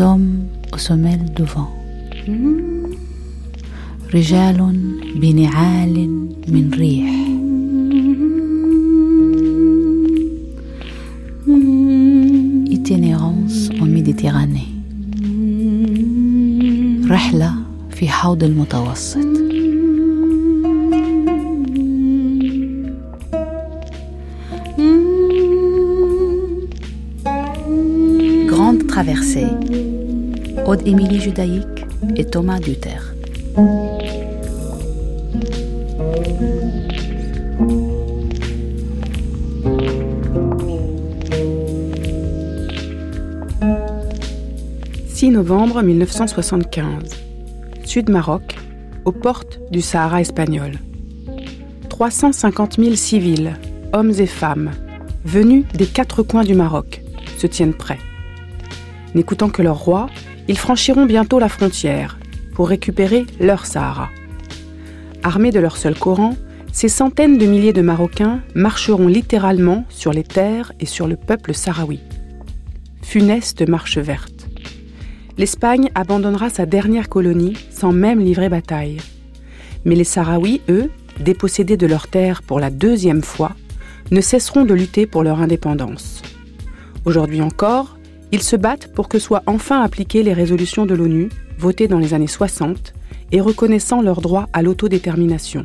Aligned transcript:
hommes 0.00 0.46
aux 0.72 0.78
semelles 0.78 1.32
de 1.34 1.44
vent. 1.44 1.72
رجال 4.14 4.58
بنعال 5.16 5.94
من 6.48 6.70
ريح 6.74 7.10
itinérance 12.76 13.70
en 13.80 13.86
Méditerranée 13.86 14.70
رحلة 17.10 17.52
في 17.90 18.08
حوض 18.08 18.44
المتوسط 18.44 19.45
Émilie 30.86 31.20
Judaïque 31.20 31.84
et 32.14 32.24
Thomas 32.24 32.60
Duter. 32.60 32.90
«6 45.08 45.30
novembre 45.30 45.82
1975. 45.82 47.10
Sud 47.82 48.08
Maroc, 48.08 48.54
aux 49.04 49.10
portes 49.10 49.58
du 49.72 49.80
Sahara 49.80 50.20
espagnol. 50.20 50.74
350 51.88 52.76
000 52.78 52.94
civils, 52.94 53.56
hommes 53.92 54.12
et 54.20 54.26
femmes, 54.26 54.70
venus 55.24 55.64
des 55.74 55.86
quatre 55.86 56.22
coins 56.22 56.44
du 56.44 56.54
Maroc, 56.54 57.02
se 57.38 57.48
tiennent 57.48 57.74
prêts. 57.74 57.98
N'écoutant 59.16 59.48
que 59.48 59.62
leur 59.62 59.78
roi, 59.78 60.08
ils 60.48 60.58
franchiront 60.58 61.06
bientôt 61.06 61.38
la 61.38 61.48
frontière 61.48 62.18
pour 62.54 62.68
récupérer 62.68 63.26
leur 63.40 63.66
Sahara. 63.66 64.08
Armés 65.22 65.50
de 65.50 65.60
leur 65.60 65.76
seul 65.76 65.98
Coran, 65.98 66.36
ces 66.72 66.88
centaines 66.88 67.38
de 67.38 67.46
milliers 67.46 67.72
de 67.72 67.82
Marocains 67.82 68.40
marcheront 68.54 69.08
littéralement 69.08 69.84
sur 69.88 70.12
les 70.12 70.22
terres 70.22 70.72
et 70.78 70.86
sur 70.86 71.06
le 71.06 71.16
peuple 71.16 71.54
sahraoui. 71.54 72.00
Funeste 73.02 73.66
marche 73.68 73.98
verte. 73.98 74.46
L'Espagne 75.38 75.90
abandonnera 75.94 76.50
sa 76.50 76.66
dernière 76.66 77.08
colonie 77.08 77.56
sans 77.70 77.92
même 77.92 78.20
livrer 78.20 78.48
bataille. 78.48 78.98
Mais 79.84 79.94
les 79.94 80.04
Sahraouis, 80.04 80.60
eux, 80.68 80.90
dépossédés 81.20 81.76
de 81.76 81.86
leurs 81.86 82.08
terres 82.08 82.42
pour 82.42 82.58
la 82.58 82.70
deuxième 82.70 83.22
fois, 83.22 83.52
ne 84.10 84.20
cesseront 84.20 84.64
de 84.64 84.74
lutter 84.74 85.06
pour 85.06 85.22
leur 85.22 85.40
indépendance. 85.40 86.22
Aujourd'hui 87.04 87.42
encore, 87.42 87.95
ils 88.32 88.42
se 88.42 88.56
battent 88.56 88.92
pour 88.92 89.08
que 89.08 89.18
soient 89.18 89.42
enfin 89.46 89.82
appliquées 89.82 90.22
les 90.22 90.32
résolutions 90.32 90.86
de 90.86 90.94
l'ONU, 90.94 91.28
votées 91.58 91.88
dans 91.88 91.98
les 91.98 92.14
années 92.14 92.26
60, 92.26 92.92
et 93.32 93.40
reconnaissant 93.40 94.02
leur 94.02 94.20
droit 94.20 94.48
à 94.52 94.62
l'autodétermination. 94.62 95.64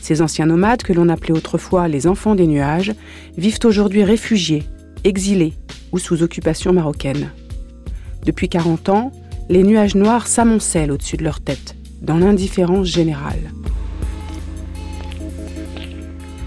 Ces 0.00 0.22
anciens 0.22 0.46
nomades, 0.46 0.82
que 0.82 0.92
l'on 0.92 1.08
appelait 1.08 1.36
autrefois 1.36 1.88
les 1.88 2.06
enfants 2.06 2.34
des 2.34 2.46
nuages, 2.46 2.94
vivent 3.36 3.60
aujourd'hui 3.64 4.04
réfugiés, 4.04 4.64
exilés 5.04 5.54
ou 5.92 5.98
sous 5.98 6.22
occupation 6.22 6.72
marocaine. 6.72 7.30
Depuis 8.24 8.48
40 8.48 8.88
ans, 8.88 9.12
les 9.48 9.62
nuages 9.62 9.94
noirs 9.94 10.26
s'amoncellent 10.26 10.92
au-dessus 10.92 11.16
de 11.16 11.24
leur 11.24 11.40
tête, 11.40 11.76
dans 12.02 12.18
l'indifférence 12.18 12.86
générale. 12.86 13.52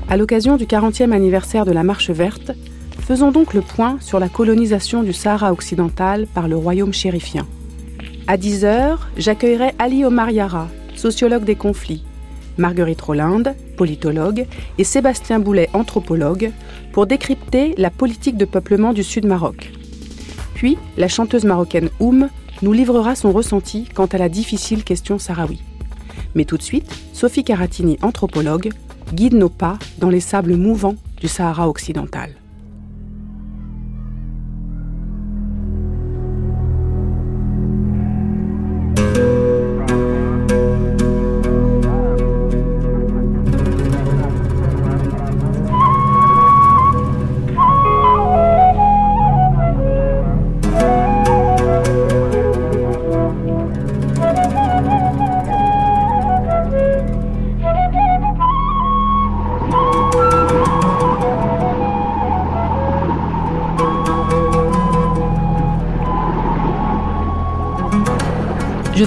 À 0.09 0.17
l'occasion 0.17 0.57
du 0.57 0.65
40e 0.65 1.13
anniversaire 1.13 1.65
de 1.65 1.71
la 1.71 1.83
Marche 1.83 2.09
verte, 2.09 2.51
faisons 3.11 3.31
donc 3.31 3.53
le 3.53 3.59
point 3.59 3.97
sur 3.99 4.21
la 4.21 4.29
colonisation 4.29 5.03
du 5.03 5.11
Sahara 5.11 5.51
occidental 5.51 6.27
par 6.27 6.47
le 6.47 6.55
royaume 6.55 6.93
chérifien. 6.93 7.45
À 8.25 8.37
10h, 8.37 8.99
j'accueillerai 9.17 9.73
Ali 9.79 10.05
Omar 10.05 10.31
Yara, 10.31 10.69
sociologue 10.95 11.43
des 11.43 11.55
conflits, 11.55 12.05
Marguerite 12.57 13.01
Rolinde, 13.01 13.53
politologue, 13.75 14.45
et 14.77 14.85
Sébastien 14.85 15.39
Boulet, 15.39 15.69
anthropologue, 15.73 16.51
pour 16.93 17.05
décrypter 17.05 17.75
la 17.77 17.89
politique 17.89 18.37
de 18.37 18.45
peuplement 18.45 18.93
du 18.93 19.03
Sud 19.03 19.25
Maroc. 19.25 19.73
Puis, 20.53 20.77
la 20.95 21.09
chanteuse 21.09 21.43
marocaine 21.43 21.89
Oum 21.99 22.29
nous 22.61 22.71
livrera 22.71 23.15
son 23.15 23.33
ressenti 23.33 23.89
quant 23.93 24.05
à 24.05 24.19
la 24.19 24.29
difficile 24.29 24.85
question 24.85 25.19
sahraoui. 25.19 25.59
Mais 26.33 26.45
tout 26.45 26.55
de 26.55 26.63
suite, 26.63 26.89
Sophie 27.11 27.43
Caratini, 27.43 27.97
anthropologue, 28.03 28.69
guide 29.13 29.33
nos 29.33 29.49
pas 29.49 29.79
dans 29.97 30.09
les 30.09 30.21
sables 30.21 30.55
mouvants 30.55 30.95
du 31.19 31.27
Sahara 31.27 31.67
occidental. 31.67 32.40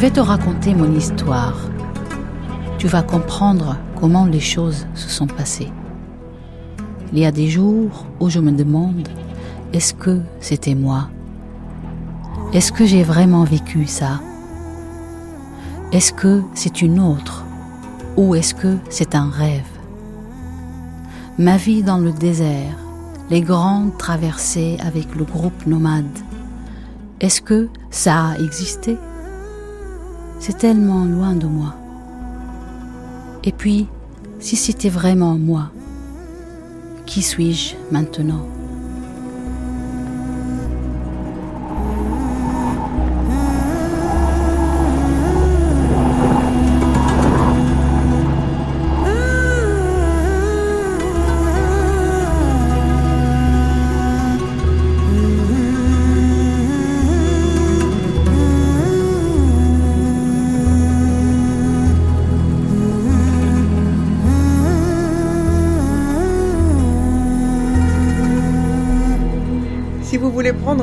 Vais 0.05 0.11
te 0.11 0.21
raconter 0.21 0.75
mon 0.75 0.95
histoire. 0.95 1.57
Tu 2.77 2.89
vas 2.89 3.03
comprendre 3.03 3.79
comment 3.99 4.27
les 4.27 4.39
choses 4.39 4.87
se 4.95 5.09
sont 5.09 5.27
passées. 5.27 5.73
Il 7.15 7.21
y 7.21 7.25
a 7.25 7.33
des 7.33 7.49
jours 7.49 8.05
où 8.21 8.29
je 8.29 8.39
me 8.39 8.53
demande, 8.53 9.09
est-ce 9.73 9.95
que 9.95 10.21
c'était 10.41 10.75
moi? 10.75 11.09
Est-ce 12.53 12.71
que 12.71 12.85
j'ai 12.85 13.03
vraiment 13.03 13.45
vécu 13.45 13.87
ça? 13.87 14.21
Est-ce 15.91 16.13
que 16.13 16.43
c'est 16.53 16.83
une 16.83 17.01
autre? 17.01 17.43
Ou 18.19 18.35
est-ce 18.35 18.55
que 18.55 18.77
c'est 18.91 19.15
un 19.15 19.31
rêve? 19.31 19.73
Ma 21.39 21.57
vie 21.57 21.83
dans 21.83 21.97
le 21.97 22.13
désert, 22.13 22.77
les 23.31 23.41
grandes 23.41 23.97
traversées 23.97 24.77
avec 24.87 25.15
le 25.15 25.25
groupe 25.25 25.65
nomade, 25.67 26.19
est-ce 27.21 27.41
que 27.41 27.71
ça 27.89 28.33
a 28.33 28.39
existé? 28.39 28.99
C'est 30.47 30.59
tellement 30.59 31.07
loin 31.07 31.35
de 31.35 31.47
moi. 31.47 31.75
Et 33.45 33.51
puis, 33.51 33.87
si 34.41 34.57
c'était 34.57 34.91
vraiment 34.91 35.37
moi, 35.37 35.71
qui 37.07 37.23
suis-je 37.23 37.77
maintenant? 37.91 38.45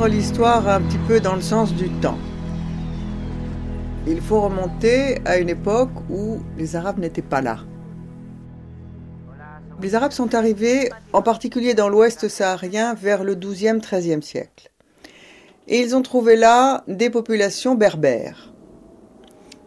L'histoire 0.06 0.68
un 0.68 0.82
petit 0.82 0.98
peu 1.08 1.20
dans 1.20 1.36
le 1.36 1.42
sens 1.42 1.74
du 1.74 1.90
temps, 1.90 2.18
il 4.08 4.20
faut 4.20 4.42
remonter 4.42 5.20
à 5.26 5.38
une 5.38 5.50
époque 5.50 5.92
où 6.10 6.40
les 6.58 6.76
Arabes 6.76 7.00
n'étaient 7.00 7.22
pas 7.22 7.42
là. 7.42 7.60
Les 9.82 9.96
Arabes 9.96 10.12
sont 10.12 10.36
arrivés, 10.36 10.90
en 11.14 11.22
particulier 11.22 11.74
dans 11.74 11.90
l'ouest 11.90 12.28
saharien, 12.28 12.94
vers 12.94 13.24
le 13.24 13.36
12e, 13.36 13.80
13e 13.80 14.22
siècle. 14.22 14.72
Et 15.68 15.80
ils 15.80 15.96
ont 15.96 16.02
trouvé 16.02 16.36
là 16.36 16.84
des 16.88 17.10
populations 17.10 17.76
berbères. 17.76 18.54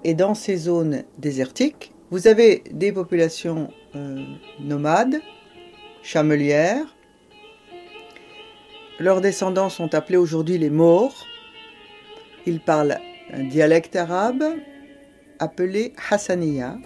Et 0.04 0.14
dans 0.14 0.34
ces 0.34 0.56
zones 0.56 1.04
désertiques, 1.19 1.92
vous 2.10 2.28
avez 2.28 2.62
des 2.70 2.92
populations 2.92 3.70
euh, 3.96 4.25
nomades, 4.60 5.20
chamelières, 6.02 6.94
leurs 8.99 9.20
descendants 9.20 9.69
sont 9.69 9.94
appelés 9.94 10.17
aujourd'hui 10.17 10.58
les 10.58 10.70
Maures. 10.70 11.26
Ils 12.46 12.61
parlent 12.61 12.99
un 13.32 13.44
dialecte 13.44 13.96
arabe 13.96 14.44
appelé 15.38 15.93
Hassaniya, 16.11 16.76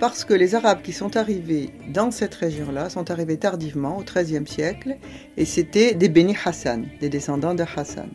parce 0.00 0.24
que 0.24 0.34
les 0.34 0.54
Arabes 0.54 0.82
qui 0.82 0.92
sont 0.92 1.16
arrivés 1.16 1.70
dans 1.92 2.10
cette 2.10 2.34
région-là 2.34 2.90
sont 2.90 3.10
arrivés 3.10 3.36
tardivement, 3.36 3.98
au 3.98 4.02
XIIIe 4.02 4.46
siècle, 4.46 4.96
et 5.36 5.44
c'était 5.44 5.94
des 5.94 6.08
Beni 6.08 6.36
Hassan, 6.44 6.86
des 7.00 7.08
descendants 7.08 7.54
de 7.54 7.64
Hassan. 7.76 8.08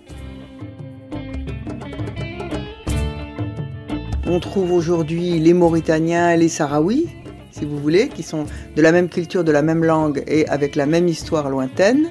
on 4.34 4.40
trouve 4.40 4.72
aujourd'hui 4.72 5.40
les 5.40 5.54
Mauritaniens 5.54 6.32
et 6.32 6.38
les 6.38 6.50
Sahraouis, 6.50 7.08
si 7.52 7.66
vous 7.66 7.78
voulez, 7.78 8.08
qui 8.08 8.24
sont 8.24 8.46
de 8.76 8.82
la 8.82 8.92
même 8.92 9.08
culture, 9.08 9.44
de 9.44 9.52
la 9.52 9.62
même 9.62 9.84
langue 9.84 10.24
et 10.26 10.48
avec 10.48 10.76
la 10.76 10.88
même 10.88 11.08
histoire 11.08 11.50
lointaine, 11.52 12.10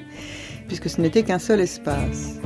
puisque 0.73 0.89
ce 0.89 0.99
n'était 0.99 1.21
qu'un 1.21 1.37
seul 1.37 1.61
espace. 1.61 2.39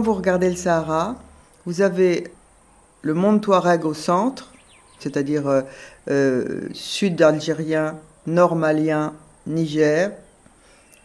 Vous 0.00 0.14
regardez 0.14 0.48
le 0.50 0.56
Sahara, 0.56 1.16
vous 1.66 1.80
avez 1.80 2.24
le 3.02 3.14
monde 3.14 3.40
Touareg 3.40 3.84
au 3.84 3.94
centre, 3.94 4.52
c'est-à-dire 4.98 5.46
euh, 5.48 5.62
euh, 6.10 6.68
sud 6.72 7.20
algérien, 7.22 7.98
nord 8.26 8.56
malien, 8.56 9.14
Niger, 9.46 10.12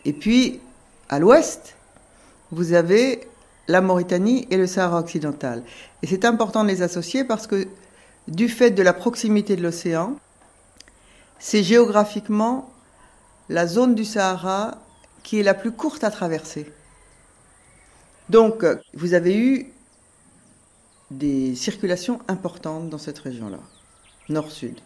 et 0.03 0.13
puis 0.13 0.59
à 1.09 1.19
l'ouest, 1.19 1.75
vous 2.51 2.73
avez 2.73 3.27
la 3.67 3.81
Mauritanie 3.81 4.47
et 4.51 4.57
le 4.57 4.67
Sahara 4.67 4.99
occidental. 4.99 5.63
Et 6.03 6.07
c'est 6.07 6.25
important 6.25 6.63
de 6.63 6.69
les 6.69 6.81
associer 6.81 7.23
parce 7.23 7.47
que 7.47 7.67
du 8.27 8.49
fait 8.49 8.71
de 8.71 8.83
la 8.83 8.93
proximité 8.93 9.55
de 9.55 9.63
l'océan, 9.63 10.15
c'est 11.39 11.63
géographiquement 11.63 12.69
la 13.49 13.67
zone 13.67 13.95
du 13.95 14.05
Sahara 14.05 14.77
qui 15.23 15.39
est 15.39 15.43
la 15.43 15.53
plus 15.53 15.71
courte 15.71 16.03
à 16.03 16.11
traverser. 16.11 16.71
Donc, 18.29 18.63
euh, 18.63 18.75
vous 18.93 19.13
avez 19.13 19.37
eu 19.37 19.67
des 21.11 21.55
circulations 21.55 22.19
importantes 22.27 22.89
dans 22.89 22.97
cette 22.97 23.19
région-là, 23.19 23.59
nord-sud. 24.29 24.79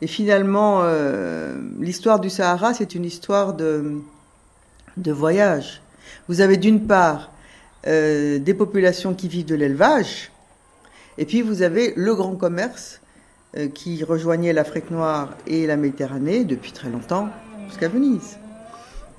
Et 0.00 0.06
finalement, 0.06 0.80
euh, 0.82 1.60
l'histoire 1.80 2.20
du 2.20 2.30
Sahara, 2.30 2.74
c'est 2.74 2.94
une 2.94 3.04
histoire 3.04 3.54
de, 3.54 4.00
voyage. 4.96 5.82
Vous 6.28 6.40
avez 6.40 6.56
d'une 6.56 6.86
part 6.86 7.32
euh, 7.86 8.38
des 8.38 8.54
populations 8.54 9.14
qui 9.14 9.28
vivent 9.28 9.46
de 9.46 9.54
l'élevage, 9.56 10.30
et 11.18 11.24
puis 11.24 11.42
vous 11.42 11.62
avez 11.62 11.92
le 11.96 12.14
grand 12.14 12.36
commerce 12.36 13.00
qui 13.72 14.02
rejoignait 14.02 14.52
l'Afrique 14.52 14.90
noire 14.90 15.36
et 15.46 15.68
la 15.68 15.76
Méditerranée 15.76 16.42
depuis 16.42 16.72
très 16.72 16.90
longtemps 16.90 17.28
jusqu'à 17.68 17.86
Venise. 17.86 18.36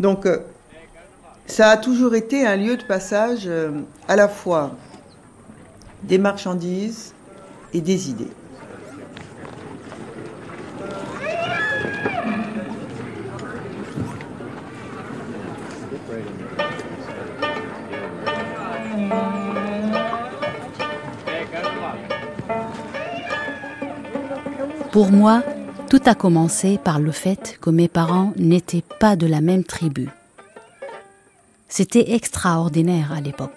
Donc, 0.01 0.27
ça 1.47 1.69
a 1.69 1.77
toujours 1.77 2.15
été 2.15 2.45
un 2.45 2.55
lieu 2.55 2.77
de 2.77 2.83
passage 2.83 3.43
euh, 3.45 3.71
à 4.07 4.15
la 4.15 4.27
fois 4.27 4.71
des 6.03 6.17
marchandises 6.17 7.13
et 7.73 7.81
des 7.81 8.09
idées. 8.09 8.31
Pour 24.91 25.11
moi, 25.11 25.43
tout 25.89 26.01
a 26.05 26.15
commencé 26.15 26.79
par 26.81 26.99
le 26.99 27.11
fait 27.11 27.57
que 27.59 27.69
mes 27.69 27.89
parents 27.89 28.31
n'étaient 28.37 28.83
pas 28.99 29.17
de 29.17 29.27
la 29.27 29.41
même 29.41 29.65
tribu. 29.65 30.09
C'était 31.77 32.13
extraordinaire 32.13 33.11
à 33.11 33.19
l'époque. 33.19 33.51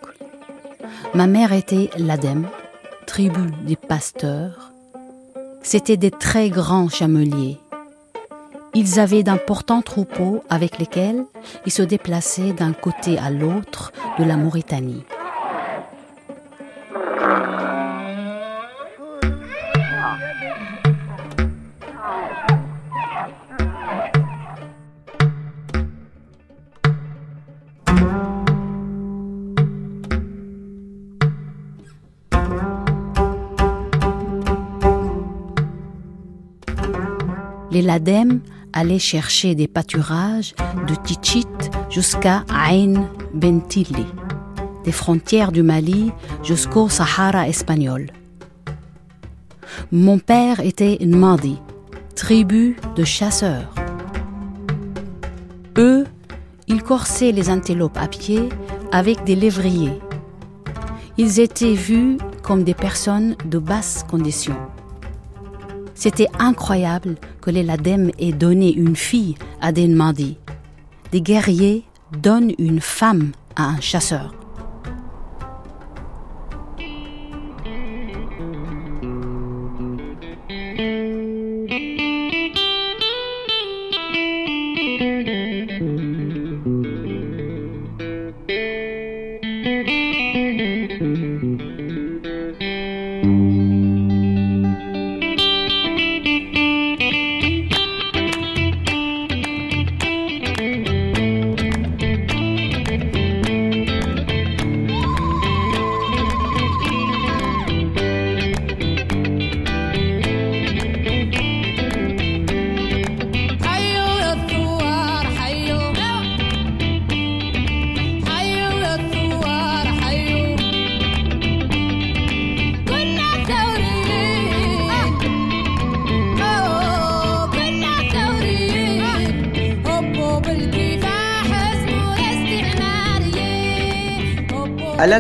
Ma 1.15 1.29
mère 1.29 1.53
était 1.53 1.89
l'Adem, 1.97 2.49
tribu 3.07 3.53
des 3.63 3.77
pasteurs. 3.77 4.73
C'étaient 5.63 5.97
des 5.97 6.11
très 6.11 6.51
grands 6.51 6.89
chameliers. 6.89 7.59
Ils 8.75 8.99
avaient 8.99 9.23
d'importants 9.23 9.83
troupeaux 9.83 10.43
avec 10.51 10.81
lesquels 10.81 11.27
ils 11.65 11.71
se 11.71 11.83
déplaçaient 11.83 12.53
d'un 12.53 12.73
côté 12.73 13.19
à 13.19 13.31
l'autre 13.31 13.93
de 14.19 14.25
la 14.25 14.37
Mauritanie. 14.37 15.05
Les 37.89 37.95
Ladem 37.95 38.41
allaient 38.75 38.99
chercher 38.99 39.55
des 39.55 39.67
pâturages 39.67 40.55
de 40.87 40.95
Tichit 40.95 41.47
jusqu'à 41.89 42.45
Ain 42.51 43.09
Bentili, 43.33 44.05
des 44.85 44.93
frontières 44.93 45.53
du 45.53 45.63
Mali 45.63 46.13
jusqu'au 46.43 46.91
Sahara 46.91 47.49
espagnol. 47.49 48.11
Mon 49.91 50.19
père 50.19 50.61
était 50.61 50.99
Nmadi, 51.01 51.57
tribu 52.15 52.77
de 52.95 53.05
chasseurs. 53.05 53.75
Eux, 55.79 56.05
ils 56.67 56.83
corsaient 56.83 57.33
les 57.33 57.49
antilopes 57.49 57.97
à 57.97 58.09
pied 58.09 58.51
avec 58.93 59.25
des 59.25 59.35
lévriers. 59.35 59.99
Ils 61.17 61.41
étaient 61.41 61.75
vus 61.75 62.19
comme 62.43 62.65
des 62.65 62.75
personnes 62.75 63.35
de 63.47 63.59
basse 63.59 64.05
condition. 64.11 64.57
C'était 66.01 66.29
incroyable 66.39 67.17
que 67.41 67.51
les 67.51 67.65
Ladem 67.65 68.13
aient 68.21 68.31
donné 68.31 68.73
une 68.73 68.95
fille 68.95 69.35
à 69.61 69.73
des 69.73 69.89
Nmadi. 69.89 70.37
Des 71.11 71.21
guerriers 71.21 71.83
donnent 72.17 72.53
une 72.57 72.81
femme 72.81 73.33
à 73.57 73.65
un 73.65 73.81
chasseur. 73.81 74.38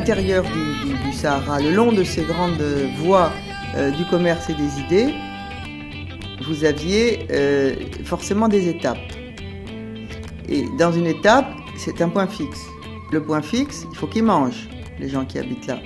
L'intérieur 0.08 0.44
du, 0.44 1.12
Sahara, 1.12 1.60
le 1.60 1.70
long 1.70 1.92
de 1.92 2.02
ces 2.02 2.22
grandes 2.22 2.62
voies 2.96 3.30
euh, 3.76 3.90
du 3.90 4.06
commerce 4.06 4.48
et 4.48 4.54
des 4.54 4.80
idées, 4.80 5.14
vous 6.46 6.64
aviez 6.64 7.26
euh, 7.30 7.74
forcément 8.04 8.48
des 8.48 8.68
étapes. 8.68 8.96
Et 10.48 10.64
dans 10.78 10.92
une 10.92 11.06
étape, 11.06 11.46
c'est 11.76 12.00
un 12.00 12.08
point 12.08 12.26
fixe. 12.26 12.64
Le 13.12 13.22
point 13.22 13.42
fixe, 13.42 13.84
il 13.90 13.98
faut 13.98 14.06
qu'ils 14.06 14.24
mangent, 14.24 14.66
les 14.98 15.10
gens 15.10 15.26
qui 15.26 15.38
habitent 15.38 15.66
là. 15.66 15.78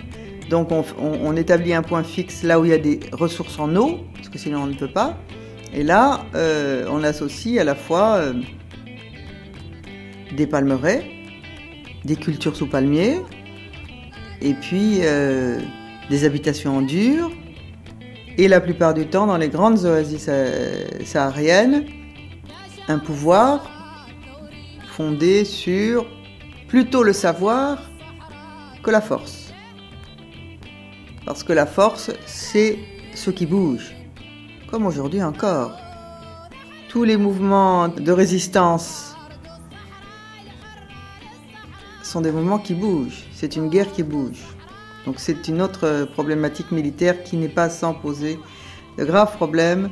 Donc 0.51 0.69
on, 0.71 1.37
établit 1.37 1.75
un 1.75 1.83
point 1.83 2.05
fixe 2.05 2.45
là 2.45 2.61
où 2.61 2.65
il 2.65 2.71
y 2.71 2.75
a 2.75 2.79
des 2.79 3.01
ressources 3.11 3.59
en 3.59 3.75
eau, 3.75 4.03
parce 4.15 4.29
que 4.29 4.39
sinon 4.39 4.63
on 4.63 4.67
ne 4.67 4.75
peut 4.75 4.93
pas. 4.93 5.19
Et 5.75 5.83
là, 5.83 6.27
euh, 6.37 6.87
on 6.93 7.03
associe 7.03 7.59
à 7.59 7.65
la 7.65 7.75
fois 7.75 8.21
des 10.37 10.47
palmeraies, 10.47 11.11
des 12.05 12.15
cultures 12.15 12.55
sous 12.55 12.69
palmiers, 12.69 13.17
et 14.43 14.55
puis 14.55 14.99
euh, 15.03 15.59
des 16.11 16.25
habitations 16.25 16.79
en 16.79 16.83
dur, 16.83 17.31
et 18.39 18.49
la 18.49 18.61
plupart 18.61 18.95
du 18.95 19.07
temps, 19.07 19.27
dans 19.27 19.37
les 19.37 19.49
grandes 19.49 19.85
oasis 19.85 20.29
sahariennes, 21.05 21.85
un 22.89 22.99
pouvoir 22.99 23.71
fondé 24.89 25.45
sur 25.45 26.07
plutôt 26.69 27.03
le 27.03 27.13
savoir 27.13 27.79
que 28.83 28.91
la 28.91 29.01
force. 29.01 29.53
Parce 31.25 31.45
que 31.45 31.53
la 31.53 31.67
force, 31.67 32.11
c'est 32.27 32.79
ce 33.15 33.31
qui 33.31 33.47
bouge, 33.47 33.95
comme 34.71 34.87
aujourd'hui 34.87 35.23
encore. 35.23 35.77
Tous 36.89 37.05
les 37.05 37.17
mouvements 37.17 37.89
de 37.89 38.13
résistance 38.13 39.17
sont 42.03 42.21
des 42.21 42.33
mouvements 42.33 42.59
qui 42.59 42.75
bougent, 42.75 43.25
c'est 43.43 43.57
une 43.57 43.71
guerre 43.71 43.91
qui 43.91 44.05
bouge. 44.05 44.39
Donc 45.05 45.17
c'est 45.19 45.49
une 45.49 45.61
autre 45.61 46.07
problématique 46.13 46.71
militaire 46.71 47.25
qui 47.25 47.37
n'est 47.37 47.49
pas 47.49 47.69
sans 47.69 47.93
poser 47.93 48.39
de 48.97 49.05
graves 49.05 49.35
problèmes 49.35 49.91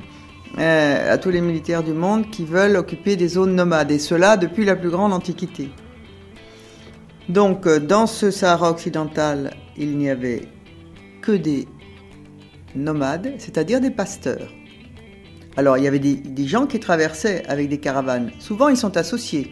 euh, 0.56 1.12
à 1.12 1.18
tous 1.18 1.30
les 1.30 1.40
militaires 1.40 1.82
du 1.82 1.92
monde 1.92 2.30
qui 2.30 2.44
veulent 2.44 2.76
occuper 2.76 3.16
des 3.16 3.26
zones 3.26 3.56
nomades, 3.56 3.90
et 3.90 3.98
cela 3.98 4.36
depuis 4.36 4.64
la 4.64 4.76
plus 4.76 4.88
grande 4.88 5.12
antiquité. 5.12 5.70
Donc 7.28 7.66
euh, 7.66 7.80
dans 7.80 8.06
ce 8.06 8.30
Sahara 8.30 8.70
occidental, 8.70 9.52
il 9.76 9.98
n'y 9.98 10.08
avait 10.08 10.42
que 11.20 11.32
des 11.32 11.66
nomades, 12.76 13.32
c'est-à-dire 13.38 13.80
des 13.80 13.90
pasteurs. 13.90 14.48
Alors 15.56 15.76
il 15.76 15.82
y 15.82 15.88
avait 15.88 15.98
des, 15.98 16.46
gens 16.46 16.68
qui 16.68 16.78
traversaient 16.78 17.42
avec 17.48 17.68
des 17.68 17.78
caravanes. 17.78 18.30
Souvent 18.38 18.68
ils 18.68 18.76
sont 18.76 18.96
associés. 18.96 19.50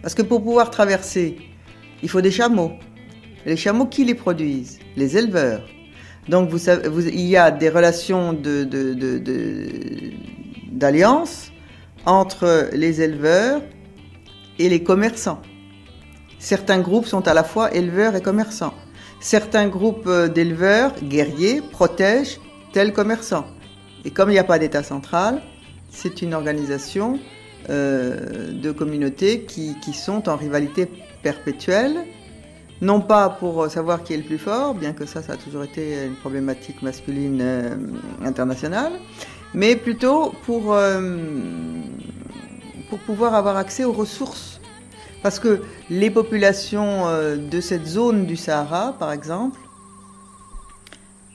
Parce 0.00 0.14
que 0.14 0.22
pour 0.22 0.42
pouvoir 0.42 0.70
traverser, 0.70 1.51
il 2.02 2.08
faut 2.08 2.20
des 2.20 2.30
chameaux. 2.30 2.72
Les 3.46 3.56
chameaux, 3.56 3.86
qui 3.86 4.04
les 4.04 4.14
produisent? 4.14 4.78
Les 4.96 5.16
éleveurs. 5.16 5.62
Donc 6.28 6.50
il 7.12 7.20
y 7.20 7.36
a 7.36 7.50
des 7.50 7.68
relations 7.68 8.32
d'alliance 10.70 11.50
entre 12.06 12.70
les 12.72 13.00
éleveurs 13.00 13.62
et 14.58 14.68
les 14.68 14.82
commerçants. 14.82 15.42
Certains 16.38 16.80
groupes 16.80 17.06
sont 17.06 17.26
à 17.26 17.34
la 17.34 17.44
fois 17.44 17.74
éleveurs 17.74 18.14
et 18.14 18.20
commerçants. 18.20 18.74
Certains 19.20 19.68
groupes 19.68 20.06
euh, 20.08 20.26
d'éleveurs, 20.26 20.92
guerriers, 21.00 21.60
protègent 21.60 22.40
tels 22.72 22.92
commerçants. 22.92 23.46
Et 24.04 24.10
comme 24.10 24.30
il 24.30 24.32
n'y 24.32 24.40
a 24.40 24.44
pas 24.44 24.58
d'État 24.58 24.82
central, 24.82 25.40
c'est 25.90 26.22
une 26.22 26.34
organisation 26.34 27.20
euh, 27.70 28.50
de 28.52 28.72
communautés 28.72 29.42
qui 29.44 29.92
sont 29.92 30.28
en 30.28 30.36
rivalité 30.36 30.88
perpétuelle 31.22 32.04
non 32.82 33.00
pas 33.00 33.30
pour 33.30 33.70
savoir 33.70 34.02
qui 34.02 34.12
est 34.12 34.16
le 34.16 34.24
plus 34.24 34.38
fort, 34.38 34.74
bien 34.74 34.92
que 34.92 35.06
ça, 35.06 35.22
ça 35.22 35.34
a 35.34 35.36
toujours 35.36 35.62
été 35.62 36.04
une 36.04 36.16
problématique 36.16 36.82
masculine 36.82 37.38
euh, 37.40 37.76
internationale, 38.24 38.92
mais 39.54 39.76
plutôt 39.76 40.34
pour, 40.44 40.74
euh, 40.74 41.00
pour 42.90 42.98
pouvoir 42.98 43.34
avoir 43.34 43.56
accès 43.56 43.84
aux 43.84 43.92
ressources. 43.92 44.60
Parce 45.22 45.38
que 45.38 45.62
les 45.90 46.10
populations 46.10 47.06
euh, 47.06 47.36
de 47.36 47.60
cette 47.60 47.86
zone 47.86 48.26
du 48.26 48.34
Sahara, 48.36 48.96
par 48.98 49.12
exemple, 49.12 49.60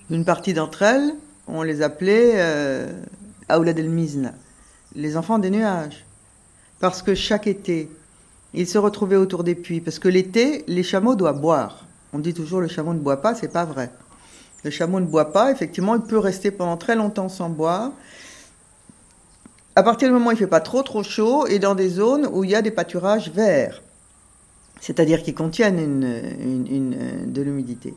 une 0.09 0.25
partie 0.25 0.53
d'entre 0.53 0.81
elles, 0.81 1.13
on 1.47 1.63
les 1.63 1.81
appelait 1.81 2.43
Aoula 3.47 3.71
del 3.71 3.89
Mizna, 3.89 4.33
les 4.95 5.15
enfants 5.15 5.39
des 5.39 5.49
nuages. 5.49 6.05
Parce 6.81 7.01
que 7.01 7.15
chaque 7.15 7.47
été, 7.47 7.89
ils 8.53 8.67
se 8.67 8.77
retrouvaient 8.77 9.15
autour 9.15 9.43
des 9.43 9.55
puits, 9.55 9.81
parce 9.81 9.99
que 9.99 10.07
l'été, 10.07 10.63
les 10.67 10.83
chameaux 10.83 11.15
doivent 11.15 11.41
boire. 11.41 11.85
On 12.13 12.19
dit 12.19 12.33
toujours 12.33 12.61
le 12.61 12.67
chameau 12.67 12.93
ne 12.93 12.99
boit 12.99 13.21
pas, 13.21 13.35
c'est 13.35 13.51
pas 13.51 13.65
vrai. 13.65 13.91
Le 14.63 14.71
chameau 14.71 14.99
ne 14.99 15.05
boit 15.05 15.31
pas, 15.31 15.51
effectivement, 15.51 15.95
il 15.95 16.01
peut 16.01 16.17
rester 16.17 16.51
pendant 16.51 16.77
très 16.77 16.95
longtemps 16.95 17.29
sans 17.29 17.49
boire. 17.49 17.91
À 19.75 19.83
partir 19.83 20.07
du 20.07 20.13
moment 20.13 20.29
où 20.29 20.31
il 20.31 20.37
fait 20.37 20.47
pas 20.47 20.61
trop 20.61 20.81
trop 20.81 21.03
chaud 21.03 21.45
et 21.45 21.59
dans 21.59 21.75
des 21.75 21.89
zones 21.89 22.27
où 22.31 22.43
il 22.43 22.49
y 22.49 22.55
a 22.55 22.61
des 22.61 22.71
pâturages 22.71 23.29
verts, 23.29 23.83
c'est-à-dire 24.81 25.21
qui 25.21 25.33
contiennent 25.33 26.01
de 27.27 27.41
l'humidité. 27.41 27.93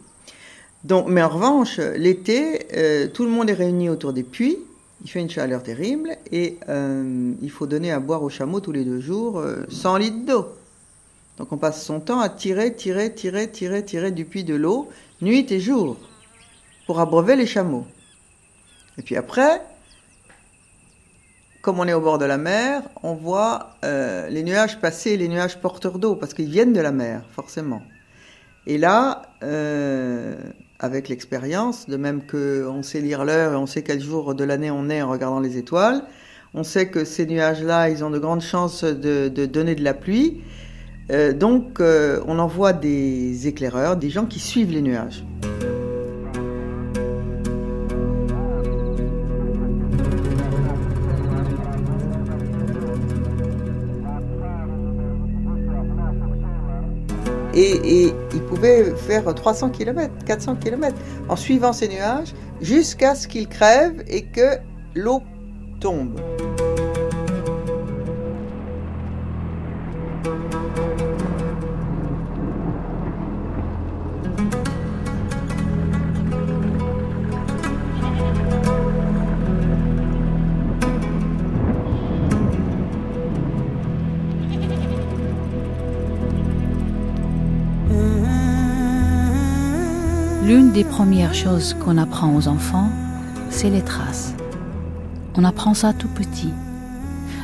Mais 1.07 1.23
en 1.23 1.29
revanche, 1.29 1.79
l'été, 1.79 2.67
euh, 2.75 3.09
tout 3.09 3.25
le 3.25 3.31
monde 3.31 3.51
est 3.51 3.55
réuni 3.55 3.89
autour 3.89 4.13
des 4.13 4.23
puits 4.23 4.59
il 5.03 5.11
fait 5.11 5.21
une 5.21 5.31
chaleur 5.31 5.63
terrible 5.63 6.17
et 6.31 6.59
euh, 6.69 7.33
il 7.41 7.51
faut 7.51 7.67
donner 7.67 7.91
à 7.93 8.01
boire 8.01 8.23
aux 8.23 8.29
chameaux 8.29 8.61
tous 8.61 8.73
les 8.73 8.85
deux 8.85 9.01
jours 9.01 9.43
100 9.69 9.95
euh, 9.95 9.99
litres 9.99 10.27
d'eau. 10.27 10.49
Donc 11.39 11.53
on 11.53 11.57
passe 11.57 11.85
son 11.85 12.01
temps 12.01 12.21
à 12.21 12.29
tirer, 12.29 12.75
tirer, 12.75 13.15
tirer, 13.15 13.51
tirer, 13.51 13.85
tirer 13.85 14.11
du 14.11 14.27
puits 14.27 14.45
de 14.45 14.55
l'eau, 14.55 14.91
nuit 15.23 15.51
et 15.51 15.61
jour, 15.61 15.97
pour 16.87 17.01
abreuver 17.01 17.35
les 17.35 17.47
chameaux. 17.47 17.87
Et 18.99 19.03
puis 19.03 19.17
après, 19.17 19.63
comme 21.63 21.79
on 21.81 21.89
est 21.89 21.95
au 21.95 22.01
bord 22.01 22.19
de 22.19 22.27
la 22.27 22.37
mer, 22.37 22.83
on 23.03 23.15
voit 23.15 23.77
euh, 23.85 24.29
les 24.29 24.43
nuages 24.43 24.81
passer, 24.81 25.17
les 25.17 25.29
nuages 25.29 25.59
porteurs 25.61 25.99
d'eau, 25.99 26.15
parce 26.15 26.35
qu'ils 26.35 26.51
viennent 26.51 26.75
de 26.75 26.81
la 26.81 26.93
mer, 26.93 27.23
forcément. 27.33 27.83
Et 28.67 28.77
là, 28.77 29.23
avec 30.81 31.11
l'expérience, 31.11 31.89
de 31.89 31.97
même 31.97 32.23
qu'on 32.23 32.83
sait 32.83 33.01
lire 33.01 33.25
l'heure 33.25 33.53
et 33.53 33.57
on 33.57 33.67
sait 33.67 33.83
quel 33.83 34.01
jour 34.01 34.35
de 34.35 34.45
l'année 34.45 34.71
on 34.71 34.89
est 34.89 35.03
en 35.03 35.11
regardant 35.11 35.39
les 35.39 35.59
étoiles. 35.59 36.03
On 36.55 36.65
sait 36.65 36.89
que 36.89 37.05
ces 37.05 37.27
nuages-là, 37.27 37.91
ils 37.91 38.03
ont 38.03 38.11
de 38.11 38.19
grandes 38.19 38.41
chances 38.41 38.83
de, 38.83 39.29
donner 39.47 39.75
de 39.75 39.85
la 39.85 39.95
pluie. 39.95 40.41
Euh, 41.13 41.33
donc, 41.33 41.81
euh, 41.81 42.21
on 42.27 42.39
envoie 42.39 42.73
des 42.73 43.47
éclaireurs, 43.47 43.97
des 43.97 44.11
gens 44.11 44.25
qui 44.25 44.41
suivent 44.41 44.73
les 44.73 44.83
nuages. 44.83 45.25
Et, 57.55 58.13
il 58.33 58.43
pouvait 58.43 58.95
faire 58.97 59.35
300 59.35 59.71
km, 59.71 60.13
400 60.25 60.57
km 60.57 60.97
en 61.29 61.37
suivant 61.37 61.73
ces 61.73 61.89
nuages 61.89 62.35
jusqu'à 62.61 63.15
ce 63.15 63.27
qu'ils 63.27 63.49
crèvent 63.49 64.05
et 64.09 64.23
que 64.23 64.59
l'eau 64.95 65.23
tombe. 65.81 66.21
Des 90.81 90.85
premières 90.85 91.35
choses 91.35 91.75
qu'on 91.75 91.99
apprend 91.99 92.35
aux 92.35 92.49
enfants, 92.49 92.89
c'est 93.51 93.69
les 93.69 93.83
traces. 93.83 94.33
On 95.35 95.45
apprend 95.45 95.75
ça 95.75 95.93
tout 95.93 96.09
petit. 96.09 96.55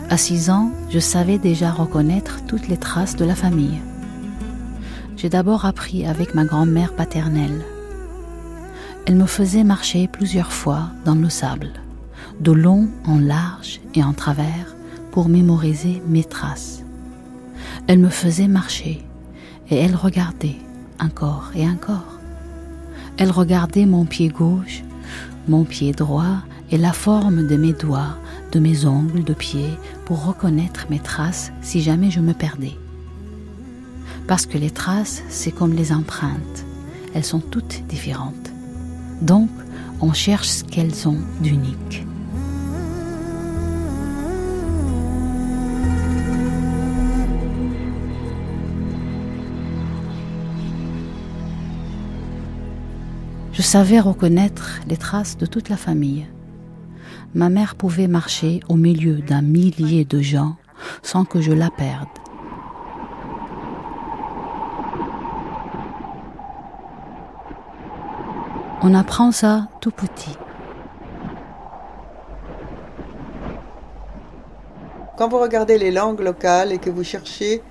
À 0.08 0.16
6 0.16 0.48
ans, 0.48 0.70
je 0.88 0.98
savais 0.98 1.36
déjà 1.36 1.70
reconnaître 1.70 2.40
toutes 2.46 2.66
les 2.66 2.78
traces 2.78 3.14
de 3.14 3.26
la 3.26 3.34
famille. 3.34 3.82
J'ai 5.18 5.28
d'abord 5.28 5.66
appris 5.66 6.06
avec 6.06 6.34
ma 6.34 6.46
grand-mère 6.46 6.94
paternelle. 6.94 7.60
Elle 9.04 9.16
me 9.16 9.26
faisait 9.26 9.64
marcher 9.64 10.08
plusieurs 10.08 10.50
fois 10.50 10.84
dans 11.04 11.14
le 11.14 11.28
sable, 11.28 11.72
de 12.40 12.52
long 12.52 12.88
en 13.04 13.18
large 13.18 13.82
et 13.94 14.02
en 14.02 14.14
travers, 14.14 14.74
pour 15.10 15.28
mémoriser 15.28 16.02
mes 16.08 16.24
traces. 16.24 16.84
Elle 17.86 17.98
me 17.98 18.08
faisait 18.08 18.48
marcher 18.48 19.04
et 19.68 19.76
elle 19.76 19.94
regardait 19.94 20.56
encore 20.98 21.50
et 21.54 21.68
encore. 21.68 22.15
Elle 23.18 23.30
regardait 23.30 23.86
mon 23.86 24.04
pied 24.04 24.28
gauche, 24.28 24.82
mon 25.48 25.64
pied 25.64 25.92
droit 25.92 26.42
et 26.70 26.76
la 26.76 26.92
forme 26.92 27.46
de 27.46 27.56
mes 27.56 27.72
doigts, 27.72 28.18
de 28.52 28.58
mes 28.58 28.84
ongles 28.84 29.24
de 29.24 29.32
pied 29.32 29.70
pour 30.04 30.26
reconnaître 30.26 30.86
mes 30.90 30.98
traces 30.98 31.50
si 31.62 31.80
jamais 31.80 32.10
je 32.10 32.20
me 32.20 32.34
perdais. 32.34 32.76
Parce 34.26 34.44
que 34.44 34.58
les 34.58 34.70
traces, 34.70 35.22
c'est 35.28 35.52
comme 35.52 35.72
les 35.72 35.92
empreintes. 35.92 36.64
Elles 37.14 37.24
sont 37.24 37.40
toutes 37.40 37.84
différentes. 37.88 38.52
Donc, 39.22 39.50
on 40.00 40.12
cherche 40.12 40.48
ce 40.48 40.64
qu'elles 40.64 41.08
ont 41.08 41.18
d'unique. 41.40 42.04
Je 53.56 53.62
savais 53.62 54.00
reconnaître 54.00 54.80
les 54.86 54.98
traces 54.98 55.38
de 55.38 55.46
toute 55.46 55.70
la 55.70 55.78
famille. 55.78 56.26
Ma 57.34 57.48
mère 57.48 57.74
pouvait 57.74 58.06
marcher 58.06 58.60
au 58.68 58.74
milieu 58.74 59.14
d'un 59.22 59.40
millier 59.40 60.04
de 60.04 60.20
gens 60.20 60.56
sans 61.02 61.24
que 61.24 61.40
je 61.40 61.52
la 61.52 61.70
perde. 61.70 62.06
On 68.82 68.92
apprend 68.92 69.32
ça 69.32 69.68
tout 69.80 69.90
petit. 69.90 70.36
Quand 75.16 75.28
vous 75.28 75.40
regardez 75.40 75.78
les 75.78 75.92
langues 75.92 76.20
locales 76.20 76.72
et 76.72 76.78
que 76.78 76.90
vous 76.90 77.04
cherchez 77.04 77.62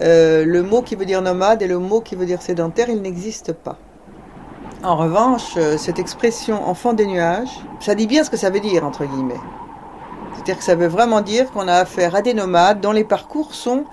euh, 0.00 0.44
le 0.44 0.64
mot 0.64 0.82
qui 0.82 0.96
veut 0.96 1.06
dire 1.06 1.22
nomade 1.22 1.62
et 1.62 1.68
le 1.68 1.78
mot 1.78 2.00
qui 2.00 2.16
veut 2.16 2.26
dire 2.26 2.42
sédentaire, 2.42 2.88
il 2.90 3.00
n'existe 3.02 3.52
pas. 3.52 3.78
En 4.84 4.94
revanche, 4.94 5.54
euh, 5.56 5.76
cette 5.76 5.98
expression 5.98 6.68
enfant 6.68 6.92
des 6.92 7.06
nuages, 7.06 7.50
ça 7.80 7.96
dit 7.96 8.06
bien 8.06 8.22
ce 8.22 8.30
que 8.30 8.36
ça 8.36 8.48
veut 8.48 8.60
dire, 8.60 8.84
entre 8.84 9.04
guillemets. 9.06 9.40
C'est-à-dire 10.32 10.58
que 10.58 10.62
ça 10.62 10.76
veut 10.76 10.86
vraiment 10.86 11.20
dire 11.20 11.50
qu'on 11.50 11.66
a 11.66 11.74
affaire 11.74 12.14
à 12.14 12.22
des 12.22 12.32
nomades 12.32 12.80
dont 12.80 12.92
les 12.92 13.02
parcours 13.02 13.54
sont 13.54 13.84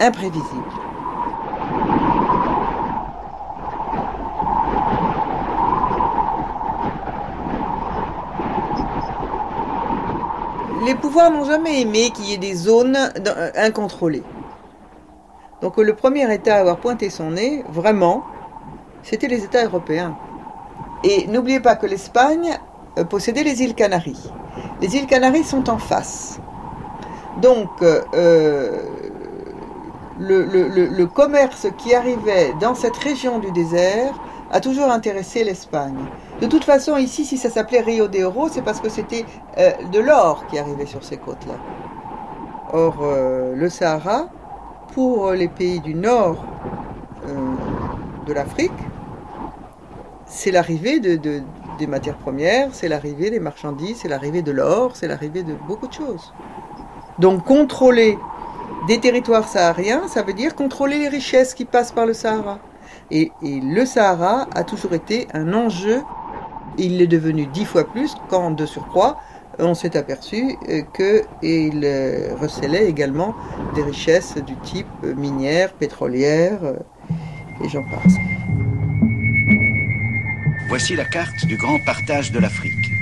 imprévisibles. 0.00 0.42
Les 10.86 10.94
pouvoirs 10.94 11.30
n'ont 11.30 11.44
jamais 11.44 11.82
aimé 11.82 12.10
qu'il 12.10 12.24
y 12.24 12.32
ait 12.32 12.38
des 12.38 12.54
zones 12.54 12.96
euh, 12.96 13.50
incontrôlées. 13.54 14.24
Donc 15.60 15.76
le 15.76 15.94
premier 15.94 16.32
État 16.32 16.56
à 16.56 16.60
avoir 16.60 16.78
pointé 16.78 17.10
son 17.10 17.32
nez, 17.32 17.64
vraiment, 17.68 18.24
c'était 19.02 19.28
les 19.28 19.44
États 19.44 19.64
européens. 19.64 20.16
Et 21.04 21.26
n'oubliez 21.26 21.60
pas 21.60 21.76
que 21.76 21.86
l'Espagne 21.86 22.58
euh, 22.98 23.04
possédait 23.04 23.42
les 23.42 23.62
îles 23.62 23.74
Canaries. 23.74 24.30
Les 24.80 24.96
îles 24.96 25.06
Canaries 25.06 25.44
sont 25.44 25.68
en 25.68 25.78
face. 25.78 26.38
Donc, 27.40 27.70
euh, 27.82 28.78
le, 30.18 31.04
commerce 31.06 31.66
qui 31.78 31.94
arrivait 31.94 32.52
dans 32.60 32.74
cette 32.74 32.96
région 32.96 33.38
du 33.38 33.50
désert 33.52 34.14
a 34.52 34.60
toujours 34.60 34.90
intéressé 34.90 35.42
l'Espagne. 35.42 35.98
De 36.40 36.46
toute 36.46 36.64
façon, 36.64 36.96
ici, 36.96 37.24
si 37.24 37.38
ça 37.38 37.48
s'appelait 37.48 37.80
Rio 37.80 38.06
de 38.06 38.22
Oro, 38.22 38.48
c'est 38.48 38.62
parce 38.62 38.80
que 38.80 38.90
c'était 38.90 39.24
euh, 39.58 39.70
de 39.90 39.98
l'or 39.98 40.44
qui 40.48 40.58
arrivait 40.58 40.86
sur 40.86 41.02
ces 41.02 41.16
côtes-là. 41.16 41.54
Or, 42.74 42.96
le 43.54 43.68
Sahara, 43.68 44.28
pour 44.94 45.32
les 45.32 45.48
pays 45.48 45.80
du 45.80 45.94
nord 45.94 46.42
de 48.26 48.32
l'Afrique, 48.32 48.70
c'est 50.26 50.50
l'arrivée 50.50 50.98
de, 51.00 51.42
des 51.78 51.86
matières 51.86 52.16
premières, 52.16 52.68
c'est 52.72 52.88
l'arrivée 52.88 53.30
des 53.30 53.40
marchandises, 53.40 53.98
c'est 54.02 54.08
l'arrivée 54.08 54.42
de 54.42 54.52
l'or, 54.52 54.96
c'est 54.96 55.08
l'arrivée 55.08 55.42
de 55.42 55.54
beaucoup 55.68 55.88
de 55.88 55.92
choses. 55.92 56.32
Donc 57.18 57.44
contrôler 57.44 58.18
des 58.88 58.98
territoires 58.98 59.46
sahariens, 59.46 60.08
ça 60.08 60.22
veut 60.22 60.32
dire 60.32 60.54
contrôler 60.54 60.98
les 60.98 61.08
richesses 61.08 61.54
qui 61.54 61.64
passent 61.64 61.92
par 61.92 62.06
le 62.06 62.14
Sahara. 62.14 62.58
Et, 63.10 63.30
le 63.42 63.84
Sahara 63.84 64.48
a 64.54 64.64
toujours 64.64 64.94
été 64.94 65.28
un 65.34 65.52
enjeu. 65.52 66.02
Il 66.78 67.02
est 67.02 67.06
devenu 67.06 67.46
dix 67.46 67.66
fois 67.66 67.84
plus 67.84 68.14
quand, 68.28 68.50
de 68.52 68.64
surcroît, 68.64 69.18
on 69.58 69.74
s'est 69.74 69.96
aperçu 69.96 70.56
euh, 70.68 70.80
qu'il 70.94 71.82
euh, 71.84 72.34
recelait 72.40 72.86
également 72.86 73.34
des 73.74 73.82
richesses 73.82 74.36
du 74.38 74.56
type 74.56 74.86
minière, 75.02 75.74
pétrolière, 75.74 76.60
euh, 76.64 76.76
et 77.64 77.68
j'en 77.68 77.82
passe. 77.82 78.16
Voici 80.68 80.96
la 80.96 81.04
carte 81.04 81.46
du 81.46 81.56
grand 81.56 81.78
partage 81.78 82.32
de 82.32 82.38
l'Afrique. 82.38 82.92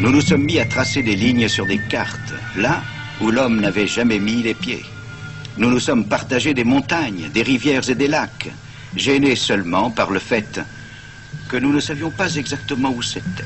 Nous 0.00 0.10
nous 0.10 0.20
sommes 0.20 0.44
mis 0.44 0.58
à 0.58 0.64
tracer 0.64 1.02
des 1.02 1.16
lignes 1.16 1.48
sur 1.48 1.66
des 1.66 1.78
cartes, 1.78 2.34
là 2.56 2.82
où 3.20 3.30
l'homme 3.30 3.60
n'avait 3.60 3.86
jamais 3.86 4.18
mis 4.18 4.42
les 4.42 4.54
pieds. 4.54 4.84
Nous 5.56 5.70
nous 5.70 5.80
sommes 5.80 6.06
partagés 6.06 6.54
des 6.54 6.64
montagnes, 6.64 7.30
des 7.34 7.42
rivières 7.42 7.88
et 7.90 7.94
des 7.94 8.06
lacs, 8.06 8.50
gênés 8.96 9.34
seulement 9.34 9.90
par 9.90 10.10
le 10.10 10.20
fait 10.20 10.60
que 11.48 11.56
nous 11.56 11.72
ne 11.72 11.80
savions 11.80 12.10
pas 12.10 12.36
exactement 12.36 12.90
où 12.90 13.02
c'était. 13.02 13.44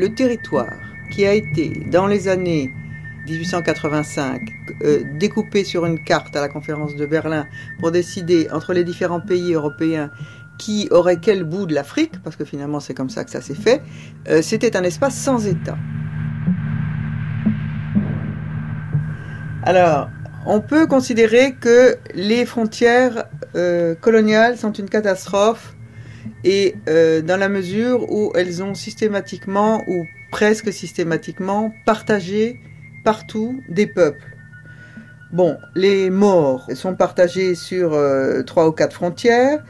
Le 0.00 0.14
territoire 0.14 0.72
qui 1.10 1.26
a 1.26 1.34
été, 1.34 1.68
dans 1.90 2.06
les 2.06 2.26
années 2.26 2.72
1885, 3.28 4.40
euh, 4.82 5.02
découpé 5.18 5.62
sur 5.62 5.84
une 5.84 6.02
carte 6.02 6.34
à 6.34 6.40
la 6.40 6.48
conférence 6.48 6.96
de 6.96 7.04
Berlin 7.04 7.46
pour 7.80 7.90
décider 7.90 8.48
entre 8.50 8.72
les 8.72 8.82
différents 8.82 9.20
pays 9.20 9.52
européens 9.52 10.10
qui 10.56 10.88
aurait 10.90 11.18
quel 11.18 11.44
bout 11.44 11.66
de 11.66 11.74
l'Afrique, 11.74 12.12
parce 12.24 12.34
que 12.34 12.46
finalement 12.46 12.80
c'est 12.80 12.94
comme 12.94 13.10
ça 13.10 13.24
que 13.24 13.30
ça 13.30 13.42
s'est 13.42 13.54
fait, 13.54 13.82
euh, 14.30 14.40
c'était 14.40 14.74
un 14.74 14.84
espace 14.84 15.16
sans 15.16 15.46
État. 15.46 15.76
Alors, 19.64 20.08
on 20.46 20.62
peut 20.62 20.86
considérer 20.86 21.56
que 21.60 21.98
les 22.14 22.46
frontières 22.46 23.26
euh, 23.54 23.94
coloniales 23.94 24.56
sont 24.56 24.72
une 24.72 24.88
catastrophe 24.88 25.74
et 26.44 26.74
dans 26.86 27.38
la 27.38 27.48
mesure 27.48 28.10
où 28.10 28.32
elles 28.34 28.62
ont 28.62 28.74
systématiquement 28.74 29.82
ou 29.88 30.06
presque 30.30 30.72
systématiquement 30.72 31.72
partagés 31.84 32.60
partout 33.04 33.60
des 33.68 33.86
peuples. 33.86 34.36
Bon, 35.32 35.58
les 35.76 36.10
morts 36.10 36.66
sont 36.74 36.96
partagés 36.96 37.54
sur 37.54 37.92
euh, 37.92 38.42
trois 38.42 38.66
ou 38.66 38.72
quatre 38.72 38.94
frontières. 38.94 39.64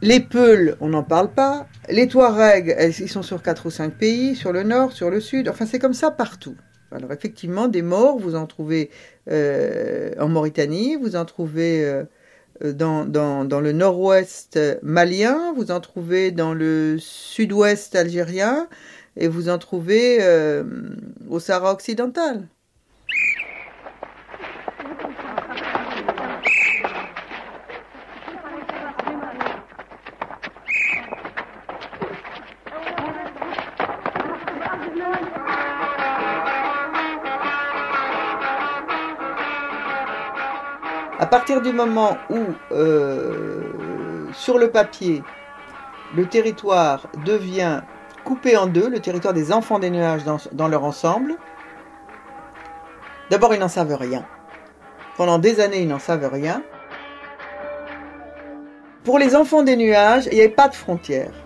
Les 0.00 0.20
Peuls, 0.20 0.76
on 0.80 0.90
n'en 0.90 1.02
parle 1.02 1.32
pas. 1.32 1.66
Les 1.88 2.06
Touaregs, 2.06 2.76
ils 3.00 3.08
sont 3.08 3.22
sur 3.22 3.42
quatre 3.42 3.66
ou 3.66 3.70
cinq 3.70 3.94
pays, 3.94 4.36
sur 4.36 4.52
le 4.52 4.62
nord, 4.62 4.92
sur 4.92 5.10
le 5.10 5.20
sud. 5.20 5.48
Enfin, 5.48 5.66
c'est 5.66 5.80
comme 5.80 5.92
ça 5.92 6.12
partout. 6.12 6.54
Alors, 6.92 7.12
effectivement, 7.12 7.66
des 7.66 7.82
morts, 7.82 8.18
vous 8.18 8.36
en 8.36 8.46
trouvez 8.46 8.90
euh, 9.28 10.12
en 10.20 10.28
Mauritanie, 10.28 10.94
vous 10.94 11.16
en 11.16 11.24
trouvez 11.24 11.84
euh, 11.84 12.04
dans, 12.62 13.04
dans, 13.04 13.44
dans, 13.44 13.60
le 13.60 13.72
nord-ouest 13.72 14.58
malien, 14.82 15.52
vous 15.56 15.70
en 15.70 15.80
trouvez 15.80 16.30
dans 16.30 16.54
le 16.54 16.96
sud-ouest 16.98 17.94
algérien, 17.94 18.68
et 19.16 19.28
vous 19.28 19.48
en 19.48 19.58
trouvez 19.58 20.18
euh, 20.20 20.64
au 21.28 21.40
Sahara 21.40 21.72
occidental. 21.72 22.48
Partir 41.30 41.62
du 41.62 41.72
moment 41.72 42.18
où, 42.28 42.38
euh, 42.72 43.62
sur 44.32 44.58
le 44.58 44.70
papier, 44.70 45.22
le 46.16 46.26
territoire 46.26 47.06
devient 47.24 47.82
coupé 48.24 48.56
en 48.56 48.66
deux, 48.66 48.88
le 48.88 48.98
territoire 48.98 49.32
des 49.32 49.52
enfants 49.52 49.78
des 49.78 49.90
nuages 49.90 50.22
dans, 50.24 50.68
leur 50.68 50.84
ensemble. 50.84 51.36
D'abord, 53.30 53.54
ils 53.54 53.60
n'en 53.60 53.68
savent 53.68 53.94
rien. 53.94 54.26
Pendant 55.16 55.38
des 55.38 55.60
années, 55.60 55.82
ils 55.82 55.88
n'en 55.88 56.00
savent 56.00 56.28
rien. 56.30 56.62
Pour 59.04 59.18
les 59.18 59.36
enfants 59.36 59.62
des 59.62 59.76
nuages, 59.76 60.26
il 60.26 60.34
n'y 60.34 60.40
avait 60.40 60.48
pas 60.48 60.68
de 60.68 60.74
frontières. 60.74 61.39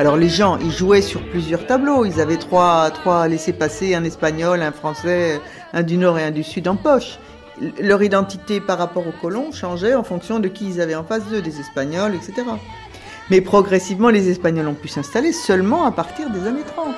Alors 0.00 0.16
les 0.16 0.30
gens, 0.30 0.56
ils 0.56 0.70
jouaient 0.70 1.02
sur 1.02 1.20
plusieurs 1.28 1.66
tableaux. 1.66 2.06
Ils 2.06 2.22
avaient 2.22 2.38
trois, 2.38 2.90
trois 2.90 3.28
laissés-passer, 3.28 3.94
un 3.94 4.02
espagnol, 4.02 4.62
un 4.62 4.72
français, 4.72 5.38
un 5.74 5.82
du 5.82 5.98
nord 5.98 6.18
et 6.18 6.24
un 6.24 6.30
du 6.30 6.42
sud 6.42 6.68
en 6.68 6.76
poche. 6.76 7.18
Leur 7.78 8.02
identité 8.02 8.62
par 8.62 8.78
rapport 8.78 9.06
aux 9.06 9.12
colons 9.20 9.52
changeait 9.52 9.94
en 9.94 10.02
fonction 10.02 10.38
de 10.38 10.48
qui 10.48 10.70
ils 10.70 10.80
avaient 10.80 10.94
en 10.94 11.04
face 11.04 11.26
d'eux, 11.26 11.42
des 11.42 11.60
Espagnols, 11.60 12.14
etc. 12.14 12.32
Mais 13.28 13.42
progressivement, 13.42 14.08
les 14.08 14.30
Espagnols 14.30 14.68
ont 14.68 14.74
pu 14.74 14.88
s'installer 14.88 15.34
seulement 15.34 15.84
à 15.84 15.92
partir 15.92 16.30
des 16.30 16.46
années 16.46 16.64
30. 16.66 16.94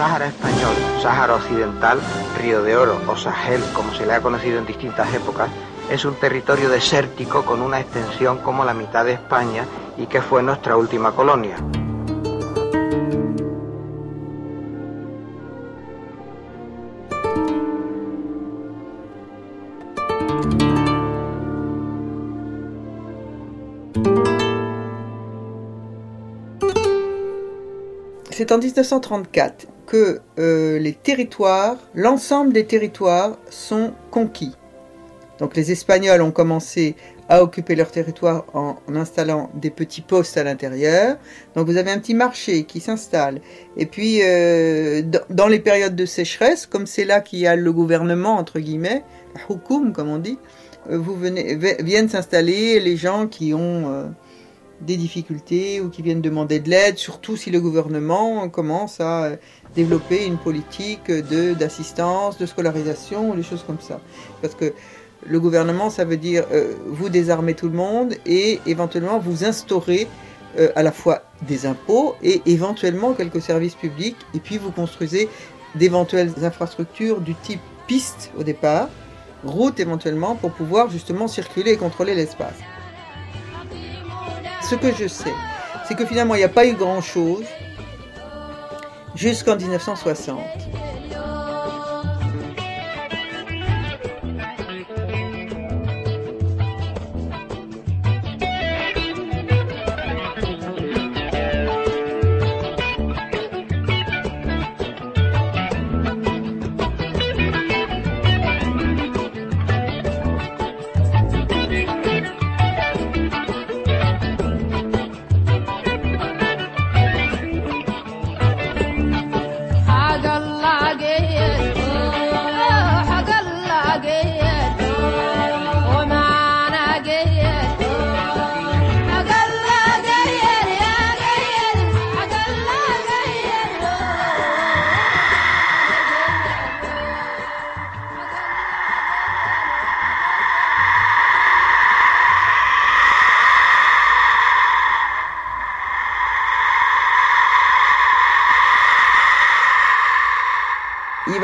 Sáhara 0.00 0.28
español, 0.28 0.74
Sáhara 1.02 1.34
occidental, 1.34 2.00
Río 2.40 2.62
de 2.62 2.74
Oro 2.74 2.98
o 3.06 3.16
Sahel, 3.16 3.60
como 3.74 3.92
se 3.92 4.06
le 4.06 4.14
ha 4.14 4.22
conocido 4.22 4.58
en 4.58 4.64
distintas 4.64 5.12
épocas, 5.12 5.50
es 5.90 6.06
un 6.06 6.14
territorio 6.14 6.70
desértico 6.70 7.44
con 7.44 7.60
una 7.60 7.80
extensión 7.80 8.38
como 8.38 8.64
la 8.64 8.72
mitad 8.72 9.04
de 9.04 9.12
España 9.12 9.66
y 9.98 10.06
que 10.06 10.22
fue 10.22 10.42
nuestra 10.42 10.78
última 10.78 11.12
colonia. 11.12 11.58
C'est 28.30 28.50
en 28.50 28.58
1934 28.60 29.79
que 29.90 30.20
euh, 30.38 30.78
les 30.78 30.92
territoires, 30.92 31.76
l'ensemble 31.96 32.52
des 32.52 32.64
territoires 32.64 33.36
sont 33.50 33.92
conquis. 34.12 34.54
Donc 35.40 35.56
les 35.56 35.72
Espagnols 35.72 36.22
ont 36.22 36.30
commencé 36.30 36.94
à 37.28 37.42
occuper 37.42 37.74
leur 37.74 37.90
territoire 37.90 38.44
en, 38.54 38.76
installant 38.94 39.50
des 39.54 39.70
petits 39.70 40.00
postes 40.00 40.36
à 40.36 40.44
l'intérieur. 40.44 41.16
Donc 41.56 41.66
vous 41.66 41.76
avez 41.76 41.90
un 41.90 41.98
petit 41.98 42.14
marché 42.14 42.62
qui 42.64 42.78
s'installe. 42.78 43.40
Et 43.76 43.86
puis 43.86 44.20
euh, 44.22 45.02
dans 45.28 45.48
les 45.48 45.58
périodes 45.58 45.96
de 45.96 46.06
sécheresse, 46.06 46.66
comme 46.66 46.86
c'est 46.86 47.04
là 47.04 47.20
qu'il 47.20 47.40
y 47.40 47.48
a 47.48 47.56
le 47.56 47.72
gouvernement 47.72 48.36
entre 48.36 48.60
guillemets, 48.60 49.02
hukum 49.48 49.92
comme 49.92 50.08
on 50.08 50.18
dit, 50.18 50.38
euh, 50.88 50.98
vous 50.98 51.16
venez 51.16 51.56
viennent 51.80 52.08
s'installer 52.08 52.78
les 52.78 52.96
gens 52.96 53.26
qui 53.26 53.54
ont 53.54 54.12
des 54.80 54.96
difficultés 54.96 55.80
ou 55.80 55.88
qui 55.88 56.02
viennent 56.02 56.20
demander 56.20 56.60
de 56.60 56.70
l'aide, 56.70 56.98
surtout 56.98 57.36
si 57.36 57.50
le 57.50 57.60
gouvernement 57.60 58.48
commence 58.48 59.00
à 59.00 59.32
développer 59.74 60.24
une 60.24 60.38
politique 60.38 61.10
d'assistance, 61.10 62.38
de 62.38 62.46
scolarisation 62.46 63.34
des 63.34 63.42
choses 63.42 63.62
comme 63.66 63.80
ça. 63.80 64.00
Parce 64.42 64.54
que 64.54 64.72
le 65.26 65.38
gouvernement, 65.38 65.90
ça 65.90 66.04
veut 66.04 66.16
dire 66.16 66.44
euh, 66.52 66.74
vous 66.86 67.08
désarmez 67.08 67.54
tout 67.54 67.68
le 67.68 67.76
monde 67.76 68.14
et 68.24 68.58
éventuellement 68.66 69.18
vous 69.18 69.44
instaurez 69.44 70.08
euh, 70.58 70.70
à 70.74 70.82
la 70.82 70.92
fois 70.92 71.22
des 71.46 71.66
impôts 71.66 72.14
et 72.22 72.40
éventuellement 72.46 73.12
quelques 73.12 73.42
services 73.42 73.74
publics 73.74 74.16
et 74.34 74.40
puis 74.40 74.58
vous 74.58 74.70
construisez 74.70 75.28
d'éventuelles 75.74 76.32
infrastructures 76.42 77.20
du 77.20 77.34
type 77.34 77.60
piste 77.86 78.32
au 78.38 78.42
départ, 78.42 78.88
route 79.44 79.78
éventuellement 79.78 80.36
pour 80.36 80.52
pouvoir 80.52 80.90
justement 80.90 81.28
circuler 81.28 81.72
et 81.72 81.76
contrôler 81.76 82.14
l'espace 82.14 82.56
ce 84.70 84.76
que 84.76 84.92
je 84.94 85.08
sais, 85.08 85.34
c'est 85.88 85.96
que 85.96 86.06
finalement, 86.06 86.36
il 86.36 86.38
n'y 86.38 86.44
a 86.44 86.48
pas 86.48 86.64
eu 86.64 86.74
grand-chose 86.74 87.44
jusqu'en 89.16 89.56
1960. 89.56 90.38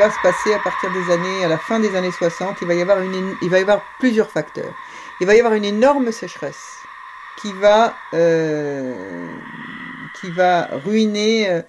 Se 0.09 0.21
passer 0.21 0.53
à 0.53 0.59
partir 0.59 0.89
des 0.91 1.13
années, 1.13 1.45
à 1.45 1.47
la 1.47 1.57
fin 1.57 1.79
des 1.79 1.95
années 1.95 2.11
60, 2.11 2.57
il 2.61 2.67
va 2.67 2.73
y 2.73 2.81
avoir, 2.81 2.99
une, 2.99 3.35
il 3.41 3.49
va 3.49 3.59
y 3.59 3.61
avoir 3.61 3.81
plusieurs 3.99 4.29
facteurs. 4.29 4.73
Il 5.19 5.27
va 5.27 5.35
y 5.35 5.39
avoir 5.39 5.53
une 5.53 5.65
énorme 5.65 6.11
sécheresse 6.11 6.77
qui 7.41 7.51
va, 7.53 7.95
euh, 8.13 8.93
qui 10.19 10.29
va 10.31 10.67
ruiner 10.85 11.49
euh, 11.49 11.61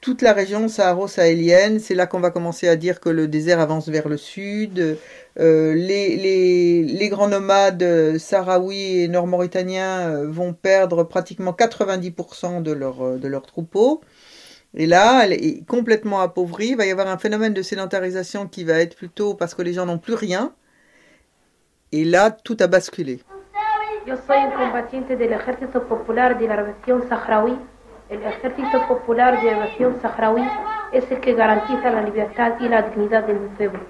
toute 0.00 0.22
la 0.22 0.32
région 0.32 0.68
saharo-sahélienne. 0.68 1.80
C'est 1.80 1.94
là 1.94 2.06
qu'on 2.06 2.20
va 2.20 2.30
commencer 2.30 2.68
à 2.68 2.76
dire 2.76 3.00
que 3.00 3.08
le 3.08 3.28
désert 3.28 3.60
avance 3.60 3.88
vers 3.88 4.08
le 4.08 4.16
sud. 4.16 4.98
Euh, 5.38 5.74
les, 5.74 6.16
les, 6.16 6.82
les, 6.82 7.08
grands 7.08 7.28
nomades 7.28 8.18
sahraouis 8.18 9.00
et 9.00 9.08
nord-mauritaniens 9.08 10.24
vont 10.24 10.52
perdre 10.52 11.04
pratiquement 11.04 11.52
90% 11.52 12.62
de 12.62 12.72
leur, 12.72 13.18
de 13.18 13.28
leurs 13.28 13.46
troupeaux. 13.46 14.00
Et 14.78 14.86
là, 14.86 15.24
elle 15.24 15.32
est 15.32 15.66
complètement 15.66 16.20
appauvrie. 16.20 16.68
Il 16.68 16.76
va 16.76 16.84
y 16.84 16.90
avoir 16.90 17.08
un 17.08 17.16
phénomène 17.16 17.54
de 17.54 17.62
sédentarisation 17.62 18.46
qui 18.46 18.62
va 18.62 18.74
être 18.74 18.94
plutôt 18.94 19.32
parce 19.34 19.54
que 19.54 19.62
les 19.62 19.72
gens 19.72 19.86
n'ont 19.86 19.98
plus 19.98 20.12
rien. 20.12 20.52
Et 21.92 22.04
là, 22.04 22.30
tout 22.30 22.58
a 22.60 22.66
basculé. 22.66 23.20
Yo 24.06 24.14
soy 24.26 24.36
un 24.36 24.50
combatiente 24.50 25.16
del 25.16 25.32
Ejército 25.32 25.82
Popular 25.88 26.38
de 26.38 26.46
la 26.46 26.56
Revolución 26.56 27.08
Saharaui. 27.08 27.56
El 28.10 28.22
Ejército 28.22 28.86
Popular 28.86 29.40
de 29.40 29.46
la 29.46 29.52
Revolución 29.52 29.96
Saharaui 30.00 30.44
es 30.92 31.10
el 31.10 31.20
que 31.20 31.34
garantiza 31.34 31.90
la 31.90 32.02
libertad 32.02 32.52
y 32.60 32.68
la 32.68 32.82
dignidad 32.82 33.26
de 33.26 33.32
mi 33.32 33.48
pueblo. 33.56 33.80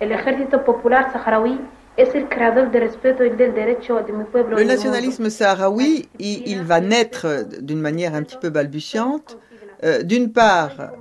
El 0.00 0.12
Ejército 0.12 0.64
Popular 0.64 1.12
Saharaui 1.12 1.58
es 1.96 2.14
el 2.14 2.28
creador 2.28 2.70
de 2.70 2.80
respeto 2.80 3.24
y 3.24 3.30
del 3.30 3.54
derecho 3.54 4.02
de 4.02 4.12
mi 4.12 4.24
pueblo. 4.24 4.56
Le 4.56 4.64
nationalisme 4.64 5.30
sahraoui, 5.30 6.08
il, 6.18 6.48
il 6.48 6.62
va 6.62 6.80
naître 6.80 7.46
d'une 7.60 7.80
manière 7.80 8.14
un 8.14 8.22
petit 8.22 8.38
peu 8.38 8.50
balbutiante. 8.50 9.38
Euh, 9.82 10.02
d'une 10.02 10.32
part, 10.32 10.92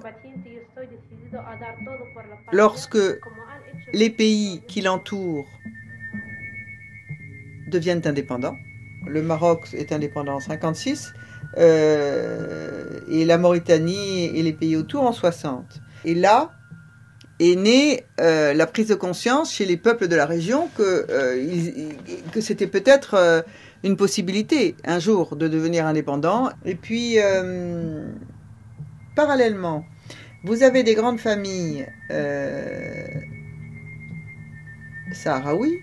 lorsque 2.52 2.98
les 3.94 4.10
pays 4.10 4.62
qui 4.68 4.82
l'entourent 4.82 5.50
deviennent 7.68 8.02
indépendants, 8.06 8.56
le 9.06 9.22
Maroc 9.22 9.68
est 9.74 9.92
indépendant 9.92 10.36
en 10.36 10.40
56, 10.40 11.14
euh, 11.58 13.00
et 13.10 13.26
la 13.26 13.38
Mauritanie 13.38 14.26
et 14.26 14.44
les 14.44 14.54
pays 14.54 14.76
autour 14.76 15.04
en 15.04 15.12
60. 15.12 15.82
Et 16.06 16.16
là 16.16 16.52
est 17.40 17.56
née 17.56 18.04
euh, 18.20 18.54
la 18.54 18.68
prise 18.68 18.88
de 18.88 18.96
conscience 18.96 19.54
chez 19.54 19.66
les 19.66 19.78
peuples 19.78 20.08
de 20.08 20.16
la 20.16 20.26
région 20.26 20.70
que, 20.78 21.06
que 22.32 22.42
c'était 22.42 22.68
peut-être 22.68 23.46
une 23.84 23.96
possibilité 23.96 24.76
un 24.84 25.00
jour 25.00 25.36
de 25.36 25.48
devenir 25.48 25.86
indépendant. 25.86 26.50
Et 26.66 26.76
puis 26.76 27.18
parallèlement, 29.20 29.86
vous 30.46 30.64
avez 30.64 30.82
des 30.84 30.96
grandes 30.96 31.20
familles 31.20 31.86
euh, 32.10 33.06
sahraouis 35.12 35.78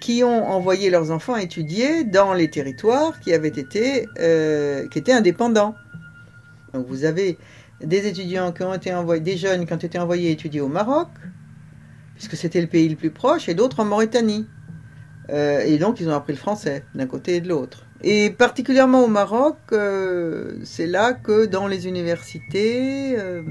qui 0.00 0.24
ont 0.24 0.44
envoyé 0.44 0.90
leurs 0.90 1.12
enfants 1.12 1.36
étudier 1.36 2.02
dans 2.02 2.34
les 2.34 2.50
territoires 2.50 3.12
euh, 3.28 4.88
qui 4.88 4.98
étaient 4.98 5.12
indépendants. 5.12 5.76
Donc 6.72 6.88
vous 6.88 7.04
avez 7.04 7.38
des 7.80 8.08
étudiants 8.08 8.50
qui 8.50 8.64
ont 8.64 8.74
été 8.74 8.92
envoyés, 8.92 9.22
des 9.22 9.36
jeunes 9.36 9.64
qui 9.64 9.72
ont 9.72 9.76
été 9.76 10.00
envoyés 10.00 10.32
étudier 10.32 10.60
au 10.60 10.66
Maroc, 10.66 11.10
puisque 12.16 12.36
c'était 12.36 12.60
le 12.60 12.66
pays 12.66 12.88
le 12.88 12.96
plus 12.96 13.10
proche, 13.10 13.48
et 13.48 13.54
d'autres 13.54 13.78
en 13.78 13.84
Mauritanie. 13.84 14.48
Euh, 15.30 15.60
et 15.60 15.78
donc 15.78 16.00
ils 16.00 16.08
ont 16.08 16.14
appris 16.14 16.32
le 16.32 16.38
français 16.40 16.82
d'un 16.96 17.06
côté 17.06 17.36
et 17.36 17.40
de 17.40 17.48
l'autre. 17.48 17.83
Et 18.06 18.28
particulièrement 18.28 19.02
au 19.02 19.08
Maroc, 19.08 19.56
euh, 19.72 20.58
c'est 20.62 20.86
là 20.86 21.14
que 21.14 21.46
dans 21.46 21.66
les 21.66 21.88
universités, 21.88 23.18
euh, 23.18 23.42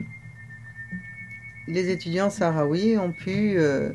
les 1.67 1.89
étudiants 1.89 2.29
sahraouis 2.29 2.99
ont 2.99 3.11
pu 3.11 3.55
euh, 3.57 3.89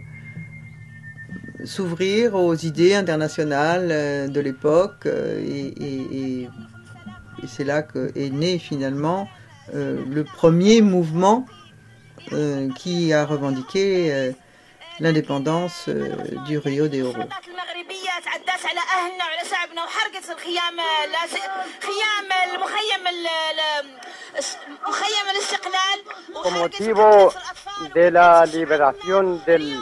s'ouvrir 1.64 2.34
aux 2.34 2.56
idées 2.56 2.96
internationales 2.96 4.32
de 4.32 4.40
l'époque. 4.40 5.06
et, 5.06 6.48
c'est 7.46 7.62
là 7.62 7.82
que 7.82 8.10
est 8.16 8.30
né 8.30 8.58
finalement 8.58 9.28
le 9.72 10.22
premier 10.24 10.82
mouvement 10.82 11.46
qui 12.76 13.12
a 13.12 13.24
revendiqué 13.24 14.32
l'indépendance 14.98 15.88
du 16.48 16.58
Rio 16.58 16.88
de 16.88 17.02
Oro. 17.02 17.28
تعدات 18.25 18.65
على 18.65 18.79
اهلنا 18.79 19.25
وعلى 19.25 19.49
شعبنا 19.49 19.83
وحرقت 19.83 20.29
الخيام 20.29 20.77
خيام 21.81 22.53
المخيم 22.53 23.03
con 26.43 26.53
motivo 26.59 27.31
de 27.93 28.11
la 28.11 28.45
liberación 28.45 29.43
del, 29.45 29.79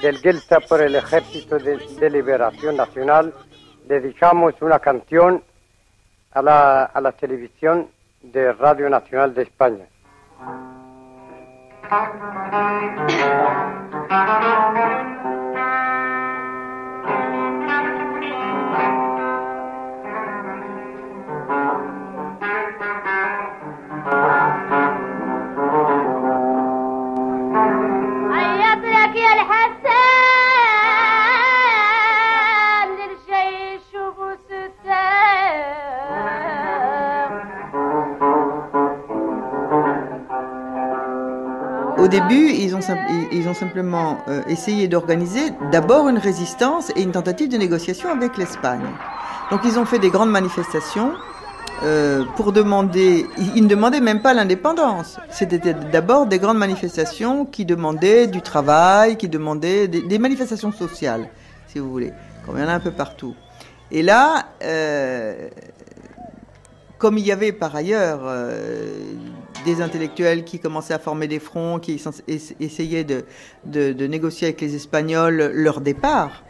del 0.00 0.18
Gelsa 0.18 0.60
por 0.60 0.82
el 0.82 0.94
Ejército 0.94 1.58
de, 1.58 1.78
de 1.78 2.10
Liberación 2.10 2.76
Nacional, 2.76 3.32
dedicamos 3.86 4.54
una 4.60 4.78
canción 4.78 5.42
a 6.32 6.42
la, 6.42 6.84
a 6.84 7.00
la 7.00 7.12
televisión 7.12 7.88
de 8.22 8.52
Radio 8.52 8.90
Nacional 8.90 9.34
de 9.34 9.42
España. 9.42 9.86
عيط 28.32 28.84
لك 28.84 29.16
يا 29.16 29.32
الحسن 29.34 30.31
Début, 42.13 42.51
ils 42.51 42.75
ont, 42.75 43.53
simplement 43.53 44.19
euh, 44.27 44.41
essayé 44.47 44.87
d'organiser 44.87 45.51
d'abord 45.71 46.07
une 46.09 46.17
résistance 46.19 46.91
et 46.95 47.01
une 47.01 47.11
tentative 47.11 47.49
de 47.49 47.57
négociation 47.57 48.09
avec 48.09 48.37
l'Espagne. 48.37 48.85
Donc 49.49 49.61
ils 49.65 49.79
ont 49.79 49.85
fait 49.85 49.99
des 49.99 50.09
grandes 50.09 50.29
manifestations 50.29 51.13
euh, 51.81 52.23
pour 52.35 52.51
demander, 52.51 53.25
ils 53.55 53.63
ne 53.63 53.67
demandaient 53.67 53.99
même 53.99 54.21
pas 54.21 54.33
l'indépendance. 54.33 55.19
C'était 55.31 55.73
d'abord 55.91 56.27
des 56.27 56.37
grandes 56.37 56.57
manifestations 56.57 57.45
qui 57.45 57.65
demandaient 57.65 58.27
du 58.27 58.41
travail, 58.41 59.17
qui 59.17 59.27
demandaient 59.27 59.87
des, 59.87 60.19
manifestations 60.19 60.71
sociales, 60.71 61.29
si 61.67 61.79
vous 61.79 61.89
voulez, 61.89 62.13
comme 62.45 62.57
il 62.57 62.61
y 62.61 62.63
en 62.63 62.69
a 62.69 62.73
un 62.73 62.79
peu 62.79 62.91
partout. 62.91 63.35
Et 63.91 64.03
là, 64.03 64.45
euh, 64.63 65.49
comme 66.99 67.17
il 67.17 67.25
y 67.25 67.31
avait 67.31 67.51
par 67.51 67.75
ailleurs 67.75 68.21
des 69.65 69.81
intellectuels 69.81 70.43
qui 70.43 70.59
commençaient 70.59 70.93
à 70.93 70.99
former 70.99 71.27
des 71.27 71.39
fronts, 71.39 71.79
qui 71.79 71.95
ess- 71.95 72.21
ess- 72.27 72.53
essayaient 72.59 73.03
de, 73.05 74.05
négocier 74.07 74.47
avec 74.47 74.61
les 74.61 74.75
Espagnols 74.75 75.51
leur 75.53 75.81
départ, 75.81 76.43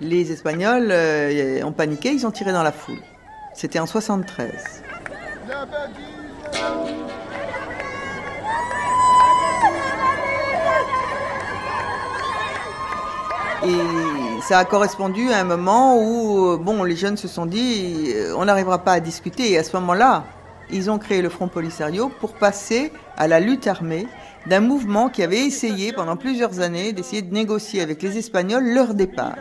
les 0.00 0.30
Espagnols 0.32 0.88
euh, 0.90 1.62
ont 1.64 1.72
paniqué, 1.72 2.10
ils 2.12 2.26
ont 2.26 2.30
tiré 2.30 2.52
dans 2.52 2.62
la 2.62 2.72
foule. 2.72 3.00
C'était 3.54 3.80
en 3.80 3.86
73. 3.86 4.82
Et 13.66 14.40
ça 14.42 14.58
a 14.60 14.64
correspondu 14.64 15.30
à 15.32 15.40
un 15.40 15.44
moment 15.44 15.98
où, 16.00 16.56
bon, 16.58 16.84
les 16.84 16.94
jeunes 16.96 17.16
se 17.16 17.26
sont 17.26 17.44
dit, 17.46 18.12
euh, 18.14 18.34
on 18.36 18.44
n'arrivera 18.44 18.78
pas 18.78 18.92
à 18.92 19.00
discuter. 19.00 19.50
Et 19.52 19.58
à 19.58 19.64
ce 19.64 19.76
moment-là, 19.76 20.24
ils 20.70 20.90
ont 20.90 20.98
créé 20.98 21.22
le 21.22 21.28
Front 21.28 21.48
Polisario 21.48 22.10
pour 22.20 22.34
passer 22.34 22.92
à 23.16 23.28
la 23.28 23.40
lutte 23.40 23.66
armée 23.66 24.06
d'un 24.46 24.60
mouvement 24.60 25.08
qui 25.08 25.22
avait 25.22 25.44
essayé 25.46 25.92
pendant 25.92 26.16
plusieurs 26.16 26.60
années 26.60 26.92
d'essayer 26.92 27.22
de 27.22 27.32
négocier 27.32 27.80
avec 27.80 28.02
les 28.02 28.18
Espagnols 28.18 28.72
leur 28.72 28.94
départ. 28.94 29.36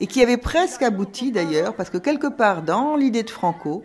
Et 0.00 0.06
qui 0.06 0.22
avait 0.22 0.36
presque 0.36 0.82
abouti 0.82 1.32
d'ailleurs, 1.32 1.74
parce 1.74 1.90
que 1.90 1.98
quelque 1.98 2.26
part 2.26 2.62
dans 2.62 2.96
l'idée 2.96 3.22
de 3.22 3.30
Franco, 3.30 3.84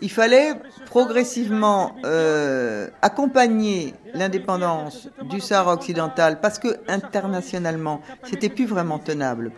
il 0.00 0.10
fallait 0.10 0.54
progressivement 0.86 1.96
euh, 2.04 2.88
accompagner 3.02 3.94
l'indépendance 4.12 5.08
du 5.22 5.40
Sahara 5.40 5.74
occidental 5.74 6.40
parce 6.40 6.58
que 6.58 6.68
internationalement, 6.88 8.00
c'était 8.24 8.48
plus 8.48 8.66
vraiment 8.66 8.98
tenable. 8.98 9.52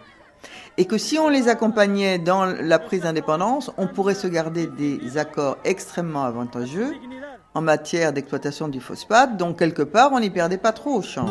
Et 0.79 0.85
que 0.85 0.99
si 0.99 1.19
on 1.19 1.29
les 1.29 1.49
accompagnait 1.49 2.19
dans 2.19 2.45
la 2.45 2.79
prise 2.79 3.03
d'indépendance, 3.03 3.71
on 3.79 3.87
pourrait 3.87 4.15
se 4.15 4.27
garder 4.27 4.67
des 4.67 5.17
accords 5.17 5.57
extrêmement 5.65 6.25
avantageux 6.25 6.95
en 7.55 7.62
matière 7.62 8.12
d'exploitation 8.12 8.69
du 8.69 8.81
phosphate, 8.81 9.39
donc 9.39 9.59
quelque 9.59 9.83
part 9.83 10.12
on 10.12 10.21
n'y 10.21 10.29
perdait 10.29 10.59
pas 10.59 10.73
trop 10.73 10.97
au 10.97 11.03
change. 11.03 11.31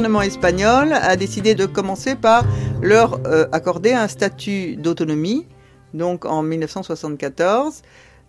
Gouvernement 0.00 0.22
espagnol 0.22 0.94
a 0.94 1.14
décidé 1.14 1.54
de 1.54 1.66
commencer 1.66 2.14
par 2.14 2.46
leur 2.80 3.20
euh, 3.26 3.46
accorder 3.52 3.92
un 3.92 4.08
statut 4.08 4.76
d'autonomie, 4.76 5.46
donc 5.92 6.24
en 6.24 6.42
1974. 6.42 7.82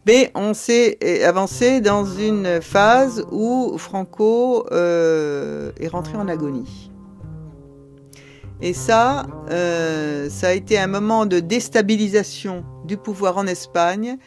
Mais 0.05 0.31
on 0.35 0.53
s'est 0.53 0.97
euh, 1.01 1.25
avancé 1.25 1.79
dans 1.79 2.03
une 2.03 2.61
phase 2.61 3.25
où 3.31 3.77
Franco 3.77 4.65
euh, 4.73 5.71
est 5.79 5.87
rentré 5.87 6.17
en 6.17 6.27
agonie. 6.27 6.91
Et 8.59 8.73
ça, 8.73 9.25
ça 9.47 10.47
a 10.47 10.51
été 10.51 10.77
un 10.77 10.87
moment 10.87 11.25
de 11.25 11.39
déstabilisation 11.39 12.63
du 12.85 12.97
pouvoir 12.97 13.37
en 13.37 13.47
Espagne, 13.47 14.17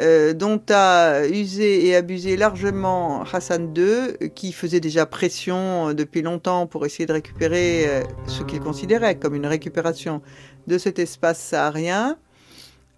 euh, 0.00 0.32
dont 0.32 0.60
a 0.70 1.24
usé 1.28 1.86
et 1.86 1.94
abusé 1.94 2.36
largement 2.36 3.22
Hassan 3.32 3.72
II, 3.76 4.28
qui 4.34 4.52
faisait 4.52 4.80
déjà 4.80 5.06
pression 5.06 5.90
euh, 5.90 5.92
depuis 5.94 6.20
longtemps 6.20 6.66
pour 6.66 6.84
essayer 6.84 7.06
de 7.06 7.12
récupérer 7.12 7.84
euh, 7.86 8.02
ce 8.26 8.42
qu'il 8.42 8.58
considérait 8.58 9.16
comme 9.16 9.36
une 9.36 9.46
récupération 9.46 10.20
de 10.66 10.78
cet 10.78 10.98
espace 10.98 11.38
saharien. 11.38 12.16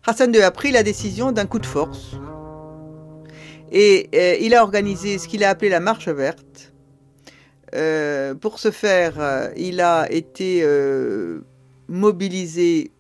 Hassan 0.07 0.35
II 0.35 0.41
a 0.41 0.51
pris 0.51 0.71
la 0.71 0.83
décision 0.83 1.33
d'un 1.33 1.45
coup 1.45 1.59
de 1.59 1.67
force. 1.67 2.17
Et 3.73 4.47
il 4.47 4.55
a 4.55 4.63
organisé 4.63 5.19
ce 5.19 5.27
qu'il 5.27 5.43
a 5.43 5.51
appelé 5.51 5.69
la 5.69 5.81
marche 5.81 6.09
verte. 6.09 6.73
Pour 8.41 8.61
ce 8.61 8.71
faire, 8.71 9.51
il 9.57 9.81
a 9.81 10.07
été 10.09 10.65
mobilisé 11.89 12.93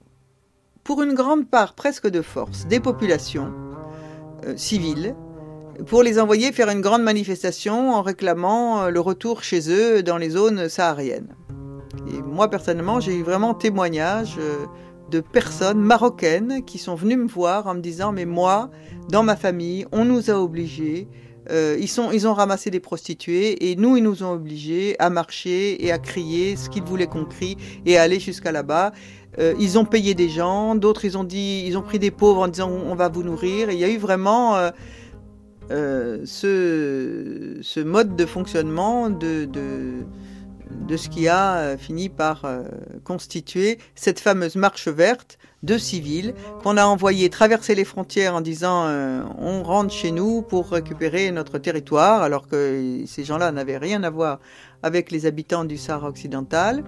pour 0.83 1.05
une 1.05 1.15
grande 1.15 1.49
part 1.49 1.75
presque 1.75 2.09
de 2.09 2.21
force 2.21 2.67
des 2.67 2.81
populations 2.81 3.66
euh, 4.47 4.57
civiles 4.57 5.15
pour 5.87 6.03
les 6.03 6.19
envoyer 6.19 6.53
faire 6.53 6.71
une 6.71 6.81
grande 6.81 7.03
manifestation 7.03 7.95
en 7.95 8.03
réclamant 8.03 8.85
euh, 8.85 8.91
le 8.91 9.01
retour 9.01 9.43
chez 9.43 9.71
eux 9.71 10.03
dans 10.03 10.17
les 10.17 10.31
zones 10.31 10.69
sahariennes. 10.69 11.35
Et 12.09 12.23
moi 12.23 12.49
personnellement, 12.49 13.01
j'ai 13.01 13.15
eu 13.15 13.23
vraiment 13.23 13.55
témoignage 13.55 14.37
euh, 14.39 14.67
de 15.11 15.21
personnes 15.21 15.81
marocaines 15.81 16.65
qui 16.65 16.79
sont 16.79 16.95
venues 16.95 17.17
me 17.17 17.29
voir 17.29 17.67
en 17.67 17.75
me 17.75 17.81
disant 17.81 18.13
mais 18.13 18.25
moi, 18.25 18.71
dans 19.11 19.23
ma 19.23 19.37
famille, 19.37 19.87
on 19.93 20.05
nous 20.05 20.31
a 20.31 20.35
obligés 20.35 21.09
ils, 21.79 21.87
sont, 21.87 22.11
ils 22.11 22.27
ont 22.27 22.35
ramassé 22.35 22.73
des 22.73 22.81
prostituées 22.81 23.71
et 23.71 23.77
nous, 23.77 23.97
ils 23.97 24.03
nous 24.03 24.25
ont 24.25 24.33
obligés 24.33 24.97
à 24.99 25.11
marcher 25.11 25.87
et 25.87 25.93
à 25.93 25.99
crier 25.99 26.57
ce 26.57 26.69
qu'ils 26.69 26.83
voulaient 26.83 27.07
qu'on 27.07 27.25
crie 27.25 27.57
et 27.87 27.99
à 27.99 28.03
aller 28.03 28.19
jusqu'à 28.19 28.51
là-bas. 28.51 28.91
Euh, 29.39 29.55
ils 29.59 29.79
ont 29.79 29.85
payé 29.85 30.15
des 30.15 30.29
gens, 30.29 30.75
d'autres 30.75 31.05
ils 31.05 31.19
ont 31.19 31.25
dit, 31.25 31.65
ils 31.67 31.77
ont 31.77 31.83
pris 31.83 31.99
des 31.99 32.11
pauvres 32.11 32.43
en 32.43 32.49
disant 32.49 32.71
on 32.71 32.95
va 32.95 33.09
vous 33.09 33.23
nourrir. 33.23 33.71
Il 33.71 33.79
y 33.79 33.85
a 33.85 33.89
eu 33.89 33.99
vraiment 33.99 34.57
euh, 34.57 34.71
euh, 35.71 36.23
ce, 36.25 37.59
ce, 37.61 37.81
mode 37.81 38.17
de 38.17 38.25
fonctionnement 38.25 39.11
de, 39.11 39.45
de, 39.45 40.97
ce 40.97 41.09
qui 41.09 41.29
a 41.29 41.77
fini 41.77 42.09
par 42.09 42.47
constituer 43.05 43.79
cette 43.95 44.21
fameuse 44.21 44.57
marche 44.57 44.89
verte 44.89 45.39
de 45.63 45.79
civils 45.79 46.35
qu'on 46.63 46.77
a 46.77 46.85
envoyé 46.85 47.31
traverser 47.31 47.75
les 47.75 47.85
frontières 47.85 48.35
en 48.35 48.41
disant 48.41 48.85
euh, 48.87 49.23
on 49.39 49.63
rentre 49.63 49.93
chez 49.93 50.11
nous 50.11 50.43
pour 50.43 50.71
récupérer 50.71 51.31
notre 51.31 51.59
territoire 51.59 52.23
alors 52.23 52.47
que 52.47 53.03
ces 53.07 53.25
gens-là 53.25 53.53
n'avaient 53.53 53.79
rien 53.79 54.03
à 54.03 54.11
voir 54.11 54.39
avec 54.83 55.11
les 55.11 55.27
habitants 55.27 55.65
du 55.65 55.79
Sahara 55.79 56.09
occidental. 56.09 56.85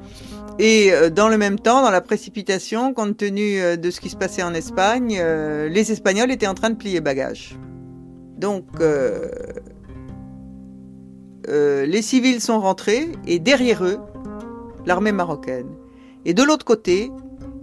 Et 0.59 0.92
dans 1.11 1.28
le 1.28 1.38
même 1.38 1.59
temps, 1.59 1.83
dans 1.83 1.90
la 1.90 2.02
précipitation, 2.02 2.92
compte 2.92 3.16
tenu 3.16 3.59
de 3.76 3.90
ce 3.90 4.00
qui 4.00 4.11
se 4.11 4.16
passait 4.16 4.42
en 4.42 4.54
Espagne, 4.54 5.20
les 5.68 5.90
Espagnols 5.90 6.31
étaient 6.31 6.46
en 6.46 6.54
train 6.54 6.70
de 6.70 6.76
plier 6.76 7.00
bagages. 7.00 7.59
Donc 8.37 8.66
euh, 11.48 11.87
les 11.87 12.02
civils 12.02 12.40
sont 12.40 12.61
rentrés 12.61 13.09
et 13.26 13.38
derrière 13.38 13.85
eux, 13.85 13.98
l'armée 14.85 15.12
marocaine. 15.12 15.68
Et 16.24 16.35
de 16.35 16.42
l'autre 16.42 16.64
côté, 16.64 17.11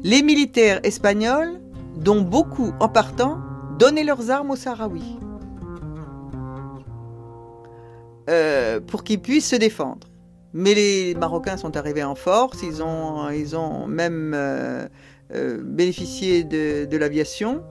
les 0.06 0.22
militaires 0.22 0.80
espagnols, 0.84 1.60
dont 1.98 2.22
beaucoup 2.22 2.74
en 2.80 2.88
partant, 2.88 3.40
donnaient 3.80 4.04
leurs 4.04 4.30
armes 4.30 4.52
aux 4.52 4.56
Sahraouis 4.56 5.18
euh, 8.30 8.80
pour 8.80 9.04
qu'ils 9.04 9.20
puissent 9.20 9.50
se 9.50 9.56
défendre. 9.56 10.08
Mais 10.54 10.76
les 10.76 11.16
Marocains 11.16 11.58
sont 11.58 11.76
arrivés 11.76 12.04
en 12.04 12.14
force, 12.14 12.62
ils 12.62 12.84
ont, 12.84 13.32
ils 13.32 13.56
ont 13.56 13.88
même 13.88 14.34
euh, 14.36 14.88
bénéficié 15.64 16.44
de, 16.44 16.86
de 16.86 16.98
l'aviation 16.98 17.64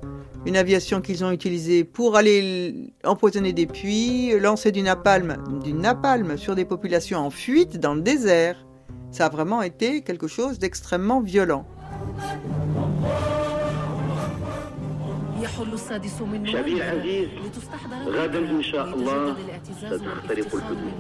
une 0.44 0.56
aviation 0.56 1.00
qu'ils 1.00 1.24
ont 1.24 1.30
utilisée 1.30 1.84
pour 1.84 2.16
aller 2.16 2.92
empoisonner 3.04 3.52
des 3.52 3.66
puits, 3.66 4.38
lancer 4.38 4.72
du 4.72 4.82
napalm, 4.82 5.36
du 5.62 5.72
napalm 5.72 6.36
sur 6.36 6.54
des 6.56 6.64
populations 6.64 7.20
en 7.20 7.30
fuite 7.30 7.78
dans 7.78 7.94
le 7.94 8.02
désert. 8.02 8.66
Ça 9.10 9.26
a 9.26 9.28
vraiment 9.28 9.62
été 9.62 10.02
quelque 10.02 10.26
chose 10.26 10.58
d'extrêmement 10.58 11.20
violent. 11.20 11.64
شعبي 16.46 16.72
العزيز 16.72 17.28
غدا 18.06 18.38
إن 18.38 18.62
شاء 18.62 18.88
الله 18.94 19.36
ستخترق 19.78 20.54
الحدود. 20.54 20.92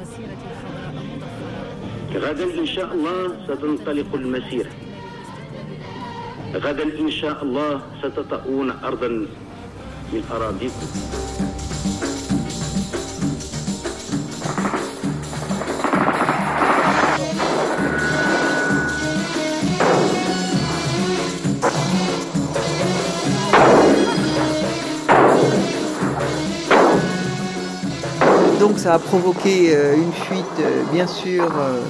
غدا 2.14 2.44
إن 2.60 2.66
شاء 2.66 2.94
الله 2.94 3.44
ستنطلق 3.44 4.14
المسيرة. 4.14 4.70
غدا 6.54 6.98
إن 7.00 7.10
شاء 7.10 7.42
الله 7.42 7.82
ستطؤون 8.02 8.70
أرضا 8.70 9.08
من 10.12 10.22
أراضيكم. 10.30 11.43
Ça 28.84 28.92
a 28.92 28.98
provoqué 28.98 29.74
euh, 29.74 29.96
une 29.96 30.12
fuite, 30.12 30.44
euh, 30.60 30.82
bien 30.92 31.06
sûr, 31.06 31.50
euh, 31.58 31.80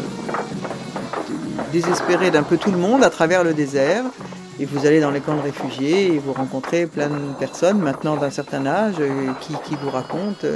désespérée 1.73 2.31
d'un 2.31 2.45
peu 2.45 2.57
tout 2.57 2.71
le 2.71 2.79
monde 2.79 3.03
à 3.03 3.11
travers 3.11 3.43
le 3.43 3.53
désert. 3.53 4.05
Et 4.61 4.65
vous 4.65 4.87
allez 4.87 5.01
dans 5.01 5.11
les 5.11 5.19
camps 5.19 5.35
de 5.35 5.41
réfugiés 5.41 6.15
et 6.15 6.19
vous 6.21 6.33
rencontrez 6.33 6.87
plein 6.87 7.09
de 7.09 7.35
personnes 7.37 7.81
maintenant 7.81 8.17
d'un 8.17 8.31
certain 8.31 8.65
âge 8.65 8.95
qui, 9.41 9.55
qui, 9.65 9.75
vous 9.83 9.91
racontent 9.91 10.47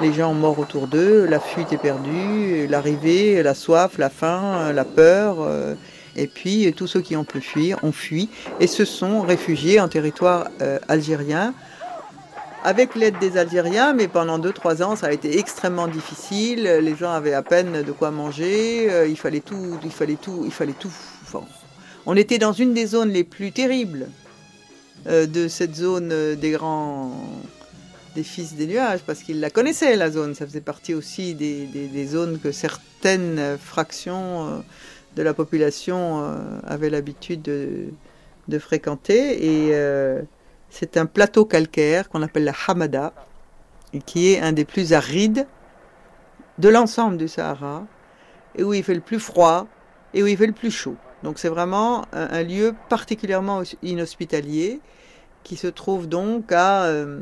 les 0.00 0.12
gens 0.12 0.32
morts 0.32 0.60
autour 0.60 0.86
d'eux, 0.86 1.26
la 1.28 1.40
fuite 1.40 1.72
est 1.72 1.78
perdue, 1.78 2.68
l'arrivée, 2.68 3.42
la 3.42 3.54
soif, 3.54 3.98
la 3.98 4.10
faim, 4.10 4.72
la 4.72 4.84
peur. 4.84 5.38
Et 6.14 6.28
puis 6.28 6.72
tous 6.76 6.86
ceux 6.86 7.00
qui 7.00 7.16
ont 7.16 7.24
pu 7.24 7.40
fuir 7.40 7.78
ont 7.82 7.90
fui 7.90 8.28
et 8.60 8.68
se 8.68 8.84
sont 8.84 9.22
réfugiés 9.22 9.80
en 9.80 9.88
territoire 9.88 10.46
algérien 10.86 11.52
avec 12.64 12.94
l'aide 12.94 13.18
des 13.20 13.36
Algériens, 13.36 13.92
mais 13.92 14.08
pendant 14.08 14.38
2-3 14.38 14.82
ans, 14.82 14.96
ça 14.96 15.08
a 15.08 15.12
été 15.12 15.38
extrêmement 15.38 15.86
difficile. 15.86 16.62
Les 16.62 16.96
gens 16.96 17.12
avaient 17.12 17.34
à 17.34 17.42
peine 17.42 17.82
de 17.82 17.92
quoi 17.92 18.10
manger. 18.10 18.90
Euh, 18.90 19.06
il 19.06 19.18
fallait 19.18 19.40
tout, 19.40 19.78
il 19.84 19.90
fallait 19.90 20.16
tout, 20.16 20.42
il 20.46 20.50
fallait 20.50 20.72
tout. 20.72 20.90
on 22.06 22.16
était 22.16 22.38
dans 22.38 22.52
une 22.52 22.72
des 22.72 22.86
zones 22.86 23.10
les 23.10 23.22
plus 23.22 23.52
terribles 23.52 24.08
euh, 25.06 25.26
de 25.26 25.46
cette 25.46 25.76
zone 25.76 26.08
euh, 26.10 26.36
des 26.36 26.52
grands, 26.52 27.12
des 28.14 28.22
fils 28.22 28.54
des 28.54 28.66
nuages, 28.66 29.00
parce 29.06 29.22
qu'ils 29.22 29.40
la 29.40 29.50
connaissaient 29.50 29.94
la 29.94 30.10
zone. 30.10 30.34
Ça 30.34 30.46
faisait 30.46 30.62
partie 30.62 30.94
aussi 30.94 31.34
des, 31.34 32.06
zones 32.06 32.38
que 32.38 32.50
certaines 32.50 33.58
fractions 33.62 34.64
de 35.16 35.22
la 35.22 35.34
population 35.34 36.34
avaient 36.66 36.88
l'habitude 36.88 37.42
de, 37.42 37.88
de, 38.48 38.58
fréquenter 38.58 39.44
et 39.44 39.74
c'est 40.74 40.96
un 40.96 41.06
plateau 41.06 41.44
calcaire 41.44 42.08
qu'on 42.08 42.20
appelle 42.22 42.42
la 42.42 42.54
Hamada, 42.66 43.12
qui 44.06 44.32
est 44.32 44.40
un 44.40 44.50
des 44.50 44.64
plus 44.64 44.92
arides 44.92 45.46
de 46.58 46.68
l'ensemble 46.68 47.16
du 47.16 47.28
Sahara, 47.28 47.86
et 48.56 48.64
où 48.64 48.74
il 48.74 48.82
fait 48.82 48.94
le 48.94 49.00
plus 49.00 49.20
froid 49.20 49.68
et 50.14 50.22
où 50.22 50.26
il 50.26 50.36
fait 50.36 50.48
le 50.48 50.52
plus 50.52 50.72
chaud. 50.72 50.96
Donc 51.22 51.38
c'est 51.38 51.48
vraiment 51.48 52.04
un, 52.12 52.42
lieu 52.42 52.74
particulièrement 52.88 53.62
inhospitalier 53.82 54.80
qui 55.44 55.56
se 55.56 55.68
trouve 55.68 56.08
donc 56.08 56.50
à... 56.50 56.84
Euh, 56.86 57.20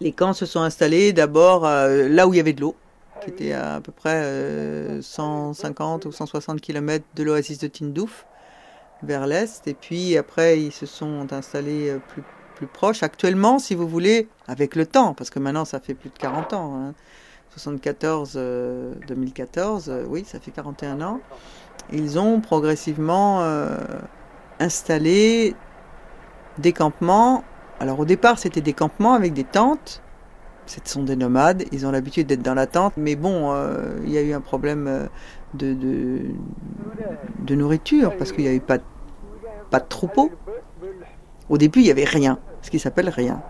les 0.00 0.12
camps 0.12 0.34
se 0.34 0.44
sont 0.44 0.60
installés 0.60 1.14
d'abord 1.14 1.66
euh, 1.66 2.08
là 2.08 2.26
où 2.26 2.34
il 2.34 2.38
y 2.38 2.40
avait 2.40 2.52
de 2.52 2.60
l'eau, 2.60 2.76
qui 3.22 3.30
était 3.30 3.52
à, 3.52 3.76
à 3.76 3.80
peu 3.80 3.92
près 3.92 4.22
euh, 4.22 5.00
150 5.00 6.04
ou 6.04 6.12
160 6.12 6.60
km 6.60 7.04
de 7.14 7.22
l'oasis 7.22 7.58
de 7.58 7.68
Tindouf, 7.68 8.26
vers 9.02 9.26
l'est, 9.26 9.66
et 9.66 9.74
puis 9.74 10.16
après 10.18 10.60
ils 10.60 10.72
se 10.72 10.84
sont 10.84 11.32
installés 11.32 11.90
euh, 11.90 11.98
plus 12.08 12.22
plus 12.60 12.66
proche. 12.66 13.02
Actuellement, 13.02 13.58
si 13.58 13.74
vous 13.74 13.88
voulez, 13.88 14.28
avec 14.46 14.76
le 14.76 14.84
temps, 14.84 15.14
parce 15.14 15.30
que 15.30 15.38
maintenant 15.38 15.64
ça 15.64 15.80
fait 15.80 15.94
plus 15.94 16.10
de 16.10 16.18
40 16.18 16.52
ans, 16.52 16.76
hein, 16.76 16.94
74, 17.52 18.34
euh, 18.36 18.92
2014, 19.08 19.88
euh, 19.88 20.04
oui, 20.06 20.24
ça 20.26 20.38
fait 20.40 20.50
41 20.50 21.00
ans, 21.00 21.20
ils 21.90 22.18
ont 22.18 22.40
progressivement 22.40 23.40
euh, 23.40 23.78
installé 24.58 25.54
des 26.58 26.74
campements. 26.74 27.44
Alors 27.80 27.98
au 27.98 28.04
départ, 28.04 28.38
c'était 28.38 28.60
des 28.60 28.74
campements 28.74 29.14
avec 29.14 29.32
des 29.32 29.44
tentes. 29.44 30.02
Ce 30.66 30.80
sont 30.84 31.02
des 31.02 31.16
nomades, 31.16 31.64
ils 31.72 31.86
ont 31.86 31.90
l'habitude 31.90 32.26
d'être 32.26 32.42
dans 32.42 32.54
la 32.54 32.66
tente, 32.66 32.92
mais 32.98 33.16
bon, 33.16 33.52
euh, 33.54 33.98
il 34.04 34.10
y 34.10 34.18
a 34.18 34.20
eu 34.20 34.34
un 34.34 34.42
problème 34.42 35.08
de, 35.54 35.72
de, 35.72 37.54
nourriture 37.54 38.14
parce 38.18 38.32
qu'il 38.32 38.44
n'y 38.44 38.50
avait 38.50 38.60
pas, 38.60 38.78
pas 39.70 39.80
de 39.80 39.88
troupeau. 39.88 40.30
Au 41.50 41.58
début, 41.58 41.80
il 41.80 41.84
n'y 41.84 41.90
avait 41.90 42.04
rien 42.04 42.38
ce 42.62 42.70
qui 42.70 42.78
s'appelle 42.78 43.08
rien. 43.08 43.42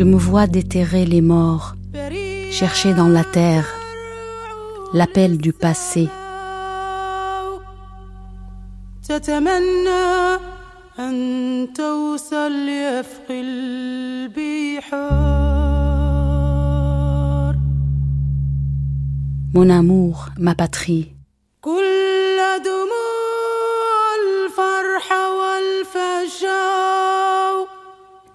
Je 0.00 0.04
me 0.06 0.16
vois 0.16 0.46
déterrer 0.46 1.04
les 1.04 1.20
morts, 1.20 1.74
chercher 2.50 2.94
dans 2.94 3.08
la 3.08 3.22
terre 3.22 3.66
l'appel 4.94 5.36
du 5.36 5.52
passé. 5.52 6.08
Mon 19.52 19.68
amour, 19.68 20.30
ma 20.38 20.54
patrie, 20.54 21.14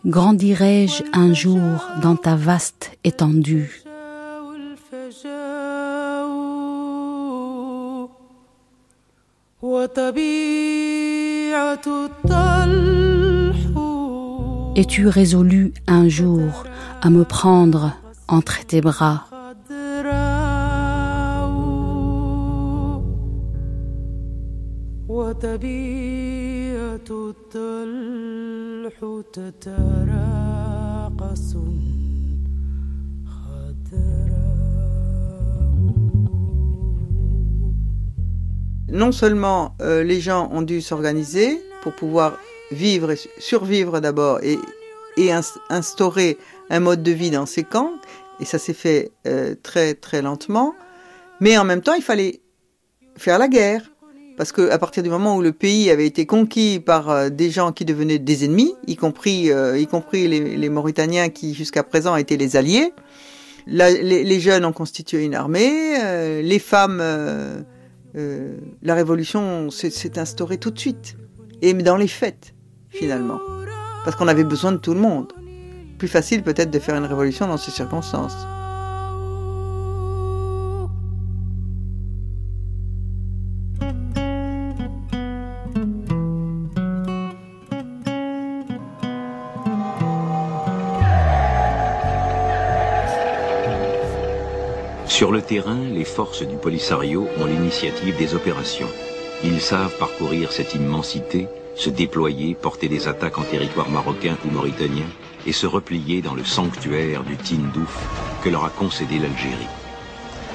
Grandirai-je 0.05 1.01
un 1.13 1.33
jour 1.33 1.89
dans 2.03 2.15
ta 2.15 2.35
vaste 2.35 2.91
étendue? 3.03 3.81
Es-tu 14.75 15.07
résolu 15.07 15.73
un 15.87 16.07
jour 16.07 16.65
à 17.01 17.09
me 17.09 17.23
prendre 17.23 17.93
entre 18.27 18.63
tes 18.67 18.81
bras? 18.81 19.25
Non 38.89 39.11
seulement 39.11 39.75
euh, 39.81 40.03
les 40.03 40.21
gens 40.21 40.49
ont 40.51 40.61
dû 40.61 40.81
s'organiser 40.81 41.59
pour 41.81 41.93
pouvoir 41.93 42.37
vivre 42.71 43.11
et 43.11 43.17
survivre 43.39 43.99
d'abord 43.99 44.39
et, 44.43 44.59
instaurer 45.69 46.37
un 46.69 46.79
mode 46.79 47.01
de 47.01 47.11
vie 47.11 47.31
dans 47.31 47.45
ces 47.45 47.63
camps, 47.63 47.93
et 48.39 48.45
ça 48.45 48.59
s'est 48.59 48.73
fait 48.73 49.11
euh, 49.25 49.55
très 49.63 49.93
très 49.93 50.21
lentement, 50.21 50.75
mais 51.39 51.57
en 51.57 51.63
même 51.63 51.81
temps 51.81 51.93
il 51.93 52.03
fallait 52.03 52.41
faire 53.15 53.39
la 53.39 53.47
guerre, 53.47 53.81
parce 54.37 54.51
que 54.51 54.69
à 54.69 54.77
partir 54.77 55.03
du 55.03 55.09
moment 55.09 55.37
où 55.37 55.41
le 55.41 55.51
pays 55.51 55.89
avait 55.89 56.05
été 56.05 56.25
conquis 56.25 56.79
par 56.79 57.09
euh, 57.09 57.29
des 57.29 57.49
gens 57.49 57.71
qui 57.71 57.85
devenaient 57.85 58.19
des 58.19 58.45
ennemis, 58.45 58.73
y 58.87 58.95
compris, 58.95 59.51
euh, 59.51 59.77
y 59.77 59.87
compris 59.87 60.27
les, 60.27 60.69
Mauritaniens 60.69 61.29
qui 61.29 61.53
jusqu'à 61.53 61.83
présent 61.83 62.15
étaient 62.15 62.37
les 62.37 62.55
alliés, 62.55 62.93
les, 63.67 64.23
les, 64.23 64.39
jeunes 64.39 64.65
ont 64.65 64.73
constitué 64.73 65.23
une 65.23 65.33
armée, 65.33 66.41
les 66.43 66.59
femmes, 66.59 67.01
la 68.13 68.95
révolution 68.95 69.71
s'est 69.71 70.19
instaurée 70.19 70.57
tout 70.57 70.69
de 70.69 70.77
suite, 70.77 71.17
et 71.63 71.73
dans 71.73 71.97
les 71.97 72.07
fêtes 72.07 72.53
finalement, 72.89 73.39
parce 74.03 74.15
qu'on 74.15 74.27
avait 74.27 74.43
besoin 74.43 74.71
de 74.71 74.77
tout 74.77 74.93
le 74.93 74.99
monde. 74.99 75.33
Plus 75.97 76.07
facile 76.07 76.43
peut-être 76.43 76.69
de 76.69 76.79
faire 76.79 76.95
une 76.95 77.05
révolution 77.05 77.47
dans 77.47 77.57
ces 77.57 77.71
circonstances. 77.71 78.35
Sur 95.15 95.31
le 95.31 95.41
terrain, 95.41 95.79
les 95.93 96.03
forces 96.03 96.41
du 96.45 96.57
Polisario 96.57 97.29
ont 97.39 97.45
l'initiative 97.45 98.17
des 98.17 98.35
opérations. 98.35 98.89
Ils 99.45 99.61
savent 99.61 99.97
parcourir 99.97 100.51
cette 100.51 100.75
immensité 100.75 101.47
se 101.77 101.89
déployer, 101.89 102.53
porter 102.53 102.89
des 102.89 103.07
attaques 103.07 103.37
en 103.37 103.43
territoire 103.43 103.89
marocain 103.89 104.35
ou 104.45 104.51
mauritanien 104.51 105.05
et 105.47 105.53
se 105.53 105.67
replier 105.67 106.21
dans 106.21 106.35
le 106.35 106.43
sanctuaire 106.43 107.23
du 107.23 107.37
Tindouf 107.37 108.09
que 108.41 108.49
leur 108.49 108.65
a 108.65 108.69
concédé 108.69 109.17
l'Algérie. 109.17 109.69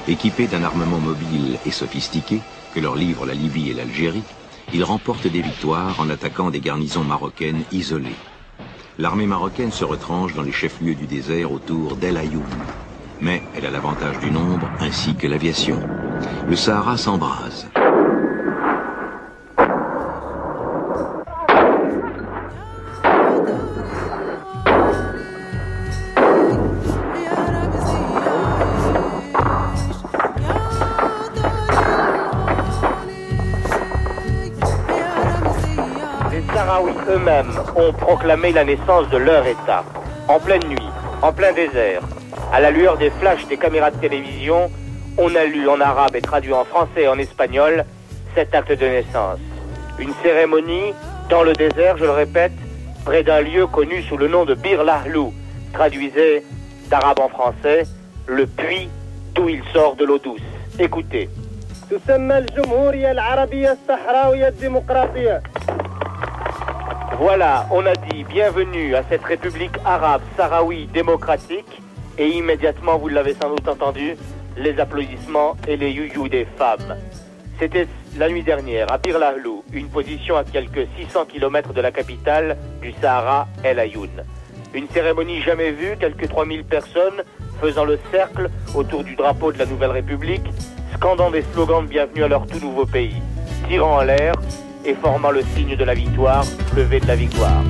Équipés 0.07 0.45
d'un 0.45 0.63
armement 0.63 0.99
mobile 0.99 1.57
et 1.65 1.71
sophistiqué 1.71 2.39
que 2.75 2.79
leur 2.79 2.95
livrent 2.95 3.25
la 3.25 3.33
Libye 3.33 3.71
et 3.71 3.73
l'Algérie, 3.73 4.25
ils 4.73 4.83
remportent 4.83 5.25
des 5.25 5.41
victoires 5.41 5.99
en 5.99 6.07
attaquant 6.11 6.51
des 6.51 6.59
garnisons 6.59 7.03
marocaines 7.03 7.63
isolées. 7.71 8.19
L'armée 8.99 9.25
marocaine 9.25 9.71
se 9.71 9.85
retranche 9.85 10.35
dans 10.35 10.43
les 10.43 10.51
chefs-lieux 10.51 10.93
du 10.93 11.07
désert 11.07 11.51
autour 11.51 11.95
d'El 11.95 12.17
Ayoub. 12.17 12.45
Mais 13.21 13.41
elle 13.55 13.65
a 13.65 13.71
l'avantage 13.71 14.19
du 14.19 14.31
nombre 14.31 14.67
ainsi 14.79 15.15
que 15.15 15.27
l'aviation. 15.27 15.79
Le 16.47 16.55
Sahara 16.55 16.97
s'embrase. 16.97 17.67
eux-mêmes 37.11 37.51
ont 37.75 37.93
proclamé 37.93 38.51
la 38.51 38.63
naissance 38.63 39.09
de 39.09 39.17
leur 39.17 39.45
État, 39.45 39.83
en 40.27 40.39
pleine 40.39 40.63
nuit, 40.67 40.89
en 41.21 41.31
plein 41.33 41.51
désert, 41.51 42.01
à 42.51 42.59
la 42.59 42.69
lueur 42.69 42.97
des 42.97 43.09
flashs 43.09 43.47
des 43.47 43.57
caméras 43.57 43.91
de 43.91 43.97
télévision, 43.97 44.69
on 45.17 45.33
a 45.35 45.45
lu 45.45 45.69
en 45.69 45.79
arabe 45.79 46.15
et 46.15 46.21
traduit 46.21 46.53
en 46.53 46.65
français 46.65 47.03
et 47.03 47.07
en 47.07 47.17
espagnol 47.17 47.85
cet 48.35 48.53
acte 48.53 48.71
de 48.71 48.85
naissance. 48.85 49.39
Une 49.99 50.13
cérémonie 50.21 50.93
dans 51.29 51.43
le 51.43 51.53
désert, 51.53 51.97
je 51.97 52.03
le 52.03 52.11
répète, 52.11 52.51
près 53.05 53.23
d'un 53.23 53.41
lieu 53.41 53.67
connu 53.67 54.01
sous 54.03 54.17
le 54.17 54.27
nom 54.27 54.43
de 54.43 54.53
Bir 54.53 54.83
Lahlou, 54.83 55.33
traduisait 55.73 56.43
d'arabe 56.89 57.19
en 57.19 57.29
français, 57.29 57.83
le 58.27 58.45
puits 58.45 58.89
d'où 59.33 59.47
il 59.47 59.63
sort 59.71 59.95
de 59.95 60.03
l'eau 60.03 60.19
douce. 60.19 60.41
Écoutez. 60.77 61.29
Voilà, 67.17 67.67
on 67.71 67.85
a 67.85 67.93
dit 67.93 68.23
bienvenue 68.23 68.95
à 68.95 69.03
cette 69.09 69.23
république 69.23 69.77
arabe 69.85 70.21
sahraoui 70.35 70.87
démocratique 70.87 71.81
et 72.21 72.27
immédiatement, 72.27 72.99
vous 72.99 73.07
l'avez 73.07 73.33
sans 73.33 73.49
doute 73.49 73.67
entendu, 73.67 74.15
les 74.55 74.79
applaudissements 74.79 75.57
et 75.67 75.75
les 75.75 75.89
youyou 75.89 76.29
des 76.29 76.45
femmes. 76.55 76.95
C'était 77.59 77.87
la 78.15 78.29
nuit 78.29 78.43
dernière 78.43 78.91
à 78.91 78.99
Bir 78.99 79.17
Lahlou, 79.17 79.63
une 79.73 79.89
position 79.89 80.37
à 80.37 80.43
quelques 80.43 80.87
600 80.99 81.25
km 81.25 81.73
de 81.73 81.81
la 81.81 81.91
capitale 81.91 82.57
du 82.79 82.93
Sahara, 83.01 83.47
El 83.63 83.79
Ayoun. 83.79 84.23
Une 84.75 84.87
cérémonie 84.89 85.41
jamais 85.41 85.71
vue, 85.71 85.97
quelques 85.99 86.29
3000 86.29 86.63
personnes 86.63 87.23
faisant 87.59 87.85
le 87.85 87.97
cercle 88.11 88.51
autour 88.75 89.03
du 89.03 89.15
drapeau 89.15 89.51
de 89.51 89.57
la 89.57 89.65
Nouvelle 89.65 89.91
République, 89.91 90.45
scandant 90.93 91.31
des 91.31 91.41
slogans 91.53 91.83
de 91.83 91.89
bienvenue 91.89 92.23
à 92.23 92.27
leur 92.27 92.45
tout 92.45 92.59
nouveau 92.59 92.85
pays, 92.85 93.21
tirant 93.67 93.97
en 93.97 94.03
l'air 94.03 94.35
et 94.85 94.93
formant 94.93 95.31
le 95.31 95.41
signe 95.55 95.75
de 95.75 95.83
la 95.83 95.95
victoire, 95.95 96.45
levé 96.75 96.99
de 96.99 97.07
la 97.07 97.15
victoire. 97.15 97.63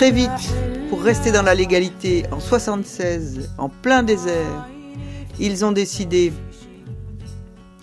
Très 0.00 0.12
vite, 0.12 0.30
pour 0.88 1.02
rester 1.02 1.30
dans 1.30 1.42
la 1.42 1.54
légalité, 1.54 2.24
en 2.32 2.40
76, 2.40 3.50
en 3.58 3.68
plein 3.68 4.02
désert, 4.02 4.66
ils 5.38 5.62
ont 5.62 5.72
décidé 5.72 6.32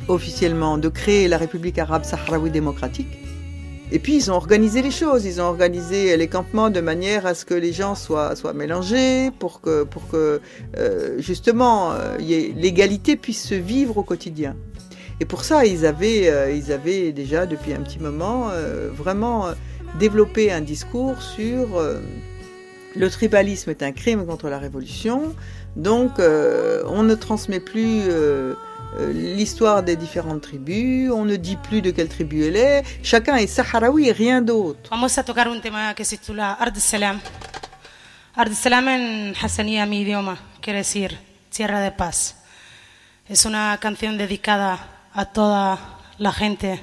officiellement 0.07 0.79
de 0.79 0.89
créer 0.89 1.27
la 1.27 1.37
République 1.37 1.77
arabe 1.77 2.05
sahraoui 2.05 2.49
démocratique 2.49 3.19
et 3.91 3.99
puis 3.99 4.15
ils 4.15 4.31
ont 4.31 4.33
organisé 4.33 4.81
les 4.81 4.89
choses, 4.89 5.25
ils 5.25 5.39
ont 5.39 5.45
organisé 5.45 6.17
les 6.17 6.27
campements 6.27 6.71
de 6.71 6.81
manière 6.81 7.27
à 7.27 7.35
ce 7.35 7.45
que 7.45 7.53
les 7.53 7.71
gens 7.71 7.93
soient, 7.93 8.35
soient 8.35 8.53
mélangés, 8.53 9.29
pour 9.37 9.61
que, 9.61 9.83
pour 9.83 10.09
que 10.09 10.41
euh, 10.75 11.19
justement 11.19 11.91
euh, 11.91 12.17
l'égalité 12.17 13.15
puisse 13.15 13.47
se 13.47 13.53
vivre 13.53 13.95
au 13.95 14.03
quotidien. 14.03 14.55
Et 15.19 15.25
pour 15.25 15.43
ça, 15.43 15.67
ils 15.67 15.85
avaient, 15.85 16.29
euh, 16.29 16.51
ils 16.51 16.71
avaient 16.71 17.11
déjà 17.11 17.45
depuis 17.45 17.73
un 17.73 17.81
petit 17.81 17.99
moment 17.99 18.49
vraiment 18.91 19.49
développé 19.99 20.51
un 20.51 20.61
discours 20.61 21.21
sur 21.21 21.67
le 22.95 23.09
tribalisme 23.09 23.69
est 23.69 23.83
un 23.83 23.91
crime 23.91 24.25
contre 24.25 24.49
la 24.49 24.59
révolution, 24.59 25.35
donc 25.75 26.19
on 26.19 27.03
ne 27.03 27.15
transmet 27.15 27.59
plus 27.59 28.03
euh, 28.95 29.11
l'histoire 29.13 29.83
des 29.83 29.95
différentes 29.95 30.41
tribus, 30.41 31.11
on 31.11 31.25
ne 31.25 31.35
dit 31.35 31.57
plus 31.57 31.81
de 31.81 31.91
quelle 31.91 32.07
tribu 32.07 32.45
elle 32.45 32.55
est, 32.55 32.83
chacun 33.03 33.35
est 33.35 33.47
saharaui 33.47 34.07
et 34.07 34.11
rien 34.11 34.41
d'autre. 34.41 34.89
Tierra 41.49 41.81
de 41.83 41.91
paz. 41.91 42.35
Es 43.27 43.45
una 43.45 43.77
canción 43.81 44.17
dedicada 44.17 44.77
a 45.13 45.25
toda 45.25 45.79
la 46.19 46.31
gente, 46.31 46.79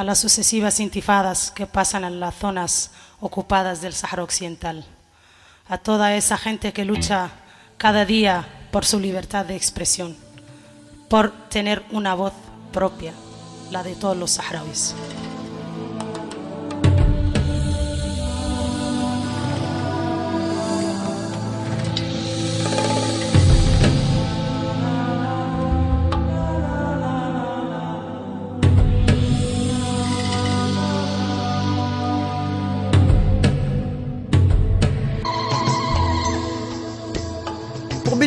a 0.00 0.04
las 0.04 0.18
sucesivas 0.18 0.80
intifadas 0.80 1.50
que 1.50 1.66
pasan 1.66 2.04
en 2.04 2.20
las 2.20 2.34
zonas 2.34 2.90
ocupadas 3.20 3.82
del 3.82 3.92
Sahara 3.92 4.22
Occidental, 4.22 4.86
a 5.68 5.76
toda 5.76 6.16
esa 6.16 6.38
gente 6.38 6.72
que 6.72 6.86
lucha 6.86 7.28
cada 7.76 8.06
día 8.06 8.48
por 8.70 8.86
su 8.86 8.98
libertad 8.98 9.44
de 9.44 9.56
expresión 9.56 10.16
por 11.10 11.32
tener 11.50 11.84
una 11.90 12.14
voz 12.14 12.32
propia, 12.72 13.12
la 13.70 13.82
de 13.82 13.94
todos 13.94 14.16
los 14.16 14.30
saharauis. 14.30 14.94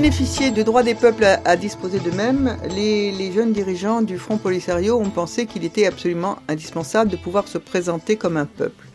Bénéficier 0.03 0.51
du 0.51 0.65
droit 0.65 0.83
des 0.83 0.95
peuples 0.95 1.23
à, 1.23 1.55
disposer 1.55 1.97
d'eux-mêmes, 1.97 2.57
les, 2.75 3.31
jeunes 3.31 3.53
dirigeants 3.53 4.01
du 4.01 4.17
Front 4.17 4.37
Polisario 4.37 4.99
ont 4.99 5.09
pensé 5.09 5.45
qu'il 5.45 5.63
était 5.63 5.85
absolument 5.85 6.39
indispensable 6.49 7.09
de 7.09 7.15
pouvoir 7.15 7.47
se 7.47 7.57
présenter 7.57 8.17
comme 8.17 8.35
un 8.35 8.45
peuple. 8.45 8.85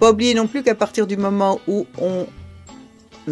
Pas 0.00 0.10
oublier 0.10 0.34
non 0.34 0.48
plus 0.48 0.64
qu'à 0.64 0.74
partir 0.74 1.06
du 1.06 1.16
moment 1.16 1.60
où 1.68 1.86
on 1.98 2.26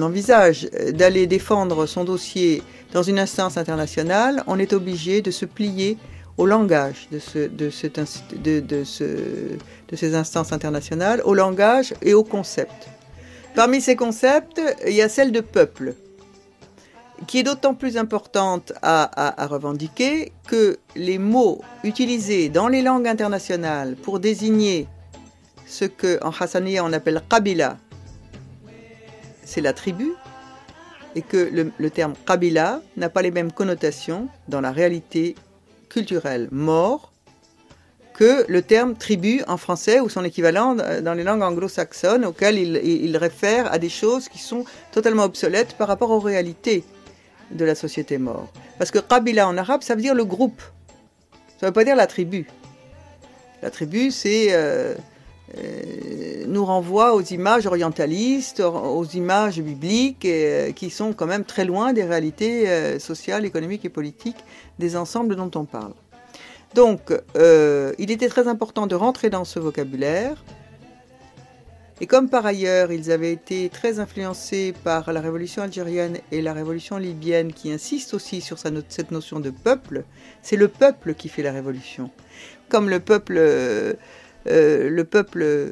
envisage 0.00 0.70
d'aller 0.92 1.26
défendre 1.26 1.86
son 1.86 2.04
dossier 2.04 2.62
dans 2.92 3.02
une 3.02 3.18
instance 3.18 3.56
internationale, 3.56 4.44
on 4.46 4.60
est 4.60 4.72
obligé 4.72 5.20
de 5.20 5.32
se 5.32 5.44
plier 5.44 5.98
au 6.36 6.46
langage 6.46 7.08
de, 7.10 7.48
de 7.48 8.86
ces 9.96 10.14
instances 10.14 10.52
internationales, 10.52 11.20
au 11.24 11.34
langage 11.34 11.94
et 12.00 12.14
au 12.14 12.22
concept. 12.22 12.86
Parmi 13.56 13.80
ces 13.80 13.96
concepts, 13.96 14.62
il 14.86 14.94
y 14.94 15.02
a 15.02 15.08
celle 15.08 15.32
de 15.32 15.40
peuple 15.40 15.96
qui 17.26 17.38
est 17.38 17.42
d'autant 17.42 17.74
plus 17.74 17.96
importante 17.96 18.72
à, 18.82 19.46
revendiquer 19.46 20.32
que 20.46 20.78
les 20.96 21.18
mots 21.18 21.60
utilisés 21.82 22.48
dans 22.48 22.68
les 22.68 22.82
langues 22.82 23.08
internationales 23.08 23.96
pour 23.96 24.20
désigner 24.20 24.88
ce 25.66 25.84
que 25.84 26.22
en 26.22 26.30
Hassaniya 26.30 26.84
on 26.84 26.92
appelle 26.92 27.22
Qabila, 27.28 27.78
c'est 29.44 29.60
la 29.60 29.72
tribu, 29.72 30.12
et 31.14 31.22
que 31.22 31.70
le, 31.78 31.90
terme 31.90 32.14
Qabila 32.26 32.80
n'a 32.96 33.08
pas 33.08 33.22
les 33.22 33.30
mêmes 33.30 33.52
connotations 33.52 34.28
dans 34.48 34.60
la 34.60 34.72
réalité 34.72 35.36
culturelle 35.88 36.48
mort 36.50 37.12
que 38.14 38.44
le 38.48 38.62
terme 38.62 38.94
tribu 38.94 39.42
en 39.48 39.56
français 39.56 40.00
ou 40.00 40.08
son 40.08 40.24
équivalent 40.24 40.76
dans 40.76 41.14
les 41.14 41.24
langues 41.24 41.42
anglo-saxonnes 41.42 42.24
auquel 42.24 42.58
il, 42.58 42.76
il 42.84 43.16
réfère 43.16 43.72
à 43.72 43.78
des 43.78 43.88
choses 43.88 44.28
qui 44.28 44.38
sont 44.38 44.64
totalement 44.92 45.24
obsolètes 45.24 45.74
par 45.76 45.88
rapport 45.88 46.10
aux 46.10 46.20
réalités 46.20 46.84
de 47.50 47.64
la 47.64 47.74
société 47.74 48.18
mort. 48.18 48.48
Parce 48.78 48.90
que 48.90 48.98
Qabila 48.98 49.48
en 49.48 49.56
arabe, 49.56 49.82
ça 49.82 49.94
veut 49.94 50.02
dire 50.02 50.14
le 50.14 50.24
groupe. 50.24 50.62
Ça 51.60 51.66
ne 51.66 51.66
veut 51.66 51.72
pas 51.72 51.84
dire 51.84 51.96
la 51.96 52.06
tribu. 52.06 52.46
La 53.62 53.70
tribu, 53.70 54.10
c'est 54.10 54.48
euh, 54.50 54.94
euh, 55.56 56.44
nous 56.46 56.64
renvoie 56.64 57.14
aux 57.14 57.22
images 57.22 57.66
orientalistes, 57.66 58.60
aux 58.60 59.06
images 59.06 59.60
bibliques, 59.60 60.26
euh, 60.26 60.72
qui 60.72 60.90
sont 60.90 61.14
quand 61.14 61.26
même 61.26 61.44
très 61.44 61.64
loin 61.64 61.94
des 61.94 62.04
réalités 62.04 62.98
sociales, 62.98 63.46
économiques 63.46 63.84
et 63.84 63.88
politiques 63.88 64.44
des 64.78 64.96
ensembles 64.96 65.36
dont 65.36 65.50
on 65.54 65.64
parle. 65.64 65.94
Donc, 66.74 67.12
il 67.36 68.10
était 68.10 68.28
très 68.28 68.48
important 68.48 68.86
de 68.86 68.96
rentrer 68.96 69.30
dans 69.30 69.44
ce 69.44 69.58
vocabulaire, 69.60 70.44
et 72.00 72.06
comme 72.06 72.28
par 72.28 72.44
ailleurs 72.44 72.90
ils 72.90 73.10
avaient 73.10 73.32
été 73.32 73.68
très 73.68 74.00
influencés 74.00 74.74
par 74.84 75.12
la 75.12 75.20
révolution 75.20 75.62
algérienne 75.62 76.18
et 76.32 76.42
la 76.42 76.52
révolution 76.52 76.96
libyenne 76.96 77.52
qui 77.52 77.70
insistent 77.70 78.14
aussi 78.14 78.40
sur 78.40 78.58
cette 78.58 79.10
notion 79.10 79.40
de 79.40 79.50
peuple, 79.50 80.04
c'est 80.42 80.56
le 80.56 80.68
peuple 80.68 81.14
qui 81.14 81.28
fait 81.28 81.42
la 81.42 81.52
révolution. 81.52 82.10
Comme 82.68 82.88
le 82.88 82.98
peuple, 82.98 83.34
euh, 83.38 83.94
le 84.46 85.04
peuple 85.04 85.70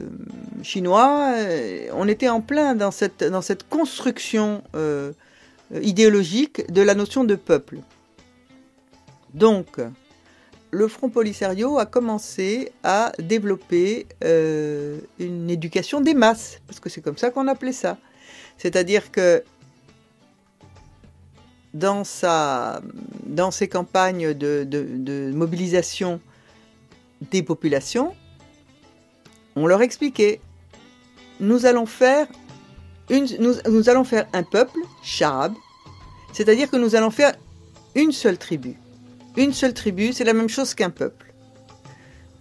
chinois, 0.63 1.35
euh, 1.37 1.89
on 1.93 2.07
était 2.07 2.29
en 2.29 2.41
plein 2.41 2.75
dans 2.75 2.91
cette, 2.91 3.25
dans 3.25 3.43
cette 3.43 3.69
construction 3.69 4.63
euh, 4.77 5.13
idéologique 5.83 6.71
de 6.73 6.83
la 6.83 6.95
notion 6.95 7.25
de 7.25 7.35
peuple. 7.35 7.79
Donc, 9.35 9.79
le 10.73 10.89
Front 10.89 11.11
Polisario 11.11 11.79
a 11.79 11.85
commencé 11.85 12.73
à 12.83 13.13
développer 13.19 14.07
euh, 14.25 14.99
une 15.19 15.51
éducation 15.51 16.01
des 16.01 16.15
masses, 16.15 16.61
parce 16.67 16.81
que 16.81 16.89
c'est 16.89 17.03
comme 17.03 17.19
ça 17.19 17.31
qu'on 17.31 17.47
appelait 17.47 17.73
ça. 17.73 17.99
C'est-à-dire 18.57 19.13
que 19.13 19.45
dans, 21.75 22.05
sa, 22.05 22.81
ses 23.51 23.69
campagnes 23.69 24.33
de, 24.33 25.31
mobilisation 25.35 26.21
des 27.31 27.43
populations, 27.43 28.15
on 29.55 29.67
leur 29.67 29.83
expliquait, 29.83 30.41
nous 31.39 31.67
allons 31.67 31.87
faire, 31.87 32.27
nous 33.11 33.91
allons 33.91 34.05
faire 34.05 34.27
un 34.33 34.43
peuple, 34.43 34.79
Charab, 35.03 35.53
c'est-à-dire 36.33 36.71
que 36.71 36.77
nous 36.77 36.95
allons 36.95 37.11
faire 37.11 37.35
une 37.95 38.13
seule 38.13 38.39
tribu 38.39 38.79
une 39.37 39.53
seule 39.53 39.75
tribu, 39.75 40.13
c'est 40.13 40.25
la 40.25 40.33
même 40.33 40.49
chose 40.49 40.75
qu'un 40.75 40.91
peuple. 40.91 41.33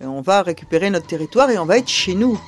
on 0.01 0.21
va 0.21 0.41
récupérer 0.41 0.89
notre 0.89 1.07
territoire 1.07 1.49
et 1.49 1.57
on 1.57 1.65
va 1.65 1.77
être 1.77 1.89
chez 1.89 2.15
nous. 2.15 2.39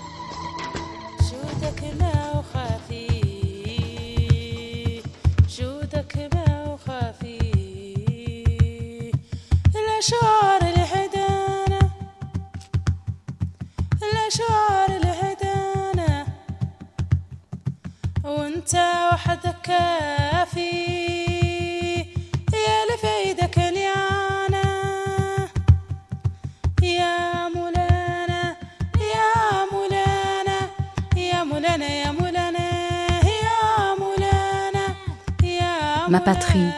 Ma 36.14 36.20
patrie, 36.20 36.70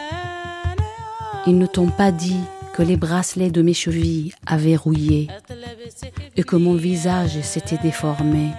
ils 1.45 1.57
ne 1.57 1.65
t'ont 1.65 1.89
pas 1.89 2.13
dit 2.13 2.39
que 2.73 2.81
les 2.81 2.95
bracelets 2.95 3.51
de 3.51 3.61
mes 3.61 3.73
chevilles 3.73 4.33
avaient 4.45 4.77
rouillé 4.77 5.27
et 6.37 6.43
que 6.43 6.55
mon 6.55 6.73
visage 6.73 7.41
s'était 7.41 7.77
déformé. 7.77 8.51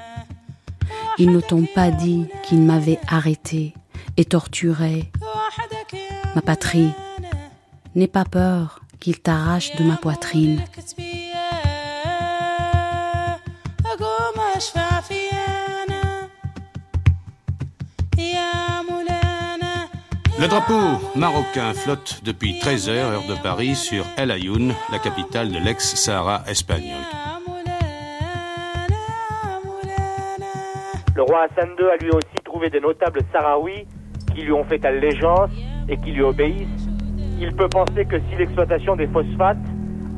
Ils 1.17 1.33
ne 1.33 1.41
t'ont 1.41 1.65
pas 1.75 1.91
dit 1.91 2.27
qu'ils 2.43 2.61
m'avaient 2.61 3.01
arrêté 3.09 3.73
et 4.19 4.27
torturé. 4.27 5.11
Ma 6.35 6.43
patrie, 6.43 6.91
n'aie 7.95 8.07
pas 8.07 8.27
peur 8.27 8.83
qu'ils 9.01 9.21
t'arrachent 9.21 9.75
de 9.77 9.83
ma 9.83 9.97
poitrine. 9.97 10.61
Le 20.39 20.49
drapeau 20.49 21.01
marocain 21.15 21.73
flotte 21.73 22.21
depuis 22.23 22.59
13 22.59 22.91
heures, 22.91 23.11
heure 23.11 23.27
de 23.27 23.43
Paris, 23.43 23.75
sur 23.75 24.05
El 24.19 24.31
Ayoun, 24.31 24.75
la 24.93 24.99
capitale 24.99 25.51
de 25.51 25.59
l'ex-Sahara 25.59 26.43
espagnol. 26.47 27.01
Le 31.15 31.23
roi 31.23 31.45
Hassan 31.45 31.71
II 31.79 31.87
a 31.87 31.97
lui 31.97 32.11
aussi 32.11 32.37
trouvé 32.45 32.69
des 32.69 32.81
notables 32.81 33.21
sahraouis 33.33 33.87
qui 34.35 34.43
lui 34.43 34.53
ont 34.53 34.65
fait 34.65 34.85
allégeance 34.85 35.53
et 35.89 35.97
qui 35.97 36.11
lui 36.11 36.23
obéissent. 36.23 36.87
Il 37.41 37.57
peut 37.57 37.71
penser 37.71 38.05
que 38.05 38.19
si 38.19 38.37
l'exploitation 38.37 38.95
des 38.95 39.07
phosphates, 39.07 39.57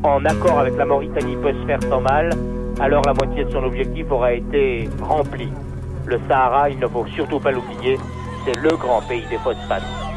en 0.02 0.24
accord 0.24 0.58
avec 0.58 0.76
la 0.76 0.84
Mauritanie, 0.84 1.36
peut 1.36 1.52
se 1.52 1.64
faire 1.64 1.82
sans 1.88 2.00
mal, 2.00 2.30
alors 2.80 3.04
la 3.06 3.14
moitié 3.14 3.44
de 3.44 3.50
son 3.50 3.62
objectif 3.62 4.10
aura 4.10 4.32
été 4.32 4.88
rempli. 5.00 5.48
Le 6.06 6.18
Sahara, 6.26 6.70
il 6.70 6.80
ne 6.80 6.88
faut 6.88 7.06
surtout 7.14 7.38
pas 7.38 7.52
l'oublier, 7.52 7.96
c'est 8.44 8.56
le 8.56 8.76
grand 8.76 9.00
pays 9.02 9.24
des 9.30 9.38
phosphates. 9.38 10.07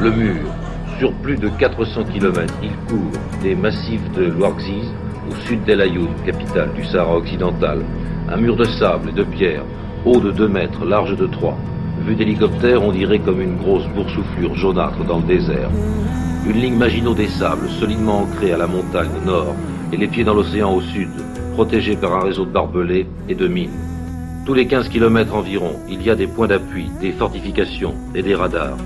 Le 0.00 0.10
mur, 0.10 0.36
sur 0.98 1.12
plus 1.22 1.36
de 1.36 1.48
400 1.48 2.04
km, 2.12 2.52
il 2.62 2.76
couvre 2.86 3.18
des 3.42 3.54
massifs 3.54 4.12
de 4.12 4.24
l'Ouarxiz, 4.24 4.92
au 5.30 5.34
sud 5.46 5.64
d'El 5.64 5.80
Ayoun, 5.80 6.10
capitale 6.26 6.74
du 6.74 6.84
Sahara 6.84 7.16
occidental. 7.16 7.82
Un 8.28 8.36
mur 8.36 8.54
de 8.54 8.64
sable 8.64 9.08
et 9.08 9.12
de 9.12 9.24
pierre, 9.24 9.62
haut 10.04 10.20
de 10.20 10.30
2 10.30 10.46
mètres, 10.48 10.84
large 10.84 11.16
de 11.16 11.26
3. 11.26 11.56
Vu 12.00 12.14
d'hélicoptère, 12.14 12.82
on 12.82 12.92
dirait 12.92 13.20
comme 13.20 13.40
une 13.40 13.56
grosse 13.56 13.86
boursouflure 13.94 14.54
jaunâtre 14.54 15.04
dans 15.04 15.18
le 15.18 15.26
désert. 15.26 15.70
Une 16.46 16.60
ligne 16.60 16.76
Maginot 16.76 17.14
des 17.14 17.28
sables, 17.28 17.68
solidement 17.80 18.22
ancrée 18.22 18.52
à 18.52 18.58
la 18.58 18.66
montagne 18.66 19.10
au 19.22 19.26
nord, 19.26 19.54
et 19.92 19.96
les 19.96 20.08
pieds 20.08 20.24
dans 20.24 20.34
l'océan 20.34 20.74
au 20.74 20.82
sud, 20.82 21.08
protégée 21.54 21.96
par 21.96 22.14
un 22.14 22.24
réseau 22.24 22.44
de 22.44 22.50
barbelés 22.50 23.06
et 23.28 23.34
de 23.34 23.48
mines. 23.48 23.70
Tous 24.44 24.52
les 24.52 24.66
15 24.66 24.90
km 24.90 25.34
environ, 25.34 25.76
il 25.88 26.02
y 26.02 26.10
a 26.10 26.14
des 26.14 26.26
points 26.26 26.48
d'appui, 26.48 26.90
des 27.00 27.12
fortifications 27.12 27.94
et 28.14 28.22
des 28.22 28.34
radars. 28.34 28.76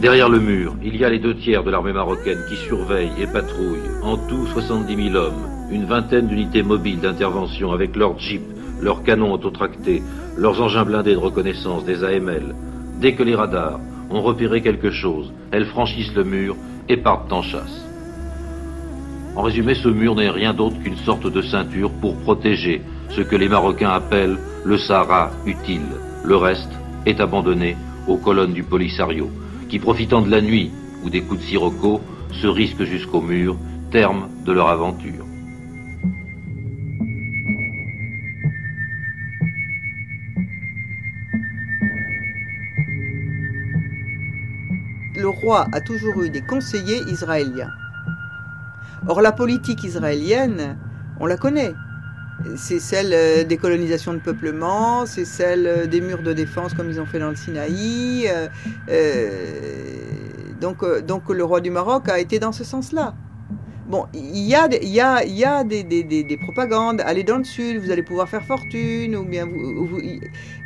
Derrière 0.00 0.28
le 0.28 0.40
mur, 0.40 0.74
il 0.82 0.96
y 0.96 1.04
a 1.04 1.10
les 1.10 1.18
deux 1.18 1.36
tiers 1.36 1.62
de 1.62 1.70
l'armée 1.70 1.92
marocaine 1.92 2.40
qui 2.48 2.56
surveillent 2.56 3.12
et 3.20 3.26
patrouillent. 3.26 3.90
En 4.02 4.16
tout, 4.16 4.46
70 4.46 5.10
000 5.10 5.16
hommes, 5.16 5.48
une 5.70 5.84
vingtaine 5.84 6.26
d'unités 6.26 6.62
mobiles 6.62 7.00
d'intervention 7.00 7.72
avec 7.72 7.94
leurs 7.94 8.18
jeeps, 8.18 8.42
leurs 8.82 9.02
canons 9.02 9.32
autotractés, 9.32 10.02
leurs 10.36 10.60
engins 10.60 10.84
blindés 10.84 11.14
de 11.14 11.18
reconnaissance, 11.18 11.84
des 11.84 12.04
AML. 12.04 12.54
Dès 13.00 13.14
que 13.14 13.22
les 13.22 13.34
radars 13.34 13.80
ont 14.12 14.22
repéré 14.22 14.60
quelque 14.60 14.90
chose. 14.90 15.32
Elles 15.50 15.66
franchissent 15.66 16.14
le 16.14 16.24
mur 16.24 16.56
et 16.88 16.96
partent 16.96 17.32
en 17.32 17.42
chasse. 17.42 17.86
En 19.34 19.42
résumé, 19.42 19.74
ce 19.74 19.88
mur 19.88 20.14
n'est 20.14 20.30
rien 20.30 20.52
d'autre 20.52 20.78
qu'une 20.82 20.96
sorte 20.96 21.26
de 21.26 21.40
ceinture 21.40 21.90
pour 21.90 22.16
protéger 22.16 22.82
ce 23.08 23.22
que 23.22 23.36
les 23.36 23.48
Marocains 23.48 23.90
appellent 23.90 24.36
le 24.64 24.76
Sahara 24.76 25.30
utile. 25.46 25.96
Le 26.24 26.36
reste 26.36 26.70
est 27.06 27.20
abandonné 27.20 27.76
aux 28.06 28.18
colonnes 28.18 28.52
du 28.52 28.62
Polisario, 28.62 29.30
qui 29.68 29.78
profitant 29.78 30.20
de 30.20 30.30
la 30.30 30.42
nuit 30.42 30.70
ou 31.02 31.10
des 31.10 31.22
coups 31.22 31.40
de 31.40 31.46
sirocco, 31.46 32.00
se 32.30 32.46
risquent 32.46 32.84
jusqu'au 32.84 33.20
mur, 33.20 33.56
terme 33.90 34.28
de 34.44 34.52
leur 34.52 34.68
aventure. 34.68 35.24
Roi 45.42 45.66
a 45.72 45.80
toujours 45.80 46.22
eu 46.22 46.30
des 46.30 46.42
conseillers 46.42 47.02
israéliens. 47.08 47.70
Or, 49.06 49.20
la 49.20 49.32
politique 49.32 49.82
israélienne, 49.84 50.76
on 51.20 51.26
la 51.26 51.36
connaît. 51.36 51.74
C'est 52.56 52.80
celle 52.80 53.12
euh, 53.12 53.44
des 53.44 53.56
colonisations 53.56 54.14
de 54.14 54.18
peuplement, 54.18 55.06
c'est 55.06 55.24
celle 55.24 55.66
euh, 55.66 55.86
des 55.86 56.00
murs 56.00 56.22
de 56.22 56.32
défense 56.32 56.74
comme 56.74 56.90
ils 56.90 57.00
ont 57.00 57.06
fait 57.06 57.18
dans 57.18 57.30
le 57.30 57.36
Sinaï. 57.36 58.28
Euh, 58.28 58.48
donc, 60.60 60.84
donc 61.04 61.28
le 61.28 61.44
roi 61.44 61.60
du 61.60 61.70
Maroc 61.70 62.08
a 62.08 62.18
été 62.18 62.38
dans 62.38 62.52
ce 62.52 62.64
sens-là. 62.64 63.14
Bon, 63.88 64.06
il 64.14 64.46
y 64.46 64.54
a, 64.54 64.68
y 64.80 65.00
a, 65.00 65.24
y 65.24 65.44
a 65.44 65.64
des, 65.64 65.82
des, 65.82 66.04
des, 66.04 66.36
propagandes. 66.36 67.00
Allez 67.00 67.24
dans 67.24 67.38
le 67.38 67.44
sud, 67.44 67.78
vous 67.78 67.90
allez 67.90 68.04
pouvoir 68.04 68.28
faire 68.28 68.44
fortune, 68.44 69.16
ou 69.16 69.24
bien 69.24 69.48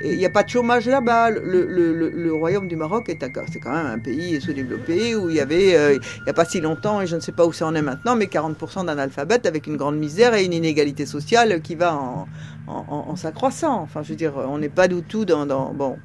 il 0.04 0.18
n'y 0.18 0.26
a 0.26 0.30
pas 0.30 0.42
de 0.42 0.50
chômage 0.50 0.86
là-bas. 0.86 1.30
Le, 1.30 1.66
le, 1.66 2.10
le, 2.10 2.34
royaume 2.34 2.68
du 2.68 2.76
Maroc 2.76 3.08
est 3.08 3.24
c'est 3.50 3.58
quand 3.58 3.72
même 3.72 3.86
un 3.86 3.98
pays 3.98 4.38
sous-développé 4.40 5.16
où 5.16 5.30
il 5.30 5.36
y 5.36 5.40
avait, 5.40 5.74
euh, 5.76 5.94
il 5.94 6.22
n'y 6.24 6.30
a 6.30 6.34
pas 6.34 6.44
si 6.44 6.60
longtemps, 6.60 7.00
et 7.00 7.06
je 7.06 7.16
ne 7.16 7.20
sais 7.20 7.32
pas 7.32 7.46
où 7.46 7.54
ça 7.54 7.66
en 7.66 7.74
est 7.74 7.82
maintenant, 7.82 8.16
mais 8.16 8.26
40% 8.26 8.84
d'analphabètes 8.84 9.46
avec 9.46 9.66
une 9.66 9.78
grande 9.78 9.96
misère 9.96 10.34
et 10.34 10.44
une 10.44 10.52
inégalité 10.52 11.06
sociale 11.06 11.62
qui 11.62 11.74
va 11.74 11.96
en, 11.96 12.28
en, 12.66 12.84
en, 13.08 13.16
s'accroissant. 13.16 13.80
Enfin, 13.80 14.02
je 14.02 14.10
veux 14.10 14.16
dire, 14.16 14.34
on 14.36 14.58
n'est 14.58 14.68
pas 14.68 14.88
du 14.88 15.02
tout 15.02 15.24
dans, 15.24 15.46
dans 15.46 15.72
bon. 15.72 15.96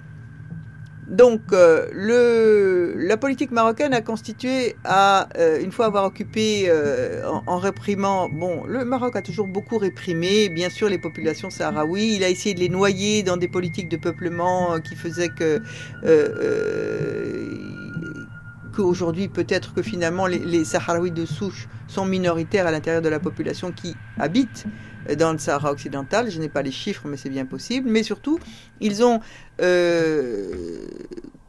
Donc, 1.12 1.42
euh, 1.52 2.94
la 2.96 3.18
politique 3.18 3.52
marocaine 3.52 3.94
a 3.94 4.00
constitué 4.00 4.78
à, 4.86 5.28
euh, 5.38 5.62
une 5.62 5.74
fois 5.74 5.88
avoir 5.88 6.06
occupé 6.06 6.68
euh, 6.70 7.30
en, 7.48 7.58
réprimant, 7.58 8.30
bon, 8.30 8.64
le 8.66 8.86
Maroc 8.86 9.18
a 9.18 9.22
toujours 9.22 9.48
beaucoup 9.48 9.78
réprimé, 9.78 10.48
bien 10.48 10.70
sûr, 10.70 10.88
les 10.88 10.98
populations 10.98 11.50
sahraouis. 11.50 12.16
Il 12.16 12.24
a 12.24 12.30
essayé 12.30 12.56
de 12.56 12.62
les 12.62 12.70
noyer 12.70 13.24
dans 13.24 13.36
des 13.36 13.50
politiques 13.50 13.90
de 13.90 13.98
peuplement 13.98 14.80
qui 14.80 14.96
faisaient 14.96 15.30
que 15.30 15.62
qu'aujourd'hui 18.74 19.28
peut-être 19.28 19.74
que 19.74 19.82
finalement 19.82 20.28
les, 20.28 20.40
les 20.40 20.64
Sahraouis 20.64 21.12
de 21.12 21.26
souche 21.26 21.68
sont 21.88 22.06
minoritaires 22.06 22.68
à 22.68 22.72
l'intérieur 22.72 23.02
de 23.02 23.10
la 23.10 23.20
population 23.20 23.74
qui 23.74 23.98
habite 24.18 24.66
dans 25.18 25.32
le 25.32 25.38
Sahara 25.38 25.72
occidental. 25.72 26.30
Je 26.30 26.40
n'ai 26.40 26.50
pas 26.50 26.62
les 26.62 26.72
chiffres, 26.72 27.04
mais 27.06 27.18
c'est 27.18 27.30
bien 27.30 27.46
possible. 27.46 27.90
Mais 27.90 28.04
surtout, 28.04 28.40
ils 28.80 29.04
ont 29.04 29.20
euh, 29.62 30.86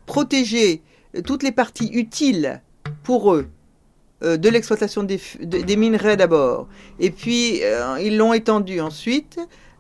protégé 0.06 0.82
toutes 1.24 1.42
les 1.42 1.52
parties 1.52 1.90
utiles 1.92 2.60
pour 3.02 3.34
eux 3.34 3.46
euh, 4.22 4.36
de 4.36 4.48
l'exploitation 4.48 5.02
des, 5.02 5.18
minerais 5.76 6.16
d'abord, 6.16 6.68
et 7.00 7.10
puis 7.10 7.60
euh, 7.62 7.98
ils 8.00 8.16
l'ont 8.16 8.32
étendu 8.32 8.80
ensuite. 8.80 9.38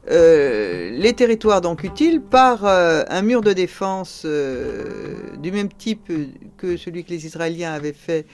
les 0.08 1.12
territoires 1.16 1.60
donc 1.60 1.84
utiles 1.84 2.20
par 2.20 2.64
un 2.64 3.22
mur 3.22 3.40
de 3.40 3.52
défense 3.52 4.26
du 4.26 5.52
même 5.52 5.72
type 5.72 6.10
que 6.56 6.76
celui 6.76 7.04
que 7.04 7.10
les 7.10 7.24
Israéliens 7.24 7.72
avaient 7.72 7.92
fait 7.92 8.26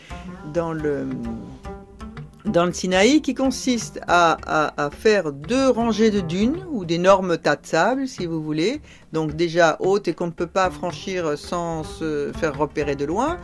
dans 0.55 0.72
le 0.72 1.07
dans 2.49 2.64
le 2.64 2.72
Sinaï 2.72 3.20
qui 3.20 3.34
consiste 3.34 4.01
à, 4.09 4.90
faire 4.92 5.32
deux 5.32 5.68
rangées 5.68 6.11
de 6.11 6.20
dunes 6.20 6.64
ou 6.70 6.84
d'énormes 6.84 7.36
tas 7.38 7.57
de 7.57 7.66
sable, 7.66 8.09
si 8.09 8.26
vous 8.26 8.42
voulez, 8.42 8.80
donc 9.12 9.34
déjà 9.34 9.76
hautes 9.80 10.09
et 10.09 10.14
qu'on 10.14 10.26
ne 10.26 10.32
peut 10.32 10.46
pas 10.46 10.70
franchir 10.70 11.36
sans 11.38 11.84
se 11.84 12.32
faire 12.38 12.57
repérer 12.57 12.96
de 12.96 13.05
loin, 13.05 13.38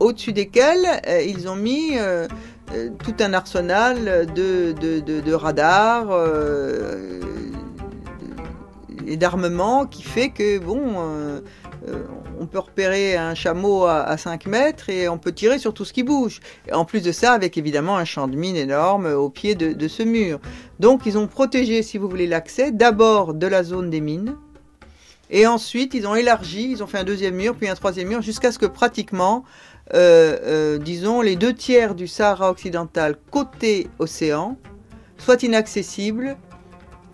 au-dessus 0.00 0.32
desquelles 0.32 0.86
euh, 1.06 1.22
ils 1.22 1.48
ont 1.48 1.56
mis 1.56 1.98
euh, 1.98 2.26
euh, 2.74 2.90
tout 3.02 3.14
un 3.20 3.32
arsenal 3.32 4.26
de, 4.34 4.72
de 4.72 5.32
radars 5.32 6.08
et 9.06 9.16
d'armement 9.16 9.86
qui 9.86 10.02
fait 10.02 10.30
que, 10.30 10.58
bon, 10.58 11.42
euh, 11.88 12.02
on 12.40 12.46
peut 12.46 12.58
repérer 12.58 13.16
un 13.16 13.34
chameau 13.34 13.84
à, 13.84 14.16
5 14.16 14.46
mètres 14.46 14.90
et 14.90 15.08
on 15.08 15.18
peut 15.18 15.32
tirer 15.32 15.58
sur 15.58 15.72
tout 15.72 15.84
ce 15.84 15.92
qui 15.92 16.02
bouge. 16.02 16.40
en 16.72 16.84
plus 16.84 17.02
de 17.02 17.12
ça, 17.12 17.32
avec 17.32 17.56
évidemment 17.56 17.96
un 17.96 18.04
champ 18.04 18.28
de 18.28 18.36
mine 18.36 18.56
énorme 18.56 19.06
au 19.06 19.30
pied 19.30 19.54
de, 19.54 19.88
ce 19.88 20.02
mur. 20.02 20.38
Donc 20.80 21.02
ils 21.06 21.16
ont 21.16 21.26
protégé, 21.26 21.82
si 21.82 21.98
vous 21.98 22.08
voulez, 22.08 22.26
l'accès 22.26 22.72
d'abord 22.72 23.34
de 23.34 23.46
la 23.46 23.62
zone 23.62 23.90
des 23.90 24.00
mines. 24.00 24.36
Et 25.30 25.46
ensuite, 25.46 25.94
ils 25.94 26.06
ont 26.06 26.14
élargi, 26.14 26.70
ils 26.70 26.82
ont 26.84 26.86
fait 26.86 26.98
un 26.98 27.04
deuxième 27.04 27.34
mur, 27.34 27.56
puis 27.56 27.68
un 27.68 27.74
troisième 27.74 28.08
mur, 28.08 28.22
jusqu'à 28.22 28.52
ce 28.52 28.58
que 28.58 28.66
pratiquement, 28.66 29.44
euh, 29.94 30.38
euh, 30.42 30.78
disons, 30.78 31.20
les 31.20 31.36
deux 31.36 31.52
tiers 31.52 31.94
du 31.94 32.06
Sahara 32.06 32.50
occidental 32.50 33.16
côté 33.30 33.88
océan 33.98 34.56
soient 35.18 35.42
inaccessibles 35.42 36.36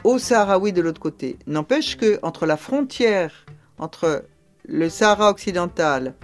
aux 0.04 0.18
Sahraouis 0.18 0.72
de 0.72 0.82
l'autre 0.82 1.00
côté. 1.00 1.38
N'empêche 1.46 1.96
que 1.96 2.18
entre 2.22 2.44
la 2.44 2.56
frontière 2.56 3.46
entre 3.78 4.24
le 4.64 4.88
Sahara 4.88 5.30
occidental 5.30 6.14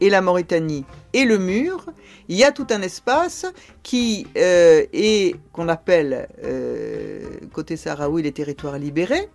et 0.00 0.10
la 0.10 0.20
Mauritanie 0.20 0.84
et 1.12 1.24
le 1.24 1.38
mur, 1.38 1.86
il 2.28 2.36
y 2.36 2.44
a 2.44 2.52
tout 2.52 2.66
un 2.70 2.82
espace 2.82 3.46
qui 3.82 4.26
euh, 4.36 4.84
est 4.92 5.36
qu'on 5.52 5.68
appelle 5.68 6.28
euh, 6.42 7.20
côté 7.52 7.76
sahraoui 7.76 8.22
les 8.22 8.32
territoires 8.32 8.78
libérés 8.78 9.28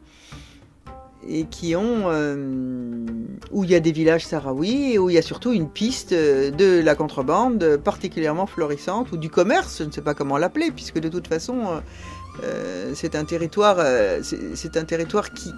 et 1.30 1.46
qui 1.46 1.76
ont 1.76 2.10
euh, 2.10 3.06
où 3.52 3.64
il 3.64 3.70
y 3.70 3.76
a 3.76 3.80
des 3.80 3.92
villages 3.92 4.26
sahraouis 4.26 4.94
et 4.94 5.00
où 5.00 5.10
il 5.10 5.14
y 5.14 5.18
a 5.18 5.22
surtout 5.22 5.52
une 5.52 5.70
piste 5.70 6.14
de 6.14 6.82
la 6.82 6.96
contrebande 6.96 7.78
particulièrement 7.84 8.48
florissante 8.48 9.12
ou 9.12 9.18
du 9.18 9.30
commerce, 9.30 9.80
je 9.80 9.84
ne 9.84 9.92
sais 9.92 10.02
pas 10.02 10.14
comment 10.14 10.38
l'appeler 10.38 10.72
puisque 10.72 11.00
de 11.00 11.10
toute 11.10 11.28
façon 11.28 11.82
euh, 12.44 12.92
c'est 12.96 13.16
un 13.16 13.26
territoire, 13.26 13.78
euh, 13.80 14.22
c'est 14.22 14.78
un 14.78 14.84
territoire 14.86 15.32
qui, 15.32 15.50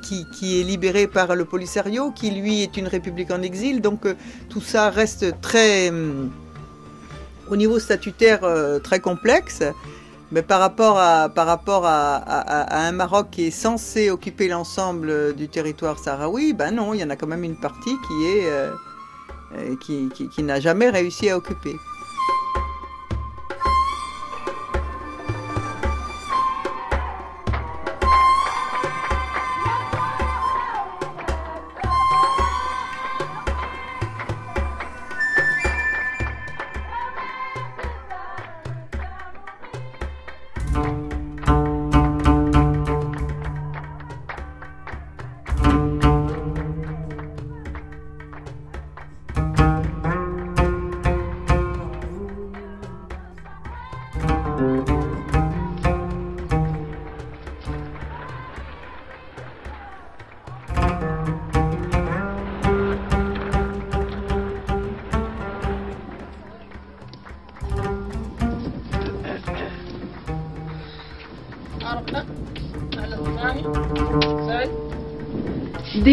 est 0.59 0.63
libéré 0.63 1.07
par 1.07 1.35
le 1.35 1.45
Polisario, 1.45 2.11
qui 2.11 2.31
lui 2.31 2.63
est 2.63 2.77
une 2.77 2.87
république 2.87 3.31
en 3.31 3.41
exil. 3.41 3.81
Donc 3.81 4.05
euh, 4.05 4.15
tout 4.49 4.61
ça 4.61 4.89
reste 4.89 5.41
très, 5.41 5.91
au 7.49 7.55
niveau 7.55 7.79
statutaire, 7.79 8.41
très 8.83 8.99
complexe. 8.99 9.63
Mais 10.31 10.43
par 10.43 10.59
rapport 10.59 10.99
à, 10.99 11.25
un 12.87 12.91
Maroc 12.91 13.29
qui 13.31 13.47
est 13.47 13.51
censé 13.51 14.11
occuper 14.11 14.47
l'ensemble 14.47 15.35
du 15.35 15.49
territoire 15.49 15.97
sahraoui, 15.97 16.53
ben 16.53 16.71
non, 16.71 16.93
il 16.93 16.99
y 16.99 17.03
en 17.03 17.09
a 17.09 17.15
quand 17.15 17.27
même 17.27 17.43
une 17.43 17.59
partie 17.59 17.95
qui 20.31 20.43
n'a 20.43 20.59
jamais 20.59 20.89
réussi 20.89 21.29
à 21.29 21.37
occuper. 21.37 21.75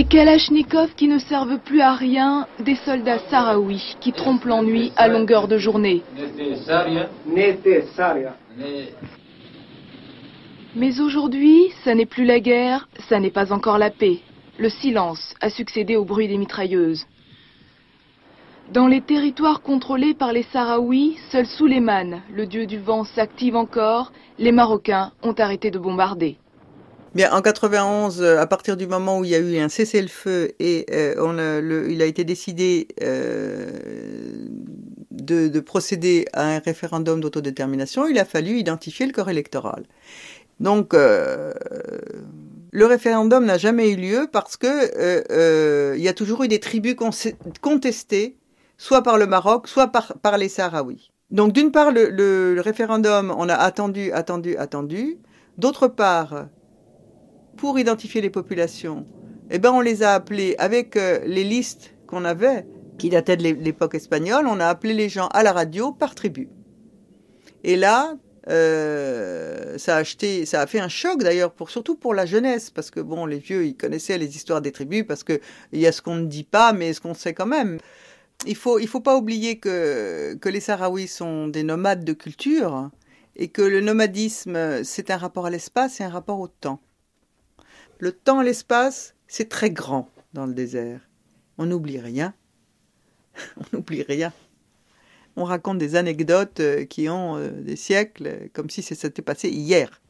Des 0.06 0.18
kalachnikovs 0.18 0.94
qui 0.94 1.08
ne 1.08 1.18
servent 1.18 1.58
plus 1.58 1.80
à 1.80 1.92
rien, 1.92 2.46
des 2.60 2.76
soldats 2.76 3.18
sahraouis 3.28 3.96
qui 4.00 4.12
trompent 4.12 4.44
l'ennui 4.44 4.92
à 4.96 5.08
longueur 5.08 5.48
de 5.48 5.58
journée. 5.58 6.04
Mais 10.76 11.00
aujourd'hui, 11.00 11.72
ça 11.82 11.96
n'est 11.96 12.06
plus 12.06 12.24
la 12.24 12.38
guerre, 12.38 12.88
ça 13.08 13.18
n'est 13.18 13.32
pas 13.32 13.52
encore 13.52 13.78
la 13.78 13.90
paix. 13.90 14.20
Le 14.58 14.68
silence 14.68 15.34
a 15.40 15.50
succédé 15.50 15.96
au 15.96 16.04
bruit 16.04 16.28
des 16.28 16.38
mitrailleuses. 16.38 17.04
Dans 18.72 18.86
les 18.86 19.00
territoires 19.00 19.60
contrôlés 19.60 20.14
par 20.14 20.32
les 20.32 20.44
Sahraouis, 20.44 21.18
seul 21.30 21.46
Suleiman, 21.46 22.22
le 22.32 22.46
dieu 22.46 22.66
du 22.66 22.78
vent, 22.78 23.02
s'active 23.02 23.56
encore. 23.56 24.12
Les 24.38 24.52
Marocains 24.52 25.10
ont 25.24 25.32
arrêté 25.32 25.72
de 25.72 25.80
bombarder. 25.80 26.36
Bien, 27.16 27.32
en 27.32 27.40
91, 27.40 28.20
euh, 28.20 28.38
à 28.38 28.46
partir 28.46 28.76
du 28.76 28.86
moment 28.86 29.18
où 29.18 29.24
il 29.24 29.30
y 29.30 29.34
a 29.34 29.38
eu 29.38 29.56
un 29.56 29.70
cessez-le-feu 29.70 30.52
et 30.60 30.84
euh, 30.92 31.86
il 31.88 32.02
a 32.02 32.04
été 32.04 32.24
décidé 32.24 32.88
euh, 33.02 33.70
de, 35.10 35.48
de, 35.48 35.60
procéder 35.60 36.26
à 36.34 36.42
un 36.42 36.58
référendum 36.58 37.22
d'autodétermination, 37.22 38.06
il 38.06 38.18
a 38.18 38.26
fallu 38.26 38.58
identifier 38.58 39.06
le 39.06 39.12
corps 39.14 39.30
électoral. 39.30 39.84
Donc, 40.60 40.92
le 40.92 41.54
référendum 42.84 43.46
n'a 43.46 43.56
jamais 43.56 43.92
eu 43.92 43.96
lieu 43.96 44.28
parce 44.30 44.58
que 44.58 45.94
il 45.96 46.02
y 46.02 46.08
a 46.08 46.12
toujours 46.12 46.44
eu 46.44 46.48
des 46.48 46.60
tribus 46.60 46.96
contestées, 47.62 48.36
soit 48.76 49.02
par 49.02 49.16
le 49.16 49.26
Maroc, 49.26 49.68
soit 49.68 49.86
par, 49.86 50.36
les 50.36 50.50
Sahraouis. 50.50 51.10
Donc, 51.30 51.54
d'une 51.54 51.72
part, 51.72 51.92
le 51.92 52.60
référendum, 52.60 53.34
on 53.38 53.48
a 53.48 53.54
attendu, 53.54 54.12
attendu, 54.12 54.58
attendu. 54.58 55.16
D'autre 55.56 55.88
part, 55.88 56.48
pour 57.56 57.78
identifier 57.78 58.20
les 58.20 58.30
populations, 58.30 59.06
eh 59.50 59.58
ben 59.58 59.72
on 59.72 59.80
les 59.80 60.02
a 60.02 60.14
appelés 60.14 60.54
avec 60.58 60.96
euh, 60.96 61.20
les 61.26 61.44
listes 61.44 61.94
qu'on 62.06 62.24
avait, 62.24 62.66
qui 62.98 63.08
dataient 63.08 63.36
de 63.36 63.42
l'époque 63.42 63.94
espagnole, 63.94 64.46
on 64.46 64.60
a 64.60 64.66
appelé 64.66 64.94
les 64.94 65.08
gens 65.08 65.28
à 65.28 65.42
la 65.42 65.52
radio 65.52 65.92
par 65.92 66.14
tribu. 66.14 66.48
Et 67.64 67.76
là, 67.76 68.16
euh, 68.48 69.76
ça 69.76 69.96
a 69.96 69.98
acheté, 69.98 70.46
ça 70.46 70.60
a 70.60 70.66
fait 70.66 70.78
un 70.78 70.88
choc 70.88 71.22
d'ailleurs, 71.22 71.52
surtout 71.68 71.96
pour 71.96 72.14
la 72.14 72.26
jeunesse, 72.26 72.70
parce 72.70 72.90
que 72.90 73.00
bon, 73.00 73.26
les 73.26 73.38
vieux, 73.38 73.66
ils 73.66 73.76
connaissaient 73.76 74.18
les 74.18 74.36
histoires 74.36 74.60
des 74.60 74.72
tribus, 74.72 75.04
parce 75.06 75.24
que 75.24 75.40
il 75.72 75.80
y 75.80 75.86
a 75.86 75.92
ce 75.92 76.02
qu'on 76.02 76.16
ne 76.16 76.26
dit 76.26 76.44
pas, 76.44 76.72
mais 76.72 76.92
ce 76.92 77.00
qu'on 77.00 77.14
sait 77.14 77.34
quand 77.34 77.46
même. 77.46 77.78
Il 78.46 78.56
faut, 78.56 78.78
il 78.78 78.86
faut 78.86 79.00
pas 79.00 79.16
oublier 79.16 79.58
que 79.58 80.34
que 80.34 80.48
les 80.48 80.60
Sahraouis 80.60 81.08
sont 81.08 81.48
des 81.48 81.62
nomades 81.62 82.04
de 82.04 82.12
culture 82.12 82.90
et 83.34 83.48
que 83.48 83.62
le 83.62 83.80
nomadisme, 83.80 84.84
c'est 84.84 85.10
un 85.10 85.16
rapport 85.16 85.46
à 85.46 85.50
l'espace 85.50 86.00
et 86.00 86.04
un 86.04 86.10
rapport 86.10 86.40
au 86.40 86.48
temps. 86.48 86.80
Le 87.98 88.12
temps, 88.12 88.42
l'espace, 88.42 89.14
c'est 89.26 89.48
très 89.48 89.70
grand 89.70 90.10
dans 90.34 90.46
le 90.46 90.52
désert. 90.52 91.00
On 91.56 91.66
n'oublie 91.66 91.98
rien. 91.98 92.34
On 93.56 93.64
n'oublie 93.72 94.02
rien. 94.02 94.32
On 95.36 95.44
raconte 95.44 95.78
des 95.78 95.96
anecdotes 95.96 96.60
euh, 96.60 96.84
qui 96.84 97.08
ont 97.08 97.36
euh, 97.36 97.50
des 97.50 97.76
siècles, 97.76 98.50
comme 98.52 98.70
si 98.70 98.82
c'était 98.82 99.22
passé 99.22 99.48
hier. 99.48 100.00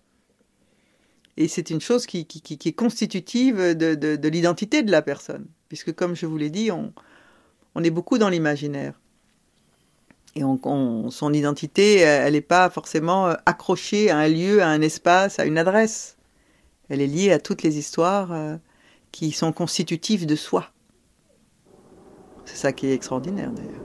Et 1.36 1.48
c'est 1.48 1.70
une 1.70 1.80
chose 1.80 2.06
qui, 2.06 2.20
est 2.20 2.72
constitutive 2.72 3.58
de, 3.58 3.94
de, 3.94 4.16
de 4.16 4.28
l'identité 4.28 4.82
de 4.82 4.90
la 4.90 5.02
personne, 5.02 5.46
puisque 5.68 5.92
comme 5.92 6.16
je 6.16 6.26
vous 6.26 6.38
l'ai 6.38 6.50
dit, 6.50 6.70
on, 6.70 6.92
est 7.82 7.90
beaucoup 7.90 8.16
dans 8.16 8.30
l'imaginaire. 8.30 8.98
Et 10.34 10.44
on, 10.44 10.58
on, 10.64 11.10
son 11.10 11.34
identité, 11.34 11.96
elle 11.98 12.32
n'est 12.32 12.40
pas 12.40 12.70
forcément 12.70 13.26
accrochée 13.44 14.10
à 14.10 14.16
un 14.16 14.28
lieu, 14.28 14.62
à 14.62 14.68
un 14.68 14.80
espace, 14.80 15.38
à 15.38 15.44
une 15.44 15.58
adresse. 15.58 16.15
Elle 16.88 17.00
est 17.00 17.06
liée 17.06 17.32
à 17.32 17.38
toutes 17.38 17.62
les 17.62 17.78
histoires 17.78 18.32
euh, 18.32 18.56
qui 19.12 19.32
sont 19.32 19.52
constitutives 19.52 20.26
de 20.26 20.36
soi. 20.36 20.70
C'est 22.44 22.56
ça 22.56 22.72
qui 22.72 22.86
est 22.86 22.94
extraordinaire 22.94 23.50
d'ailleurs. 23.50 23.82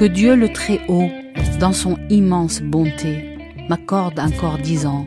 Que 0.00 0.06
Dieu 0.06 0.34
le 0.34 0.50
Très-Haut, 0.50 1.10
dans 1.58 1.74
son 1.74 1.98
immense 2.08 2.62
bonté, 2.62 3.36
m'accorde 3.68 4.18
encore 4.18 4.56
dix 4.56 4.86
ans, 4.86 5.06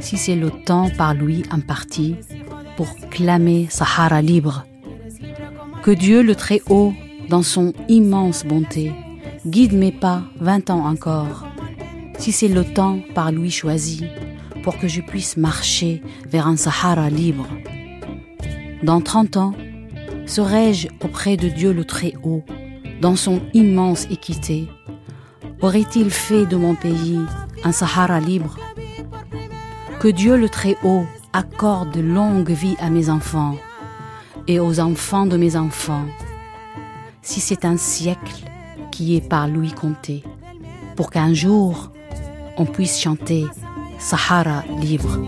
si 0.00 0.16
c'est 0.16 0.34
le 0.34 0.50
temps 0.50 0.88
par 0.96 1.12
lui 1.12 1.42
imparti 1.50 2.16
pour 2.78 2.96
clamer 3.10 3.66
Sahara 3.68 4.22
libre. 4.22 4.64
Que 5.82 5.90
Dieu 5.90 6.22
le 6.22 6.34
Très-Haut, 6.34 6.94
dans 7.28 7.42
son 7.42 7.74
immense 7.90 8.46
bonté, 8.46 8.92
guide 9.46 9.74
mes 9.74 9.92
pas 9.92 10.22
vingt 10.40 10.70
ans 10.70 10.86
encore, 10.86 11.46
si 12.18 12.32
c'est 12.32 12.48
le 12.48 12.64
temps 12.64 13.00
par 13.14 13.30
lui 13.30 13.50
choisi 13.50 14.06
pour 14.62 14.78
que 14.78 14.88
je 14.88 15.02
puisse 15.02 15.36
marcher 15.36 16.00
vers 16.26 16.46
un 16.46 16.56
Sahara 16.56 17.10
libre. 17.10 17.46
Dans 18.82 19.02
trente 19.02 19.36
ans, 19.36 19.52
serai-je 20.24 20.88
auprès 21.04 21.36
de 21.36 21.50
Dieu 21.50 21.74
le 21.74 21.84
Très-Haut, 21.84 22.42
dans 23.00 23.16
son 23.16 23.40
immense 23.54 24.06
équité, 24.10 24.68
aurait-il 25.60 26.10
fait 26.10 26.46
de 26.46 26.56
mon 26.56 26.74
pays 26.74 27.20
un 27.64 27.72
Sahara 27.72 28.20
libre? 28.20 28.56
Que 30.00 30.08
Dieu 30.08 30.36
le 30.36 30.48
Très-Haut 30.48 31.04
accorde 31.32 31.96
longue 31.96 32.50
vie 32.50 32.76
à 32.78 32.90
mes 32.90 33.10
enfants 33.10 33.56
et 34.46 34.60
aux 34.60 34.80
enfants 34.80 35.26
de 35.26 35.36
mes 35.36 35.56
enfants, 35.56 36.06
si 37.22 37.40
c'est 37.40 37.64
un 37.64 37.76
siècle 37.76 38.44
qui 38.92 39.16
est 39.16 39.28
par 39.28 39.48
lui 39.48 39.72
compté, 39.72 40.22
pour 40.94 41.10
qu'un 41.10 41.34
jour 41.34 41.90
on 42.56 42.64
puisse 42.64 42.98
chanter 42.98 43.44
Sahara 43.98 44.62
libre. 44.80 45.18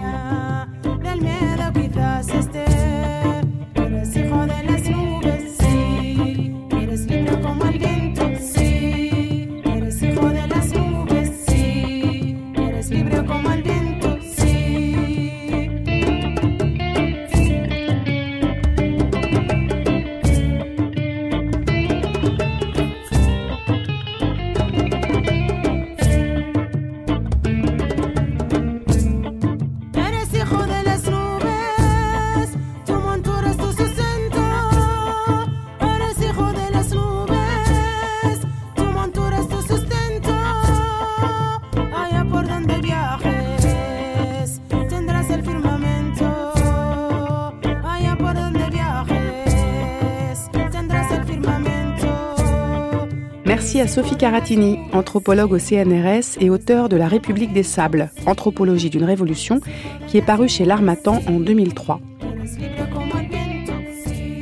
À 53.81 53.87
Sophie 53.87 54.17
Caratini, 54.17 54.81
anthropologue 54.93 55.53
au 55.53 55.59
CNRS 55.59 56.37
et 56.41 56.51
auteure 56.51 56.89
de 56.89 56.97
La 56.97 57.07
République 57.07 57.53
des 57.53 57.63
Sables, 57.63 58.11
Anthropologie 58.27 58.91
d'une 58.91 59.05
révolution, 59.05 59.61
qui 60.09 60.19
est 60.19 60.23
paru 60.23 60.49
chez 60.49 60.65
l'Armatan 60.65 61.21
en 61.29 61.39
2003. 61.39 62.01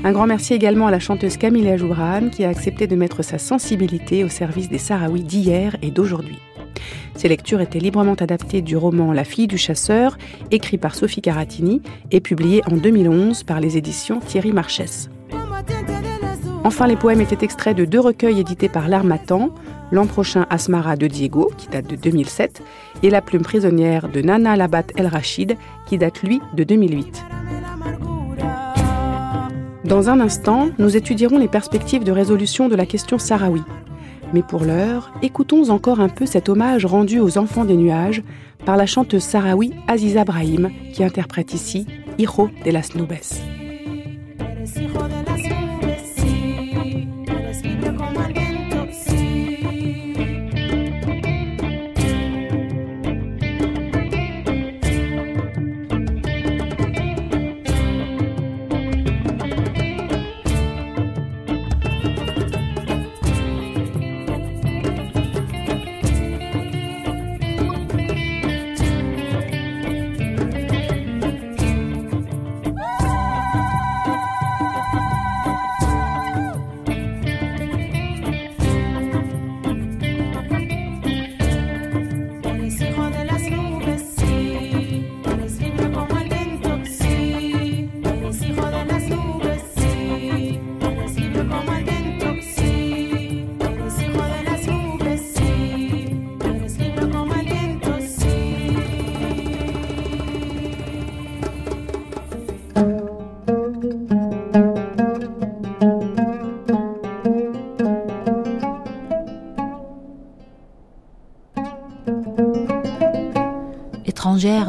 Un 0.05 0.12
grand 0.12 0.26
merci 0.26 0.55
également 0.55 0.87
à 0.87 0.91
la 0.91 1.01
chanteuse 1.01 1.37
Camille 1.37 1.68
Ajourane 1.68 2.30
qui 2.30 2.45
a 2.45 2.49
accepté 2.49 2.87
de 2.87 2.97
mettre 2.97 3.22
sa 3.22 3.37
sensibilité 3.37 4.24
au 4.24 4.28
service 4.30 4.70
des 4.70 4.78
Sahraouis 4.78 5.22
d'hier 5.22 5.76
et 5.82 5.91
d'aujourd'hui. 5.91 6.39
Ces 7.14 7.28
lectures 7.28 7.61
étaient 7.61 7.78
librement 7.78 8.14
adaptées 8.14 8.62
du 8.62 8.78
roman 8.78 9.12
La 9.12 9.24
fille 9.24 9.49
du 9.49 9.59
chasseur, 9.59 10.16
écrit 10.51 10.78
par 10.78 10.95
Sophie 10.95 11.20
Caratini 11.20 11.82
et 12.11 12.20
publié 12.20 12.62
en 12.72 12.76
2011 12.76 13.43
par 13.43 13.61
les 13.61 13.76
éditions 13.76 14.18
Thierry 14.20 14.53
Marchès. 14.53 15.11
Enfin, 16.67 16.89
les 16.89 16.97
poèmes 16.97 17.21
étaient 17.21 17.45
extraits 17.45 17.77
de 17.77 17.85
deux 17.85 18.01
recueils 18.01 18.41
édités 18.41 18.69
par 18.69 18.89
l'Armatan, 18.89 19.51
l'an 19.93 20.09
prochain 20.09 20.47
Asmara 20.51 20.97
de 20.97 21.07
Diego, 21.07 21.53
qui 21.57 21.69
date 21.69 21.87
de 21.87 21.95
2007, 21.95 22.61
et 23.05 23.11
La 23.11 23.23
plume 23.23 23.43
prisonnière 23.43 24.09
de 24.09 24.21
Nana 24.21 24.57
Labat 24.57 24.87
El 24.97 25.07
Rachid, 25.07 25.57
qui 25.87 25.97
date 25.97 26.25
lui 26.25 26.41
de 26.55 26.64
2008. 26.64 27.25
Dans 29.85 30.11
un 30.11 30.19
instant, 30.19 30.71
nous 30.79 30.97
étudierons 30.97 31.39
les 31.39 31.47
perspectives 31.47 32.03
de 32.03 32.11
résolution 32.11 32.69
de 32.69 32.75
la 32.75 32.85
question 32.85 33.21
sahraoui. 33.21 33.62
Mais 34.33 34.43
pour 34.43 34.64
l'heure, 34.64 35.12
écoutons 35.23 35.71
encore 35.71 36.01
un 36.01 36.09
peu 36.09 36.27
cet 36.27 36.49
hommage 36.49 36.85
rendu 36.85 37.21
aux 37.21 37.39
enfants 37.39 37.64
des 37.64 37.77
nuages 37.77 38.25
par 38.64 38.77
la 38.77 38.87
chanteuse 38.87 39.23
sahraoui 39.23 39.73
Aziza 39.87 40.25
Brahim, 40.25 40.71
qui 40.93 41.05
interprète 41.05 41.55
ici 41.55 41.87
Hijo 42.19 42.51
de 42.64 42.73
las 42.73 42.97
Nubes. 42.97 43.41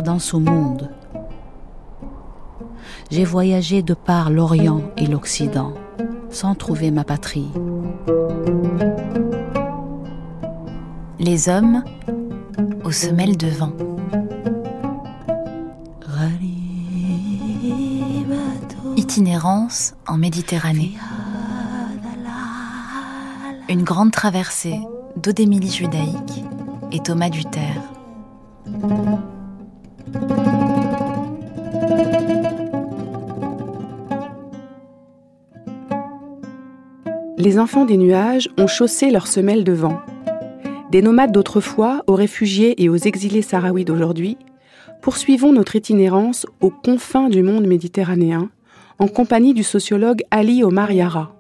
Ce 0.08 0.38
monde. 0.38 0.89
J'ai 3.12 3.26
voyagé 3.26 3.82
de 3.84 3.93
par 3.93 4.30
l'Orient 4.30 4.82
et 4.95 5.05
l'Occident 5.05 5.74
sans 6.30 6.55
trouver 6.55 6.91
ma 6.91 7.03
patrie. 7.03 7.51
Les 11.20 11.49
hommes 11.49 11.84
aux 12.84 12.91
semelles 12.91 13.38
de 13.38 13.47
vent. 13.47 13.74
Itinérance 18.95 19.93
en 20.08 20.18
Méditerranée. 20.18 20.97
Une 23.70 23.84
grande 23.84 24.12
traversée 24.12 24.80
d'Odémilie 25.16 25.72
judaïque 25.72 26.43
et 26.91 26.99
Thomas 26.99 27.30
Duterre. 27.30 27.82
Les 37.48 37.60
enfants 37.60 37.86
des 37.86 37.95
nuages 37.95 38.50
ont 38.58 38.68
chaussé 38.68 39.10
leurs 39.10 39.28
semelles 39.28 39.64
de 39.64 39.72
vent. 39.72 40.02
Des 40.91 41.02
nomades 41.02 41.32
d'autrefois 41.32 42.04
aux 42.06 42.16
réfugiés 42.16 42.84
et 42.84 42.89
aux 42.89 42.98
exilés 42.98 43.41
sahraouis 43.41 43.86
d'aujourd'hui, 43.86 44.38
poursuivons 45.02 45.54
notre 45.54 45.78
itinérance 45.78 46.45
aux 46.60 46.72
confins 46.72 47.30
du 47.30 47.43
monde 47.43 47.66
méditerranéen 47.66 48.50
en 49.00 49.08
compagnie 49.08 49.54
du 49.54 49.64
sociologue 49.64 50.24
Ali 50.30 50.62
Omar 50.62 50.91
Yara. 50.91 51.34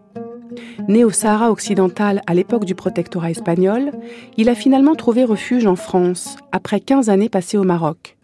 Né 0.87 1.03
au 1.03 1.09
Sahara 1.09 1.51
occidental 1.51 2.21
à 2.25 2.33
l'époque 2.33 2.63
du 2.63 2.73
protectorat 2.73 3.31
espagnol, 3.31 3.91
il 4.37 4.47
a 4.47 4.55
finalement 4.55 4.95
trouvé 4.95 5.25
refuge 5.25 5.67
en 5.67 5.75
France 5.75 6.37
après 6.53 6.79
15 6.79 7.09
années 7.09 7.27
passées 7.27 7.57
au 7.57 7.65
Maroc. 7.65 8.17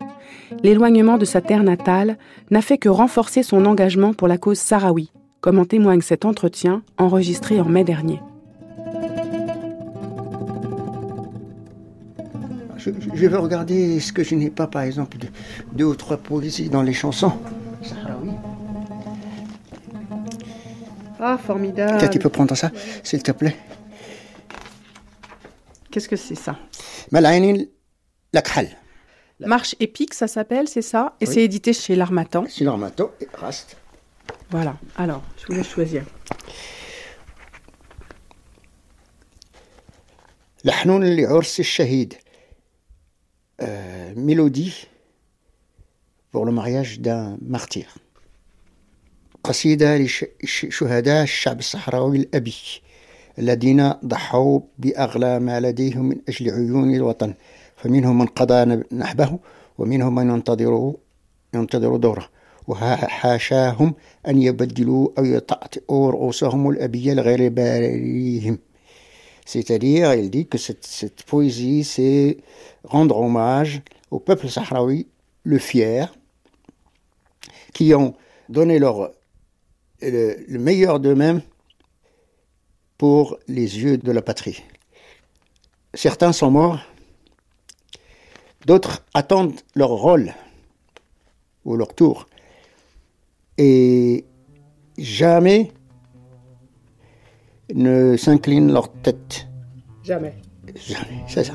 L'éloignement 0.62 1.18
de 1.18 1.26
sa 1.26 1.42
terre 1.42 1.64
natale 1.64 2.18
n'a 2.52 2.62
fait 2.62 2.78
que 2.78 2.90
renforcer 2.90 3.42
son 3.42 3.66
engagement 3.66 4.14
pour 4.14 4.28
la 4.28 4.38
cause 4.38 4.60
sahraoui 4.60 5.10
comme 5.44 5.60
en 5.60 5.66
témoigne 5.66 6.00
cet 6.00 6.24
entretien 6.24 6.84
enregistré 6.98 7.60
en 7.60 7.66
mai 7.66 7.84
dernier. 7.84 8.22
Je, 12.78 12.92
vais 13.28 13.36
regarder 13.36 14.00
ce 14.00 14.14
que 14.14 14.24
je 14.24 14.36
n'ai 14.36 14.50
pas, 14.50 14.68
par 14.68 14.84
exemple, 14.84 15.18
deux 15.74 15.84
ou 15.84 15.96
trois 15.96 16.16
poésies 16.16 16.70
dans 16.70 16.82
les 16.82 16.94
chansons. 16.94 17.34
Ah, 21.20 21.38
formidable. 21.38 22.10
tu 22.10 22.20
peux 22.20 22.30
prendre 22.30 22.56
ça, 22.56 22.72
s'il 23.04 23.22
te 23.22 23.34
plaît. 23.34 23.58
Qu'est-ce 25.92 26.08
que 26.08 26.16
c'est 26.16 26.36
ça? 26.36 26.58
Marche 29.43 29.77
épique, 29.79 30.15
ça 30.15 30.27
s'appelle, 30.27 30.67
c'est 30.69 30.83
ça 30.83 31.17
Et 31.21 31.27
c'est 31.27 31.45
édité 31.45 31.73
chez 31.73 31.95
l'Armatan. 31.95 32.45
Chez 32.49 32.65
l'Armatan 32.65 33.11
et 33.21 33.29
Rast. 33.35 33.77
Voilà, 34.51 34.77
alors, 34.97 35.23
je 35.39 35.47
vous 35.47 35.55
laisse 35.55 35.69
choisir. 35.69 36.03
لحنون 40.65 41.05
لعرس 41.05 41.61
الشهيد 41.61 42.15
ميلودي 44.17 44.73
pour 46.33 46.45
le 46.45 46.53
mariage 46.53 47.01
d'un 47.01 47.39
martyr 47.41 47.87
قصيدة 49.45 49.97
لشهداء 50.43 51.23
الشعب 51.23 51.59
الصحراوي 51.59 52.17
الأبي 52.17 52.55
الذين 53.39 53.91
ضحوا 54.05 54.61
بأغلى 54.79 55.39
ما 55.41 55.61
لديهم 55.61 56.05
من 56.09 56.17
أجل 56.29 56.51
عيون 56.51 56.95
الوطن 56.95 57.35
فمنهم 57.83 58.19
من 58.19 58.27
قضى 58.27 58.85
نحبه 58.93 59.39
ومنهم 59.79 60.15
من 60.15 60.31
ينتظر 60.31 60.93
ينتظر 61.55 61.97
دوره 61.97 62.29
وحاشاهم 62.69 63.95
أن 64.29 64.43
يبدلوا 64.43 65.09
أو 65.19 65.25
يطأطئوا 65.25 66.11
رؤوسهم 66.11 66.71
الأبية 66.71 67.15
لغير 67.15 67.49
باريهم 67.49 68.59
C'est-à-dire, 69.49 70.13
il 70.13 70.29
dit 70.29 70.47
que 70.47 70.59
cette, 70.59 70.85
cette 70.85 71.23
poésie, 71.23 71.83
c'est 71.83 72.37
rendre 72.85 73.17
hommage 73.17 73.81
au 74.11 74.19
peuple 74.19 74.51
sahraoui, 74.51 75.07
le 75.43 75.59
fier, 75.59 76.15
qui 77.73 77.95
ont 77.95 78.15
donné 78.51 78.79
leur, 78.79 79.11
le, 80.03 80.37
le 80.47 80.59
meilleur 80.59 81.01
d'eux-mêmes 81.01 81.41
pour 82.99 83.39
les 83.49 83.79
yeux 83.79 83.97
de 83.97 84.13
la 84.13 84.21
patrie. 84.21 84.63
Certains 85.95 86.33
sont 86.33 86.51
morts, 86.51 86.81
d'autres 88.66 89.04
attendent 89.14 89.60
leur 89.76 89.90
rôle 89.90 90.34
ou 91.66 91.76
leur 91.76 91.94
tour 91.94 92.28
et 93.58 94.26
jamais 94.98 95.72
ne 97.74 98.18
s'inclinent 98.18 98.72
leur 98.72 98.92
tête. 98.92 99.48
Jamais. 100.04 100.34
Jamais, 100.76 101.24
c'est 101.28 101.44
ça. 101.44 101.54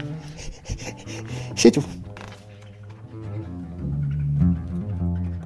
C'est 1.56 1.70
tout. 1.70 1.84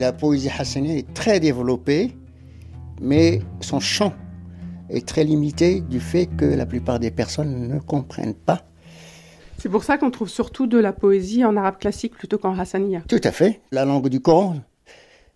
La 0.00 0.12
poésie 0.12 0.50
hassanienne 0.50 0.96
est 0.96 1.14
très 1.14 1.38
développée, 1.38 2.12
mais 3.00 3.40
son 3.60 3.78
champ 3.78 4.12
est 4.90 5.06
très 5.06 5.24
limité 5.24 5.80
du 5.80 6.00
fait 6.00 6.26
que 6.26 6.44
la 6.44 6.66
plupart 6.66 6.98
des 6.98 7.10
personnes 7.10 7.68
ne 7.68 7.78
comprennent 7.78 8.34
pas. 8.34 8.64
C'est 9.62 9.68
pour 9.68 9.84
ça 9.84 9.96
qu'on 9.96 10.10
trouve 10.10 10.28
surtout 10.28 10.66
de 10.66 10.76
la 10.76 10.92
poésie 10.92 11.44
en 11.44 11.56
arabe 11.56 11.78
classique 11.78 12.16
plutôt 12.16 12.36
qu'en 12.36 12.58
hassaniya. 12.58 13.02
Tout 13.08 13.20
à 13.22 13.30
fait. 13.30 13.60
La 13.70 13.84
langue 13.84 14.08
du 14.08 14.18
Coran, 14.18 14.56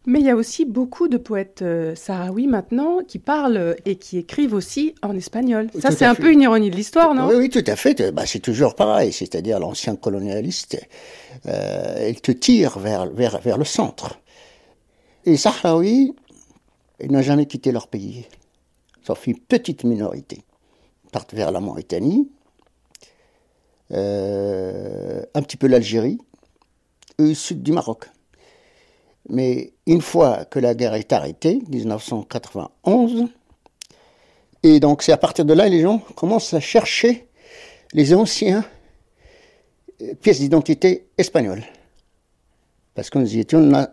mais 0.05 0.19
il 0.19 0.27
y 0.27 0.31
a 0.31 0.35
aussi 0.37 0.65
beaucoup 0.65 1.07
de 1.07 1.17
poètes 1.17 1.63
euh, 1.63 1.95
sahraouis 1.95 2.49
maintenant 2.49 3.01
qui 3.07 3.21
parlent 3.21 3.77
et 3.85 3.97
qui 3.97 4.19
écrivent 4.19 4.55
aussi 4.55 4.95
en 5.03 5.17
espagnol. 5.17 5.69
Ça, 5.79 5.91
c'est 5.93 6.05
un 6.05 6.15
peu 6.17 6.33
une 6.33 6.43
ironie 6.43 6.71
de 6.71 6.77
l'histoire, 6.77 7.13
non? 7.13 7.29
Oui, 7.29 7.35
oui, 7.37 7.51
tout 7.51 7.65
à 7.67 7.75
fait. 7.75 8.13
Bah, 8.13 8.23
c'est 8.25 8.41
toujours 8.41 8.77
pareil. 8.77 9.13
C'est-à-dire 9.13 9.59
l'ancien 9.59 9.97
colonialiste, 9.97 10.77
euh, 11.47 12.09
il 12.09 12.21
te 12.21 12.31
tire 12.31 12.79
vers, 12.79 13.07
vers, 13.07 13.41
vers 13.41 13.59
le 13.59 13.65
centre. 13.65 14.21
Les 15.25 15.37
Sahraouis, 15.37 16.15
ils 17.01 17.11
n'ont 17.11 17.23
jamais 17.23 17.47
quitté 17.47 17.73
leur 17.73 17.89
pays, 17.89 18.27
sauf 19.05 19.27
une 19.27 19.39
petite 19.39 19.83
minorité. 19.83 20.45
Ils 21.05 21.11
partent 21.11 21.35
vers 21.35 21.51
la 21.51 21.61
Mauritanie, 21.61 22.29
euh, 23.93 25.23
un 25.35 25.43
petit 25.43 25.57
peu 25.57 25.67
l'Algérie, 25.67 26.19
et 27.19 27.35
sud 27.35 27.63
du 27.63 27.73
Maroc. 27.73 28.07
Mais 29.29 29.73
une 29.87 30.03
fois 30.03 30.45
que 30.45 30.59
la 30.59 30.75
guerre 30.75 30.95
est 30.95 31.13
arrêtée, 31.13 31.63
1991, 31.69 33.27
et 34.63 34.81
donc 34.81 35.03
c'est 35.03 35.13
à 35.13 35.17
partir 35.17 35.45
de 35.45 35.53
là 35.53 35.67
que 35.67 35.73
les 35.73 35.83
gens 35.83 35.99
commencent 36.15 36.55
à 36.55 36.61
chercher 36.61 37.29
les 37.93 38.15
anciens 38.15 38.65
euh, 40.03 40.15
pièces 40.15 40.41
d'identité 40.41 41.09
espagnoles. 41.19 41.65
Parce 42.95 43.11
que 43.11 43.19
nous 43.19 43.37
étions 43.37 43.87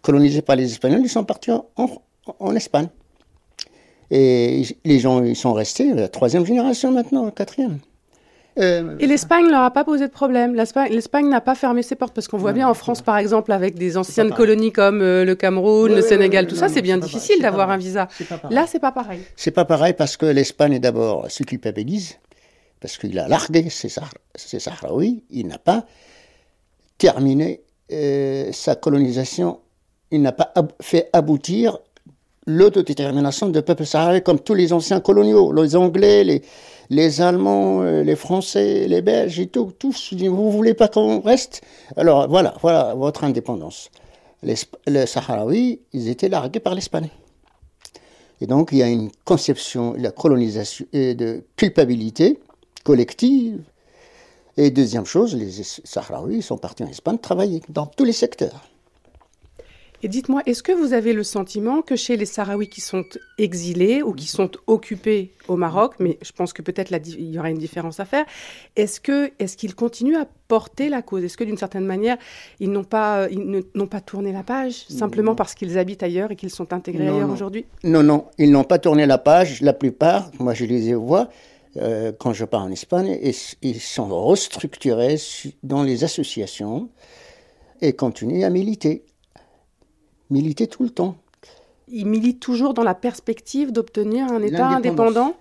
colonisés 0.00 0.42
par 0.42 0.56
les 0.56 0.72
Espagnols, 0.72 1.02
ils 1.02 1.08
sont 1.08 1.24
partis 1.24 1.50
en, 1.50 1.68
en 2.38 2.56
Espagne. 2.56 2.88
Et 4.10 4.64
les 4.84 4.98
gens, 4.98 5.22
ils 5.22 5.36
sont 5.36 5.52
restés, 5.52 5.94
la 5.94 6.08
troisième 6.08 6.44
génération 6.44 6.92
maintenant, 6.92 7.24
la 7.24 7.30
quatrième. 7.30 7.78
Euh, 8.58 8.96
et 8.98 9.06
l'Espagne 9.06 9.48
leur 9.48 9.62
a 9.62 9.70
pas 9.70 9.84
posé 9.84 10.06
de 10.06 10.12
problème. 10.12 10.54
L'Espagne 10.54 11.28
n'a 11.28 11.40
pas 11.40 11.54
fermé 11.54 11.82
ses 11.82 11.94
portes 11.94 12.14
parce 12.14 12.28
qu'on 12.28 12.36
voit 12.36 12.52
bien 12.52 12.68
en 12.68 12.74
France, 12.74 13.00
par 13.00 13.16
exemple, 13.16 13.52
avec 13.52 13.76
des 13.76 13.96
anciennes 13.96 14.30
colonies 14.30 14.72
comme 14.72 15.00
euh, 15.00 15.24
le 15.24 15.34
Cameroun, 15.34 15.94
le 15.94 16.02
Sénégal, 16.02 16.46
tout 16.46 16.56
ça, 16.56 16.68
c'est 16.68 16.82
bien 16.82 16.98
difficile 16.98 17.40
d'avoir 17.40 17.70
un 17.70 17.78
visa. 17.78 18.08
Là, 18.50 18.66
c'est 18.66 18.78
pas 18.80 18.92
pareil. 18.92 19.20
C'est 19.36 19.50
pas 19.50 19.64
pareil 19.64 19.94
parce 19.94 20.16
que 20.16 20.26
l'Espagne 20.26 20.78
d'abord 20.78 21.30
se 21.30 21.42
culpabilise 21.44 22.18
parce 22.80 22.98
qu'il 22.98 23.18
a 23.18 23.28
largué 23.28 23.70
ses, 23.70 23.88
Sahraouis, 24.58 25.22
il 25.30 25.46
n'a 25.46 25.58
pas 25.58 25.86
terminé 26.98 27.62
euh, 27.92 28.50
sa 28.52 28.74
colonisation, 28.74 29.60
il 30.10 30.20
n'a 30.20 30.32
pas 30.32 30.52
fait 30.80 31.08
aboutir 31.12 31.78
l'autodétermination 32.46 33.48
du 33.48 33.62
peuple 33.62 33.86
sahraoui 33.86 34.22
comme 34.22 34.40
tous 34.40 34.54
les 34.54 34.72
anciens 34.72 35.00
coloniaux, 35.00 35.52
les 35.52 35.76
Anglais, 35.76 36.24
les, 36.24 36.42
les 36.90 37.20
Allemands, 37.20 37.82
euh, 37.82 38.02
les 38.02 38.16
Français, 38.16 38.86
les 38.88 39.02
Belges 39.02 39.40
et 39.40 39.46
tout, 39.46 39.72
tous, 39.78 40.12
vous 40.14 40.50
voulez 40.50 40.74
pas 40.74 40.88
qu'on 40.88 41.20
reste? 41.20 41.62
Alors 41.96 42.28
voilà, 42.28 42.54
voilà 42.60 42.94
votre 42.94 43.24
indépendance. 43.24 43.90
Les, 44.42 44.54
les 44.86 45.06
Sahraouis, 45.06 45.80
ils 45.92 46.08
étaient 46.08 46.28
largués 46.28 46.60
par 46.60 46.74
l'Espagne. 46.74 47.08
Et 48.40 48.46
donc 48.46 48.70
il 48.72 48.78
y 48.78 48.82
a 48.82 48.88
une 48.88 49.10
conception 49.24 49.92
de 49.92 50.02
la 50.02 50.10
colonisation 50.10 50.84
et 50.92 51.14
de 51.14 51.44
culpabilité 51.56 52.40
collective. 52.84 53.62
Et 54.56 54.70
deuxième 54.70 55.06
chose, 55.06 55.34
les 55.34 55.50
Sahraouis 55.62 56.42
sont 56.42 56.58
partis 56.58 56.82
en 56.82 56.88
Espagne 56.88 57.18
travailler 57.18 57.62
dans 57.68 57.86
tous 57.86 58.04
les 58.04 58.12
secteurs. 58.12 58.60
Et 60.04 60.08
dites-moi, 60.08 60.42
est-ce 60.46 60.64
que 60.64 60.72
vous 60.72 60.94
avez 60.94 61.12
le 61.12 61.22
sentiment 61.22 61.80
que 61.80 61.94
chez 61.94 62.16
les 62.16 62.26
Sahraouis 62.26 62.68
qui 62.68 62.80
sont 62.80 63.04
exilés 63.38 64.02
ou 64.02 64.12
qui 64.12 64.26
sont 64.26 64.50
occupés 64.66 65.32
au 65.46 65.54
Maroc, 65.56 65.94
mais 66.00 66.18
je 66.22 66.32
pense 66.32 66.52
que 66.52 66.60
peut-être 66.60 66.90
il 67.06 67.30
y 67.30 67.38
aura 67.38 67.50
une 67.50 67.58
différence 67.58 68.00
à 68.00 68.04
faire, 68.04 68.24
est-ce 68.74 69.00
que 69.00 69.30
est-ce 69.38 69.56
qu'ils 69.56 69.76
continuent 69.76 70.16
à 70.16 70.26
porter 70.48 70.88
la 70.88 71.02
cause? 71.02 71.22
Est-ce 71.22 71.36
que 71.36 71.44
d'une 71.44 71.56
certaine 71.56 71.84
manière, 71.84 72.16
ils 72.58 72.70
n'ont 72.72 72.82
pas 72.82 73.28
ils 73.30 73.64
n'ont 73.74 73.86
pas 73.86 74.00
tourné 74.00 74.32
la 74.32 74.42
page 74.42 74.86
simplement 74.88 75.36
parce 75.36 75.54
qu'ils 75.54 75.78
habitent 75.78 76.02
ailleurs 76.02 76.32
et 76.32 76.36
qu'ils 76.36 76.50
sont 76.50 76.72
intégrés 76.72 77.06
ailleurs 77.06 77.30
aujourd'hui? 77.30 77.66
Non, 77.84 78.02
non, 78.02 78.26
ils 78.38 78.50
n'ont 78.50 78.64
pas 78.64 78.80
tourné 78.80 79.06
la 79.06 79.18
page. 79.18 79.60
La 79.60 79.72
plupart, 79.72 80.32
moi 80.40 80.52
je 80.52 80.64
les 80.64 80.94
vois. 80.94 81.28
Euh, 81.78 82.12
quand 82.12 82.34
je 82.34 82.44
pars 82.44 82.62
en 82.62 82.70
Espagne, 82.70 83.16
et, 83.22 83.32
ils 83.62 83.80
sont 83.80 84.08
restructurés 84.08 85.16
dans 85.62 85.82
les 85.82 86.04
associations 86.04 86.90
et 87.80 87.94
continuent 87.94 88.44
à 88.44 88.50
militer 88.50 89.04
militer 90.32 90.66
tout 90.66 90.82
le 90.82 90.90
temps. 90.90 91.16
Ils 91.88 92.06
militent 92.06 92.40
toujours 92.40 92.74
dans 92.74 92.82
la 92.82 92.94
perspective 92.94 93.70
d'obtenir 93.72 94.26
un 94.32 94.42
État 94.42 94.66
indépendant 94.68 95.34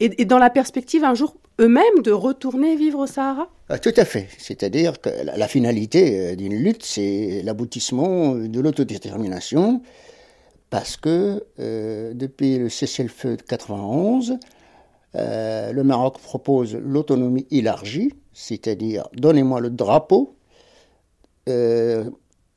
et, 0.00 0.24
dans 0.24 0.38
la 0.38 0.50
perspective 0.50 1.04
un 1.04 1.14
jour 1.14 1.36
eux-mêmes 1.60 2.02
de 2.02 2.12
retourner 2.12 2.76
vivre 2.76 3.00
au 3.00 3.06
Sahara 3.06 3.48
ah, 3.68 3.78
Tout 3.78 3.92
à 3.96 4.04
fait. 4.04 4.28
C'est-à-dire 4.38 5.00
que 5.00 5.10
la, 5.24 5.48
finalité 5.48 6.18
euh, 6.18 6.36
d'une 6.36 6.54
lutte, 6.54 6.84
c'est 6.84 7.42
l'aboutissement 7.44 8.34
de 8.34 8.60
l'autodétermination, 8.60 9.82
parce 10.70 10.96
que 10.96 11.44
euh, 11.58 12.12
depuis 12.14 12.58
le 12.58 12.68
cessez-le-feu 12.68 13.36
de 13.36 13.42
91, 13.42 14.38
euh, 15.14 15.72
le 15.72 15.84
Maroc 15.84 16.18
propose 16.18 16.74
l'autonomie 16.76 17.46
élargie, 17.50 18.12
c'est-à-dire 18.32 19.08
donnez-moi 19.14 19.60
le 19.60 19.70
drapeau 19.70 20.36
et, 21.46 22.02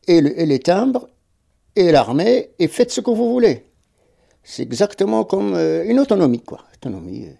et, 0.08 0.46
les 0.46 0.60
timbres 0.60 1.08
et 1.76 1.91
l'armée 1.91 2.51
et 2.59 2.67
faites 2.67 2.91
ce 2.91 3.01
que 3.01 3.11
vous 3.11 3.32
voulez. 3.32 3.65
C'est 4.43 4.63
exactement 4.63 5.24
comme 5.24 5.53
euh, 5.53 5.84
une 5.86 5.99
autonomie, 5.99 6.41
quoi. 6.41 6.65
Autonomie. 6.76 7.26
Euh. 7.26 7.34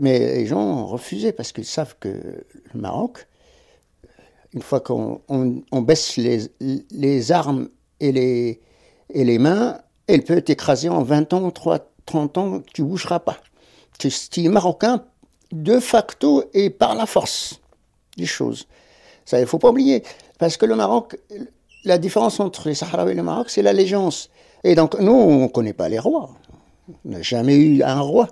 Mais 0.00 0.18
les 0.18 0.46
gens 0.46 0.60
ont 0.60 0.86
refusé 0.86 1.32
parce 1.32 1.52
qu'ils 1.52 1.64
savent 1.64 1.96
que 1.98 2.08
le 2.08 2.80
Maroc, 2.80 3.26
une 4.52 4.62
fois 4.62 4.80
qu'on 4.80 5.20
baisse 5.72 6.16
les, 6.16 6.50
les, 6.90 7.32
armes 7.32 7.68
et 8.00 8.12
les, 8.12 8.60
et 9.10 9.24
les 9.24 9.38
mains, 9.38 9.80
elle 10.06 10.22
peut 10.22 10.40
t'écraser 10.40 10.88
en 10.88 11.02
20 11.02 11.32
ans, 11.32 11.50
3, 11.50 11.90
30 12.04 12.38
ans, 12.38 12.62
tu 12.72 12.82
ne 12.82 12.86
bougeras 12.86 13.20
pas. 13.20 13.38
Tu 13.98 14.08
es 14.08 14.48
marocain 14.48 15.04
de 15.52 15.80
facto 15.80 16.44
et 16.52 16.70
par 16.70 16.94
la 16.94 17.06
force 17.06 17.60
des 18.16 18.26
choses. 18.26 18.66
Ça, 19.24 19.40
il 19.40 19.46
faut 19.46 19.58
pas 19.58 19.70
oublier. 19.70 20.02
Parce 20.38 20.56
que 20.56 20.66
le 20.66 20.76
Maroc, 20.76 21.16
la 21.86 21.98
différence 21.98 22.40
entre 22.40 22.68
les 22.68 22.74
Sahraouis 22.74 23.12
et 23.12 23.14
le 23.14 23.22
Maroc, 23.22 23.48
c'est 23.48 23.62
l'allégeance. 23.62 24.28
Et 24.64 24.74
donc, 24.74 24.98
nous, 25.00 25.12
on 25.12 25.42
ne 25.44 25.46
connaît 25.46 25.72
pas 25.72 25.88
les 25.88 25.98
rois. 25.98 26.30
On 27.04 27.10
n'a 27.10 27.22
jamais 27.22 27.56
eu 27.56 27.82
un 27.82 28.00
roi. 28.00 28.28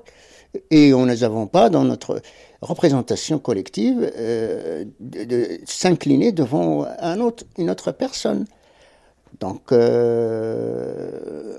Et 0.70 0.92
on 0.92 1.06
ne 1.06 1.24
avons 1.24 1.46
pas 1.46 1.70
dans 1.70 1.84
notre 1.84 2.20
représentation 2.60 3.38
collective 3.38 4.10
euh, 4.16 4.84
de, 5.00 5.60
s'incliner 5.64 6.32
devant 6.32 6.86
un 6.98 7.20
autre, 7.20 7.44
une 7.58 7.70
autre 7.70 7.92
personne. 7.92 8.44
Donc, 9.40 9.72
euh, 9.72 11.58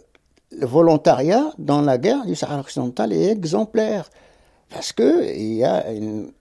le 0.51 0.65
volontariat 0.65 1.51
dans 1.57 1.81
la 1.81 1.97
guerre 1.97 2.25
du 2.25 2.35
Sahara 2.35 2.59
occidental 2.59 3.13
est 3.13 3.29
exemplaire. 3.31 4.09
Parce 4.69 4.91
qu'il 4.91 5.53
y 5.53 5.63
a 5.63 5.91
une 5.91 6.31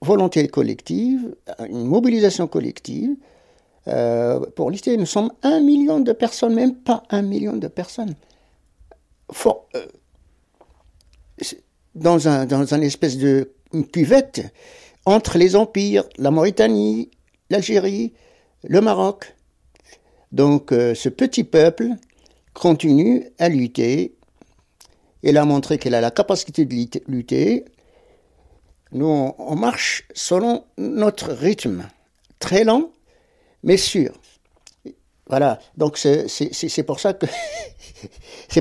volonté 0.00 0.46
collective, 0.48 1.34
une 1.68 1.84
mobilisation 1.84 2.46
collective, 2.46 3.16
euh, 3.88 4.40
pour 4.56 4.70
lister, 4.70 4.96
nous 4.96 5.06
sommes 5.06 5.30
un 5.42 5.60
million 5.60 6.00
de 6.00 6.12
personnes, 6.12 6.54
même 6.54 6.74
pas 6.74 7.02
un 7.10 7.22
million 7.22 7.56
de 7.56 7.68
personnes. 7.68 8.14
Euh, 9.46 9.80
dans, 11.94 12.28
un, 12.28 12.46
dans 12.46 12.74
une 12.74 12.82
espèce 12.82 13.18
de 13.18 13.52
cuvette 13.92 14.52
entre 15.06 15.38
les 15.38 15.56
empires, 15.56 16.04
la 16.16 16.30
Mauritanie, 16.30 17.10
l'Algérie, 17.50 18.14
le 18.62 18.80
Maroc. 18.80 19.34
Donc 20.32 20.72
euh, 20.72 20.94
ce 20.94 21.08
petit 21.08 21.44
peuple 21.44 21.90
continue 22.54 23.26
à 23.38 23.48
lutter. 23.48 24.16
Elle 25.22 25.36
a 25.36 25.44
montré 25.44 25.78
qu'elle 25.78 25.94
a 25.94 26.00
la 26.00 26.10
capacité 26.10 26.64
de 26.64 26.74
lutter. 27.08 27.64
Nous, 28.92 29.06
on 29.06 29.56
marche 29.56 30.06
selon 30.14 30.64
notre 30.78 31.32
rythme, 31.32 31.88
très 32.38 32.64
lent, 32.64 32.90
mais 33.64 33.76
sûr. 33.76 34.12
Voilà, 35.26 35.58
donc 35.78 35.96
c'est 35.96 36.82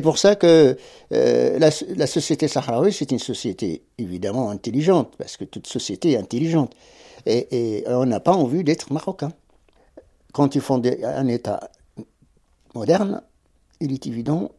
pour 0.01 0.17
ça 0.17 0.35
que 0.35 0.77
euh, 1.11 1.59
la, 1.59 2.07
société 2.07 2.47
sahraoui 2.47 2.93
c'est 2.93 3.11
une 3.11 3.19
société 3.19 3.83
évidemment 3.97 4.49
intelligente 4.49 5.13
parce 5.17 5.35
que 5.35 5.43
toute 5.43 5.67
société 5.67 6.13
est 6.13 6.17
intelligente 6.17 6.73
et, 7.25 7.79
et 7.79 7.83
on 7.87 8.05
n'a 8.05 8.21
pas 8.21 8.31
envie 8.31 8.63
d'être 8.63 8.93
marocain. 8.93 9.33
Quand 10.31 10.55
ils 10.55 10.61
font 10.61 10.81
un 11.03 11.27
État 11.27 11.69
moderne, 12.73 13.21
il 13.81 13.91
est 13.91 14.07
évident 14.07 14.49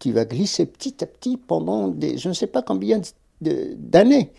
qu'il 0.00 0.14
va 0.14 0.24
glisser 0.24 0.66
petit 0.66 1.04
à 1.04 1.06
petit 1.06 1.36
pendant 1.36 1.86
des 1.86 2.18
je 2.18 2.28
ne 2.28 2.34
sais 2.34 2.48
pas 2.48 2.62
combien 2.62 3.00
d'années 3.40 4.32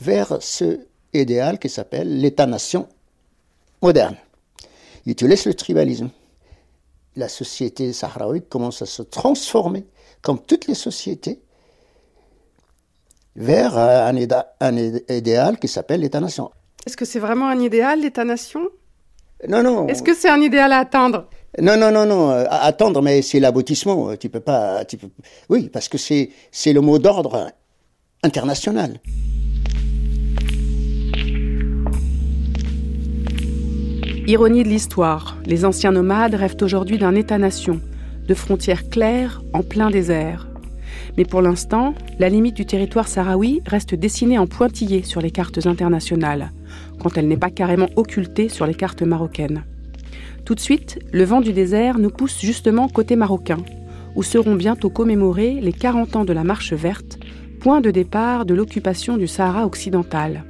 vers 0.00 0.40
ce 0.40 0.86
idéal 1.12 1.58
qui 1.58 1.68
s'appelle 1.68 2.20
l'État-nation 2.20 2.88
moderne. 3.82 4.16
Il 5.10 5.16
te 5.16 5.24
laisse 5.24 5.44
le 5.44 5.54
tribalisme. 5.54 6.08
La 7.16 7.28
société 7.28 7.92
sahraouie 7.92 8.42
commence 8.42 8.80
à 8.80 8.86
se 8.86 9.02
transformer, 9.02 9.84
comme 10.22 10.38
toutes 10.40 10.68
les 10.68 10.76
sociétés, 10.76 11.40
vers 13.34 13.76
un, 13.76 14.16
idéal 14.16 15.58
qui 15.58 15.66
s'appelle 15.66 16.02
l'État-nation. 16.02 16.52
Est-ce 16.86 16.96
que 16.96 17.04
c'est 17.04 17.18
vraiment 17.18 17.48
un 17.48 17.58
idéal, 17.58 18.02
l'État-nation? 18.02 18.68
Non, 19.48 19.64
non. 19.64 19.88
Est-ce 19.88 20.04
que 20.04 20.14
c'est 20.14 20.28
un 20.28 20.40
idéal 20.40 20.72
à 20.72 20.78
atteindre? 20.78 21.28
Non, 21.60 21.76
non, 21.76 21.90
non, 21.90 22.06
non, 22.06 22.30
à 22.30 22.58
attendre, 22.58 23.02
mais 23.02 23.20
c'est 23.22 23.40
l'aboutissement. 23.40 24.16
Tu 24.16 24.28
peux 24.28 24.38
pas, 24.38 24.84
tu 24.84 24.96
peux... 24.96 25.08
oui, 25.48 25.70
parce 25.70 25.88
que 25.88 25.98
c'est 25.98 26.72
le 26.72 26.80
mot 26.80 27.00
d'ordre 27.00 27.50
international. 28.22 29.00
Ironie 34.30 34.62
de 34.62 34.68
l'histoire, 34.68 35.36
les 35.44 35.64
anciens 35.64 35.90
nomades 35.90 36.36
rêvent 36.36 36.62
aujourd'hui 36.62 36.98
d'un 36.98 37.16
État-nation, 37.16 37.80
de 38.28 38.34
frontières 38.34 38.88
claires 38.88 39.42
en 39.52 39.64
plein 39.64 39.90
désert. 39.90 40.46
Mais 41.18 41.24
pour 41.24 41.42
l'instant, 41.42 41.96
la 42.20 42.28
limite 42.28 42.54
du 42.54 42.64
territoire 42.64 43.08
sahraoui 43.08 43.60
reste 43.66 43.96
dessinée 43.96 44.38
en 44.38 44.46
pointillé 44.46 45.02
sur 45.02 45.20
les 45.20 45.32
cartes 45.32 45.66
internationales, 45.66 46.52
quand 47.02 47.18
elle 47.18 47.26
n'est 47.26 47.36
pas 47.36 47.50
carrément 47.50 47.88
occultée 47.96 48.48
sur 48.48 48.66
les 48.66 48.74
cartes 48.74 49.02
marocaines. 49.02 49.64
Tout 50.44 50.54
de 50.54 50.60
suite, 50.60 51.00
le 51.10 51.24
vent 51.24 51.40
du 51.40 51.52
désert 51.52 51.98
nous 51.98 52.10
pousse 52.10 52.40
justement 52.40 52.88
côté 52.88 53.16
marocain, 53.16 53.58
où 54.14 54.22
seront 54.22 54.54
bientôt 54.54 54.90
commémorés 54.90 55.58
les 55.60 55.72
40 55.72 56.14
ans 56.14 56.24
de 56.24 56.32
la 56.32 56.44
Marche 56.44 56.72
verte, 56.72 57.18
point 57.58 57.80
de 57.80 57.90
départ 57.90 58.46
de 58.46 58.54
l'occupation 58.54 59.16
du 59.16 59.26
Sahara 59.26 59.66
occidental. 59.66 60.44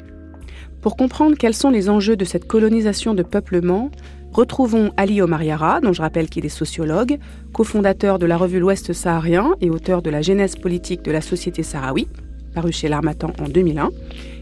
Pour 0.81 0.97
comprendre 0.97 1.37
quels 1.37 1.55
sont 1.55 1.69
les 1.69 1.91
enjeux 1.91 2.17
de 2.17 2.25
cette 2.25 2.47
colonisation 2.47 3.13
de 3.13 3.23
peuplement, 3.23 3.91
retrouvons 4.33 4.93
Ali 4.97 5.21
Omar 5.21 5.43
Yara, 5.43 5.81
dont 5.83 5.93
je 5.93 6.01
rappelle 6.01 6.31
qu'il 6.31 6.47
est 6.47 6.49
sociologue, 6.49 7.19
cofondateur 7.53 8.19
de 8.19 8.25
la 8.25 8.39
revue 8.39 8.61
L'Ouest 8.61 8.95
saharien 8.95 9.53
et 9.61 9.69
auteur 9.69 10.01
de 10.01 10.09
la 10.09 10.23
genèse 10.23 10.57
politique 10.57 11.03
de 11.03 11.13
la 11.13 11.21
société 11.21 11.63
sahraoui, 11.63 12.09
paru 12.55 12.73
chez 12.73 12.89
l'Armatan 12.89 13.33
en 13.43 13.49
2001. 13.49 13.91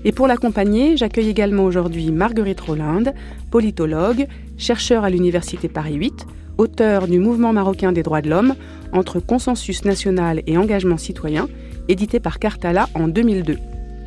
Et 0.05 0.13
pour 0.13 0.29
l'accompagner, 0.29 0.97
j'accueille 0.97 1.29
également 1.29 1.65
aujourd'hui 1.65 2.13
Marguerite 2.13 2.61
Rolinde, 2.61 3.15
politologue, 3.51 4.29
chercheur 4.59 5.03
à 5.03 5.11
l'Université 5.11 5.69
Paris 5.69 5.95
8, 5.95 6.25
auteur 6.57 7.09
du 7.09 7.19
Mouvement 7.19 7.53
marocain 7.53 7.91
des 7.91 8.05
droits 8.05 8.23
de 8.23 8.31
l'homme, 8.31 8.55
entre 8.93 9.19
consensus 9.19 9.85
national 9.85 10.43
et 10.47 10.57
engagement 10.57 10.99
citoyen, 10.99 11.49
édité 11.89 12.21
par 12.21 12.39
Cartala 12.39 12.89
en 12.95 13.09
2002 13.09 13.57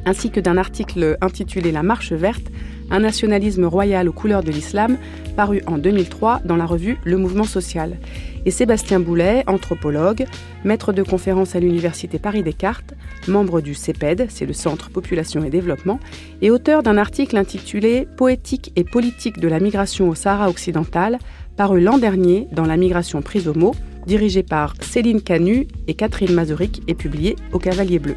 ainsi 0.06 0.30
que 0.30 0.40
d'un 0.40 0.58
article 0.58 1.18
intitulé 1.22 1.72
La 1.72 1.84
Marche 1.84 2.14
verte, 2.14 2.48
un 2.92 3.00
nationalisme 3.00 3.66
royal 3.66 4.10
aux 4.10 4.14
couleurs 4.14 4.44
de 4.44 4.52
l'islam, 4.52 4.98
paru 5.36 5.62
en 5.66 5.78
2003 5.78 6.42
dans 6.46 6.58
la 6.58 6.66
revue 6.66 6.98
Le 7.06 7.18
Mouvement 7.18 7.46
social. 7.46 7.98
Et 8.46 8.52
Sébastien 8.52 9.00
Boulet, 9.00 9.44
anthropologue, 9.48 10.26
maître 10.64 10.94
de 10.94 11.04
conférence 11.04 11.56
à 11.56 11.60
l'Université 11.60 12.20
Paris-Descartes, 12.20 12.94
membre 13.28 13.62
du 13.62 13.74
CEPED, 13.74 14.28
c'est 14.30 14.46
le 14.46 14.54
Centre 14.54 14.90
Population 14.90 15.44
et 15.44 15.50
Développement, 15.50 16.00
et 16.42 16.52
auteur 16.52 16.84
d'un 16.84 16.98
article 16.98 17.38
intitulé 17.38 18.08
Poétique 18.18 18.72
et 18.76 18.84
politique 18.84 19.40
de 19.40 19.48
la 19.48 19.60
migration 19.60 20.10
au 20.10 20.16
Sahara 20.16 20.50
occidental, 20.50 21.20
paru 21.56 21.82
l'an 21.82 21.98
dernier 21.98 22.48
dans 22.52 22.66
La 22.66 22.78
migration 22.78 23.22
prise 23.22 23.48
au 23.48 23.54
mot, 23.54 23.74
dirigé 24.08 24.44
par 24.44 24.74
Céline 24.82 25.22
Canu 25.22 25.68
et 25.88 25.94
Catherine 25.94 26.34
Mazuric 26.34 26.82
et 26.88 26.94
publié 26.94 27.36
au 27.52 27.60
Cavalier 27.60 28.00
Bleu. 28.00 28.16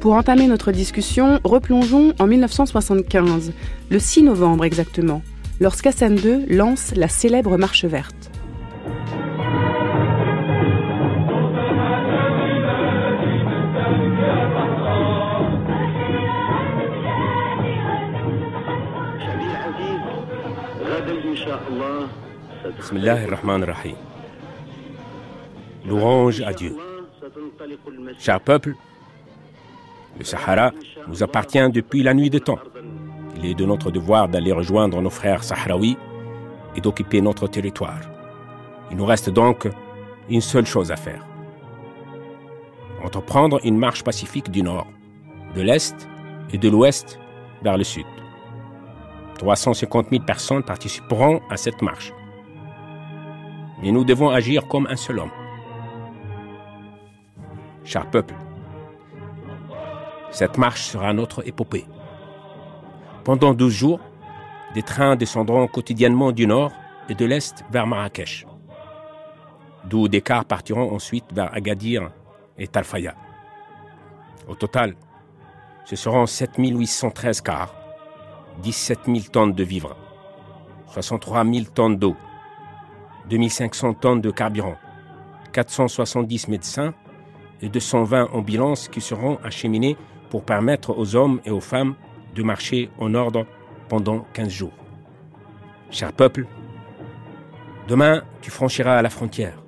Pour 0.00 0.14
entamer 0.14 0.46
notre 0.48 0.72
discussion, 0.72 1.38
replongeons 1.44 2.12
en 2.18 2.26
1975, 2.26 3.52
le 3.90 3.98
6 3.98 4.24
novembre 4.24 4.64
exactement, 4.64 5.22
lorsqu'Hassan 5.60 6.18
II 6.18 6.46
lance 6.48 6.92
la 6.96 7.08
célèbre 7.08 7.56
Marche 7.56 7.84
verte. 7.84 8.30
Louange 25.84 26.40
à 26.42 26.52
Dieu. 26.52 26.76
Cher 28.18 28.40
peuple, 28.40 28.74
le 30.18 30.24
Sahara 30.24 30.72
nous 31.08 31.22
appartient 31.22 31.70
depuis 31.70 32.02
la 32.02 32.14
nuit 32.14 32.30
des 32.30 32.40
temps. 32.40 32.58
Il 33.36 33.46
est 33.46 33.54
de 33.54 33.64
notre 33.64 33.90
devoir 33.90 34.28
d'aller 34.28 34.52
rejoindre 34.52 35.00
nos 35.00 35.10
frères 35.10 35.42
sahraouis 35.42 35.96
et 36.76 36.80
d'occuper 36.80 37.20
notre 37.20 37.48
territoire. 37.48 38.00
Il 38.90 38.96
nous 38.96 39.06
reste 39.06 39.30
donc 39.30 39.68
une 40.28 40.40
seule 40.40 40.66
chose 40.66 40.92
à 40.92 40.96
faire. 40.96 41.26
Entreprendre 43.02 43.58
une 43.64 43.78
marche 43.78 44.04
pacifique 44.04 44.50
du 44.50 44.62
nord, 44.62 44.86
de 45.56 45.62
l'est 45.62 46.08
et 46.52 46.58
de 46.58 46.68
l'ouest 46.68 47.18
vers 47.62 47.76
le 47.76 47.84
sud. 47.84 48.06
350 49.38 50.10
000 50.10 50.22
personnes 50.24 50.62
participeront 50.62 51.40
à 51.50 51.56
cette 51.56 51.82
marche. 51.82 52.12
Mais 53.82 53.90
nous 53.90 54.04
devons 54.04 54.30
agir 54.30 54.68
comme 54.68 54.86
un 54.86 54.94
seul 54.94 55.18
homme. 55.18 55.32
Cher 57.84 58.08
peuple, 58.10 58.34
cette 60.30 60.56
marche 60.56 60.82
sera 60.82 61.12
notre 61.12 61.46
épopée. 61.46 61.84
Pendant 63.24 63.54
12 63.54 63.72
jours, 63.72 64.00
des 64.74 64.82
trains 64.82 65.16
descendront 65.16 65.66
quotidiennement 65.66 66.32
du 66.32 66.46
nord 66.46 66.72
et 67.08 67.14
de 67.14 67.24
l'est 67.24 67.64
vers 67.70 67.86
Marrakech, 67.86 68.46
d'où 69.84 70.08
des 70.08 70.22
cars 70.22 70.44
partiront 70.44 70.94
ensuite 70.94 71.24
vers 71.32 71.52
Agadir 71.54 72.10
et 72.56 72.68
Talfaya. 72.68 73.14
Au 74.48 74.54
total, 74.54 74.94
ce 75.84 75.96
seront 75.96 76.26
7813 76.26 77.40
cars, 77.40 77.74
17 78.62 79.00
000 79.06 79.18
tonnes 79.30 79.52
de 79.52 79.64
vivres, 79.64 79.96
63 80.86 81.44
000 81.44 81.64
tonnes 81.74 81.96
d'eau, 81.96 82.16
2500 83.28 83.94
tonnes 83.94 84.20
de 84.20 84.30
carburant, 84.30 84.76
470 85.52 86.48
médecins 86.48 86.94
et 87.62 87.68
220 87.68 88.28
ambulances 88.32 88.88
qui 88.88 89.00
seront 89.00 89.38
acheminés 89.42 89.96
pour 90.30 90.44
permettre 90.44 90.96
aux 90.98 91.16
hommes 91.16 91.40
et 91.44 91.50
aux 91.50 91.60
femmes 91.60 91.94
de 92.34 92.42
marcher 92.42 92.90
en 92.98 93.14
ordre 93.14 93.46
pendant 93.88 94.26
15 94.32 94.48
jours. 94.48 94.72
Cher 95.90 96.12
peuple, 96.12 96.46
demain 97.88 98.22
tu 98.40 98.50
franchiras 98.50 99.00
la 99.00 99.10
frontière. 99.10 99.62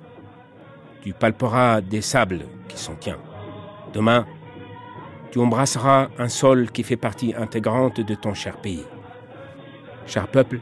Tu 1.01 1.13
palperas 1.13 1.81
des 1.81 2.01
sables 2.01 2.45
qui 2.67 2.77
sont 2.77 2.95
tiens. 2.99 3.19
Demain, 3.93 4.25
tu 5.31 5.39
embrasseras 5.39 6.09
un 6.17 6.29
sol 6.29 6.71
qui 6.71 6.83
fait 6.83 6.97
partie 6.97 7.33
intégrante 7.35 8.01
de 8.01 8.15
ton 8.15 8.33
cher 8.33 8.57
pays. 8.57 8.85
Cher 10.07 10.27
peuple, 10.27 10.59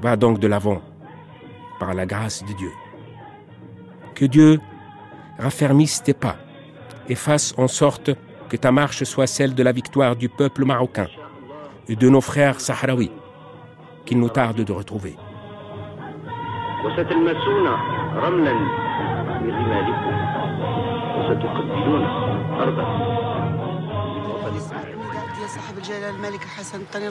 va 0.00 0.16
donc 0.16 0.38
de 0.38 0.46
l'avant 0.46 0.80
par 1.80 1.94
la 1.94 2.06
grâce 2.06 2.44
de 2.44 2.52
Dieu. 2.52 2.70
Que 4.14 4.24
Dieu 4.24 4.60
raffermisse 5.38 6.02
tes 6.02 6.14
pas 6.14 6.36
et 7.08 7.14
fasse 7.14 7.54
en 7.56 7.68
sorte 7.68 8.10
que 8.48 8.56
ta 8.56 8.72
marche 8.72 9.04
soit 9.04 9.26
celle 9.26 9.54
de 9.54 9.62
la 9.62 9.72
victoire 9.72 10.16
du 10.16 10.28
peuple 10.28 10.64
marocain 10.64 11.08
et 11.88 11.96
de 11.96 12.08
nos 12.08 12.20
frères 12.20 12.60
sahraouis, 12.60 13.10
qu'il 14.04 14.18
nous 14.18 14.28
tarde 14.28 14.62
de 14.62 14.72
retrouver. 14.72 15.16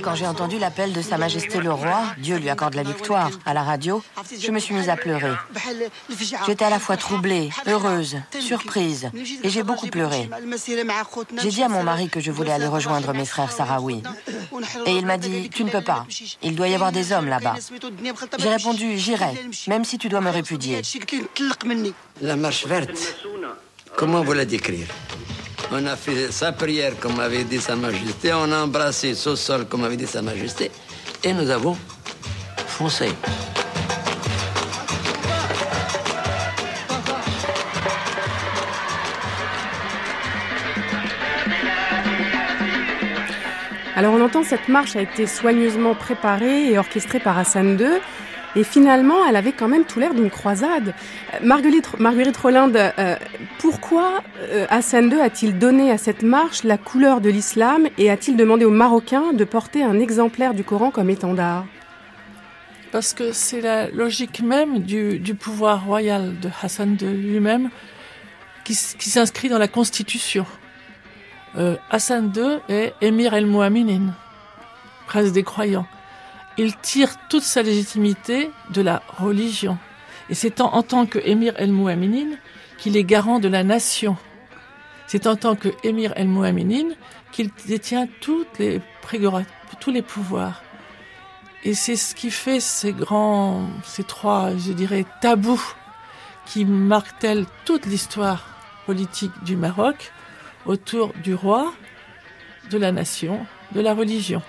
Quand 0.04 0.16
j'ai 0.16 0.28
entendu 0.28 0.60
l'appel 0.60 0.94
de 0.94 1.02
Sa 1.02 1.18
Majesté 1.18 1.60
le 1.60 1.72
Roi, 1.72 2.04
Dieu 2.18 2.38
lui 2.38 2.50
accorde 2.50 2.76
la 2.76 2.84
victoire, 2.84 3.30
à 3.46 3.54
la 3.54 3.64
radio, 3.64 4.04
je 4.40 4.52
me 4.52 4.60
suis 4.60 4.74
mise 4.74 4.90
à 4.90 4.96
pleurer. 4.96 5.34
J'étais 6.46 6.66
à 6.66 6.70
la 6.70 6.80
fois 6.80 6.98
troublée, 6.98 7.50
heureuse, 7.66 8.18
surprise, 8.40 9.10
et 9.44 9.50
j'ai 9.50 9.64
beaucoup 9.64 9.88
pleuré. 9.88 10.30
J'ai 11.42 11.50
dit 11.50 11.64
à 11.64 11.70
mon 11.70 11.84
mari 11.84 12.10
que 12.10 12.20
je 12.20 12.32
voulais 12.32 12.52
aller 12.52 12.68
rejoindre 12.68 13.14
mes 13.14 13.26
frères 13.26 13.52
sahraouis. 13.52 14.04
Et 14.86 14.96
il 14.96 15.06
m'a 15.06 15.18
dit, 15.18 15.50
tu 15.50 15.64
ne 15.64 15.70
peux 15.70 15.82
pas, 15.82 16.06
il 16.42 16.56
doit 16.56 16.68
y 16.68 16.76
avoir 16.76 16.92
des 16.92 17.12
hommes 17.12 17.28
là-bas. 17.28 17.56
J'ai 18.40 18.50
répondu, 18.50 18.98
j'irai, 18.98 19.34
même 19.68 19.86
si 19.86 19.98
tu 19.98 20.10
dois 20.10 20.22
me 20.22 20.30
répudier. 20.30 20.82
La 22.22 22.36
marche 22.36 22.66
verte, 22.66 23.16
comment 23.96 24.24
vous 24.24 24.34
la 24.34 24.46
décrire? 24.46 24.88
On 25.72 25.86
a 25.86 25.96
fait 25.96 26.32
sa 26.32 26.52
prière, 26.52 26.94
comme 27.00 27.20
avait 27.20 27.44
dit 27.44 27.60
Sa 27.60 27.76
Majesté. 27.76 28.34
On 28.34 28.52
a 28.52 28.64
embrassé 28.64 29.14
ce 29.16 29.36
sol, 29.36 29.66
comme 29.66 29.84
avait 29.84 29.98
dit 29.98 30.08
Sa 30.08 30.22
Majesté. 30.22 30.72
Et 31.24 31.34
nous 31.34 31.50
avons 31.50 31.78
foncé. 32.68 33.10
Alors 43.96 44.14
on 44.14 44.22
entend 44.22 44.44
cette 44.44 44.68
marche 44.68 44.96
a 44.96 45.02
été 45.02 45.26
soigneusement 45.26 45.96
préparée 45.96 46.72
et 46.72 46.78
orchestrée 46.78 47.20
par 47.20 47.36
Hassan 47.36 47.80
II. 47.80 48.00
Et 48.58 48.64
finalement, 48.64 49.24
elle 49.30 49.36
avait 49.36 49.52
quand 49.52 49.68
même 49.68 49.86
tout 49.86 50.00
l'air 50.00 50.16
d'une 50.16 50.32
croisade. 50.32 50.96
Marguerite, 51.44 52.00
Marguerite 52.00 52.38
Rolinde, 52.38 52.92
euh, 52.98 53.16
pourquoi 53.60 54.24
euh, 54.40 54.66
Hassan 54.72 55.12
II 55.12 55.22
a-t-il 55.22 55.60
donné 55.60 55.92
à 55.92 56.00
cette 56.00 56.24
marche 56.24 56.64
la 56.64 56.80
couleur 56.80 57.22
de 57.22 57.30
l'islam 57.30 57.88
et 58.00 58.10
a-t-il 58.10 58.36
demandé 58.36 58.66
aux 58.66 58.72
Marocains 58.72 59.32
de 59.34 59.44
porter 59.44 59.84
un 59.84 60.00
exemplaire 60.00 60.56
du 60.56 60.64
Coran 60.64 60.90
comme 60.90 61.12
étendard? 61.12 61.68
Parce 62.92 63.14
que 63.14 63.32
c'est 63.32 63.62
la 63.62 63.92
logique 63.92 64.42
même 64.42 64.80
du, 64.80 65.36
pouvoir 65.40 65.86
royal 65.86 66.40
de 66.40 66.50
Hassan 66.64 66.98
II 67.00 67.10
lui-même 67.10 67.70
qui, 68.64 68.74
s'inscrit 68.74 69.50
dans 69.50 69.60
la 69.60 69.68
Constitution. 69.68 70.48
Euh, 71.60 71.76
Hassan 71.92 72.34
II 72.36 72.58
est 72.70 72.96
émir 73.02 73.36
el-Mouaminin, 73.36 74.16
prince 75.06 75.32
des 75.32 75.44
croyants 75.44 75.86
il 76.58 76.76
tire 76.76 77.10
toute 77.30 77.44
sa 77.44 77.62
légitimité 77.62 78.52
de 78.72 78.82
la 78.82 79.04
religion. 79.18 79.78
Et 80.30 80.34
c'est 80.34 80.60
en, 80.62 80.84
tant 80.84 81.06
que 81.06 81.20
émir 81.20 81.54
el-Mouaminin 81.58 82.36
qu'il 82.78 82.98
est 82.98 83.04
garant 83.04 83.40
de 83.40 83.48
la 83.48 83.64
nation. 83.64 84.18
C'est 85.08 85.28
en 85.28 85.36
tant 85.36 85.56
que 85.56 85.70
émir 85.84 86.14
el-Mouaminin 86.16 86.90
qu'il 87.32 87.50
détient 87.68 88.08
toutes 88.22 88.60
les 88.60 88.82
tous 89.80 89.92
les 89.92 90.02
pouvoirs. 90.02 90.64
Et 91.64 91.74
c'est 91.74 91.96
ce 91.96 92.14
qui 92.14 92.30
fait 92.30 92.60
ces 92.60 92.92
grands, 92.94 93.68
ces 93.84 94.04
trois, 94.04 94.52
je 94.58 94.74
dirais, 94.74 95.06
tabous 95.22 95.76
qui 96.46 96.66
marquent 96.66 97.26
toute 97.66 97.86
l'histoire 97.86 98.48
politique 98.86 99.32
du 99.44 99.56
Maroc 99.56 100.12
autour 100.66 101.14
du 101.24 101.34
roi, 101.34 101.74
de 102.70 102.78
la 102.78 102.92
nation, 102.92 103.46
de 103.74 103.82
la 103.82 103.94
religion. 103.94 104.42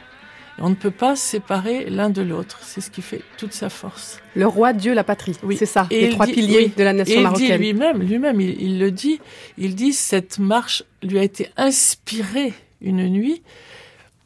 On 0.60 0.70
ne 0.70 0.74
peut 0.74 0.90
pas 0.90 1.16
séparer 1.16 1.88
l'un 1.90 2.10
de 2.10 2.22
l'autre. 2.22 2.58
C'est 2.62 2.80
ce 2.80 2.90
qui 2.90 3.02
fait 3.02 3.22
toute 3.36 3.52
sa 3.52 3.68
force. 3.68 4.20
Le 4.34 4.46
roi, 4.46 4.72
Dieu, 4.72 4.94
la 4.94 5.04
patrie. 5.04 5.36
Oui. 5.42 5.56
C'est 5.56 5.66
ça, 5.66 5.86
Et 5.90 6.02
les 6.06 6.08
trois 6.10 6.26
dit- 6.26 6.32
piliers 6.32 6.56
oui. 6.66 6.72
de 6.76 6.82
la 6.84 6.92
nation 6.92 7.20
Et 7.20 7.22
marocaine. 7.22 7.46
Il 7.46 7.52
dit 7.58 7.58
lui-même, 7.72 8.02
lui-même, 8.02 8.40
il, 8.40 8.60
il 8.60 8.78
le 8.78 8.90
dit. 8.90 9.20
Il 9.56 9.74
dit 9.74 9.92
cette 9.92 10.38
marche 10.38 10.82
lui 11.02 11.18
a 11.18 11.22
été 11.22 11.48
inspirée 11.56 12.52
une 12.80 13.08
nuit 13.08 13.42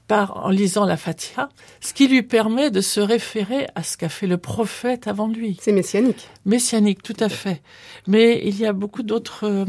par 0.08 0.44
en 0.44 0.50
lisant 0.50 0.84
la 0.84 0.96
Fatiha, 0.98 1.48
ce 1.80 1.94
qui 1.94 2.06
lui 2.08 2.22
permet 2.22 2.70
de 2.70 2.80
se 2.82 3.00
référer 3.00 3.66
à 3.76 3.82
ce 3.82 3.96
qu'a 3.96 4.08
fait 4.10 4.26
le 4.26 4.36
prophète 4.36 5.06
avant 5.06 5.28
lui. 5.28 5.56
C'est 5.62 5.72
messianique. 5.72 6.28
Messianique, 6.44 7.02
tout 7.02 7.16
à 7.20 7.28
fait. 7.30 7.62
Mais 8.06 8.42
il 8.44 8.58
y 8.58 8.66
a 8.66 8.72
beaucoup 8.74 9.02
d'autres, 9.04 9.44
euh, 9.46 9.64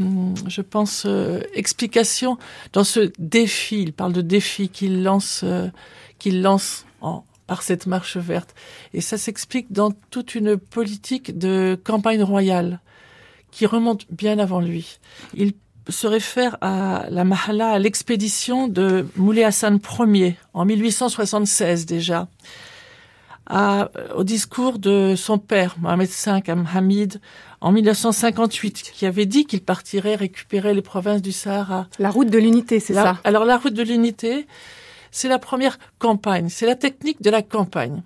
je 0.48 0.60
pense, 0.60 1.04
euh, 1.06 1.40
explications 1.54 2.36
dans 2.74 2.84
ce 2.84 3.10
défi. 3.18 3.80
Il 3.82 3.92
parle 3.94 4.12
de 4.12 4.20
défi 4.20 4.68
qu'il 4.68 5.02
lance, 5.02 5.42
euh, 5.44 5.68
qu'il 6.24 6.40
lance 6.40 6.86
en, 7.02 7.22
par 7.46 7.60
cette 7.62 7.86
marche 7.86 8.16
verte. 8.16 8.54
Et 8.94 9.02
ça 9.02 9.18
s'explique 9.18 9.70
dans 9.72 9.90
toute 10.10 10.34
une 10.34 10.56
politique 10.56 11.36
de 11.36 11.78
campagne 11.84 12.22
royale 12.22 12.80
qui 13.50 13.66
remonte 13.66 14.06
bien 14.10 14.38
avant 14.38 14.60
lui. 14.60 14.98
Il 15.34 15.52
se 15.90 16.06
réfère 16.06 16.56
à 16.62 17.04
la 17.10 17.24
Mahala, 17.24 17.72
à 17.72 17.78
l'expédition 17.78 18.68
de 18.68 19.06
Moulay 19.16 19.44
Hassan 19.44 19.78
Ier 20.00 20.36
en 20.54 20.64
1876 20.64 21.84
déjà, 21.84 22.26
à- 23.46 23.90
au 24.16 24.24
discours 24.24 24.78
de 24.78 25.14
son 25.14 25.36
père, 25.36 25.76
Mohamed 25.78 26.08
V 26.08 26.54
Hamid, 26.74 27.20
en 27.60 27.70
1958, 27.70 28.92
qui 28.94 29.04
avait 29.04 29.26
dit 29.26 29.44
qu'il 29.44 29.62
partirait 29.62 30.14
récupérer 30.14 30.72
les 30.72 30.80
provinces 30.80 31.20
du 31.20 31.32
Sahara. 31.32 31.86
La 31.98 32.08
route 32.10 32.30
de 32.30 32.38
l'unité, 32.38 32.80
c'est 32.80 32.94
ça? 32.94 33.18
Alors 33.24 33.44
la 33.44 33.58
route 33.58 33.74
de 33.74 33.82
l'unité, 33.82 34.46
c'est 35.14 35.28
la 35.28 35.38
première 35.38 35.78
campagne, 36.00 36.48
c'est 36.48 36.66
la 36.66 36.74
technique 36.74 37.22
de 37.22 37.30
la 37.30 37.40
campagne. 37.40 38.02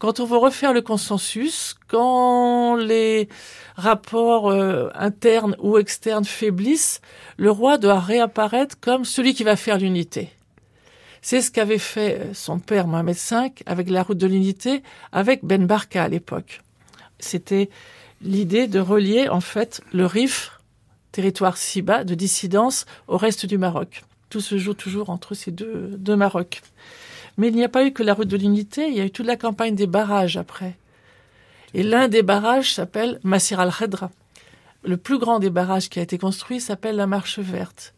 Quand 0.00 0.18
on 0.18 0.24
veut 0.24 0.36
refaire 0.36 0.72
le 0.72 0.82
consensus, 0.82 1.76
quand 1.86 2.74
les 2.74 3.28
rapports 3.76 4.50
euh, 4.50 4.90
internes 4.96 5.54
ou 5.60 5.78
externes 5.78 6.24
faiblissent, 6.24 7.00
le 7.36 7.52
roi 7.52 7.78
doit 7.78 8.00
réapparaître 8.00 8.74
comme 8.80 9.04
celui 9.04 9.34
qui 9.34 9.44
va 9.44 9.54
faire 9.54 9.78
l'unité. 9.78 10.30
C'est 11.20 11.42
ce 11.42 11.52
qu'avait 11.52 11.78
fait 11.78 12.18
euh, 12.18 12.34
son 12.34 12.58
père 12.58 12.88
Mohamed 12.88 13.14
V 13.14 13.52
avec 13.64 13.88
la 13.88 14.02
route 14.02 14.18
de 14.18 14.26
l'unité, 14.26 14.82
avec 15.12 15.44
Ben 15.44 15.64
Barka 15.64 16.02
à 16.02 16.08
l'époque. 16.08 16.60
C'était 17.20 17.70
l'idée 18.20 18.66
de 18.66 18.80
relier 18.80 19.28
en 19.28 19.40
fait 19.40 19.80
le 19.92 20.06
Rif, 20.06 20.58
territoire 21.12 21.56
si 21.56 21.82
bas 21.82 22.02
de 22.02 22.16
dissidence, 22.16 22.84
au 23.06 23.16
reste 23.16 23.46
du 23.46 23.58
Maroc. 23.58 24.02
Tout 24.32 24.40
se 24.40 24.56
joue 24.56 24.72
toujours 24.72 25.10
entre 25.10 25.34
ces 25.34 25.50
deux, 25.50 25.90
deux 25.98 26.16
Marocs. 26.16 26.62
Mais 27.36 27.48
il 27.48 27.54
n'y 27.54 27.64
a 27.64 27.68
pas 27.68 27.84
eu 27.84 27.92
que 27.92 28.02
la 28.02 28.14
route 28.14 28.28
de 28.28 28.38
l'unité, 28.38 28.88
il 28.88 28.94
y 28.94 29.00
a 29.02 29.04
eu 29.04 29.10
toute 29.10 29.26
la 29.26 29.36
campagne 29.36 29.74
des 29.74 29.86
barrages 29.86 30.38
après. 30.38 30.78
Et 31.74 31.82
l'un 31.82 32.08
des 32.08 32.22
barrages 32.22 32.72
s'appelle 32.72 33.20
Massir 33.24 33.60
al-Khedra. 33.60 34.10
Le 34.84 34.96
plus 34.96 35.18
grand 35.18 35.38
des 35.38 35.50
barrages 35.50 35.90
qui 35.90 35.98
a 35.98 36.02
été 36.02 36.16
construit 36.16 36.60
s'appelle 36.60 36.96
la 36.96 37.06
Marche 37.06 37.40
Verte. 37.40 37.92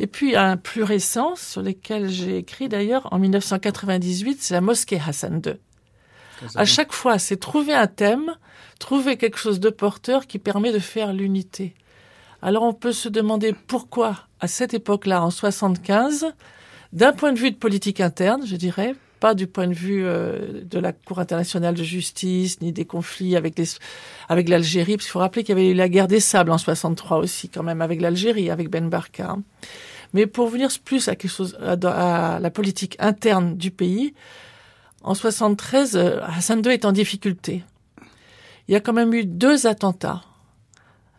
Et 0.00 0.08
puis 0.08 0.34
un 0.34 0.56
plus 0.56 0.82
récent, 0.82 1.36
sur 1.36 1.62
lequel 1.62 2.08
j'ai 2.08 2.38
écrit 2.38 2.68
d'ailleurs 2.68 3.06
en 3.12 3.20
1998, 3.20 4.38
c'est 4.40 4.54
la 4.54 4.60
mosquée 4.60 5.00
Hassan 5.06 5.40
II. 5.46 5.54
À 6.56 6.64
chaque 6.64 6.92
fois, 6.92 7.20
c'est 7.20 7.36
trouver 7.36 7.74
un 7.74 7.86
thème, 7.86 8.34
trouver 8.80 9.18
quelque 9.18 9.38
chose 9.38 9.60
de 9.60 9.70
porteur 9.70 10.26
qui 10.26 10.40
permet 10.40 10.72
de 10.72 10.80
faire 10.80 11.12
l'unité. 11.12 11.76
Alors 12.42 12.64
on 12.64 12.74
peut 12.74 12.90
se 12.90 13.08
demander 13.08 13.54
pourquoi, 13.68 14.25
à 14.40 14.48
cette 14.48 14.74
époque-là, 14.74 15.22
en 15.22 15.30
75, 15.30 16.26
d'un 16.92 17.12
point 17.12 17.32
de 17.32 17.38
vue 17.38 17.50
de 17.50 17.56
politique 17.56 18.00
interne, 18.00 18.46
je 18.46 18.56
dirais, 18.56 18.94
pas 19.20 19.34
du 19.34 19.46
point 19.46 19.66
de 19.66 19.74
vue 19.74 20.04
euh, 20.04 20.62
de 20.62 20.78
la 20.78 20.92
Cour 20.92 21.18
internationale 21.18 21.74
de 21.74 21.82
justice, 21.82 22.60
ni 22.60 22.72
des 22.72 22.84
conflits 22.84 23.36
avec 23.36 23.58
les, 23.58 23.64
avec 24.28 24.48
l'Algérie, 24.48 24.96
parce 24.96 25.06
qu'il 25.06 25.12
faut 25.12 25.18
rappeler 25.20 25.42
qu'il 25.42 25.56
y 25.56 25.60
avait 25.60 25.70
eu 25.70 25.74
la 25.74 25.88
guerre 25.88 26.08
des 26.08 26.20
sables 26.20 26.50
en 26.50 26.58
63 26.58 27.18
aussi, 27.18 27.48
quand 27.48 27.62
même, 27.62 27.80
avec 27.80 28.00
l'Algérie, 28.00 28.50
avec 28.50 28.68
Ben 28.70 28.88
Barka. 28.88 29.30
hein. 29.30 29.42
Mais 30.12 30.26
pour 30.26 30.48
venir 30.48 30.68
plus 30.84 31.08
à 31.08 31.16
quelque 31.16 31.30
chose, 31.30 31.58
à, 31.60 32.38
la 32.40 32.50
politique 32.50 32.96
interne 33.00 33.56
du 33.56 33.70
pays, 33.70 34.14
en 35.02 35.14
73, 35.14 35.96
euh, 35.96 36.20
Hassan 36.22 36.62
II 36.64 36.72
est 36.72 36.84
en 36.84 36.92
difficulté. 36.92 37.64
Il 38.68 38.72
y 38.72 38.76
a 38.76 38.80
quand 38.80 38.92
même 38.92 39.12
eu 39.14 39.24
deux 39.24 39.66
attentats. 39.66 40.22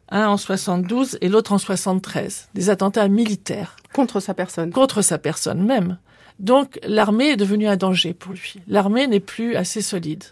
Un 0.09 0.27
en 0.27 0.37
72 0.37 1.17
et 1.21 1.27
l'autre 1.29 1.51
en 1.51 1.57
73. 1.57 2.49
Des 2.53 2.69
attentats 2.69 3.07
militaires. 3.07 3.75
Contre 3.93 4.19
sa 4.19 4.33
personne. 4.33 4.71
Contre 4.71 5.01
sa 5.01 5.17
personne 5.17 5.65
même. 5.65 5.97
Donc 6.39 6.79
l'armée 6.83 7.29
est 7.31 7.35
devenue 7.37 7.67
un 7.67 7.75
danger 7.77 8.13
pour 8.13 8.31
lui. 8.33 8.55
L'armée 8.67 9.07
n'est 9.07 9.19
plus 9.19 9.55
assez 9.55 9.81
solide. 9.81 10.23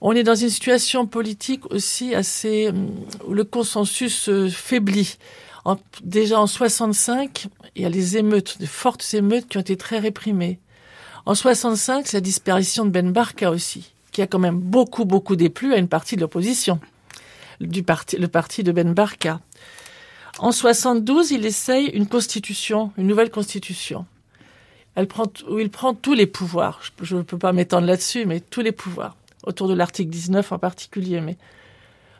On 0.00 0.12
est 0.12 0.22
dans 0.22 0.34
une 0.34 0.48
situation 0.48 1.06
politique 1.06 1.70
aussi 1.70 2.14
assez 2.14 2.68
hum, 2.70 2.88
où 3.26 3.34
le 3.34 3.44
consensus 3.44 4.30
faiblit. 4.50 5.18
En- 5.66 5.76
déjà 6.02 6.40
en 6.40 6.46
65, 6.46 7.48
il 7.76 7.82
y 7.82 7.84
a 7.84 7.90
les 7.90 8.16
émeutes, 8.16 8.58
de 8.60 8.66
fortes 8.66 9.06
émeutes 9.12 9.46
qui 9.48 9.58
ont 9.58 9.60
été 9.60 9.76
très 9.76 9.98
réprimées. 9.98 10.58
En 11.26 11.34
65, 11.34 12.06
c'est 12.08 12.16
la 12.16 12.22
disparition 12.22 12.86
de 12.86 12.90
Ben 12.90 13.12
Barka 13.12 13.50
aussi, 13.50 13.92
qui 14.10 14.22
a 14.22 14.26
quand 14.26 14.38
même 14.38 14.58
beaucoup, 14.58 15.04
beaucoup 15.04 15.36
déplu 15.36 15.74
à 15.74 15.76
une 15.76 15.86
partie 15.88 16.16
de 16.16 16.22
l'opposition, 16.22 16.80
du 17.60 17.82
parti, 17.82 18.16
le 18.16 18.28
parti 18.28 18.62
de 18.62 18.72
Ben 18.72 18.92
Barka. 18.92 19.40
En 20.38 20.52
72, 20.52 21.32
il 21.32 21.44
essaye 21.44 21.86
une 21.86 22.06
constitution, 22.06 22.92
une 22.96 23.06
nouvelle 23.06 23.30
constitution. 23.30 24.06
Elle 24.94 25.06
prend, 25.06 25.30
où 25.48 25.58
il 25.58 25.70
prend 25.70 25.94
tous 25.94 26.14
les 26.14 26.26
pouvoirs. 26.26 26.80
Je 27.02 27.16
ne 27.16 27.22
peux 27.22 27.38
pas 27.38 27.52
m'étendre 27.52 27.86
là-dessus, 27.86 28.26
mais 28.26 28.40
tous 28.40 28.60
les 28.60 28.72
pouvoirs. 28.72 29.16
Autour 29.44 29.68
de 29.68 29.74
l'article 29.74 30.10
19 30.10 30.52
en 30.52 30.58
particulier, 30.58 31.20
mais 31.20 31.36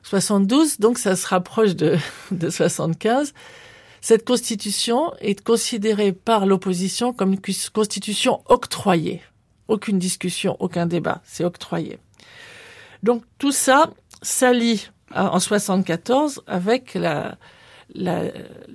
72, 0.02 0.78
donc 0.78 0.98
ça 0.98 1.16
se 1.16 1.26
rapproche 1.26 1.74
de, 1.76 1.98
de 2.30 2.50
75. 2.50 3.34
Cette 4.00 4.24
constitution 4.24 5.12
est 5.20 5.42
considérée 5.42 6.12
par 6.12 6.46
l'opposition 6.46 7.12
comme 7.12 7.34
une 7.34 7.40
constitution 7.72 8.42
octroyée. 8.46 9.22
Aucune 9.68 9.98
discussion, 9.98 10.56
aucun 10.58 10.86
débat, 10.86 11.20
c'est 11.24 11.44
octroyé. 11.44 11.98
Donc 13.02 13.22
tout 13.38 13.52
ça 13.52 13.90
s'allie 14.22 14.88
en 15.14 15.38
74 15.38 16.42
avec 16.46 16.94
la, 16.94 17.36
la, 17.94 18.24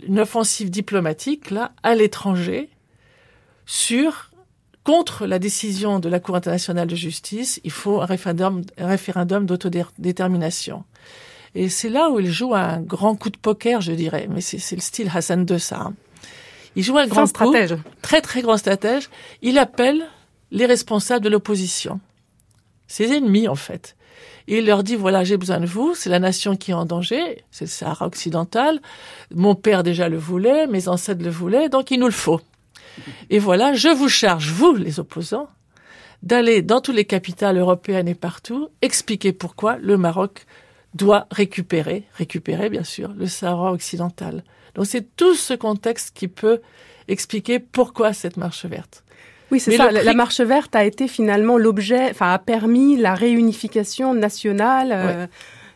une 0.07 0.20
offensive 0.20 0.70
diplomatique 0.70 1.52
là 1.52 1.72
à 1.84 1.95
l'étranger 1.95 2.70
sur 3.66 4.32
contre 4.84 5.26
la 5.26 5.40
décision 5.40 5.99
de 5.99 6.07
la 6.07 6.20
Cour 6.20 6.36
internationale 6.36 6.88
de 6.88 6.95
justice, 6.95 7.60
il 7.64 7.72
faut 7.72 8.02
un 8.02 8.06
référendum, 8.06 8.62
un 8.78 8.88
référendum 8.88 9.45
d'autodétermination. 9.48 10.84
Et 11.56 11.70
c'est 11.70 11.90
là 11.90 12.10
où 12.12 12.20
il 12.20 12.30
joue 12.30 12.53
un 12.53 12.82
grand 12.82 13.16
coup 13.16 13.32
de 13.32 13.38
poker, 13.38 13.82
je 13.82 13.94
dirais. 13.94 14.28
Mais 14.30 14.41
c'est 14.41 14.60
c'est 14.60 14.76
le 14.76 14.82
style 14.82 15.10
Hassan 15.14 15.45
II, 15.49 15.60
ça. 15.60 15.91
Il 16.76 16.84
joue 16.84 16.98
un 16.98 17.07
grand 17.07 17.26
stratège. 17.26 17.76
coup, 17.76 17.82
très 18.02 18.22
très 18.22 18.41
grand 18.41 18.57
stratège. 18.57 19.10
Il 19.41 19.57
appelle 19.57 20.06
les 20.52 20.66
responsables 20.66 21.24
de 21.24 21.30
l'opposition, 21.30 21.99
ses 22.88 23.12
ennemis 23.12 23.48
en 23.48 23.56
fait. 23.56 23.95
Il 24.48 24.66
leur 24.66 24.84
dit 24.84 24.96
voilà, 24.96 25.24
j'ai 25.24 25.38
besoin 25.38 25.60
de 25.60 25.66
vous, 25.66 25.96
c'est 25.96 26.10
la 26.10 26.20
nation 26.20 26.56
qui 26.56 26.72
est 26.72 26.76
en 26.76 26.86
danger, 26.86 27.44
c'est 27.52 27.66
le 27.66 27.70
Sahara 27.70 28.06
occidental. 28.06 28.80
Mon 29.34 29.56
père 29.56 29.82
déjà 29.82 30.08
le 30.08 30.18
voulait, 30.18 30.68
mes 30.68 30.88
ancêtres 30.88 31.24
le 31.24 31.32
voulaient, 31.32 31.70
donc 31.70 31.92
il 31.92 32.00
nous 32.00 32.06
le 32.06 32.12
faut. 32.12 32.42
Et 33.30 33.40
voilà, 33.40 33.74
je 33.74 33.90
vous 33.90 34.08
charge, 34.08 34.52
vous 34.52 34.76
les 34.76 35.00
opposants, 35.00 35.48
d'aller 36.22 36.62
dans 36.62 36.82
toutes 36.82 36.96
les 36.96 37.06
capitales 37.06 37.58
européennes 37.58 38.08
et 38.08 38.16
partout 38.16 38.70
expliquer 38.82 39.34
pourquoi 39.34 39.78
le 39.78 39.98
Maroc 39.98 40.46
doit 40.94 41.28
récupérer, 41.32 42.04
récupérer 42.14 42.70
bien 42.70 42.84
sûr, 42.84 43.14
le 43.14 43.28
Sahara 43.28 43.72
occidental. 43.72 44.44
Donc 44.76 44.86
c'est 44.86 45.16
tout 45.16 45.36
ce 45.36 45.54
contexte 45.54 46.16
qui 46.16 46.28
peut 46.28 46.62
expliquer 47.08 47.60
pourquoi 47.60 48.14
cette 48.14 48.38
marche 48.38 48.66
verte. 48.66 49.05
Oui, 49.56 49.60
c'est 49.61 49.72
ça. 49.77 49.91
La, 49.91 50.14
marche 50.14 50.41
verte 50.41 50.76
a 50.76 50.84
été 50.84 51.07
finalement 51.07 51.57
l'objet, 51.57 52.10
enfin, 52.11 52.34
a 52.34 52.40
permis 52.40 52.98
la 52.98 53.15
réunification 53.15 54.14
nationale, 54.14 54.91
euh, 54.94 55.27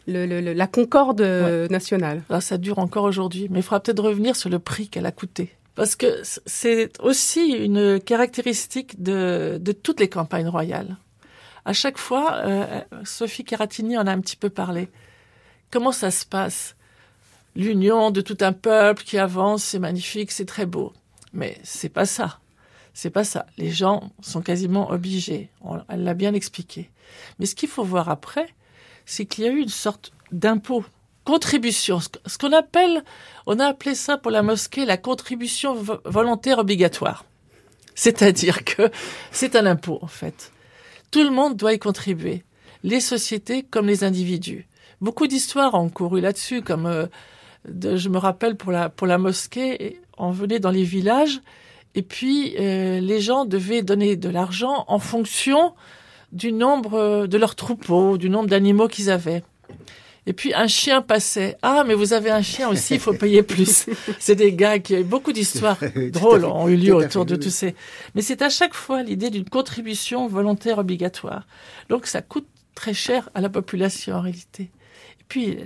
le- 0.08 0.26
le- 0.26 0.42
le- 0.42 0.54
la 0.54 0.68
concorde 0.68 1.22
euh, 1.22 1.68
nationale. 1.70 2.24
Alors 2.30 2.42
ça 2.44 2.58
dure 2.58 2.80
encore 2.80 3.06
aujourd'hui, 3.06 3.48
mais 3.50 3.60
il 3.60 3.64
faudra 3.64 3.80
peut-être 3.80 4.04
revenir 4.04 4.36
sur 4.36 4.50
le 4.50 4.60
prix 4.60 4.90
qu'elle 4.90 5.06
a 5.06 5.12
coûté. 5.12 5.52
Parce 5.76 5.96
que 5.96 6.08
c'est 6.46 6.92
aussi 7.02 7.52
une 7.54 8.02
caractéristique 8.02 9.02
de, 9.02 9.58
de 9.62 9.72
toutes 9.72 10.02
les 10.02 10.10
campagnes 10.10 10.50
royales. 10.50 10.98
À 11.64 11.72
chaque 11.72 11.98
fois, 11.98 12.34
euh, 12.46 12.82
Sophie 13.06 13.46
Caratini 13.46 13.98
en 13.98 14.06
a 14.08 14.12
un 14.12 14.20
petit 14.20 14.36
peu 14.36 14.50
parlé. 14.50 14.90
Comment 15.72 15.94
ça 15.94 16.12
se 16.12 16.26
passe? 16.26 16.76
L'union 17.56 18.12
de 18.12 18.20
tout 18.22 18.38
un 18.42 18.52
peuple 18.52 19.04
qui 19.04 19.18
avance, 19.18 19.64
c'est 19.64 19.80
magnifique, 19.80 20.32
c'est 20.32 20.46
très 20.46 20.66
beau. 20.66 20.92
Mais 21.32 21.58
c'est 21.64 21.90
pas 21.90 22.06
ça. 22.06 22.40
C'est 22.94 23.10
pas 23.10 23.24
ça. 23.24 23.46
Les 23.58 23.70
gens 23.70 24.12
sont 24.22 24.42
quasiment 24.42 24.92
obligés. 24.92 25.50
elle 25.90 26.04
l'a 26.04 26.14
bien 26.14 26.34
expliqué. 26.34 26.90
Mais 27.38 27.46
ce 27.46 27.56
qu'il 27.56 27.70
faut 27.70 27.84
voir 27.84 28.10
après, 28.10 28.48
c'est 29.06 29.26
qu'il 29.26 29.46
y 29.46 29.48
a 29.48 29.52
eu 29.52 29.60
une 29.60 29.70
sorte 29.70 30.12
d'impôt, 30.32 30.84
contribution, 31.24 32.00
ce 32.00 32.38
qu'on 32.38 32.54
appelle, 32.54 33.04
on 33.46 33.60
a 33.60 33.66
appelé 33.66 33.96
ça 33.96 34.18
pour 34.18 34.32
la 34.32 34.44
mosquée 34.44 34.86
la 34.86 34.98
contribution 34.98 35.76
volontaire 36.06 36.60
obligatoire. 36.60 37.26
C'est-à-dire 37.96 38.64
que 38.64 38.90
c'est 39.32 39.56
un 39.56 39.66
impôt, 39.66 40.00
en 40.02 40.08
fait. 40.08 40.52
Tout 41.12 41.24
le 41.24 41.32
monde 41.32 41.58
doit 41.58 41.74
y 41.74 41.80
contribuer. 41.80 42.44
Les 42.84 43.02
sociétés 43.02 43.64
comme 43.64 43.88
les 43.88 44.04
individus. 44.04 44.68
Beaucoup 45.02 45.28
d'histoires 45.28 45.74
ont 45.76 45.90
couru 45.90 46.22
là-dessus, 46.22 46.62
comme 46.62 46.86
euh, 46.86 47.08
je 47.66 48.10
me 48.10 48.18
rappelle 48.18 48.56
pour 48.56 48.72
la, 48.72 48.90
pour 48.90 49.08
la 49.08 49.18
mosquée, 49.18 50.00
on 50.18 50.32
venait 50.32 50.60
dans 50.60 50.72
les 50.72 50.84
villages 50.84 51.42
et 51.96 52.02
puis 52.02 52.56
euh, 52.60 53.00
les 53.00 53.20
gens 53.20 53.46
devaient 53.46 53.82
donner 53.82 54.16
de 54.16 54.30
l'argent 54.30 54.86
en 54.88 55.00
fonction 55.00 55.74
du 56.32 56.52
nombre 56.52 56.94
euh, 56.94 57.28
de 57.28 57.38
leurs 57.38 57.56
troupeaux, 57.56 58.18
du 58.18 58.30
nombre 58.30 58.48
d'animaux 58.48 58.88
qu'ils 58.88 59.10
avaient. 59.10 59.44
Et 60.28 60.34
puis 60.34 60.54
un 60.54 60.68
chien 60.68 61.02
passait. 61.02 61.58
Ah, 61.64 61.84
mais 61.88 61.96
vous 61.96 62.14
avez 62.14 62.30
un 62.30 62.44
chien 62.44 62.70
aussi, 62.70 62.96
il 62.96 63.00
faut 63.00 63.14
payer 63.18 63.42
plus. 63.42 63.88
c'est 64.20 64.36
des 64.36 64.54
gars 64.54 64.78
qui 64.78 64.96
ont 64.96 65.02
beaucoup 65.02 65.34
d'histoires 65.34 65.80
drôles 66.12 66.46
ont 66.46 66.68
eu 66.68 66.76
lieu 66.76 66.94
autour 66.94 67.26
de 67.26 67.36
tous 67.36 67.50
ces. 67.50 67.74
Mais 68.14 68.22
c'est 68.22 68.42
à 68.44 68.50
chaque 68.50 68.76
fois 68.76 69.02
l'idée 69.02 69.32
d'une 69.32 69.50
contribution 69.50 70.28
volontaire 70.28 70.78
obligatoire. 70.78 71.48
Donc 71.90 72.06
ça 72.06 72.22
coûte 72.22 72.48
très 72.76 72.94
cher 72.94 73.30
à 73.34 73.42
la 73.42 73.50
population 73.50 74.16
en 74.16 74.22
réalité. 74.22 74.70
Et 75.20 75.26
puis 75.28 75.58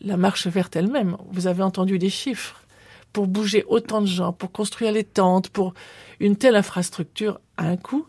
la 0.00 0.16
marche 0.16 0.46
verte 0.48 0.74
elle-même, 0.74 1.16
vous 1.30 1.46
avez 1.46 1.62
entendu 1.62 1.98
des 1.98 2.10
chiffres. 2.10 2.62
Pour 3.12 3.26
bouger 3.26 3.64
autant 3.68 4.00
de 4.00 4.06
gens, 4.06 4.32
pour 4.32 4.52
construire 4.52 4.92
les 4.92 5.04
tentes, 5.04 5.48
pour 5.48 5.74
une 6.20 6.36
telle 6.36 6.56
infrastructure 6.56 7.40
à 7.56 7.66
un 7.66 7.76
coût, 7.76 8.06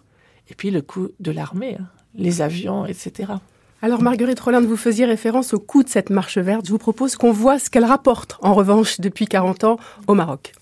et 0.50 0.56
puis 0.56 0.72
le 0.72 0.82
coût 0.82 1.10
de 1.20 1.32
l'armée, 1.32 1.78
hein, 1.80 1.88
les 2.16 2.42
avions, 2.42 2.86
etc. 2.86 3.34
Alors 3.82 4.02
Marguerite 4.02 4.40
Roland, 4.40 4.62
vous 4.62 4.76
faisiez 4.76 5.06
référence 5.06 5.54
au 5.54 5.60
coût 5.60 5.84
de 5.84 5.90
cette 5.90 6.10
marche 6.10 6.38
verte. 6.38 6.66
Je 6.66 6.72
vous 6.72 6.78
propose 6.78 7.16
qu'on 7.16 7.32
voit 7.32 7.60
ce 7.60 7.70
qu'elle 7.70 7.86
rapporte 7.86 8.38
en 8.42 8.54
revanche 8.54 9.00
depuis 9.00 9.26
40 9.26 9.64
ans 9.64 9.78
au 10.08 10.16
Maroc. 10.16 10.54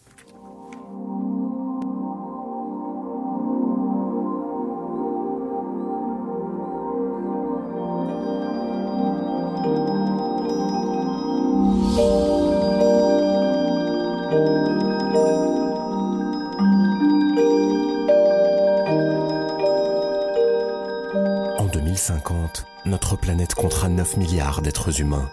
1,9 23.98 24.20
milliard 24.20 24.62
d'êtres 24.62 25.02
humains. 25.02 25.30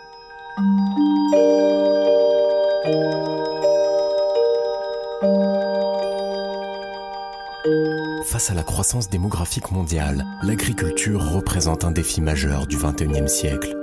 Face 8.25 8.51
à 8.51 8.55
la 8.55 8.63
croissance 8.63 9.11
démographique 9.11 9.71
mondiale, 9.71 10.25
l'agriculture 10.43 11.33
représente 11.33 11.85
un 11.85 11.91
défi 11.91 12.23
majeur 12.23 12.67
du 12.67 12.77
XXIe 12.79 13.29
siècle. 13.29 13.77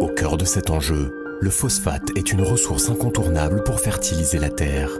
Au 0.00 0.08
cœur 0.08 0.36
de 0.36 0.44
cet 0.44 0.70
enjeu, 0.70 1.14
le 1.40 1.50
phosphate 1.50 2.10
est 2.16 2.32
une 2.32 2.42
ressource 2.42 2.88
incontournable 2.90 3.62
pour 3.62 3.78
fertiliser 3.78 4.38
la 4.38 4.50
terre. 4.50 4.90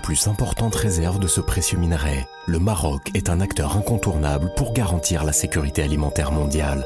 Plus 0.00 0.26
importantes 0.28 0.74
réserves 0.74 1.18
de 1.18 1.26
ce 1.26 1.40
précieux 1.40 1.78
minerai, 1.78 2.26
le 2.46 2.58
Maroc 2.58 3.10
est 3.14 3.28
un 3.28 3.40
acteur 3.40 3.76
incontournable 3.76 4.52
pour 4.56 4.72
garantir 4.72 5.24
la 5.24 5.32
sécurité 5.32 5.82
alimentaire 5.82 6.32
mondiale. 6.32 6.84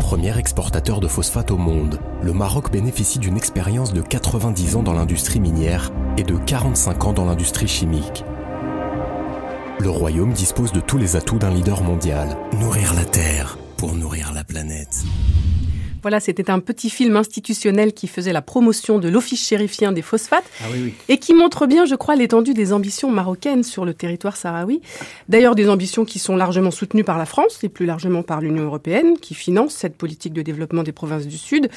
Premier 0.00 0.36
exportateur 0.38 1.00
de 1.00 1.06
phosphate 1.06 1.50
au 1.50 1.58
monde, 1.58 2.00
le 2.22 2.32
Maroc 2.32 2.72
bénéficie 2.72 3.18
d'une 3.18 3.36
expérience 3.36 3.92
de 3.92 4.00
90 4.00 4.76
ans 4.76 4.82
dans 4.82 4.94
l'industrie 4.94 5.40
minière 5.40 5.92
et 6.16 6.24
de 6.24 6.36
45 6.36 7.04
ans 7.04 7.12
dans 7.12 7.26
l'industrie 7.26 7.68
chimique. 7.68 8.24
Le 9.78 9.90
royaume 9.90 10.32
dispose 10.32 10.72
de 10.72 10.80
tous 10.80 10.98
les 10.98 11.14
atouts 11.14 11.38
d'un 11.38 11.50
leader 11.50 11.82
mondial, 11.82 12.36
nourrir 12.58 12.94
la 12.94 13.04
terre 13.04 13.58
pour 13.76 13.94
nourrir 13.94 14.32
la 14.32 14.42
planète. 14.42 15.04
Voilà, 16.08 16.20
c'était 16.20 16.50
un 16.50 16.60
petit 16.60 16.88
film 16.88 17.16
institutionnel 17.16 17.92
qui 17.92 18.06
faisait 18.06 18.32
la 18.32 18.40
promotion 18.40 18.98
de 18.98 19.10
l'Office 19.10 19.46
chérifien 19.46 19.92
des 19.92 20.00
phosphates 20.00 20.50
ah 20.62 20.68
et 21.10 21.18
qui 21.18 21.34
montre 21.34 21.66
bien, 21.66 21.84
je 21.84 21.96
crois, 21.96 22.16
l'étendue 22.16 22.54
des 22.54 22.72
ambitions 22.72 23.10
marocaines 23.10 23.62
sur 23.62 23.84
le 23.84 23.92
territoire 23.92 24.38
sahraoui. 24.38 24.80
D'ailleurs, 25.28 25.54
des 25.54 25.68
ambitions 25.68 26.06
qui 26.06 26.18
sont 26.18 26.34
largement 26.34 26.70
soutenues 26.70 27.04
par 27.04 27.18
la 27.18 27.26
France 27.26 27.62
et 27.62 27.68
plus 27.68 27.84
largement 27.84 28.22
par 28.22 28.40
l'Union 28.40 28.62
européenne, 28.62 29.18
qui 29.20 29.34
finance 29.34 29.74
cette 29.74 29.96
politique 29.98 30.32
de 30.32 30.40
développement 30.40 30.82
des 30.82 30.92
provinces 30.92 31.26
du 31.26 31.36
Sud 31.36 31.68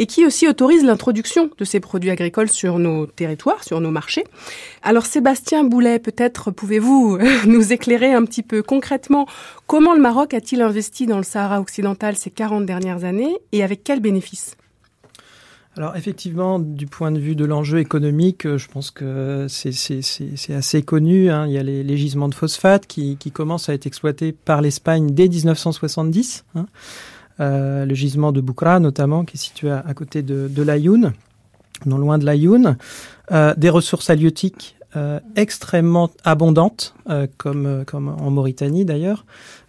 et 0.00 0.06
qui 0.06 0.26
aussi 0.26 0.48
autorise 0.48 0.82
l'introduction 0.82 1.48
de 1.56 1.64
ces 1.64 1.78
produits 1.78 2.10
agricoles 2.10 2.50
sur 2.50 2.80
nos 2.80 3.06
territoires, 3.06 3.62
sur 3.62 3.80
nos 3.80 3.92
marchés. 3.92 4.24
Alors, 4.82 5.06
Sébastien 5.06 5.62
Boulet, 5.62 6.00
peut-être 6.00 6.50
pouvez-vous 6.50 7.18
nous 7.46 7.72
éclairer 7.72 8.12
un 8.12 8.24
petit 8.24 8.42
peu 8.42 8.64
concrètement 8.64 9.28
comment 9.66 9.94
le 9.94 10.00
Maroc 10.00 10.34
a-t-il 10.34 10.62
investi 10.62 11.06
dans 11.06 11.18
le 11.18 11.22
Sahara 11.22 11.60
occidental 11.60 12.16
ces 12.16 12.30
40 12.30 12.66
dernières 12.66 13.04
années 13.04 13.36
et 13.52 13.62
avec 13.62 13.84
quels 13.84 14.00
bénéfices 14.00 14.56
alors 15.78 15.94
effectivement, 15.94 16.58
du 16.58 16.86
point 16.86 17.12
de 17.12 17.18
vue 17.18 17.36
de 17.36 17.44
l'enjeu 17.44 17.80
économique, 17.80 18.46
euh, 18.46 18.56
je 18.56 18.66
pense 18.66 18.90
que 18.90 19.44
c'est 19.46 20.54
assez 20.54 20.82
connu. 20.82 21.30
Hein. 21.30 21.46
Il 21.46 21.52
y 21.52 21.58
a 21.58 21.62
les, 21.62 21.96
gisements 21.98 22.30
de 22.30 22.34
phosphate 22.34 22.86
qui, 22.86 23.18
commencent 23.30 23.68
à 23.68 23.74
être 23.74 23.86
exploités 23.86 24.32
par 24.32 24.62
l'Espagne 24.62 25.08
dès 25.10 25.28
1970. 25.28 26.46
Hein. 26.54 26.64
Euh, 27.40 27.84
le 27.84 27.94
gisement 27.94 28.32
de 28.32 28.40
Boukra 28.40 28.80
notamment, 28.80 29.26
qui 29.26 29.36
est 29.36 29.40
situé 29.40 29.70
à, 29.70 29.92
côté 29.92 30.22
de, 30.22 30.48
de 30.48 30.62
l'Ayoun, 30.62 31.12
non 31.84 31.98
loin 31.98 32.16
de 32.16 32.24
l'Ayoun. 32.24 32.78
Euh, 33.32 33.52
des 33.58 33.68
ressources 33.68 34.08
halieutiques 34.08 34.76
extrêmement 35.36 36.10
abondantes, 36.24 36.94
comme, 37.36 37.84
comme 37.86 38.08
en 38.08 38.30
Mauritanie 38.30 38.84
d'ailleurs, 38.84 39.24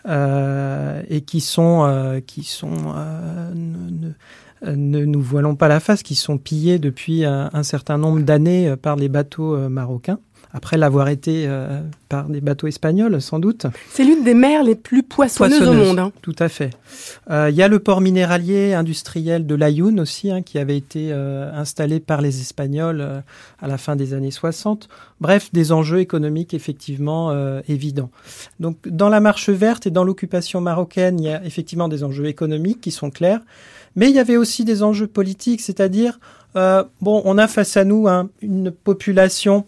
euh, 0.07 1.01
et 1.09 1.21
qui 1.21 1.41
sont, 1.41 1.83
euh, 1.85 2.21
qui 2.25 2.43
sont 2.43 2.77
euh, 2.95 3.53
ne, 3.53 5.05
nous 5.05 5.21
voilons 5.21 5.55
pas 5.55 5.67
la 5.67 5.81
face, 5.81 6.01
qui 6.01 6.15
sont 6.15 6.37
pillés 6.37 6.79
depuis 6.79 7.25
un 7.25 7.63
certain 7.63 7.97
nombre 7.97 8.21
d'années 8.21 8.75
par 8.81 8.95
les 8.95 9.09
bateaux 9.09 9.57
marocains 9.69 10.19
après 10.57 10.75
l'avoir 10.75 11.07
été 11.07 11.45
euh, 11.45 11.81
par 12.09 12.29
des 12.29 12.41
bateaux 12.41 12.65
espagnols, 12.65 13.21
sans 13.21 13.37
doute. 13.37 13.67
C'est 13.91 14.03
l'une 14.03 14.23
des 14.23 14.33
mers 14.33 14.63
les 14.63 14.73
plus 14.73 15.03
poissonneuses, 15.03 15.67
au 15.67 15.73
monde. 15.73 15.99
Hein. 15.99 16.11
Tout 16.23 16.35
à 16.39 16.49
fait. 16.49 16.71
Euh, 17.29 17.51
il 17.51 17.55
y 17.55 17.61
a 17.61 17.67
le 17.67 17.77
port 17.77 18.01
minéralier 18.01 18.73
industriel 18.73 19.45
de 19.45 19.53
l'Ayoun 19.53 19.99
aussi, 19.99 20.31
hein, 20.31 20.41
qui 20.41 20.57
avait 20.57 20.75
été 20.75 21.09
euh, 21.11 21.53
installé 21.53 21.99
par 21.99 22.21
les 22.21 22.41
Espagnols 22.41 23.23
à 23.61 23.67
la 23.67 23.77
fin 23.77 23.95
des 23.95 24.15
années 24.15 24.31
60. 24.31 24.89
Bref, 25.21 25.49
des 25.53 25.71
enjeux 25.71 25.99
économiques 25.99 26.55
effectivement 26.55 27.31
évidents. 27.67 28.09
Donc, 28.59 28.77
dans 28.87 29.09
la 29.09 29.19
marche 29.19 29.49
verte 29.49 29.85
et 29.85 29.91
dans 29.91 30.03
l'occupation 30.03 30.59
marocaine, 30.59 31.19
il 31.19 31.25
y 31.25 31.29
a 31.29 31.43
effectivement 31.45 31.87
des 31.87 32.03
enjeux 32.03 32.25
économiques 32.25 32.81
qui 32.81 32.91
sont 32.91 33.11
clairs, 33.11 33.41
mais 33.95 34.09
il 34.09 34.15
y 34.15 34.19
avait 34.19 34.37
aussi 34.37 34.65
des 34.65 34.81
enjeux 34.81 35.07
politiques, 35.07 35.61
c'est-à-dire, 35.61 36.19
bon, 36.55 37.21
on 37.25 37.37
a 37.37 37.47
face 37.47 37.77
à 37.77 37.83
nous 37.83 38.07
hein, 38.07 38.29
une 38.41 38.71
population 38.71 39.65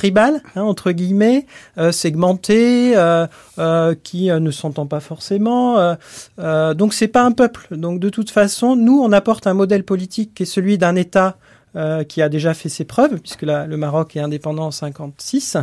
tribal, 0.00 0.40
hein, 0.56 0.62
entre 0.62 0.92
guillemets, 0.92 1.44
euh, 1.76 1.92
segmenté, 1.92 2.96
euh, 2.96 3.26
euh, 3.58 3.94
qui 4.02 4.30
ne 4.30 4.50
s'entend 4.50 4.86
pas 4.86 5.00
forcément. 5.00 5.94
donc 6.38 6.94
c'est 6.94 7.08
pas 7.08 7.22
un 7.22 7.32
peuple. 7.32 7.66
Donc 7.76 8.00
de 8.00 8.08
toute 8.08 8.30
façon, 8.30 8.76
nous, 8.76 8.98
on 8.98 9.12
apporte 9.12 9.46
un 9.46 9.52
modèle 9.52 9.84
politique 9.84 10.32
qui 10.34 10.44
est 10.44 10.46
celui 10.46 10.78
d'un 10.78 10.96
État 10.96 11.36
qui 12.08 12.20
a 12.20 12.28
déjà 12.28 12.52
fait 12.52 12.68
ses 12.68 12.84
preuves, 12.84 13.20
puisque 13.20 13.42
le 13.42 13.76
Maroc 13.76 14.16
est 14.16 14.20
indépendant 14.20 14.66
en 14.66 14.70
56, 14.72 15.56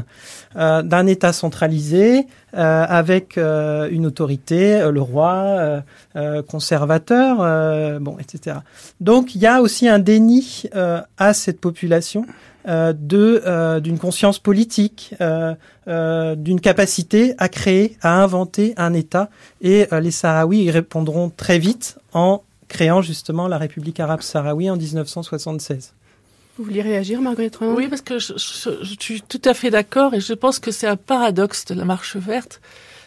d'un 0.56 1.08
État 1.08 1.34
centralisé 1.34 2.28
avec 2.54 3.38
une 3.38 4.06
autorité, 4.06 4.90
le 4.90 5.02
roi, 5.02 5.84
conservateur, 6.48 8.00
bon, 8.00 8.18
etc. 8.20 8.60
Donc 9.02 9.36
il 9.36 9.42
y 9.42 9.48
a 9.48 9.62
aussi 9.62 9.90
un 9.90 10.00
déni 10.00 10.64
à 11.18 11.34
cette 11.34 11.60
population 11.60 12.26
euh, 12.26 12.47
de 12.68 13.42
euh, 13.46 13.80
d'une 13.80 13.98
conscience 13.98 14.40
politique, 14.40 15.16
euh, 15.22 16.36
d'une 16.36 16.60
capacité 16.60 17.34
à 17.38 17.50
créer, 17.50 17.98
à 18.02 18.22
inventer 18.22 18.74
un 18.78 18.94
État. 18.94 19.30
Et 19.62 19.88
les 19.92 20.12
Sahraouis 20.12 20.64
y 20.64 20.72
répondront 20.72 21.30
très 21.30 21.60
vite 21.60 21.98
en 22.14 22.44
créant 22.68 23.02
justement 23.02 23.48
la 23.48 23.58
République 23.58 24.00
arabe 24.00 24.22
sahraoui 24.22 24.70
en 24.70 24.78
1976. 24.78 25.94
Vous 26.58 26.64
vouliez 26.64 26.82
réagir, 26.82 27.22
Marguerite 27.22 27.60
Oui, 27.62 27.88
parce 27.88 28.02
que 28.02 28.20
je, 28.20 28.34
suis 29.00 29.22
tout 29.22 29.42
à 29.46 29.54
fait 29.54 29.70
d'accord 29.70 30.14
et 30.14 30.20
je 30.20 30.34
pense 30.34 30.60
que 30.60 30.72
c'est 30.72 30.88
un 30.88 30.96
paradoxe 30.96 31.66
de 31.66 31.76
la 31.76 31.86
marche 31.86 32.16
verte, 32.18 32.62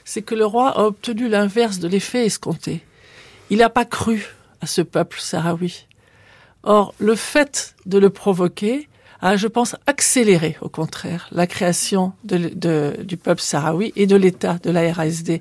c'est 0.05 0.23
que 0.23 0.35
le 0.35 0.47
roi 0.47 0.69
a 0.69 0.85
obtenu 0.85 1.29
l'inverse 1.29 1.81
de 1.81 1.89
l'effet 1.89 2.27
escompté. 2.27 2.81
Il 3.51 3.59
n'a 3.59 3.69
pas 3.69 3.85
cru 3.85 4.29
à 4.61 4.67
ce 4.67 4.83
peuple 4.83 5.19
sahraoui. 5.19 5.87
Or, 6.63 6.95
le 6.99 7.17
fait 7.17 7.75
de 7.87 7.99
le 7.99 8.11
provoquer 8.11 8.89
a, 9.23 9.37
je 9.37 9.47
pense, 9.47 9.77
accéléré, 9.87 10.57
au 10.61 10.69
contraire, 10.69 11.29
la 11.33 11.47
création 11.47 12.13
de, 12.25 12.97
du 13.03 13.17
peuple 13.17 13.43
sahraoui 13.43 13.93
et 13.97 14.07
de 14.07 14.17
l'État, 14.17 14.59
de 14.63 14.71
la 14.71 14.93
RASD, 14.93 15.41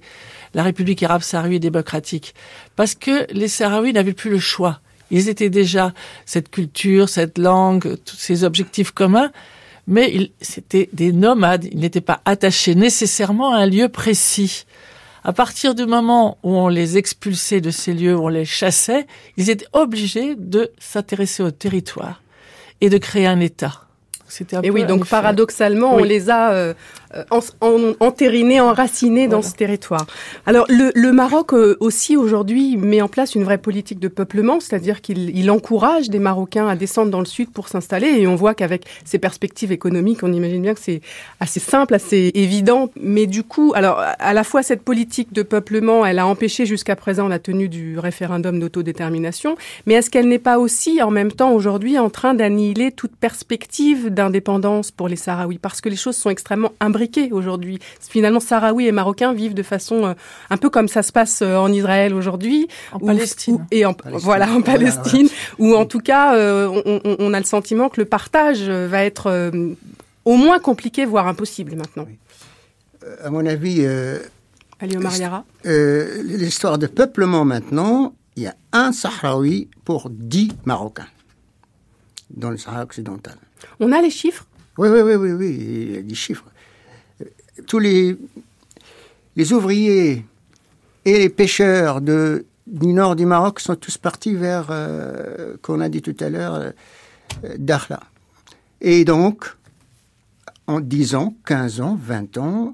la 0.53 0.63
République 0.63 1.01
arabe 1.03 1.21
sahraoui 1.21 1.59
démocratique. 1.59 2.33
Parce 2.75 2.95
que 2.95 3.31
les 3.31 3.47
Sahraouis 3.47 3.93
n'avaient 3.93 4.13
plus 4.13 4.31
le 4.31 4.39
choix. 4.39 4.79
Ils 5.11 5.29
étaient 5.29 5.49
déjà 5.49 5.93
cette 6.25 6.49
culture, 6.49 7.09
cette 7.09 7.37
langue, 7.37 7.97
tous 8.05 8.15
ces 8.15 8.43
objectifs 8.43 8.91
communs, 8.91 9.31
mais 9.87 10.31
c'était 10.41 10.89
des 10.93 11.11
nomades. 11.11 11.65
Ils 11.71 11.79
n'étaient 11.79 12.01
pas 12.01 12.21
attachés 12.25 12.75
nécessairement 12.75 13.53
à 13.53 13.59
un 13.59 13.65
lieu 13.65 13.89
précis. 13.89 14.65
À 15.23 15.33
partir 15.33 15.75
du 15.75 15.85
moment 15.85 16.37
où 16.43 16.55
on 16.55 16.67
les 16.67 16.97
expulsait 16.97 17.59
de 17.59 17.71
ces 17.71 17.93
lieux, 17.93 18.15
où 18.15 18.25
on 18.25 18.29
les 18.29 18.45
chassait, 18.45 19.07
ils 19.35 19.49
étaient 19.49 19.67
obligés 19.73 20.35
de 20.35 20.71
s'intéresser 20.79 21.43
au 21.43 21.51
territoire 21.51 22.21
et 22.81 22.89
de 22.89 22.97
créer 22.97 23.27
un 23.27 23.39
État. 23.39 23.81
Et 24.63 24.69
oui, 24.69 24.85
donc 24.85 25.07
paradoxalement, 25.07 25.95
on 25.95 26.03
les 26.03 26.29
a 26.29 26.51
euh, 26.51 26.73
euh, 27.15 27.23
en, 27.31 27.93
entériné, 27.99 28.61
enraciné 28.61 29.27
dans 29.27 29.41
ce 29.41 29.53
territoire. 29.55 30.05
Alors 30.45 30.65
le, 30.69 30.91
le 30.93 31.11
Maroc 31.11 31.53
euh, 31.53 31.75
aussi 31.79 32.15
aujourd'hui 32.15 32.77
met 32.77 33.01
en 33.01 33.07
place 33.07 33.33
une 33.33 33.43
vraie 33.43 33.57
politique 33.57 33.99
de 33.99 34.07
peuplement, 34.07 34.59
c'est-à-dire 34.59 35.01
qu'il 35.01 35.35
il 35.35 35.49
encourage 35.49 36.11
des 36.11 36.19
Marocains 36.19 36.67
à 36.67 36.75
descendre 36.75 37.09
dans 37.09 37.19
le 37.19 37.25
sud 37.25 37.49
pour 37.49 37.67
s'installer 37.67 38.09
et 38.19 38.27
on 38.27 38.35
voit 38.35 38.53
qu'avec 38.53 38.85
ces 39.05 39.17
perspectives 39.17 39.71
économiques, 39.71 40.21
on 40.21 40.31
imagine 40.31 40.61
bien 40.61 40.75
que 40.75 40.79
c'est 40.79 41.01
assez 41.39 41.59
simple, 41.59 41.95
assez 41.95 42.31
évident. 42.35 42.91
Mais 43.01 43.25
du 43.25 43.41
coup, 43.41 43.71
alors 43.73 43.99
à 44.19 44.33
la 44.35 44.43
fois 44.43 44.61
cette 44.61 44.83
politique 44.83 45.33
de 45.33 45.41
peuplement, 45.41 46.05
elle 46.05 46.19
a 46.19 46.27
empêché 46.27 46.67
jusqu'à 46.67 46.95
présent 46.95 47.27
la 47.27 47.39
tenue 47.39 47.69
du 47.69 47.97
référendum 47.97 48.59
d'autodétermination, 48.59 49.55
mais 49.87 49.95
est-ce 49.95 50.11
qu'elle 50.11 50.27
n'est 50.27 50.37
pas 50.37 50.59
aussi 50.59 51.01
en 51.01 51.09
même 51.09 51.31
temps 51.31 51.53
aujourd'hui 51.53 51.97
en 51.97 52.11
train 52.11 52.35
d'annihiler 52.35 52.91
toute 52.91 53.15
perspective 53.15 54.13
d'indépendance 54.13 54.91
pour 54.91 55.07
les 55.07 55.15
Sahraouis? 55.15 55.57
Parce 55.57 55.81
que 55.81 55.89
les 55.89 55.95
choses 55.95 56.15
sont 56.15 56.29
extrêmement 56.29 56.71
imbriquées 56.79 56.98
aujourd'hui. 57.31 57.79
Finalement, 57.99 58.39
Sahraouis 58.39 58.87
et 58.87 58.91
Marocains 58.91 59.33
vivent 59.33 59.53
de 59.53 59.63
façon 59.63 60.05
euh, 60.05 60.13
un 60.49 60.57
peu 60.57 60.69
comme 60.69 60.87
ça 60.87 61.03
se 61.03 61.11
passe 61.11 61.41
euh, 61.41 61.55
en 61.55 61.71
Israël 61.71 62.13
aujourd'hui. 62.13 62.67
En 62.91 62.99
Palestine. 62.99 63.65
et 63.71 63.85
en, 63.85 63.95
Voilà, 64.13 64.51
en 64.51 64.61
Palestine. 64.61 65.29
Ou 65.57 65.75
en 65.75 65.85
tout 65.85 65.99
cas, 65.99 66.35
euh, 66.35 66.67
on, 67.19 67.33
a 67.33 67.39
le 67.39 67.45
sentiment 67.45 67.89
que 67.89 68.01
le 68.01 68.05
partage 68.05 68.69
va 68.69 69.03
être 69.03 69.51
au 70.25 70.35
moins 70.35 70.59
compliqué, 70.59 71.05
voire 71.05 71.27
impossible 71.27 71.75
maintenant. 71.75 72.07
À 73.23 73.29
mon 73.29 73.45
avis... 73.45 73.85
L'histoire 75.63 76.77
de 76.77 76.87
peuplement 76.87 77.43
maintenant, 77.45 78.13
il 78.35 78.43
y 78.43 78.47
a 78.47 78.55
un 78.71 78.91
Sahraoui 78.93 79.69
pour 79.83 80.09
dix 80.09 80.51
Marocains 80.65 81.07
dans 82.29 82.49
le 82.49 82.57
Sahara 82.57 82.83
occidental. 82.83 83.35
On 83.79 83.91
a 83.91 84.01
les 84.01 84.09
chiffres? 84.09 84.45
Oui, 84.77 84.87
oui, 84.89 85.01
oui, 85.01 85.15
oui, 85.15 85.31
oui, 85.33 85.57
il 85.59 85.95
y 85.95 85.97
a 85.97 86.01
des 86.01 86.15
chiffres 86.15 86.45
tous 87.67 87.79
les, 87.79 88.17
ouvriers 89.51 90.25
et 91.05 91.17
les 91.17 91.29
pêcheurs 91.29 92.01
du 92.01 92.43
nord 92.67 93.15
du 93.15 93.25
Maroc 93.25 93.59
sont 93.59 93.75
tous 93.75 93.97
partis 93.97 94.35
vers, 94.35 94.67
euh, 94.69 95.55
qu'on 95.61 95.79
a 95.79 95.89
dit 95.89 96.01
tout 96.01 96.15
à 96.19 96.29
l'heure, 96.29 96.55
euh. 96.55 96.71
Et 98.81 99.05
donc, 99.05 99.45
en 100.67 100.79
10 100.79 101.15
ans, 101.15 101.35
15 101.45 101.81
ans, 101.81 101.99
20 102.01 102.37
ans, 102.37 102.73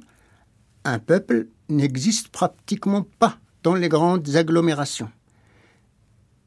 un 0.83 0.99
peuple 0.99 1.47
n'existe 1.69 2.29
pratiquement 2.29 3.05
pas 3.19 3.37
dans 3.63 3.75
les 3.75 3.89
grandes 3.89 4.35
agglomérations. 4.35 5.09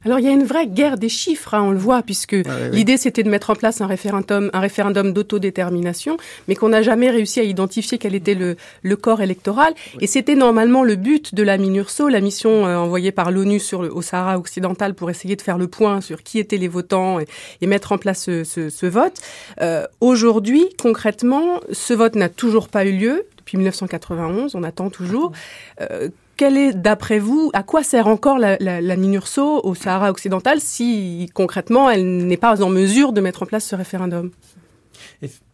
Alors 0.04 0.20
il 0.20 0.24
y 0.24 0.28
a 0.28 0.32
une 0.32 0.44
vraie 0.44 0.68
guerre 0.68 0.96
des 0.96 1.08
chiffres, 1.08 1.54
hein, 1.54 1.62
on 1.62 1.70
le 1.72 1.78
voit, 1.78 2.02
puisque 2.02 2.36
l'idée 2.72 2.96
c'était 2.96 3.24
de 3.24 3.30
mettre 3.30 3.50
en 3.50 3.56
place 3.56 3.80
un 3.80 3.86
référendum, 3.86 4.48
un 4.52 4.60
référendum 4.60 5.12
d'autodétermination, 5.12 6.16
mais 6.46 6.54
qu'on 6.54 6.68
n'a 6.68 6.82
jamais 6.82 7.10
réussi 7.10 7.40
à 7.40 7.42
identifier 7.42 7.98
quel 7.98 8.14
était 8.14 8.34
le, 8.34 8.56
le 8.82 8.96
corps 8.96 9.22
électoral. 9.22 9.74
Et 10.00 10.06
c'était 10.06 10.36
normalement 10.36 10.84
le 10.84 10.94
but 10.94 11.34
de 11.34 11.42
la 11.42 11.58
MINURSO, 11.58 12.08
la 12.08 12.20
mission 12.20 12.66
euh, 12.66 12.76
envoyée 12.76 13.10
par 13.10 13.32
l'ONU 13.32 13.58
sur 13.58 13.82
le, 13.82 13.92
au 13.92 14.00
Sahara 14.00 14.38
occidental 14.38 14.94
pour 14.94 15.10
essayer 15.10 15.34
de 15.34 15.42
faire 15.42 15.58
le 15.58 15.66
point 15.66 16.00
sur 16.00 16.22
qui 16.22 16.38
étaient 16.38 16.58
les 16.58 16.68
votants 16.68 17.18
et, 17.18 17.66
mettre 17.66 17.92
en 17.92 17.98
place 17.98 18.22
ce, 18.22 18.44
ce, 18.44 18.70
ce 18.70 18.86
vote. 18.86 19.20
Euh, 19.60 19.84
Aujourd'hui, 20.00 20.64
concrètement, 20.80 21.60
ce 21.70 21.92
vote 21.92 22.14
n'a 22.14 22.30
toujours 22.30 22.68
pas 22.68 22.86
eu 22.86 22.92
lieu 22.92 23.26
depuis 23.36 23.56
1991, 23.56 24.54
on 24.54 24.62
attend 24.62 24.90
toujours. 24.90 25.32
Euh, 25.80 26.08
quel 26.38 26.56
est, 26.56 26.72
d'après 26.72 27.18
vous, 27.18 27.50
à 27.52 27.62
quoi 27.62 27.82
sert 27.82 28.06
encore 28.06 28.38
la, 28.38 28.56
la, 28.58 28.96
MINURSO 28.96 29.60
au 29.64 29.74
Sahara 29.74 30.10
occidental 30.10 30.60
si 30.60 31.28
concrètement 31.34 31.90
elle 31.90 32.26
n'est 32.26 32.38
pas 32.38 32.62
en 32.62 32.70
mesure 32.70 33.12
de 33.12 33.20
mettre 33.20 33.42
en 33.42 33.46
place 33.46 33.66
ce 33.66 33.76
référendum? 33.76 34.30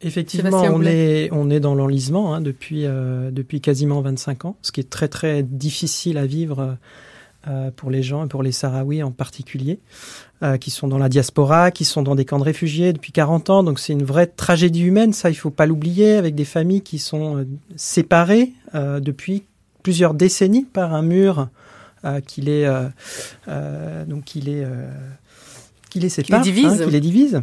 Effectivement, 0.02 0.62
on 0.62 0.82
est, 0.82 1.30
on 1.32 1.48
est 1.48 1.58
dans 1.58 1.74
l'enlisement 1.74 2.34
hein, 2.34 2.42
depuis, 2.42 2.84
euh, 2.84 3.30
depuis 3.30 3.62
quasiment 3.62 4.02
25 4.02 4.44
ans, 4.44 4.56
ce 4.60 4.72
qui 4.72 4.80
est 4.80 4.90
très 4.90 5.08
très 5.08 5.42
difficile 5.42 6.18
à 6.18 6.26
vivre 6.26 6.76
euh, 7.48 7.70
pour 7.74 7.90
les 7.90 8.02
gens 8.02 8.26
et 8.26 8.28
pour 8.28 8.42
les 8.42 8.52
Sahraouis 8.52 9.02
en 9.02 9.10
particulier, 9.10 9.80
euh, 10.42 10.58
qui 10.58 10.70
sont 10.70 10.86
dans 10.86 10.98
la 10.98 11.08
diaspora, 11.08 11.70
qui 11.70 11.86
sont 11.86 12.02
dans 12.02 12.14
des 12.14 12.26
camps 12.26 12.38
de 12.38 12.44
réfugiés 12.44 12.92
depuis 12.92 13.12
40 13.12 13.48
ans. 13.48 13.62
Donc 13.62 13.78
c'est 13.78 13.94
une 13.94 14.04
vraie 14.04 14.26
tragédie 14.26 14.82
humaine, 14.82 15.14
ça 15.14 15.30
il 15.30 15.34
faut 15.34 15.50
pas 15.50 15.64
l'oublier, 15.64 16.16
avec 16.16 16.34
des 16.34 16.44
familles 16.44 16.82
qui 16.82 16.98
sont 16.98 17.46
séparées 17.74 18.52
depuis 18.74 19.44
plusieurs 19.84 20.14
décennies 20.14 20.64
par 20.64 20.92
un 20.92 21.02
mur 21.02 21.48
euh, 22.04 22.20
qui 22.20 22.40
les 22.40 22.64
euh, 22.64 22.88
euh, 23.46 24.04
donc 24.04 24.24
qui 24.24 24.40
les 24.40 24.66
qui 25.90 26.00
les 26.00 26.08
sépare, 26.08 26.42
qui 26.42 26.48
les 26.48 26.52
divise. 26.52 26.80
Hein, 26.80 26.84
qui 26.84 26.90
les 26.90 27.00
divise. 27.00 27.42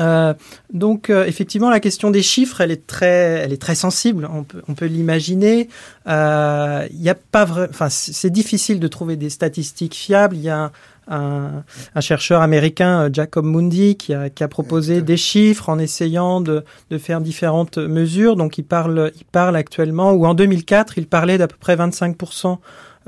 Euh, 0.00 0.34
donc 0.72 1.10
effectivement 1.10 1.70
la 1.70 1.78
question 1.78 2.10
des 2.10 2.22
chiffres 2.22 2.60
elle 2.60 2.72
est 2.72 2.88
très 2.88 3.06
elle 3.44 3.52
est 3.52 3.62
très 3.62 3.76
sensible 3.76 4.28
on 4.32 4.42
peut 4.42 4.60
on 4.66 4.74
peut 4.74 4.86
l'imaginer 4.86 5.68
il 6.06 6.12
euh, 6.12 6.88
y 6.92 7.08
a 7.08 7.14
pas 7.14 7.44
vrai 7.44 7.68
enfin 7.70 7.88
c'est 7.88 8.30
difficile 8.30 8.80
de 8.80 8.88
trouver 8.88 9.14
des 9.14 9.30
statistiques 9.30 9.94
fiables 9.94 10.34
il 10.34 10.42
y 10.42 10.48
a 10.48 10.58
un, 10.58 10.72
un, 11.08 11.62
chercheur 12.00 12.42
américain, 12.42 13.02
euh, 13.02 13.10
Jacob 13.12 13.44
Mundi, 13.44 13.96
qui 13.96 14.14
a, 14.14 14.30
qui 14.30 14.42
a 14.42 14.48
proposé 14.48 15.02
des 15.02 15.16
chiffres 15.16 15.68
en 15.68 15.78
essayant 15.78 16.40
de, 16.40 16.64
de, 16.90 16.98
faire 16.98 17.20
différentes 17.20 17.78
mesures. 17.78 18.36
Donc 18.36 18.58
il 18.58 18.64
parle, 18.64 19.12
il 19.16 19.24
parle 19.24 19.56
actuellement, 19.56 20.12
ou 20.12 20.26
en 20.26 20.34
2004, 20.34 20.98
il 20.98 21.06
parlait 21.06 21.38
d'à 21.38 21.48
peu 21.48 21.56
près 21.58 21.76
25% 21.76 22.58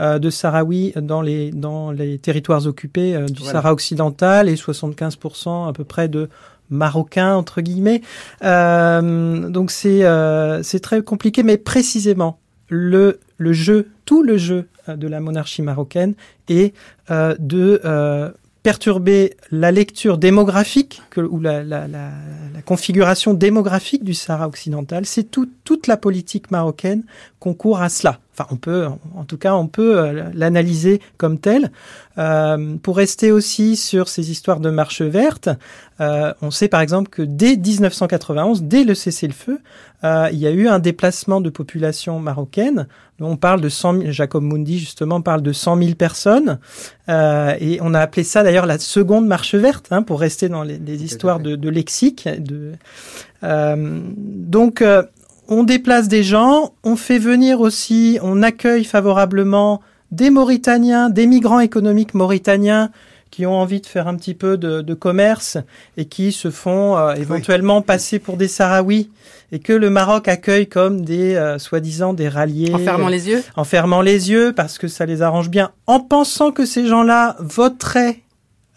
euh, 0.00 0.18
de 0.18 0.30
Sahraouis 0.30 0.92
dans 0.96 1.22
les, 1.22 1.50
dans 1.50 1.90
les 1.90 2.18
territoires 2.18 2.66
occupés 2.66 3.16
euh, 3.16 3.26
du 3.26 3.42
Sahara 3.42 3.72
occidental 3.72 4.48
et 4.48 4.54
75% 4.54 5.68
à 5.68 5.72
peu 5.72 5.84
près 5.84 6.08
de 6.08 6.28
Marocains, 6.70 7.34
entre 7.34 7.60
guillemets. 7.60 8.02
Euh, 8.44 9.48
donc 9.48 9.70
c'est 9.70 10.04
euh, 10.04 10.62
c'est 10.62 10.80
très 10.80 11.02
compliqué, 11.02 11.42
mais 11.42 11.56
précisément 11.56 12.38
le, 12.68 13.20
le 13.36 13.52
jeu, 13.52 13.88
tout 14.04 14.22
le 14.22 14.36
jeu 14.36 14.68
euh, 14.88 14.96
de 14.96 15.08
la 15.08 15.20
monarchie 15.20 15.62
marocaine 15.62 16.14
et 16.48 16.72
euh, 17.10 17.34
de 17.38 17.80
euh, 17.84 18.30
perturber 18.62 19.36
la 19.50 19.70
lecture 19.70 20.18
démographique 20.18 21.02
que, 21.10 21.20
ou 21.20 21.40
la, 21.40 21.62
la, 21.64 21.88
la, 21.88 22.10
la, 22.52 22.62
configuration 22.62 23.32
démographique 23.32 24.04
du 24.04 24.14
Sahara 24.14 24.46
occidental. 24.46 25.06
C'est 25.06 25.24
tout, 25.24 25.48
toute 25.64 25.86
la 25.86 25.96
politique 25.96 26.50
marocaine 26.50 27.04
concourt 27.38 27.80
à 27.80 27.88
cela. 27.88 28.18
Enfin, 28.34 28.48
on 28.52 28.56
peut, 28.56 28.86
en 29.16 29.24
tout 29.24 29.38
cas, 29.38 29.54
on 29.54 29.66
peut 29.66 29.98
euh, 29.98 30.30
l'analyser 30.32 31.00
comme 31.16 31.38
tel. 31.38 31.72
Euh, 32.18 32.76
pour 32.82 32.96
rester 32.96 33.32
aussi 33.32 33.76
sur 33.76 34.08
ces 34.08 34.30
histoires 34.30 34.60
de 34.60 34.70
marche 34.70 35.02
verte, 35.02 35.48
euh, 36.00 36.32
on 36.42 36.50
sait 36.50 36.68
par 36.68 36.80
exemple 36.80 37.10
que 37.10 37.22
dès 37.22 37.56
1991, 37.56 38.62
dès 38.62 38.84
le 38.84 38.94
cessez-le-feu, 38.94 39.60
euh, 40.04 40.28
il 40.32 40.38
y 40.38 40.46
a 40.46 40.50
eu 40.50 40.68
un 40.68 40.78
déplacement 40.78 41.40
de 41.40 41.50
population 41.50 42.20
marocaine. 42.20 42.86
On 43.20 43.36
parle 43.36 43.60
de 43.60 43.68
100 43.68 44.00
000, 44.00 44.12
Jacob 44.12 44.44
Mundi 44.44 44.78
justement 44.78 45.20
parle 45.20 45.42
de 45.42 45.52
100 45.52 45.76
000 45.78 45.94
personnes, 45.94 46.60
euh, 47.08 47.54
et 47.58 47.80
on 47.82 47.94
a 47.94 48.00
appelé 48.00 48.22
ça 48.22 48.44
d'ailleurs 48.44 48.66
la 48.66 48.78
seconde 48.78 49.26
marche 49.26 49.56
verte, 49.56 49.88
hein, 49.90 50.02
pour 50.02 50.20
rester 50.20 50.48
dans 50.48 50.62
les, 50.62 50.78
les 50.78 51.02
histoires 51.02 51.40
de, 51.40 51.56
de, 51.56 51.68
lexique. 51.68 52.28
De, 52.38 52.74
euh, 53.42 54.00
donc 54.14 54.84
on 55.48 55.64
déplace 55.64 56.08
des 56.08 56.22
gens, 56.22 56.74
on 56.84 56.94
fait 56.96 57.18
venir 57.18 57.60
aussi, 57.60 58.18
on 58.22 58.42
accueille 58.42 58.84
favorablement 58.84 59.80
des 60.12 60.30
Mauritaniens, 60.30 61.10
des 61.10 61.26
migrants 61.26 61.60
économiques 61.60 62.14
mauritaniens 62.14 62.90
qui 63.30 63.46
ont 63.46 63.54
envie 63.54 63.80
de 63.80 63.86
faire 63.86 64.08
un 64.08 64.16
petit 64.16 64.34
peu 64.34 64.56
de, 64.56 64.80
de 64.80 64.94
commerce 64.94 65.58
et 65.96 66.06
qui 66.06 66.32
se 66.32 66.50
font 66.50 66.96
euh, 66.96 67.14
éventuellement 67.14 67.82
passer 67.82 68.18
pour 68.18 68.36
des 68.36 68.48
Sahraouis 68.48 69.10
et 69.52 69.58
que 69.58 69.72
le 69.72 69.90
Maroc 69.90 70.28
accueille 70.28 70.66
comme 70.66 71.02
des 71.02 71.34
euh, 71.34 71.58
soi-disant 71.58 72.14
des 72.14 72.28
ralliés. 72.28 72.72
En 72.74 72.78
fermant 72.78 73.08
les 73.08 73.28
yeux? 73.28 73.42
En 73.56 73.64
fermant 73.64 74.02
les 74.02 74.30
yeux 74.30 74.52
parce 74.54 74.78
que 74.78 74.88
ça 74.88 75.06
les 75.06 75.22
arrange 75.22 75.50
bien, 75.50 75.72
en 75.86 76.00
pensant 76.00 76.52
que 76.52 76.64
ces 76.64 76.86
gens-là 76.86 77.36
voteraient 77.38 78.22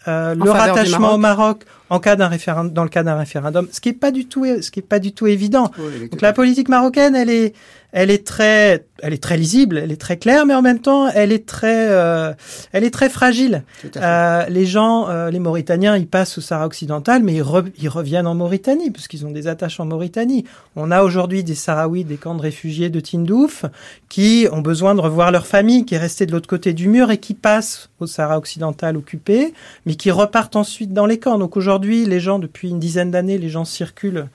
euh, 0.08 0.34
le 0.34 0.50
rattachement 0.50 1.14
au 1.14 1.18
Maroc 1.18 1.64
en 1.90 2.00
cas 2.00 2.16
d'un 2.16 2.28
référendum, 2.28 2.72
dans 2.72 2.84
le 2.84 2.88
cas 2.88 3.02
d'un 3.02 3.16
référendum, 3.16 3.68
ce 3.70 3.80
qui 3.80 3.90
est 3.90 3.92
pas 3.92 4.10
du 4.10 4.26
tout, 4.26 4.44
ce 4.44 4.70
qui 4.70 4.80
est 4.80 4.82
pas 4.82 4.98
du 4.98 5.12
tout 5.12 5.26
évident. 5.26 5.70
Donc 6.10 6.20
la 6.22 6.32
politique 6.32 6.68
marocaine, 6.68 7.14
elle 7.14 7.30
est, 7.30 7.54
elle 7.92 8.10
est 8.10 8.26
très, 8.26 8.86
elle 9.02 9.12
est 9.12 9.22
très 9.22 9.36
lisible, 9.36 9.76
elle 9.76 9.92
est 9.92 10.00
très 10.00 10.16
claire, 10.16 10.46
mais 10.46 10.54
en 10.54 10.62
même 10.62 10.80
temps, 10.80 11.08
elle 11.08 11.30
est 11.30 11.46
très, 11.46 11.90
euh, 11.90 12.32
elle 12.72 12.84
est 12.84 12.90
très 12.90 13.10
fragile. 13.10 13.64
Euh, 13.96 14.46
les 14.48 14.64
gens, 14.64 15.10
euh, 15.10 15.30
les 15.30 15.38
Mauritaniens, 15.38 15.98
ils 15.98 16.06
passent 16.06 16.38
au 16.38 16.40
Sahara 16.40 16.66
occidental, 16.66 17.22
mais 17.22 17.34
ils, 17.34 17.44
ils 17.78 17.88
reviennent 17.90 18.26
en 18.26 18.34
Mauritanie 18.34 18.90
parce 18.90 19.08
qu'ils 19.08 19.26
ont 19.26 19.30
des 19.30 19.46
attaches 19.46 19.78
en 19.78 19.84
Mauritanie. 19.84 20.44
On 20.74 20.90
a 20.90 21.02
aujourd'hui 21.02 21.44
des 21.44 21.54
Sahraouis, 21.54 22.04
des 22.04 22.16
camps 22.16 22.34
de 22.34 22.40
réfugiés 22.40 22.88
de 22.88 22.98
Tindouf, 22.98 23.66
qui 24.08 24.48
ont 24.50 24.62
besoin 24.62 24.94
de 24.94 25.00
revoir 25.00 25.30
leur 25.30 25.46
famille, 25.46 25.84
qui 25.84 25.94
est 25.94 25.98
restée 25.98 26.24
de 26.24 26.32
l'autre 26.32 26.48
côté 26.48 26.72
du 26.72 26.88
mur 26.88 27.10
et 27.10 27.18
qui 27.18 27.34
passent 27.34 27.90
au 28.00 28.06
Sahara 28.06 28.38
occidental 28.38 28.96
occupé, 28.96 29.52
mais 29.84 29.96
qui 29.96 30.10
repartent 30.10 30.56
ensuite 30.56 30.94
dans 30.94 31.06
les 31.06 31.18
camps. 31.18 31.36
Donc 31.36 31.58
aujourd'hui, 31.58 32.06
les 32.06 32.20
gens, 32.20 32.38
depuis 32.38 32.70
une 32.70 32.80
dizaine 32.80 33.10
d'années, 33.10 33.36
les 33.36 33.50
gens 33.50 33.66
circulent 33.66 34.28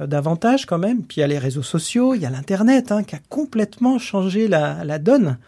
davantage 0.00 0.66
quand 0.66 0.78
même. 0.78 1.02
Puis 1.02 1.18
il 1.18 1.20
y 1.20 1.22
a 1.22 1.26
les 1.26 1.38
réseaux 1.38 1.62
sociaux, 1.62 2.14
il 2.14 2.20
y 2.20 2.26
a 2.26 2.30
l'Internet 2.30 2.92
hein, 2.92 3.02
qui 3.02 3.14
a 3.14 3.20
complètement 3.28 3.98
changé 3.98 4.48
la, 4.48 4.98
donne. 4.98 5.38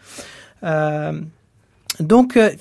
Euh, 0.63 1.19
donc 1.99 2.37
euh, 2.37 2.51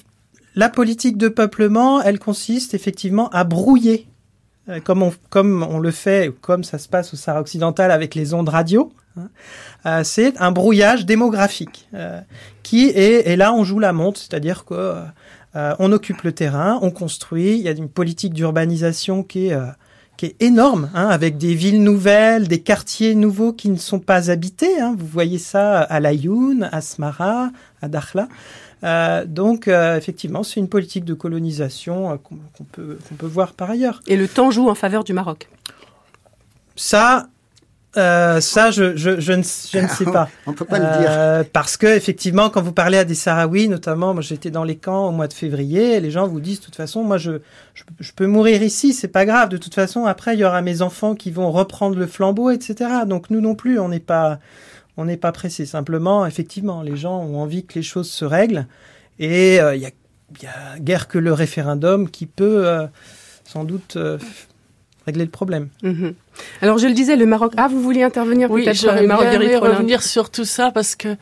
la 0.55 0.69
politique 0.69 1.17
de 1.17 1.29
peuplement, 1.29 2.03
elle 2.03 2.19
consiste 2.19 2.75
effectivement 2.75 3.29
à 3.31 3.45
brouiller, 3.45 4.07
comme, 4.85 5.03
on, 5.03 5.13
comme 5.31 5.63
on 5.63 5.79
le 5.79 5.91
fait, 5.91 6.33
comme 6.41 6.63
ça 6.63 6.79
se 6.79 6.89
passe 6.89 7.15
au 7.15 7.17
Sahara 7.17 7.41
occidental 7.41 7.91
avec 7.91 8.15
les 8.15 8.35
ondes 8.35 8.49
radio. 8.49 8.93
Hein. 9.17 10.05
c'est 10.05 10.37
un 10.41 10.53
brouillage 10.53 11.07
démographique 11.07 11.89
qui 12.63 12.87
est, 12.87 13.29
et 13.29 13.37
là 13.37 13.53
on 13.53 13.65
joue 13.65 13.79
la 13.79 13.93
montre, 13.93 14.21
c'est-à-dire 14.21 14.65
que 14.65 14.95
on 15.55 15.91
occupe 15.91 16.23
le 16.23 16.33
terrain, 16.33 16.79
on 16.83 16.91
construit, 16.91 17.57
il 17.57 17.63
y 17.63 17.69
a 17.69 17.73
une 17.73 17.89
politique 17.89 18.35
d'urbanisation 18.35 19.23
qui 19.23 19.49
est 19.49 19.57
qui 20.19 20.27
est 20.27 20.43
énorme, 20.43 20.91
hein, 20.95 21.07
avec 21.07 21.39
des 21.39 21.55
villes 21.55 21.83
nouvelles, 21.83 22.49
des 22.49 22.61
quartiers 22.61 23.15
nouveaux 23.15 23.53
qui 23.53 23.71
ne 23.71 23.77
sont 23.77 24.01
pas 24.01 24.31
habités. 24.31 24.81
Hein. 24.81 24.95
Vous 24.99 25.07
voyez 25.07 25.39
ça 25.39 25.79
à 25.81 26.01
Layoun, 26.01 26.69
à 26.73 26.81
Smara, 26.81 27.51
à 27.81 27.89
Dakhla. 27.89 28.29
Euh, 28.83 29.25
donc, 29.25 29.69
euh, 29.69 29.97
effectivement, 29.97 30.43
c'est 30.43 30.59
une 30.59 30.69
politique 30.69 31.05
de 31.05 31.15
colonisation 31.15 32.11
euh, 32.11 32.17
qu'on 32.17 32.65
peut, 32.65 32.99
qu'on 33.09 33.15
peut 33.15 33.27
voir 33.27 33.53
par 33.53 33.71
ailleurs. 33.71 34.01
Et 34.09 34.17
le 34.17 34.27
temps 34.27 34.51
joue 34.51 34.69
en 34.69 34.75
faveur 34.75 35.05
du 35.05 35.13
Maroc? 35.13 35.49
Ça, 36.75 37.29
euh, 37.99 38.41
ça, 38.41 38.71
je, 38.71 38.97
je, 38.97 39.21
je, 39.21 39.33
ne, 39.33 39.43
je, 39.43 39.79
ne, 39.79 39.89
sais 39.89 40.05
pas. 40.13 40.29
On 40.47 40.53
peut 40.53 40.65
pas 40.65 40.79
le 40.79 41.01
dire. 41.01 41.11
Euh, 41.11 41.45
parce 41.53 41.77
que 41.77 41.87
effectivement, 41.87 42.51
quand 42.51 42.63
vous 42.63 42.73
parlez 42.73 42.99
à 42.99 43.05
des 43.05 43.15
Sahraouis, 43.15 43.69
notamment, 43.69 44.15
moi 44.15 44.23
j'étais 44.23 44.51
dans 44.51 44.65
les 44.65 44.77
camps 44.77 45.09
au 45.09 45.11
mois 45.11 45.29
de 45.29 45.33
février, 45.33 46.01
les 46.01 46.11
gens 46.11 46.27
vous 46.27 46.41
disent 46.41 46.61
de 46.61 46.65
toute 46.65 46.77
façon, 46.77 47.03
moi 47.03 47.19
je, 47.19 47.33
je, 47.75 48.13
peux 48.15 48.27
mourir 48.27 48.63
ici, 48.63 48.93
c'est 48.93 49.09
pas 49.09 49.27
grave. 49.27 49.49
De 49.49 49.57
toute 49.57 49.75
façon, 49.75 50.07
après 50.07 50.35
il 50.35 50.41
y 50.41 50.45
aura 50.45 50.63
mes 50.63 50.81
enfants 50.81 51.15
qui 51.15 51.31
vont 51.31 51.51
reprendre 51.51 51.99
le 51.99 52.07
flambeau, 52.07 52.51
etc. 52.51 52.91
Donc 53.07 53.31
nous 53.31 53.41
non 53.41 53.55
plus, 53.55 53.79
on 53.79 53.89
n'est 53.89 54.01
pas, 54.01 54.39
on 54.97 55.05
n'est 55.05 55.17
pas 55.17 55.33
pressé. 55.33 55.67
Simplement, 55.67 56.25
effectivement, 56.25 56.83
les 56.83 56.97
gens 56.97 57.19
ont 57.19 57.41
envie 57.41 57.67
que 57.67 57.75
les 57.75 57.83
choses 57.83 58.11
se 58.11 58.25
règlent, 58.25 58.67
et 59.19 59.61
euh, 59.61 59.75
il 59.75 59.83
y, 59.83 59.87
a, 59.87 59.91
y 60.43 60.47
a 60.47 60.79
guère 60.79 61.09
que 61.09 61.19
le 61.19 61.33
référendum 61.33 62.09
qui 62.09 62.27
peut 62.27 62.67
sans 63.45 63.65
doute 63.65 63.97
régler 65.09 65.25
le 65.25 65.31
problème. 65.31 65.69
Mhm. 65.83 66.15
Alors 66.63 66.79
je 66.79 66.87
le 66.87 66.95
disais, 66.95 67.17
le 67.17 67.27
Maroc. 67.27 67.53
Ah, 67.57 67.69
vous 67.69 67.83
vouliez 67.83 68.03
intervenir 68.03 68.49
peut-être 68.49 68.77
sur 68.77 68.95
le 68.95 69.07
Maroc 69.07 69.27
revenir 69.33 70.03
sur 70.03 70.31
tout 70.31 70.45
ça 70.45 70.71
parce 70.71 70.95
que 70.95 71.17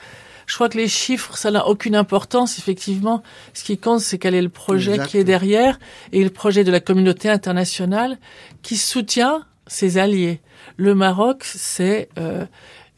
je 0.46 0.54
crois 0.54 0.68
que 0.68 0.78
les 0.78 0.88
chiffres, 0.88 1.36
ça 1.36 1.50
n'a 1.50 1.66
aucune 1.66 1.96
importance. 1.96 2.58
Effectivement, 2.58 3.22
ce 3.52 3.64
qui 3.64 3.78
compte, 3.78 4.00
c'est 4.00 4.18
quel 4.18 4.34
est 4.34 4.42
le 4.42 4.48
projet 4.48 4.98
qui 5.06 5.18
est 5.18 5.24
derrière 5.24 5.78
et 6.12 6.22
le 6.22 6.30
projet 6.30 6.62
de 6.62 6.70
la 6.70 6.80
communauté 6.80 7.28
internationale 7.28 8.18
qui 8.62 8.76
soutient 8.76 9.44
ses 9.66 9.98
alliés. 9.98 10.40
Le 10.76 10.94
Maroc, 10.94 11.42
c'est 11.44 12.08
euh, 12.18 12.44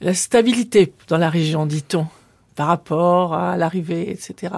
la 0.00 0.14
stabilité 0.14 0.92
dans 1.08 1.16
la 1.16 1.30
région, 1.30 1.64
dit-on, 1.64 2.06
par 2.54 2.66
rapport 2.66 3.34
à 3.34 3.56
l'arrivée, 3.56 4.10
etc., 4.10 4.52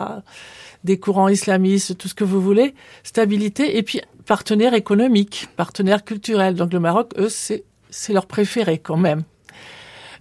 des 0.82 0.98
courants 0.98 1.28
islamistes, 1.28 1.97
tout 1.98 2.09
ce 2.09 2.15
que 2.15 2.24
vous 2.24 2.40
voulez, 2.40 2.74
stabilité, 3.05 3.77
et 3.77 3.82
puis 3.82 4.01
partenaire 4.31 4.74
économique, 4.74 5.48
partenaire 5.57 6.05
culturel. 6.05 6.55
Donc 6.55 6.73
le 6.73 6.78
Maroc, 6.78 7.11
eux, 7.19 7.28
c'est, 7.28 7.65
c'est 7.90 8.12
leur 8.12 8.27
préféré 8.27 8.78
quand 8.78 8.97
même. 8.97 9.24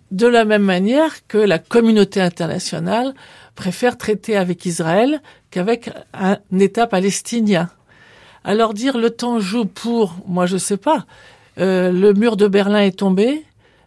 De 0.10 0.26
la 0.26 0.46
même 0.46 0.64
manière 0.64 1.28
que 1.28 1.38
la 1.38 1.60
communauté 1.60 2.20
internationale 2.20 3.14
préfère 3.54 4.00
traiter 4.00 4.36
avec 4.36 4.66
Israël 4.66 5.22
qu'avec 5.52 5.92
un 6.16 6.40
État 6.58 6.88
palestinien. 6.88 7.70
Alors 8.44 8.74
dire 8.74 8.98
le 8.98 9.12
temps 9.12 9.40
joue 9.40 9.66
pour, 9.66 10.16
moi 10.26 10.48
je 10.48 10.58
sais 10.58 10.78
pas, 10.78 11.06
euh, 11.60 11.92
le 11.92 12.14
mur 12.14 12.36
de 12.36 12.48
Berlin 12.48 12.82
est 12.82 12.98
tombé, 12.98 13.46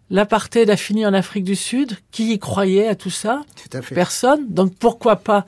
l'apartheid 0.09 0.70
a 0.70 0.77
fini 0.77 1.05
en 1.05 1.15
Afrique 1.15 1.43
du 1.43 1.57
Sud, 1.57 1.99
qui 2.12 2.32
y 2.32 2.39
croyait 2.39 2.86
à 2.86 2.94
tout 2.94 3.11
ça? 3.11 3.43
Tout 3.61 3.77
à 3.77 3.82
fait. 3.82 3.97
Personne. 3.97 4.47
Donc 4.51 4.73
pourquoi 4.78 5.16
pas 5.16 5.47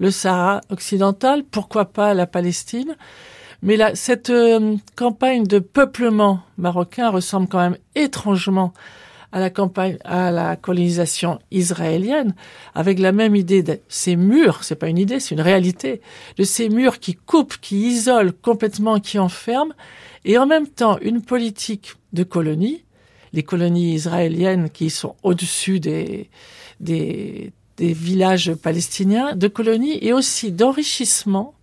le 0.00 0.10
Sahara 0.10 0.60
occidental, 0.70 1.44
pourquoi 1.48 1.84
pas 1.84 2.14
la 2.14 2.26
Palestine? 2.26 2.96
Mais 3.62 3.76
là, 3.76 3.94
cette 3.94 4.30
euh, 4.30 4.76
campagne 4.94 5.44
de 5.44 5.58
peuplement 5.58 6.40
marocain 6.56 7.10
ressemble 7.10 7.48
quand 7.48 7.58
même 7.58 7.78
étrangement 7.94 8.72
à 9.32 9.40
la 9.40 9.50
campagne, 9.50 9.98
à 10.04 10.30
la 10.30 10.56
colonisation 10.56 11.38
israélienne, 11.50 12.34
avec 12.74 12.98
la 12.98 13.12
même 13.12 13.36
idée 13.36 13.62
de 13.62 13.78
ces 13.88 14.16
murs, 14.16 14.64
c'est 14.64 14.76
pas 14.76 14.88
une 14.88 14.96
idée, 14.96 15.20
c'est 15.20 15.34
une 15.34 15.42
réalité, 15.42 16.00
de 16.38 16.44
ces 16.44 16.68
murs 16.70 16.98
qui 16.98 17.14
coupent, 17.14 17.58
qui 17.60 17.88
isolent 17.88 18.32
complètement, 18.32 19.00
qui 19.00 19.18
enferment, 19.18 19.74
et 20.24 20.38
en 20.38 20.46
même 20.46 20.66
temps 20.66 20.98
une 21.00 21.20
politique 21.20 21.94
de 22.14 22.22
colonie, 22.22 22.84
les 23.34 23.42
colonies 23.42 23.92
israéliennes 23.92 24.70
qui 24.70 24.88
sont 24.88 25.14
au-dessus 25.22 25.78
des, 25.78 26.30
des, 26.80 27.52
des 27.76 27.92
villages 27.92 28.54
palestiniens, 28.54 29.36
de 29.36 29.48
colonies 29.48 29.98
et 30.00 30.14
aussi 30.14 30.52
d'enrichissement 30.52 31.54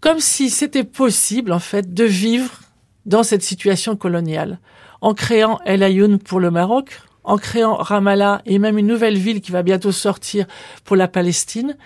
comme 0.00 0.20
si 0.20 0.50
c'était 0.50 0.84
possible 0.84 1.52
en 1.52 1.58
fait 1.58 1.92
de 1.92 2.04
vivre 2.04 2.60
dans 3.06 3.22
cette 3.22 3.42
situation 3.42 3.96
coloniale, 3.96 4.58
en 5.00 5.14
créant 5.14 5.60
El 5.64 5.82
Ayoun 5.82 6.18
pour 6.18 6.40
le 6.40 6.50
Maroc, 6.50 7.00
en 7.24 7.36
créant 7.36 7.74
Ramallah 7.74 8.42
et 8.46 8.58
même 8.58 8.78
une 8.78 8.86
nouvelle 8.86 9.18
ville 9.18 9.40
qui 9.40 9.52
va 9.52 9.62
bientôt 9.62 9.92
sortir 9.92 10.46
pour 10.84 10.96
la 10.96 11.08
Palestine, 11.08 11.76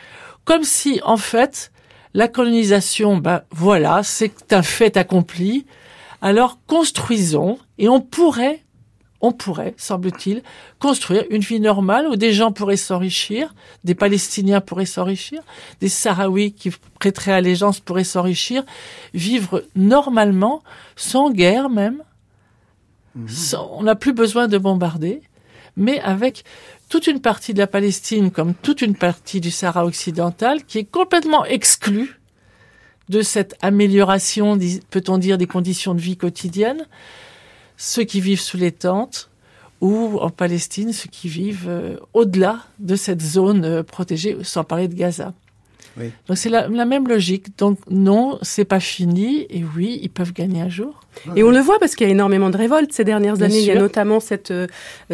comme 0.44 0.64
si 0.64 1.00
en 1.04 1.16
fait 1.16 1.72
la 2.14 2.28
colonisation, 2.28 3.16
ben 3.16 3.42
voilà, 3.50 4.02
c'est 4.02 4.52
un 4.52 4.62
fait 4.62 4.96
accompli. 4.96 5.66
Alors 6.20 6.58
construisons 6.66 7.58
et 7.78 7.88
on 7.88 8.00
pourrait 8.00 8.62
on 9.22 9.30
pourrait, 9.32 9.74
semble-t-il, 9.78 10.42
construire 10.80 11.24
une 11.30 11.42
vie 11.42 11.60
normale 11.60 12.08
où 12.08 12.16
des 12.16 12.32
gens 12.32 12.50
pourraient 12.50 12.76
s'enrichir, 12.76 13.54
des 13.84 13.94
Palestiniens 13.94 14.60
pourraient 14.60 14.84
s'enrichir, 14.84 15.40
des 15.80 15.88
Sahraouis 15.88 16.52
qui 16.52 16.72
prêteraient 16.98 17.32
allégeance 17.32 17.78
pourraient 17.78 18.04
s'enrichir, 18.04 18.64
vivre 19.14 19.64
normalement, 19.76 20.62
sans 20.96 21.30
guerre 21.30 21.70
même. 21.70 22.02
Mhm. 23.14 23.28
on 23.70 23.82
n'a 23.82 23.94
plus 23.94 24.14
besoin 24.14 24.48
de 24.48 24.58
bombarder, 24.58 25.20
mais 25.76 26.00
avec 26.00 26.44
toute 26.88 27.06
une 27.06 27.20
partie 27.20 27.54
de 27.54 27.58
la 27.58 27.66
Palestine 27.66 28.30
comme 28.30 28.54
toute 28.54 28.82
une 28.82 28.96
partie 28.96 29.40
du 29.40 29.50
Sahara 29.50 29.84
occidental 29.84 30.64
qui 30.64 30.78
est 30.78 30.84
complètement 30.84 31.44
exclue 31.44 32.18
de 33.08 33.20
cette 33.20 33.54
amélioration, 33.62 34.58
peut-on 34.90 35.18
dire, 35.18 35.38
des 35.38 35.46
conditions 35.46 35.94
de 35.94 36.00
vie 36.00 36.16
quotidiennes 36.16 36.86
ceux 37.76 38.04
qui 38.04 38.20
vivent 38.20 38.40
sous 38.40 38.56
les 38.56 38.72
tentes 38.72 39.30
ou 39.80 40.18
en 40.20 40.30
Palestine 40.30 40.92
ceux 40.92 41.10
qui 41.10 41.28
vivent 41.28 41.66
euh, 41.68 41.96
au-delà 42.14 42.60
de 42.78 42.96
cette 42.96 43.20
zone 43.20 43.64
euh, 43.64 43.82
protégée, 43.82 44.38
sans 44.42 44.64
parler 44.64 44.88
de 44.88 44.94
Gaza. 44.94 45.34
Donc 46.26 46.38
c'est 46.38 46.48
la, 46.48 46.68
même 46.68 47.06
logique. 47.06 47.58
Donc 47.58 47.78
non, 47.90 48.38
c'est 48.40 48.64
pas 48.64 48.80
fini. 48.80 49.46
Et 49.50 49.62
oui, 49.76 50.00
ils 50.02 50.08
peuvent 50.08 50.32
gagner 50.32 50.62
un 50.62 50.70
jour. 50.70 51.00
Et 51.36 51.42
on 51.42 51.50
le 51.50 51.58
voit 51.58 51.78
parce 51.78 51.96
qu'il 51.96 52.06
y 52.06 52.10
a 52.10 52.12
énormément 52.12 52.48
de 52.48 52.56
révoltes 52.56 52.92
ces 52.94 53.04
dernières 53.04 53.42
années. 53.42 53.58
Il 53.58 53.66
y 53.66 53.70
a 53.70 53.78
notamment 53.78 54.18
cette, 54.18 54.52
euh, 54.52 54.66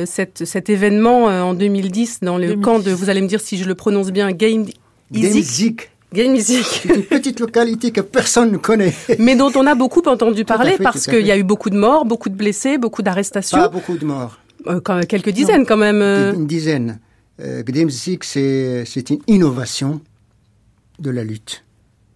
cette, 0.05 0.44
cet 0.44 0.70
événement 0.70 1.24
en 1.24 1.55
2010 1.55 2.20
dans 2.22 2.39
le 2.39 2.55
camp 2.55 2.78
de, 2.78 2.93
vous 2.93 3.10
allez 3.10 3.22
me 3.22 3.26
dire 3.26 3.40
si 3.40 3.59
je 3.59 3.64
le 3.64 3.74
prononce 3.74 4.12
bien, 4.12 4.30
Game 4.30 4.66
Izik. 5.12 5.90
Game 6.12 6.32
Music. 6.32 6.64
C'est 6.64 6.94
une 6.94 7.02
petite 7.02 7.40
localité 7.40 7.90
que 7.90 8.01
personne 8.01 8.52
ne 8.52 8.56
connaît. 8.56 8.94
Mais 9.18 9.36
dont 9.36 9.52
on 9.55 9.66
a 9.66 9.74
beaucoup 9.74 10.02
entendu 10.06 10.44
parler 10.44 10.76
parce 10.82 11.06
qu'il 11.06 11.26
y 11.26 11.30
a 11.30 11.36
eu 11.36 11.43
beaucoup 11.43 11.70
de 11.70 11.76
morts, 11.76 12.05
beaucoup 12.05 12.28
de 12.28 12.35
blessés, 12.35 12.78
beaucoup 12.78 13.02
d'arrestations. 13.02 13.59
Pas 13.59 13.68
beaucoup 13.68 13.97
de 13.97 14.05
morts. 14.05 14.39
Euh, 14.66 14.80
quelques 14.80 15.30
dizaines 15.30 15.66
quand 15.66 15.76
même. 15.76 16.02
Euh. 16.02 16.35
Une 16.35 16.47
dizaine. 16.47 16.98
Euh, 17.40 17.62
Gdemzik, 17.62 18.24
c'est 18.24 19.10
une 19.10 19.20
innovation 19.26 20.01
de 20.98 21.10
la 21.10 21.24
lutte. 21.24 21.64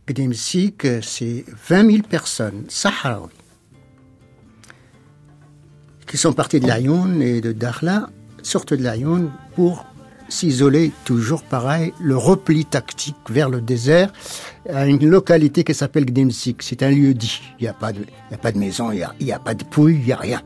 Gdemzik, 0.09 0.87
c'est 1.03 1.45
20 1.69 1.91
000 1.91 2.03
personnes, 2.03 2.65
Sahraouis, 2.69 3.31
qui 6.07 6.17
sont 6.17 6.33
partis 6.33 6.59
de 6.59 6.67
Laayoune 6.67 7.23
et 7.23 7.41
de 7.41 7.53
Dakhla, 7.53 8.11
sortent 8.43 8.75
de 8.75 8.83
Laayoune 8.83 9.31
pour 9.55 9.87
s'isoler, 10.33 10.93
toujours 11.05 11.43
pareil, 11.43 11.93
le 12.01 12.17
repli 12.17 12.65
tactique 12.65 13.17
vers 13.29 13.49
le 13.49 13.61
désert, 13.61 14.13
à 14.69 14.87
une 14.87 15.07
localité 15.07 15.63
qui 15.63 15.75
s'appelle 15.75 16.07
Gdemsik. 16.07 16.63
C'est 16.63 16.83
un 16.83 16.91
lieu 16.91 17.15
dit. 17.15 17.41
Il 17.61 17.65
n'y 17.65 17.69
a, 17.69 17.75
pas 17.75 17.93
de, 17.93 18.05
a 18.33 18.39
pas 18.39 18.51
de 18.51 18.59
maison, 18.59 18.91
il 18.91 19.07
n'y 19.21 19.33
a, 19.33 19.37
a 19.37 19.39
pas 19.39 19.55
de 19.55 19.65
pouille, 19.65 19.97
il 20.01 20.07
n'y 20.07 20.13
a 20.13 20.17
rien. 20.17 20.43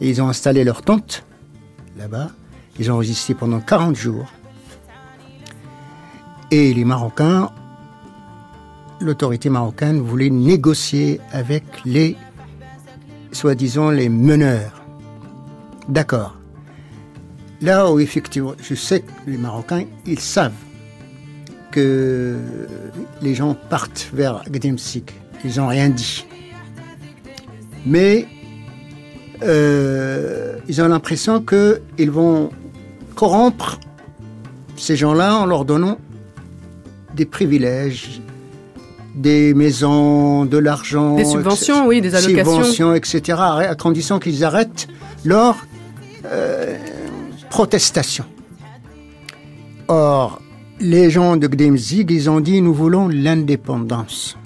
Ils 0.00 0.20
ont 0.20 0.28
installé 0.28 0.64
leur 0.64 0.82
tente 0.82 1.24
là-bas. 1.96 2.30
Ils 2.78 2.90
ont 2.90 2.98
résisté 2.98 3.34
pendant 3.34 3.60
40 3.60 3.96
jours. 3.96 4.26
Et 6.50 6.72
les 6.74 6.84
Marocains, 6.84 7.50
l'autorité 9.00 9.50
marocaine 9.50 10.00
voulait 10.00 10.30
négocier 10.30 11.20
avec 11.32 11.64
les, 11.84 12.16
soi-disant, 13.32 13.90
les 13.90 14.08
meneurs. 14.08 14.82
D'accord. 15.88 16.35
Là 17.62 17.90
où 17.90 17.98
effectivement, 17.98 18.54
je 18.62 18.74
sais 18.74 19.00
que 19.00 19.30
les 19.30 19.38
Marocains, 19.38 19.84
ils 20.06 20.20
savent 20.20 20.52
que 21.70 22.36
les 23.22 23.34
gens 23.34 23.56
partent 23.68 24.08
vers 24.12 24.42
Gdemsik. 24.50 25.12
Ils 25.44 25.58
n'ont 25.58 25.68
rien 25.68 25.88
dit. 25.88 26.26
Mais 27.86 28.26
euh, 29.42 30.56
ils 30.68 30.80
ont 30.82 30.88
l'impression 30.88 31.42
qu'ils 31.42 32.10
vont 32.10 32.50
corrompre 33.14 33.78
ces 34.76 34.96
gens-là 34.96 35.36
en 35.36 35.46
leur 35.46 35.64
donnant 35.64 35.98
des 37.14 37.24
privilèges, 37.24 38.20
des 39.14 39.54
maisons, 39.54 40.44
de 40.44 40.58
l'argent, 40.58 41.16
Des 41.16 41.24
subventions, 41.24 41.86
oui, 41.86 42.00
des 42.02 42.14
allocations. 42.14 42.62
subventions, 42.62 42.94
etc., 42.94 43.38
à 43.38 43.74
condition 43.74 44.18
qu'ils 44.18 44.44
arrêtent 44.44 44.88
leur 45.24 45.56
euh, 46.26 46.76
protestation. 47.56 48.26
Or, 49.88 50.42
les 50.78 51.08
gens 51.08 51.38
de 51.38 51.46
Gdemzig, 51.46 52.06
ils 52.10 52.28
ont 52.28 52.40
dit 52.40 52.60
nous 52.60 52.74
voulons 52.74 53.08
l'indépendance. 53.08 54.36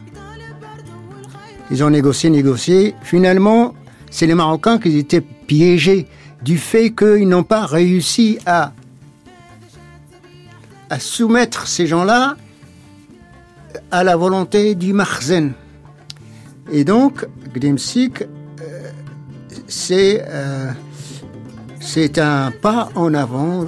Ils 1.73 1.83
ont 1.83 1.91
négocié, 1.91 2.31
négocié. 2.31 2.95
Finalement, 3.03 3.75
c'est 4.13 4.27
les 4.27 4.37
Marocains 4.37 4.79
qui 4.79 4.97
étaient 4.97 5.23
piégés 5.23 6.07
du 6.45 6.57
fait 6.57 6.93
qu'ils 6.93 7.29
n'ont 7.29 7.43
pas 7.43 7.67
réussi 7.67 8.39
à, 8.47 8.75
soumettre 11.01 11.67
ces 11.67 11.89
gens-là 11.89 12.37
à 13.91 14.05
la 14.05 14.15
volonté 14.15 14.77
du 14.77 14.93
Marzen. 14.93 15.55
Et 16.71 16.85
donc, 16.85 17.27
Gdemsik, 17.57 18.23
euh, 18.23 18.91
c'est 19.67 20.25
euh, 20.29 20.71
c'est 21.93 22.21
un 22.21 22.53
pas 22.53 22.89
en 22.95 23.15
avant 23.15 23.67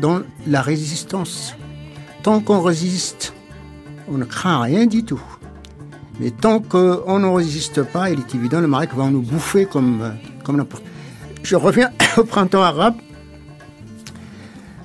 dans 0.00 0.22
la 0.48 0.60
résistance. 0.60 1.54
Tant 2.24 2.40
qu'on 2.40 2.60
résiste, 2.62 3.32
on 4.08 4.18
ne 4.18 4.24
craint 4.24 4.60
rien 4.62 4.86
du 4.86 5.04
tout. 5.04 5.22
Mais 6.18 6.32
tant 6.32 6.58
qu'on 6.58 7.20
ne 7.20 7.28
résiste 7.28 7.84
pas, 7.84 8.10
il 8.10 8.18
est 8.18 8.34
évident, 8.34 8.60
le 8.60 8.66
Maroc 8.66 8.90
va 8.96 9.08
nous 9.08 9.22
bouffer 9.22 9.66
comme, 9.66 10.14
comme 10.42 10.56
n'importe. 10.56 10.82
Je 11.44 11.54
reviens 11.54 11.90
au 12.16 12.24
printemps 12.24 12.62
arabe. 12.62 12.96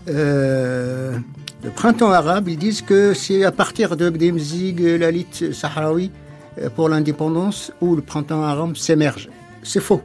Euh, 0.08 1.18
le 1.64 1.70
printemps 1.72 2.12
arabe, 2.12 2.50
ils 2.50 2.58
disent 2.58 2.84
que 2.84 3.16
c'est 3.16 3.46
à 3.46 3.52
partir 3.52 3.98
de 3.98 4.12
Gdemzig, 4.12 4.80
la 5.00 5.10
lutte 5.10 5.54
sahraoui 5.54 6.12
euh, 6.60 6.70
pour 6.70 6.88
l'indépendance, 6.90 7.72
où 7.82 7.96
le 7.96 8.04
printemps 8.04 8.44
arabe 8.44 8.76
s'émerge. 8.76 9.28
C'est 9.64 9.82
faux. 9.82 10.04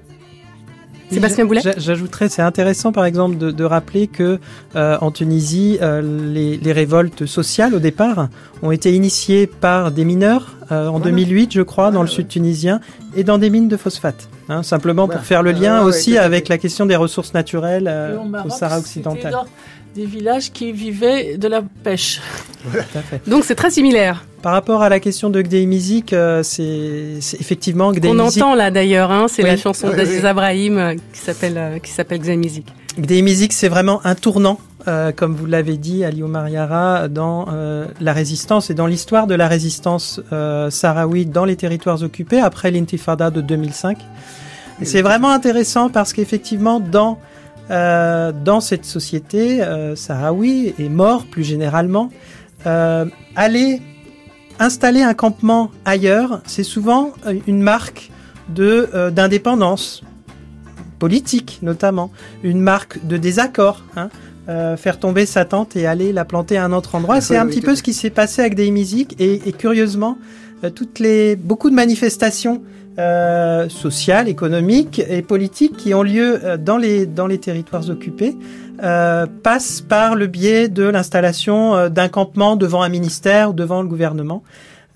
Sébastien 1.10 1.44
Boulet 1.46 1.60
J'a- 1.62 1.78
J'ajouterais, 1.78 2.28
c'est 2.28 2.42
intéressant 2.42 2.92
par 2.92 3.04
exemple 3.04 3.36
de, 3.36 3.50
de 3.50 3.64
rappeler 3.64 4.06
que 4.06 4.38
euh, 4.76 4.96
en 5.00 5.10
Tunisie, 5.10 5.78
euh, 5.82 6.02
les, 6.32 6.56
les 6.56 6.72
révoltes 6.72 7.26
sociales 7.26 7.74
au 7.74 7.78
départ 7.80 8.28
ont 8.62 8.70
été 8.70 8.94
initiées 8.94 9.46
par 9.46 9.90
des 9.90 10.04
mineurs 10.04 10.56
euh, 10.72 10.86
en 10.88 11.00
2008, 11.00 11.52
je 11.52 11.62
crois, 11.62 11.90
dans 11.90 12.02
le 12.02 12.08
sud 12.08 12.28
tunisien, 12.28 12.80
et 13.16 13.24
dans 13.24 13.38
des 13.38 13.50
mines 13.50 13.66
de 13.68 13.76
phosphate. 13.76 14.28
hein, 14.48 14.62
simplement 14.62 15.08
pour 15.08 15.20
faire 15.22 15.42
le 15.42 15.50
lien 15.52 15.78
Ouais, 15.78 15.84
ouais, 15.84 15.88
aussi 15.88 16.16
avec 16.16 16.48
la 16.48 16.58
question 16.58 16.86
des 16.86 16.94
ressources 16.96 17.34
naturelles 17.34 17.88
euh, 17.88 18.16
au 18.18 18.24
Maroc, 18.24 18.52
Sahara 18.52 18.78
occidental. 18.78 19.34
Des 19.94 20.06
villages 20.06 20.52
qui 20.52 20.72
vivaient 20.72 21.36
de 21.36 21.48
la 21.48 21.62
pêche. 21.82 22.20
Donc 23.26 23.44
c'est 23.44 23.54
très 23.54 23.70
similaire. 23.70 24.24
Par 24.42 24.52
rapport 24.52 24.82
à 24.82 24.88
la 24.88 25.00
question 25.00 25.28
de 25.30 25.42
Gdeimizik, 25.42 26.12
euh, 26.12 26.42
c'est 26.42 27.18
effectivement 27.38 27.88
On 27.88 27.92
Gdeimizik. 27.92 28.42
entend 28.42 28.54
là 28.54 28.70
d'ailleurs, 28.70 29.10
hein, 29.10 29.26
c'est 29.28 29.42
Oui. 29.42 29.50
la 29.50 29.56
chanson 29.56 29.88
Oui, 29.90 29.96
d'Aziz 29.96 30.20
oui. 30.22 30.26
Abrahim 30.26 30.78
euh, 30.78 30.94
qui 31.12 31.20
s'appelle 31.20 31.58
euh, 31.58 31.78
qui 31.78 31.90
s'appelle 31.90 32.20
Xamizik. 32.20 32.66
Gdeimizik, 32.98 33.52
c'est 33.52 33.68
vraiment 33.68 34.00
un 34.04 34.14
tournant, 34.14 34.58
euh, 34.88 35.12
comme 35.12 35.34
vous 35.34 35.46
l'avez 35.46 35.76
dit, 35.76 36.04
Ali 36.04 36.22
Omar 36.22 36.48
Yara, 36.48 37.08
dans 37.08 37.46
euh, 37.52 37.86
la 38.00 38.12
résistance 38.12 38.70
et 38.70 38.74
dans 38.74 38.86
l'histoire 38.86 39.26
de 39.26 39.34
la 39.34 39.46
résistance 39.48 40.20
euh, 40.32 40.70
sahraoui 40.70 41.26
dans 41.26 41.44
les 41.44 41.56
territoires 41.56 42.02
occupés 42.02 42.40
après 42.40 42.70
l'intifada 42.70 43.30
de 43.30 43.40
2005. 43.40 43.98
Et 44.80 44.86
c'est 44.86 45.02
vraiment 45.02 45.30
intéressant 45.30 45.90
parce 45.90 46.12
qu'effectivement, 46.14 46.80
dans 46.80 47.18
euh, 47.70 48.32
dans 48.32 48.60
cette 48.60 48.84
société 48.84 49.62
euh, 49.62 49.94
sahraoui 49.97 50.74
et 50.78 50.88
mort 50.88 51.26
plus 51.26 51.44
généralement, 51.44 52.10
euh, 52.66 53.06
aller 53.36 53.80
installer 54.59 55.02
un 55.02 55.14
campement 55.14 55.70
ailleurs, 55.84 56.42
c'est 56.47 56.64
souvent 56.64 57.12
euh, 57.26 57.34
une 57.47 57.62
marque 57.62 58.10
de 58.48 59.10
d'indépendance 59.10 60.02
politique 60.98 61.60
notamment, 61.62 62.10
une 62.42 62.60
marque 62.60 63.06
de 63.06 63.16
désaccord. 63.16 63.84
Hein. 63.97 64.09
Euh, 64.48 64.76
faire 64.76 64.98
tomber 64.98 65.26
sa 65.26 65.44
tente 65.44 65.76
et 65.76 65.86
aller 65.86 66.12
la 66.12 66.24
planter 66.24 66.56
à 66.56 66.64
un 66.64 66.72
autre 66.72 66.97
endroit. 66.97 67.20
C'est 67.20 67.34
Oui, 67.34 67.38
un 67.38 67.44
oui, 67.44 67.51
petit 67.51 67.60
peu 67.60 67.76
ce 67.76 67.82
qui 67.84 67.92
s'est 67.92 68.10
passé 68.10 68.40
avec 68.40 68.56
des 68.56 68.70
musiques 68.72 69.14
et, 69.20 69.48
et 69.48 69.52
curieusement, 69.52 70.18
euh, 70.64 70.70
toutes 70.70 70.98
les 70.98 71.36
beaucoup 71.36 71.70
de 71.70 71.74
manifestations 71.74 72.60
euh, 72.98 73.68
sociales, 73.68 74.28
économiques 74.28 75.00
et 75.08 75.22
politiques 75.22 75.76
qui 75.76 75.94
ont 75.94 76.02
lieu 76.02 76.40
euh, 76.44 76.56
dans 76.56 76.76
les 76.76 77.06
dans 77.06 77.26
les 77.26 77.38
territoires 77.38 77.88
occupés 77.88 78.36
euh, 78.82 79.26
passent 79.42 79.82
par 79.82 80.14
le 80.14 80.26
biais 80.26 80.68
de 80.68 80.84
l'installation 80.84 81.74
euh, 81.76 81.88
d'un 81.90 82.08
campement 82.08 82.56
devant 82.56 82.82
un 82.82 82.88
ministère 82.88 83.50
ou 83.50 83.52
devant 83.52 83.82
le 83.82 83.88
gouvernement. 83.88 84.42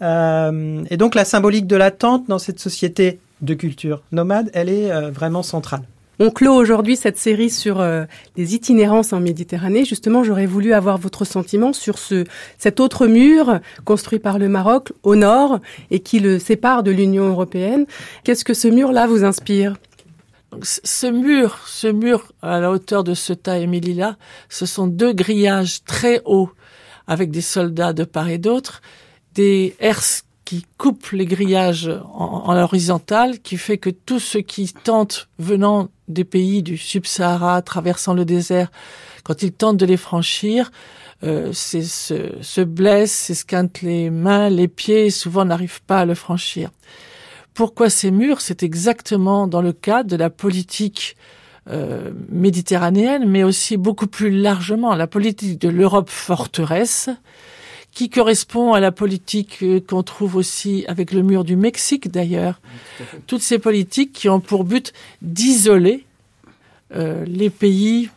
Euh, 0.00 0.82
et 0.88 0.96
donc 0.96 1.14
la 1.14 1.26
symbolique 1.26 1.66
de 1.66 1.76
la 1.76 1.90
tente 1.90 2.26
dans 2.26 2.38
cette 2.38 2.60
société 2.60 3.20
de 3.42 3.52
culture 3.52 4.02
nomade, 4.10 4.50
elle 4.54 4.70
est 4.70 4.90
vraiment 5.10 5.42
centrale. 5.42 5.82
On 6.20 6.30
clôt 6.30 6.54
aujourd'hui 6.54 6.96
cette 6.96 7.18
série 7.18 7.50
sur 7.50 7.80
euh, 7.80 8.04
les 8.36 8.54
itinérances 8.54 9.12
en 9.12 9.20
Méditerranée. 9.20 9.84
Justement, 9.84 10.22
j'aurais 10.22 10.46
voulu 10.46 10.72
avoir 10.72 10.96
votre 10.96 11.24
sentiment 11.24 11.72
sur 11.72 11.98
ce 11.98 12.24
cet 12.56 12.78
autre 12.78 13.06
mur 13.06 13.58
construit 13.84 14.20
par 14.20 14.38
le 14.38 14.48
Maroc 14.48 14.92
au 15.02 15.16
nord 15.16 15.58
et 15.90 16.00
qui 16.00 16.20
le 16.20 16.38
sépare 16.38 16.82
de 16.84 16.92
l'Union 16.92 17.28
européenne. 17.28 17.86
Qu'est-ce 18.22 18.44
que 18.44 18.54
ce 18.54 18.68
mur-là 18.68 19.06
vous 19.06 19.24
inspire? 19.24 19.76
Ce 20.62 21.08
mur, 21.08 21.58
ce 21.66 21.88
mur 21.88 22.30
à 22.40 22.60
la 22.60 22.70
hauteur 22.70 23.02
de 23.02 23.14
Ceuta 23.14 23.58
et 23.58 23.66
Melilla, 23.66 24.16
ce 24.48 24.66
sont 24.66 24.86
deux 24.86 25.12
grillages 25.12 25.82
très 25.84 26.22
hauts 26.24 26.50
avec 27.08 27.32
des 27.32 27.40
soldats 27.40 27.92
de 27.92 28.04
part 28.04 28.28
et 28.28 28.38
d'autre, 28.38 28.80
des 29.34 29.74
herses 29.80 30.24
qui 30.44 30.66
coupent 30.78 31.10
les 31.10 31.26
grillages 31.26 31.90
en, 32.12 32.44
en 32.46 32.54
l'horizontale, 32.54 33.40
qui 33.40 33.56
fait 33.56 33.78
que 33.78 33.90
tous 33.90 34.20
ceux 34.20 34.40
qui 34.40 34.72
tentent, 34.72 35.28
venant 35.38 35.88
des 36.08 36.24
pays 36.24 36.62
du 36.62 36.76
Sub-Sahara, 36.76 37.62
traversant 37.62 38.14
le 38.14 38.24
désert, 38.24 38.70
quand 39.22 39.42
ils 39.42 39.52
tentent 39.52 39.78
de 39.78 39.86
les 39.86 39.96
franchir, 39.96 40.70
euh, 41.22 41.52
se, 41.52 41.80
se 41.82 42.60
blessent, 42.60 43.12
s'esquintent 43.12 43.80
les 43.80 44.10
mains, 44.10 44.50
les 44.50 44.68
pieds, 44.68 45.06
et 45.06 45.10
souvent 45.10 45.44
n'arrivent 45.46 45.82
pas 45.82 46.00
à 46.00 46.04
le 46.04 46.14
franchir. 46.14 46.70
Pourquoi 47.54 47.88
ces 47.88 48.10
murs? 48.10 48.40
C'est 48.40 48.62
exactement 48.62 49.46
dans 49.46 49.62
le 49.62 49.72
cadre 49.72 50.10
de 50.10 50.16
la 50.16 50.28
politique 50.28 51.16
euh, 51.70 52.10
méditerranéenne, 52.28 53.26
mais 53.26 53.44
aussi 53.44 53.78
beaucoup 53.78 54.08
plus 54.08 54.30
largement 54.30 54.94
la 54.94 55.06
politique 55.06 55.58
de 55.58 55.68
l'Europe 55.70 56.10
forteresse, 56.10 57.08
qui 57.94 58.10
correspond 58.10 58.72
à 58.72 58.80
la 58.80 58.92
politique 58.92 59.58
euh, 59.62 59.80
qu'on 59.80 60.02
trouve 60.02 60.36
aussi 60.36 60.84
avec 60.88 61.12
le 61.12 61.22
mur 61.22 61.44
du 61.44 61.56
Mexique 61.56 62.10
d'ailleurs. 62.10 62.60
Toutes 63.26 63.40
ces 63.40 63.58
politiques 63.58 64.12
qui 64.12 64.28
ont 64.28 64.40
pour 64.40 64.64
but 64.64 64.92
d'isoler 65.22 66.04
euh, 66.94 67.24
les 67.26 67.50
pays, 67.50 68.10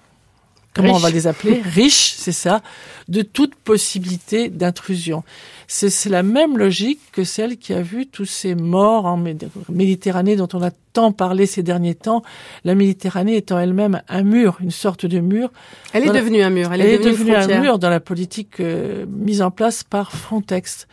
comment 0.78 0.96
on 0.96 1.00
va 1.00 1.10
les 1.10 1.28
appeler, 1.28 1.62
riches, 1.64 2.14
c'est 2.18 2.32
ça, 2.32 2.62
de 3.10 3.22
toute 3.22 3.56
possibilité 3.56 4.50
d'intrusion. 4.50 5.24
C'est 5.70 6.10
la 6.10 6.24
même 6.24 6.58
logique 6.58 7.00
que 7.12 7.26
celle 7.26 7.58
qui 7.58 7.74
a 7.74 7.82
vu 7.82 8.08
tous 8.08 8.26
ces 8.26 8.56
morts 8.56 9.06
en 9.06 9.18
Méd- 9.18 9.50
Méditerranée 9.70 10.38
dont 10.38 10.48
on 10.54 10.62
a 10.62 10.72
tant 10.94 11.12
parlé 11.12 11.46
ces 11.46 11.62
derniers 11.62 11.96
temps. 11.96 12.22
La 12.64 12.74
Méditerranée 12.74 13.36
étant 13.36 13.60
elle-même 13.60 14.02
un 14.08 14.24
mur, 14.24 14.58
une 14.62 14.72
sorte 14.72 15.06
de 15.06 15.20
mur. 15.20 15.52
Elle 15.92 16.04
est 16.04 16.08
la- 16.08 16.14
devenue 16.14 16.42
un 16.42 16.50
mur. 16.50 16.72
Elle, 16.72 16.82
Elle, 16.82 16.90
est 16.92 17.00
devenue, 17.00 17.36
un 17.36 17.60
mur 17.60 17.80
dans 17.80 17.90
la 17.90 18.00
politique 18.00 18.62
euh, 18.62 19.06
mise 19.10 19.42
en 19.42 19.52
place 19.52 19.84
par 19.84 20.14
Frontex. 20.14 20.88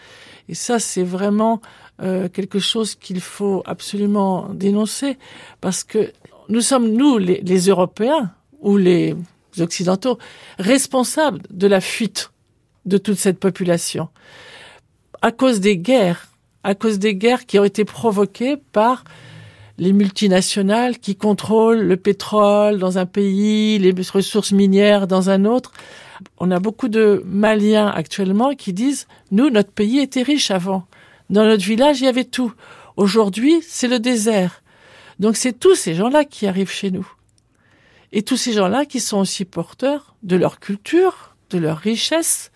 Et 0.48 0.54
ça, 0.54 0.80
c'est 0.80 1.04
vraiment 1.04 1.60
euh, 2.02 2.28
quelque 2.28 2.58
chose 2.58 2.96
qu'il 2.96 3.20
faut 3.20 3.62
absolument 3.66 4.48
dénoncer 4.52 5.16
parce 5.60 5.84
que 5.84 6.12
nous 6.48 6.60
sommes, 6.60 6.88
nous, 6.90 7.16
les, 7.18 7.40
les 7.42 7.66
Européens 7.68 8.32
ou 8.60 8.76
les 8.76 9.14
occidentaux, 9.60 10.18
responsables 10.58 11.42
de 11.50 11.66
la 11.66 11.80
fuite 11.80 12.30
de 12.84 12.98
toute 12.98 13.18
cette 13.18 13.38
population. 13.38 14.08
À 15.22 15.32
cause 15.32 15.60
des 15.60 15.78
guerres, 15.78 16.28
à 16.62 16.74
cause 16.74 16.98
des 16.98 17.14
guerres 17.14 17.46
qui 17.46 17.58
ont 17.58 17.64
été 17.64 17.84
provoquées 17.84 18.56
par 18.72 19.04
les 19.78 19.92
multinationales 19.92 20.98
qui 20.98 21.16
contrôlent 21.16 21.82
le 21.82 21.96
pétrole 21.96 22.78
dans 22.78 22.98
un 22.98 23.06
pays, 23.06 23.78
les 23.78 23.94
ressources 24.12 24.52
minières 24.52 25.06
dans 25.06 25.30
un 25.30 25.44
autre. 25.44 25.72
On 26.38 26.50
a 26.50 26.60
beaucoup 26.60 26.88
de 26.88 27.22
Maliens 27.26 27.88
actuellement 27.88 28.54
qui 28.54 28.72
disent, 28.72 29.06
nous, 29.30 29.50
notre 29.50 29.72
pays 29.72 29.98
était 29.98 30.22
riche 30.22 30.50
avant. 30.50 30.86
Dans 31.30 31.44
notre 31.44 31.64
village, 31.64 32.00
il 32.00 32.04
y 32.04 32.08
avait 32.08 32.24
tout. 32.24 32.52
Aujourd'hui, 32.96 33.62
c'est 33.66 33.88
le 33.88 33.98
désert. 33.98 34.62
Donc 35.18 35.36
c'est 35.36 35.58
tous 35.58 35.74
ces 35.74 35.94
gens-là 35.94 36.24
qui 36.24 36.46
arrivent 36.46 36.70
chez 36.70 36.90
nous. 36.90 37.06
Et 38.12 38.22
tous 38.22 38.36
ces 38.36 38.52
gens-là 38.52 38.84
qui 38.84 39.00
sont 39.00 39.18
aussi 39.18 39.44
porteurs 39.44 40.14
de 40.22 40.36
leur 40.36 40.60
culture, 40.60 41.36
de 41.50 41.58
leur 41.58 41.78
richesse, 41.78 42.50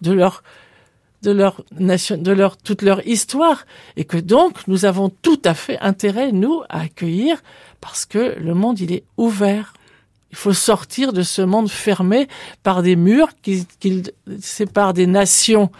de 0.00 0.12
leur 0.12 0.42
de 1.22 1.30
leur 1.30 1.64
nation, 1.78 2.18
de 2.18 2.32
leur 2.32 2.58
toute 2.58 2.82
leur 2.82 3.06
histoire, 3.06 3.64
et 3.96 4.04
que 4.04 4.18
donc 4.18 4.68
nous 4.68 4.84
avons 4.84 5.08
tout 5.08 5.40
à 5.46 5.54
fait 5.54 5.78
intérêt 5.78 6.32
nous 6.32 6.60
à 6.68 6.80
accueillir 6.80 7.42
parce 7.80 8.04
que 8.04 8.38
le 8.38 8.52
monde 8.52 8.78
il 8.78 8.92
est 8.92 9.04
ouvert. 9.16 9.72
Il 10.32 10.36
faut 10.36 10.52
sortir 10.52 11.14
de 11.14 11.22
ce 11.22 11.40
monde 11.40 11.70
fermé 11.70 12.28
par 12.62 12.82
des 12.82 12.94
murs 12.96 13.30
qui, 13.40 13.66
qui 13.80 14.02
séparent 14.40 14.92
des 14.92 15.06
nations 15.06 15.70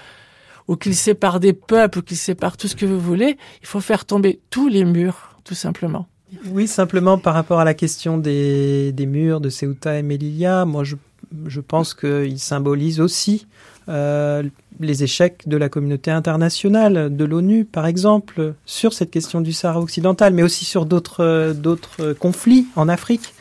ou 0.69 0.77
qu'il 0.77 0.95
sépare 0.95 1.41
des 1.41 1.53
peuples, 1.53 1.99
ou 1.99 2.03
qu'il 2.03 2.17
sépare 2.17 2.57
tout 2.57 2.69
ce 2.69 2.77
que 2.77 2.87
vous 2.87 3.01
voulez. 3.01 3.37
Il 3.61 3.67
faut 3.67 3.81
faire 3.81 4.05
tomber 4.05 4.41
tous 4.51 4.69
les 4.69 4.85
murs, 4.85 5.39
tout 5.45 5.55
simplement. 5.55 6.07
Oui, 6.51 6.67
simplement 6.67 7.19
par 7.19 7.35
rapport 7.35 7.61
à 7.61 7.65
la 7.65 7.75
question 7.75 8.19
des, 8.19 8.95
murs 8.99 9.41
de 9.41 9.49
Ceuta 9.49 9.99
et 9.99 10.03
Melilla, 10.03 10.65
moi 10.65 10.85
je, 10.85 11.61
pense 11.61 11.95
qu'ils 11.95 12.39
symbolisent 12.39 13.01
aussi 13.01 13.47
euh, 13.89 14.43
les 14.81 15.05
échecs 15.05 15.43
de 15.47 15.57
la 15.57 15.69
communauté 15.69 16.11
internationale, 16.11 17.15
de 17.15 17.25
l'ONU 17.25 17.65
par 17.65 17.87
exemple, 17.87 18.55
sur 18.67 18.93
cette 18.93 19.11
question 19.11 19.41
du 19.41 19.53
Sahara 19.53 19.81
occidental, 19.81 20.33
mais 20.33 20.43
aussi 20.43 20.65
sur 20.65 20.87
d'autres 20.87 21.55
conflits 22.19 22.67
en 22.77 22.89
Afrique. 22.89 23.35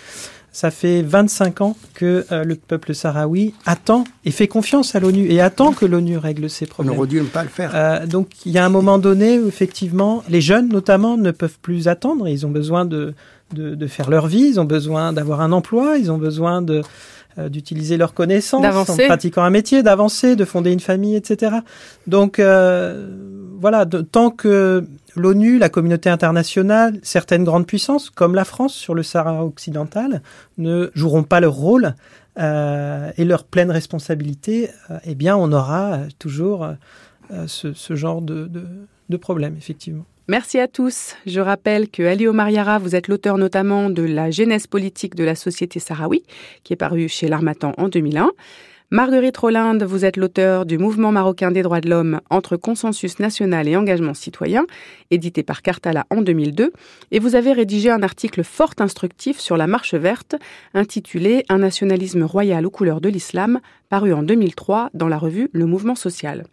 Ça 0.53 0.71
fait 0.71 1.01
25 1.01 1.61
ans 1.61 1.75
que 1.95 2.25
euh, 2.31 2.43
le 2.43 2.55
peuple 2.55 2.93
sahraoui 2.93 3.53
attend 3.65 4.05
et 4.23 4.31
fait 4.31 4.47
confiance 4.47 4.95
à 4.95 4.99
l'ONU 4.99 5.29
et 5.29 5.41
attend 5.41 5.73
que 5.73 5.85
l'ONU 5.85 6.17
règle 6.17 6.49
ses 6.49 6.67
problèmes. 6.67 6.93
On 6.93 6.99
aurait 6.99 7.07
dû 7.07 7.19
ne 7.19 7.25
pas 7.25 7.43
le 7.43 7.49
faire. 7.49 7.71
Euh, 7.73 8.05
donc 8.05 8.29
il 8.45 8.51
y 8.51 8.59
a 8.59 8.65
un 8.65 8.69
moment 8.69 8.99
donné 8.99 9.39
où 9.39 9.47
effectivement 9.47 10.23
les 10.29 10.41
jeunes 10.41 10.69
notamment 10.69 11.17
ne 11.17 11.31
peuvent 11.31 11.57
plus 11.61 11.87
attendre. 11.87 12.27
Ils 12.29 12.45
ont 12.45 12.51
besoin 12.51 12.85
de, 12.85 13.15
de, 13.53 13.75
de 13.75 13.87
faire 13.87 14.09
leur 14.09 14.27
vie, 14.27 14.45
ils 14.47 14.59
ont 14.59 14.65
besoin 14.65 15.11
d'avoir 15.11 15.41
un 15.41 15.51
emploi, 15.51 15.97
ils 15.97 16.11
ont 16.11 16.19
besoin 16.19 16.61
de 16.61 16.83
euh, 17.39 17.49
d'utiliser 17.49 17.97
leurs 17.97 18.13
connaissances 18.13 18.63
en 18.63 18.95
pratiquant 18.95 19.41
un 19.41 19.49
métier, 19.49 19.81
d'avancer, 19.81 20.35
de 20.35 20.45
fonder 20.45 20.71
une 20.71 20.79
famille, 20.79 21.15
etc. 21.15 21.55
Donc 22.05 22.37
euh, 22.37 23.09
voilà, 23.59 23.85
de, 23.85 24.01
tant 24.01 24.29
que 24.29 24.85
l'ONU, 25.15 25.57
la 25.57 25.69
communauté 25.69 26.09
internationale, 26.09 26.99
certaines 27.03 27.43
grandes 27.43 27.67
puissances 27.67 28.09
comme 28.09 28.35
la 28.35 28.45
France 28.45 28.73
sur 28.73 28.93
le 28.93 29.03
Sahara 29.03 29.45
occidental 29.45 30.21
ne 30.57 30.91
joueront 30.93 31.23
pas 31.23 31.39
leur 31.39 31.53
rôle 31.53 31.95
euh, 32.39 33.11
et 33.17 33.25
leur 33.25 33.43
pleine 33.43 33.69
responsabilité, 33.69 34.69
euh, 34.89 34.97
eh 35.05 35.13
bien 35.13 35.37
on 35.37 35.51
aura 35.51 35.99
toujours 36.17 36.63
euh, 36.63 37.47
ce, 37.47 37.73
ce, 37.73 37.95
genre 37.95 38.21
de, 38.21 39.17
problème, 39.17 39.55
effectivement. 39.55 40.05
Merci 40.27 40.57
à 40.57 40.67
tous. 40.67 41.15
Je 41.27 41.39
rappelle 41.39 41.89
que 41.89 42.01
Ali 42.01 42.27
Omar 42.27 42.49
Yara, 42.49 42.79
vous 42.79 42.95
êtes 42.95 43.07
l'auteur 43.07 43.37
notamment 43.37 43.91
de 43.91 44.01
La 44.01 44.31
genèse 44.31 44.65
politique 44.65 45.13
de 45.13 45.23
la 45.23 45.35
société 45.35 45.79
sahraoui, 45.79 46.23
qui 46.63 46.73
est 46.73 46.77
paru 46.77 47.07
chez 47.07 47.27
l'Armatan 47.27 47.73
en 47.77 47.89
2001. 47.89 48.31
Marguerite 48.93 49.37
Rolinde, 49.37 49.81
vous 49.81 50.05
êtes 50.05 50.17
l'auteur 50.17 50.67
du 50.67 50.77
Mouvement 50.77 51.11
marocain 51.11 51.49
des 51.49 51.63
droits 51.63 51.81
de 51.81 51.89
l'homme 51.89 52.21
entre 52.29 52.57
consensus 52.57 53.17
national 53.17 53.67
et 53.67 53.75
engagement 53.75 54.13
citoyen, 54.13 54.67
édité 55.09 55.41
par 55.41 55.63
Cartala 55.63 56.05
en 56.11 56.21
2002, 56.21 56.71
et 57.09 57.17
vous 57.17 57.33
avez 57.33 57.53
rédigé 57.53 57.89
un 57.89 58.03
article 58.03 58.43
fort 58.43 58.75
instructif 58.77 59.39
sur 59.39 59.57
la 59.57 59.65
marche 59.65 59.95
verte, 59.95 60.35
intitulé 60.75 61.43
Un 61.49 61.57
nationalisme 61.57 62.21
royal 62.21 62.67
aux 62.67 62.69
couleurs 62.69 63.01
de 63.01 63.09
l'islam, 63.09 63.61
paru 63.89 64.13
en 64.13 64.21
2003 64.21 64.91
dans 64.93 65.07
la 65.07 65.17
revue 65.17 65.49
Le 65.53 65.65
Mouvement 65.65 65.95
social. 65.95 66.43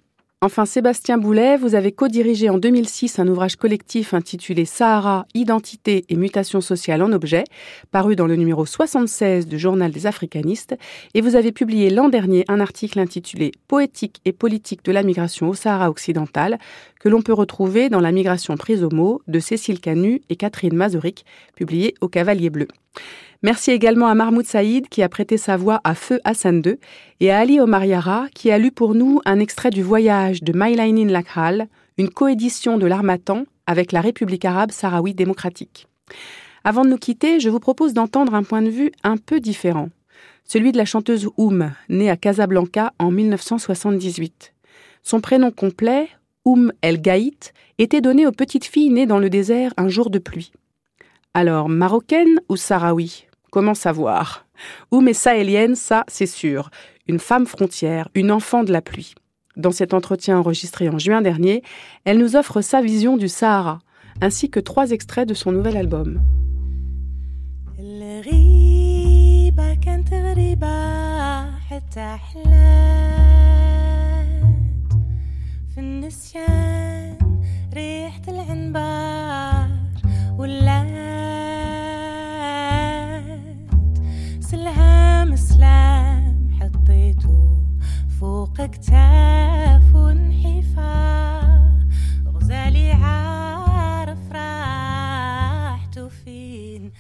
Enfin, 0.42 0.64
Sébastien 0.64 1.18
Boulet, 1.18 1.58
vous 1.58 1.74
avez 1.74 1.92
co-dirigé 1.92 2.48
en 2.48 2.56
2006 2.56 3.18
un 3.18 3.28
ouvrage 3.28 3.56
collectif 3.56 4.14
intitulé 4.14 4.64
Sahara, 4.64 5.26
identité 5.34 6.06
et 6.08 6.16
mutation 6.16 6.62
sociale 6.62 7.02
en 7.02 7.12
objet, 7.12 7.44
paru 7.90 8.16
dans 8.16 8.26
le 8.26 8.36
numéro 8.36 8.64
76 8.64 9.46
du 9.46 9.58
Journal 9.58 9.90
des 9.90 10.06
africanistes, 10.06 10.74
et 11.12 11.20
vous 11.20 11.36
avez 11.36 11.52
publié 11.52 11.90
l'an 11.90 12.08
dernier 12.08 12.46
un 12.48 12.58
article 12.58 13.00
intitulé 13.00 13.52
Poétique 13.68 14.22
et 14.24 14.32
politique 14.32 14.82
de 14.82 14.92
la 14.92 15.02
migration 15.02 15.50
au 15.50 15.54
Sahara 15.54 15.90
occidental, 15.90 16.58
que 17.00 17.10
l'on 17.10 17.20
peut 17.20 17.34
retrouver 17.34 17.90
dans 17.90 18.00
La 18.00 18.10
migration 18.10 18.56
prise 18.56 18.82
au 18.82 18.88
mot 18.90 19.20
de 19.28 19.40
Cécile 19.40 19.78
Canu 19.78 20.22
et 20.30 20.36
Catherine 20.36 20.74
Mazuric, 20.74 21.26
publié 21.54 21.94
au 22.00 22.08
Cavalier 22.08 22.48
Bleu. 22.48 22.68
Merci 23.42 23.70
également 23.70 24.08
à 24.08 24.14
Mahmoud 24.14 24.44
Saïd 24.44 24.90
qui 24.90 25.02
a 25.02 25.08
prêté 25.08 25.38
sa 25.38 25.56
voix 25.56 25.80
à 25.82 25.94
Feu 25.94 26.20
Hassan 26.24 26.60
II 26.62 26.76
et 27.20 27.30
à 27.30 27.38
Ali 27.38 27.58
Omar 27.58 27.86
Yara 27.86 28.26
qui 28.34 28.50
a 28.50 28.58
lu 28.58 28.70
pour 28.70 28.94
nous 28.94 29.22
un 29.24 29.40
extrait 29.40 29.70
du 29.70 29.82
voyage 29.82 30.42
de 30.42 30.52
Mailainin 30.52 31.08
Lakhal, 31.08 31.66
une 31.96 32.10
coédition 32.10 32.76
de 32.76 32.86
l'Armatan 32.86 33.44
avec 33.66 33.92
la 33.92 34.02
République 34.02 34.44
arabe 34.44 34.72
sahraoui 34.72 35.14
démocratique. 35.14 35.86
Avant 36.64 36.84
de 36.84 36.90
nous 36.90 36.98
quitter, 36.98 37.40
je 37.40 37.48
vous 37.48 37.60
propose 37.60 37.94
d'entendre 37.94 38.34
un 38.34 38.42
point 38.42 38.60
de 38.60 38.68
vue 38.68 38.92
un 39.04 39.16
peu 39.16 39.40
différent, 39.40 39.88
celui 40.44 40.70
de 40.70 40.76
la 40.76 40.84
chanteuse 40.84 41.30
Oum, 41.38 41.72
née 41.88 42.10
à 42.10 42.18
Casablanca 42.18 42.92
en 42.98 43.10
1978. 43.10 44.52
Son 45.02 45.22
prénom 45.22 45.50
complet, 45.50 46.10
Oum 46.44 46.74
El 46.82 47.00
Gaït, 47.00 47.54
était 47.78 48.02
donné 48.02 48.26
aux 48.26 48.32
petites 48.32 48.66
filles 48.66 48.90
nées 48.90 49.06
dans 49.06 49.18
le 49.18 49.30
désert 49.30 49.72
un 49.78 49.88
jour 49.88 50.10
de 50.10 50.18
pluie. 50.18 50.52
Alors, 51.32 51.70
marocaine 51.70 52.40
ou 52.50 52.56
sahraoui? 52.56 53.24
Comment 53.50 53.74
savoir? 53.74 54.46
Oum 54.90 55.08
est 55.08 55.14
sahélienne, 55.14 55.74
ça 55.74 56.04
c'est 56.08 56.26
sûr. 56.26 56.70
Une 57.08 57.18
femme 57.18 57.46
frontière, 57.46 58.08
une 58.14 58.30
enfant 58.30 58.62
de 58.62 58.72
la 58.72 58.82
pluie. 58.82 59.14
Dans 59.56 59.72
cet 59.72 59.94
entretien 59.94 60.38
enregistré 60.38 60.88
en 60.88 60.98
juin 60.98 61.22
dernier, 61.22 61.62
elle 62.04 62.18
nous 62.18 62.36
offre 62.36 62.60
sa 62.60 62.80
vision 62.80 63.16
du 63.16 63.28
Sahara, 63.28 63.80
ainsi 64.20 64.50
que 64.50 64.60
trois 64.60 64.90
extraits 64.90 65.28
de 65.28 65.34
son 65.34 65.50
nouvel 65.52 65.76
album. 65.76 66.20
سلهام 84.49 85.35
سلام 85.35 86.49
حطيته 86.61 87.63
فوق 88.19 88.65
كتاف 88.65 89.95
ونحيفا 89.95 90.91
غزالي 92.33 92.91
عارف 92.91 94.31
راحته 94.31 96.07
فين 96.07 96.91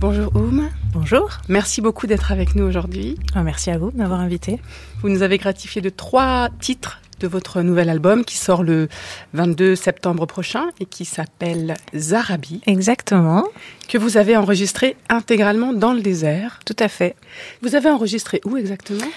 Bonjour 0.00 0.30
Oum. 0.36 0.68
Bonjour. 0.92 1.28
Merci 1.48 1.80
beaucoup 1.80 2.06
d'être 2.06 2.30
avec 2.30 2.54
nous 2.54 2.64
aujourd'hui. 2.64 3.16
Oh, 3.34 3.40
merci 3.42 3.70
à 3.70 3.78
vous 3.78 3.90
de 3.90 3.96
m'avoir 3.96 4.20
invité. 4.20 4.60
Vous 5.02 5.08
nous 5.08 5.22
avez 5.22 5.38
gratifié 5.38 5.82
de 5.82 5.88
trois 5.88 6.50
titres 6.60 7.00
de 7.23 7.27
votre 7.29 7.61
nouvel 7.61 7.89
album 7.89 8.25
qui 8.25 8.35
sort 8.35 8.63
le 8.63 8.89
22 9.33 9.75
septembre 9.75 10.25
prochain 10.25 10.65
et 10.81 10.85
qui 10.85 11.05
s'appelle 11.05 11.75
Zarabi. 11.95 12.61
Exactement. 12.67 13.45
Que 13.87 13.97
vous 13.97 14.17
avez 14.17 14.35
enregistré 14.35 14.97
intégralement 15.07 15.71
dans 15.71 15.93
le 15.93 16.01
désert. 16.01 16.59
Tout 16.65 16.75
à 16.79 16.89
fait. 16.89 17.15
Vous 17.61 17.75
avez 17.75 17.89
enregistré 17.89 18.41
où 18.43 18.57
exactement? 18.57 19.07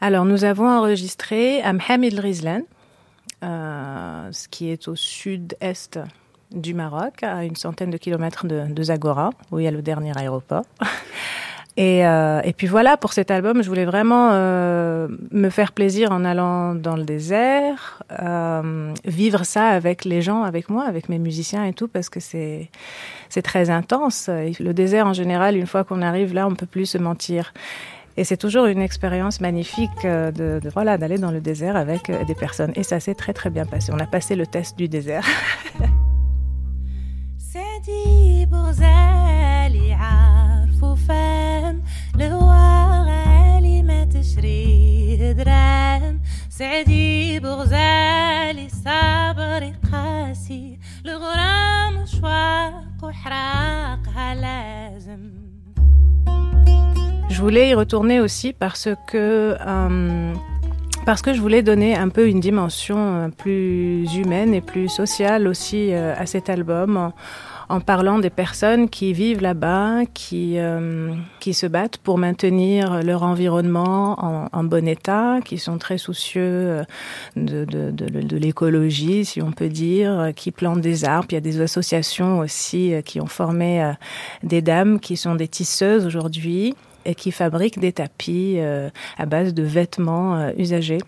Alors 0.00 0.24
nous 0.24 0.44
avons 0.44 0.68
enregistré 0.68 1.60
à 1.62 1.72
Mohamed 1.72 2.16
Rizlan, 2.20 2.62
euh, 3.42 4.28
ce 4.30 4.46
qui 4.46 4.70
est 4.70 4.86
au 4.86 4.94
sud-est 4.94 5.98
du 6.52 6.72
Maroc, 6.72 7.24
à 7.24 7.44
une 7.44 7.56
centaine 7.56 7.90
de 7.90 7.96
kilomètres 7.96 8.46
de, 8.46 8.72
de 8.72 8.82
Zagora, 8.84 9.30
où 9.50 9.58
il 9.58 9.64
y 9.64 9.68
a 9.68 9.72
le 9.72 9.82
dernier 9.82 10.16
aéroport. 10.16 10.64
Et, 11.78 12.06
euh, 12.06 12.40
et, 12.42 12.54
puis 12.54 12.66
voilà, 12.66 12.96
pour 12.96 13.12
cet 13.12 13.30
album, 13.30 13.62
je 13.62 13.68
voulais 13.68 13.84
vraiment 13.84 14.30
euh, 14.32 15.08
me 15.30 15.50
faire 15.50 15.72
plaisir 15.72 16.10
en 16.10 16.24
allant 16.24 16.74
dans 16.74 16.96
le 16.96 17.04
désert, 17.04 18.02
euh, 18.22 18.94
vivre 19.04 19.44
ça 19.44 19.68
avec 19.68 20.06
les 20.06 20.22
gens, 20.22 20.42
avec 20.42 20.70
moi, 20.70 20.84
avec 20.84 21.10
mes 21.10 21.18
musiciens 21.18 21.64
et 21.64 21.74
tout, 21.74 21.86
parce 21.86 22.08
que 22.08 22.18
c'est 22.18 22.70
c'est 23.28 23.42
très 23.42 23.68
intense. 23.68 24.30
Le 24.30 24.72
désert, 24.72 25.06
en 25.06 25.12
général, 25.12 25.54
une 25.54 25.66
fois 25.66 25.84
qu'on 25.84 26.00
arrive 26.00 26.32
là, 26.32 26.46
on 26.46 26.54
peut 26.54 26.66
plus 26.66 26.86
se 26.86 26.98
mentir. 26.98 27.52
Et 28.16 28.24
c'est 28.24 28.38
toujours 28.38 28.64
une 28.64 28.80
expérience 28.80 29.42
magnifique 29.42 30.02
de, 30.02 30.30
de 30.60 30.70
voilà 30.70 30.96
d'aller 30.96 31.18
dans 31.18 31.30
le 31.30 31.40
désert 31.40 31.76
avec 31.76 32.10
des 32.26 32.34
personnes. 32.34 32.72
Et 32.74 32.84
ça 32.84 33.00
s'est 33.00 33.14
très 33.14 33.34
très 33.34 33.50
bien 33.50 33.66
passé. 33.66 33.92
On 33.92 33.98
a 33.98 34.06
passé 34.06 34.34
le 34.34 34.46
test 34.46 34.78
du 34.78 34.88
désert. 34.88 35.26
سعدي 46.49 47.39
بغزالي 47.39 48.67
صبري 48.69 49.73
قاسي 49.91 50.79
الغرام 51.05 52.01
وشواق 52.01 53.03
وحراقها 53.03 54.35
لازم 54.35 55.31
Je 57.29 57.41
voulais 57.41 57.69
y 57.69 57.73
retourner 57.73 58.19
aussi 58.19 58.53
parce 58.53 58.89
que 59.09 59.55
euh, 59.59 60.33
parce 61.05 61.21
que 61.21 61.33
je 61.33 61.41
voulais 61.41 61.63
donner 61.63 61.95
un 61.95 62.09
peu 62.09 62.27
une 62.27 62.39
dimension 62.39 62.99
euh, 62.99 63.29
plus 63.29 64.05
humaine 64.15 64.53
et 64.53 64.61
plus 64.61 64.89
sociale 64.89 65.47
aussi 65.47 65.93
euh, 65.93 66.13
à 66.23 66.25
cet 66.25 66.49
album. 66.49 67.11
En, 67.68 67.80
parlant 67.80 68.18
des 68.18 68.30
personnes 68.30 68.88
qui 68.88 69.12
vivent 69.12 69.40
là-bas, 69.40 70.00
qui, 70.12 70.58
euh, 70.58 71.14
qui 71.40 71.54
se 71.54 71.66
battent 71.66 71.98
pour 71.98 72.18
maintenir 72.18 73.02
leur 73.02 73.22
environnement 73.22 74.48
en, 74.52 74.64
bon 74.64 74.88
état, 74.88 75.38
qui 75.44 75.58
sont 75.58 75.78
très 75.78 75.98
soucieux 75.98 76.42
euh, 76.42 76.84
de, 77.36 77.64
de, 77.64 77.90
de, 77.90 78.36
l'écologie, 78.36 79.24
si 79.24 79.42
on 79.42 79.52
peut 79.52 79.68
dire, 79.68 80.32
qui 80.34 80.50
plantent 80.50 80.80
des 80.80 81.04
arbres. 81.04 81.28
Il 81.30 81.34
y 81.34 81.38
a 81.38 81.40
des 81.40 81.60
associations 81.60 82.38
aussi 82.38 82.92
euh, 82.94 83.02
qui 83.02 83.20
ont 83.20 83.26
formé 83.26 83.92
des 84.42 84.62
dames 84.62 85.00
qui 85.00 85.16
sont 85.16 85.34
des 85.34 85.48
tisseuses 85.48 86.06
aujourd'hui 86.06 86.74
et 87.06 87.14
qui 87.14 87.32
fabriquent 87.32 87.78
des 87.78 87.92
tapis 87.92 88.56
euh, 88.58 88.90
à 89.16 89.26
base 89.26 89.54
de 89.54 89.62
vêtements 89.62 90.36
euh, 90.36 90.50
usagés. 90.58 90.98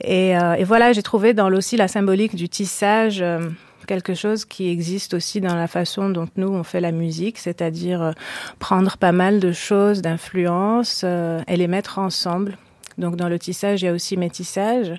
Et, 0.00 0.36
euh, 0.36 0.54
et 0.54 0.64
voilà, 0.64 0.92
j'ai 0.92 1.02
trouvé 1.02 1.34
dans 1.34 1.50
aussi 1.52 1.76
la 1.76 1.88
symbolique 1.88 2.36
du 2.36 2.48
tissage 2.48 3.22
euh, 3.22 3.48
quelque 3.86 4.14
chose 4.14 4.44
qui 4.44 4.68
existe 4.68 5.14
aussi 5.14 5.40
dans 5.40 5.54
la 5.54 5.66
façon 5.66 6.08
dont 6.08 6.28
nous 6.36 6.48
on 6.48 6.62
fait 6.62 6.80
la 6.80 6.92
musique, 6.92 7.38
c'est-à-dire 7.38 8.02
euh, 8.02 8.12
prendre 8.58 8.96
pas 8.96 9.12
mal 9.12 9.40
de 9.40 9.52
choses, 9.52 10.02
d'influences 10.02 11.02
euh, 11.04 11.42
et 11.48 11.56
les 11.56 11.68
mettre 11.68 11.98
ensemble. 11.98 12.56
Donc 12.98 13.16
dans 13.16 13.28
le 13.28 13.38
tissage, 13.38 13.82
il 13.82 13.86
y 13.86 13.88
a 13.88 13.92
aussi 13.92 14.16
métissage. 14.16 14.94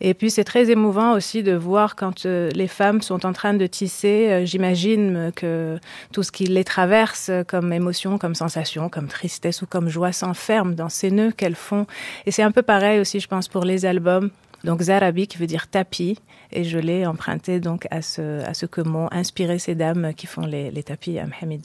Et 0.00 0.12
puis 0.12 0.30
c'est 0.30 0.44
très 0.44 0.70
émouvant 0.70 1.12
aussi 1.12 1.42
de 1.42 1.54
voir 1.54 1.94
quand 1.96 2.26
euh, 2.26 2.50
les 2.50 2.66
femmes 2.66 3.00
sont 3.00 3.24
en 3.24 3.32
train 3.32 3.54
de 3.54 3.66
tisser, 3.66 4.28
euh, 4.28 4.44
j'imagine 4.44 5.30
que 5.34 5.78
tout 6.12 6.22
ce 6.22 6.32
qui 6.32 6.44
les 6.44 6.64
traverse 6.64 7.30
comme 7.46 7.72
émotion, 7.72 8.18
comme 8.18 8.34
sensation, 8.34 8.88
comme 8.88 9.06
tristesse 9.06 9.62
ou 9.62 9.66
comme 9.66 9.88
joie 9.88 10.12
s'enferme 10.12 10.74
dans 10.74 10.88
ces 10.88 11.10
nœuds 11.10 11.32
qu'elles 11.32 11.54
font. 11.54 11.86
Et 12.26 12.32
c'est 12.32 12.42
un 12.42 12.50
peu 12.50 12.62
pareil 12.62 13.00
aussi, 13.00 13.20
je 13.20 13.28
pense, 13.28 13.48
pour 13.48 13.64
les 13.64 13.86
albums. 13.86 14.30
Donc 14.64 14.80
Zarabi 14.80 15.26
qui 15.26 15.38
veut 15.38 15.46
dire 15.46 15.68
tapis, 15.68 16.18
et 16.50 16.64
je 16.64 16.78
l'ai 16.78 17.06
emprunté 17.06 17.60
donc 17.60 17.86
à 17.90 18.00
ce, 18.00 18.42
à 18.44 18.54
ce 18.54 18.64
que 18.66 18.80
m'ont 18.80 19.08
inspiré 19.12 19.58
ces 19.58 19.74
dames 19.74 20.14
qui 20.14 20.26
font 20.26 20.46
les, 20.46 20.70
les 20.70 20.82
tapis 20.82 21.18
à 21.18 21.26
Mohamed. 21.26 21.62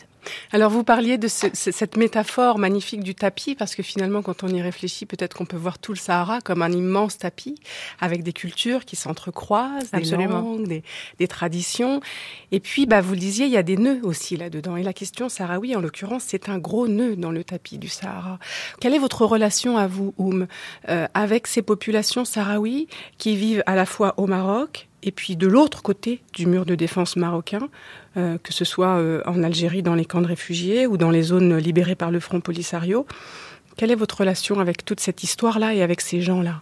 Alors 0.51 0.69
vous 0.69 0.83
parliez 0.83 1.17
de 1.17 1.27
ce, 1.27 1.47
cette 1.53 1.97
métaphore 1.97 2.59
magnifique 2.59 3.03
du 3.03 3.15
tapis, 3.15 3.55
parce 3.55 3.75
que 3.75 3.83
finalement 3.83 4.21
quand 4.21 4.43
on 4.43 4.47
y 4.47 4.61
réfléchit, 4.61 5.05
peut-être 5.05 5.35
qu'on 5.35 5.45
peut 5.45 5.57
voir 5.57 5.79
tout 5.79 5.93
le 5.93 5.97
Sahara 5.97 6.41
comme 6.41 6.61
un 6.61 6.71
immense 6.71 7.17
tapis, 7.17 7.55
avec 7.99 8.23
des 8.23 8.33
cultures 8.33 8.85
qui 8.85 8.95
s'entrecroisent, 8.95 9.91
des 9.91 10.03
langues, 10.03 10.67
des, 10.67 10.83
des 11.19 11.27
traditions. 11.27 12.01
Et 12.51 12.59
puis 12.59 12.85
bah, 12.85 13.01
vous 13.01 13.13
le 13.13 13.19
disiez, 13.19 13.45
il 13.45 13.51
y 13.51 13.57
a 13.57 13.63
des 13.63 13.77
nœuds 13.77 13.99
aussi 14.03 14.37
là-dedans. 14.37 14.75
Et 14.75 14.83
la 14.83 14.93
question 14.93 15.29
sahraoui, 15.29 15.75
en 15.75 15.81
l'occurrence, 15.81 16.23
c'est 16.27 16.49
un 16.49 16.57
gros 16.57 16.87
nœud 16.87 17.15
dans 17.15 17.31
le 17.31 17.43
tapis 17.43 17.77
du 17.77 17.87
Sahara. 17.87 18.39
Quelle 18.79 18.93
est 18.93 18.99
votre 18.99 19.25
relation 19.25 19.77
à 19.77 19.87
vous, 19.87 20.13
Oum, 20.17 20.47
euh, 20.89 21.07
avec 21.13 21.47
ces 21.47 21.61
populations 21.61 22.25
sahraouis 22.25 22.87
qui 23.17 23.35
vivent 23.35 23.63
à 23.65 23.75
la 23.75 23.85
fois 23.85 24.13
au 24.17 24.27
Maroc, 24.27 24.87
et 25.03 25.11
puis 25.11 25.35
de 25.35 25.47
l'autre 25.47 25.81
côté 25.81 26.21
du 26.33 26.45
mur 26.45 26.65
de 26.65 26.75
défense 26.75 27.15
marocain, 27.15 27.69
euh, 28.19 28.37
que 28.37 28.53
ce 28.53 28.65
soit 28.65 28.97
euh, 28.97 29.21
en 29.25 29.41
Algérie 29.43 29.81
dans 29.81 29.95
les 29.95 30.05
camps 30.05 30.21
de 30.21 30.27
réfugiés 30.27 30.85
ou 30.87 30.97
dans 30.97 31.09
les 31.09 31.23
zones 31.23 31.57
libérées 31.57 31.95
par 31.95 32.11
le 32.11 32.19
Front 32.19 32.41
Polisario. 32.41 33.05
Quelle 33.77 33.91
est 33.91 33.95
votre 33.95 34.17
relation 34.17 34.59
avec 34.59 34.83
toute 34.85 34.99
cette 34.99 35.23
histoire-là 35.23 35.73
et 35.73 35.81
avec 35.81 36.01
ces 36.01 36.21
gens-là? 36.21 36.61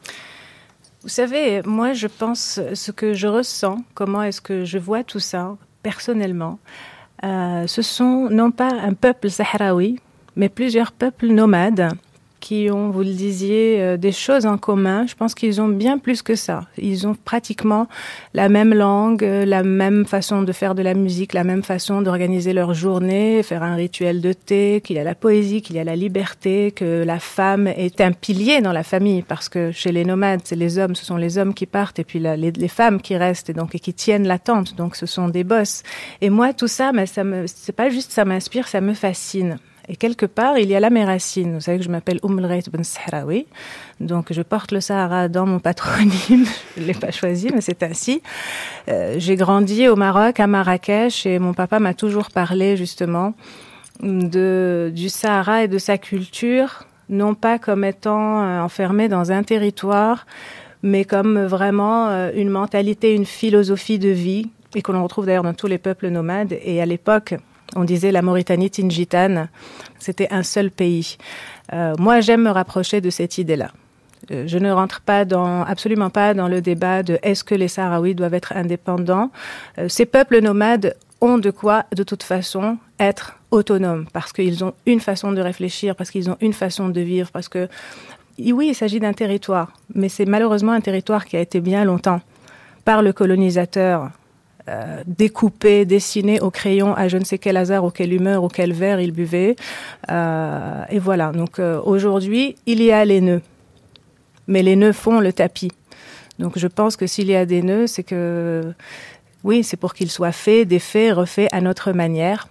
Vous 1.02 1.10
savez, 1.10 1.62
moi 1.64 1.94
je 1.94 2.08
pense 2.08 2.60
ce 2.74 2.92
que 2.92 3.14
je 3.14 3.28
ressens, 3.28 3.84
comment 3.96 4.24
est-ce 4.24 4.42
que 4.42 4.66
je 4.66 4.78
vois 4.78 5.04
tout 5.04 5.20
ça 5.20 5.58
personnellement, 5.82 6.60
euh, 7.24 7.66
ce 7.66 7.82
sont 7.82 8.30
non 8.30 8.52
pas 8.52 8.70
un 8.70 8.94
peuple 8.94 9.30
sahraoui, 9.30 10.00
mais 10.36 10.50
plusieurs 10.50 10.92
peuples 10.92 11.28
nomades 11.28 11.90
qui 12.40 12.70
ont, 12.72 12.90
vous 12.90 13.02
le 13.02 13.14
disiez, 13.14 13.82
euh, 13.82 13.98
des 13.98 14.12
choses 14.12 14.46
en 14.46 14.58
commun. 14.58 15.06
Je 15.08 15.16
pense 15.16 15.36
qu'ils 15.36 15.62
ont 15.62 15.68
bien 15.68 15.98
plus 15.98 16.22
que 16.22 16.36
ça. 16.36 16.66
Ils 16.78 17.08
ont 17.08 17.16
pratiquement 17.16 17.88
la 18.34 18.50
même 18.50 18.74
langue, 18.74 19.24
euh, 19.24 19.46
la 19.46 19.64
même 19.64 20.06
façon 20.06 20.44
de 20.44 20.52
faire 20.52 20.76
de 20.76 20.82
la 20.82 20.94
musique, 20.94 21.34
la 21.34 21.44
même 21.44 21.64
façon 21.64 22.02
d'organiser 22.02 22.54
leur 22.54 22.74
journée, 22.74 23.44
faire 23.44 23.64
un 23.64 23.76
rituel 23.76 24.22
de 24.22 24.34
thé, 24.34 24.82
qu'il 24.84 24.96
y 24.96 25.00
a 25.00 25.04
la 25.04 25.16
poésie, 25.16 25.62
qu'il 25.62 25.76
y 25.76 25.80
a 25.80 25.84
la 25.84 25.96
liberté, 25.96 26.72
que 26.72 27.04
la 27.04 27.20
femme 27.20 27.68
est 27.68 28.02
un 28.02 28.12
pilier 28.12 28.62
dans 28.62 28.74
la 28.74 28.84
famille, 28.84 29.22
parce 29.22 29.50
que 29.50 29.72
chez 29.72 29.92
les 29.92 30.06
nomades, 30.06 30.42
c'est 30.44 30.56
les 30.56 30.78
hommes, 30.78 30.96
ce 30.96 31.06
sont 31.06 31.18
les 31.18 31.38
hommes 31.38 31.54
qui 31.54 31.66
partent, 31.66 32.00
et 32.00 32.04
puis 32.04 32.20
les, 32.20 32.68
femmes 32.68 33.02
qui 33.02 33.16
restent, 33.16 33.50
et 33.50 33.54
donc 33.54 33.72
qui 33.72 33.94
tiennent 33.94 34.28
la 34.28 34.40
tente. 34.40 34.76
Donc 34.76 34.96
ce 34.96 35.06
sont 35.06 35.30
des 35.30 35.44
bosses. 35.44 35.84
Et 36.22 36.30
moi, 36.30 36.54
tout 36.54 36.68
ça, 36.68 36.92
mais 36.92 37.06
ça 37.06 37.24
c'est 37.46 37.76
pas 37.76 37.90
juste 37.90 38.12
ça 38.12 38.26
m'inspire, 38.26 38.68
ça 38.68 38.82
me 38.82 38.94
fascine. 38.94 39.58
Et 39.90 39.96
quelque 39.96 40.26
part, 40.26 40.58
il 40.58 40.68
y 40.68 40.76
a 40.76 40.80
là 40.82 40.90
mes 40.90 41.06
racines. 41.06 41.54
Vous 41.54 41.62
savez 41.62 41.78
que 41.78 41.84
je 41.84 41.90
m'appelle 41.90 42.20
Oumlreit 42.22 42.64
Ben 42.72 42.84
Sahraoui. 42.84 43.48
Donc, 44.02 44.34
je 44.34 44.42
porte 44.42 44.74
le 44.74 44.82
Sahara 44.82 45.30
dans 45.30 45.46
mon 45.46 45.60
patronyme. 45.60 46.12
je 46.76 46.82
ne 46.82 46.86
l'ai 46.86 46.94
pas 46.94 47.12
choisi, 47.12 47.50
mais 47.54 47.62
c'est 47.62 47.84
ainsi. 47.84 48.22
Euh, 48.90 49.16
j'ai 49.18 49.38
grandi 49.38 49.88
au 49.88 49.96
Maroc, 49.96 50.42
à 50.42 50.48
Marrakech, 50.48 51.26
et 51.26 51.40
mon 51.40 51.54
papa 51.54 51.80
m'a 51.80 51.94
toujours 51.94 52.32
parlé, 52.32 52.76
justement, 52.76 53.34
de, 54.02 54.92
du 54.94 55.08
Sahara 55.08 55.64
et 55.64 55.68
de 55.70 55.78
sa 55.78 55.98
culture, 55.98 56.86
non 57.08 57.34
pas 57.34 57.58
comme 57.58 57.86
étant 57.86 58.44
euh, 58.44 58.60
enfermé 58.60 59.08
dans 59.08 59.32
un 59.32 59.44
territoire, 59.44 60.26
mais 60.84 61.06
comme 61.06 61.46
vraiment 61.46 62.10
euh, 62.10 62.32
une 62.36 62.50
mentalité, 62.50 63.16
une 63.16 63.26
philosophie 63.26 64.00
de 64.00 64.10
vie, 64.10 64.50
et 64.76 64.82
que 64.82 64.92
l'on 64.92 65.02
retrouve 65.02 65.26
d'ailleurs 65.26 65.44
dans 65.44 65.54
tous 65.54 65.68
les 65.68 65.78
peuples 65.78 66.10
nomades. 66.10 66.58
Et 66.62 66.82
à 66.82 66.86
l'époque, 66.86 67.36
on 67.76 67.84
disait 67.84 68.12
la 68.12 68.22
Mauritanie 68.22 68.70
tingitane, 68.70 69.50
c'était 70.00 70.28
un 70.32 70.44
seul 70.44 70.72
pays. 70.72 71.18
Euh, 71.74 71.94
moi, 72.00 72.22
j'aime 72.22 72.44
me 72.44 72.50
rapprocher 72.50 73.02
de 73.02 73.10
cette 73.10 73.38
idée-là. 73.38 73.72
Euh, 74.32 74.44
je 74.48 74.58
ne 74.58 74.72
rentre 74.72 75.02
pas 75.02 75.26
dans, 75.26 75.64
absolument 75.64 76.10
pas 76.10 76.34
dans 76.34 76.48
le 76.48 76.62
débat 76.62 77.04
de 77.04 77.20
est-ce 77.22 77.44
que 77.44 77.56
les 77.56 77.68
Sahraouis 77.68 78.16
doivent 78.16 78.34
être 78.34 78.54
indépendants. 78.56 79.32
Euh, 79.78 79.88
ces 79.88 80.06
peuples 80.06 80.42
nomades 80.42 80.96
ont 81.22 81.38
de 81.38 81.52
quoi, 81.52 81.86
de 81.96 82.04
toute 82.04 82.24
façon, 82.24 82.78
être 83.00 83.38
autonomes, 83.52 84.06
parce 84.14 84.34
qu'ils 84.34 84.64
ont 84.64 84.74
une 84.86 85.00
façon 85.00 85.32
de 85.32 85.42
réfléchir, 85.42 85.96
parce 85.96 86.12
qu'ils 86.12 86.30
ont 86.30 86.38
une 86.42 86.54
façon 86.54 86.90
de 86.90 87.02
vivre, 87.02 87.32
parce 87.32 87.50
que, 87.50 87.68
oui, 88.40 88.68
il 88.70 88.76
s'agit 88.76 89.00
d'un 89.00 89.14
territoire, 89.14 89.72
mais 89.96 90.10
c'est 90.10 90.26
malheureusement 90.26 90.74
un 90.74 90.82
territoire 90.82 91.26
qui 91.26 91.38
a 91.38 91.40
été 91.40 91.60
bien 91.60 91.86
longtemps 91.86 92.22
par 92.86 93.02
le 93.02 93.14
colonisateur 93.14 94.12
euh, 94.70 95.02
découpé, 95.08 95.86
dessiné 95.86 96.42
au 96.42 96.52
crayon 96.52 96.94
à 96.94 97.08
je 97.08 97.18
ne 97.18 97.24
sais 97.24 97.38
quel 97.38 97.56
hasard, 97.56 97.86
ou 97.86 97.90
quelle 97.90 98.12
humeur, 98.12 98.44
ou 98.44 98.50
quel 98.50 98.74
verre 98.74 99.00
il 99.00 99.14
buvait. 99.14 99.56
Euh, 100.12 100.84
et 100.90 101.00
voilà. 101.00 101.32
Donc 101.32 101.60
euh, 101.60 101.80
aujourd'hui, 101.84 102.58
il 102.66 102.84
y 102.84 102.92
a 102.92 103.06
les 103.06 103.22
nœuds. 103.22 103.42
Mais 104.48 104.64
les 104.64 104.76
nœuds 104.76 104.94
font 104.94 105.20
le 105.20 105.32
tapis. 105.32 105.72
Donc 106.40 106.60
je 106.60 106.68
pense 106.68 106.98
que 106.98 107.08
s'il 107.08 107.28
y 107.28 107.36
a 107.36 107.46
des 107.46 107.62
nœuds, 107.62 107.88
c'est 107.88 108.04
que 108.04 108.74
oui, 109.46 109.64
c'est 109.64 109.78
pour 109.78 109.94
qu'ils 109.94 110.12
soient 110.12 110.34
faits, 110.34 110.68
défaits, 110.68 111.14
refaits 111.14 111.48
à 111.54 111.62
notre 111.62 111.94
manière. 111.94 112.50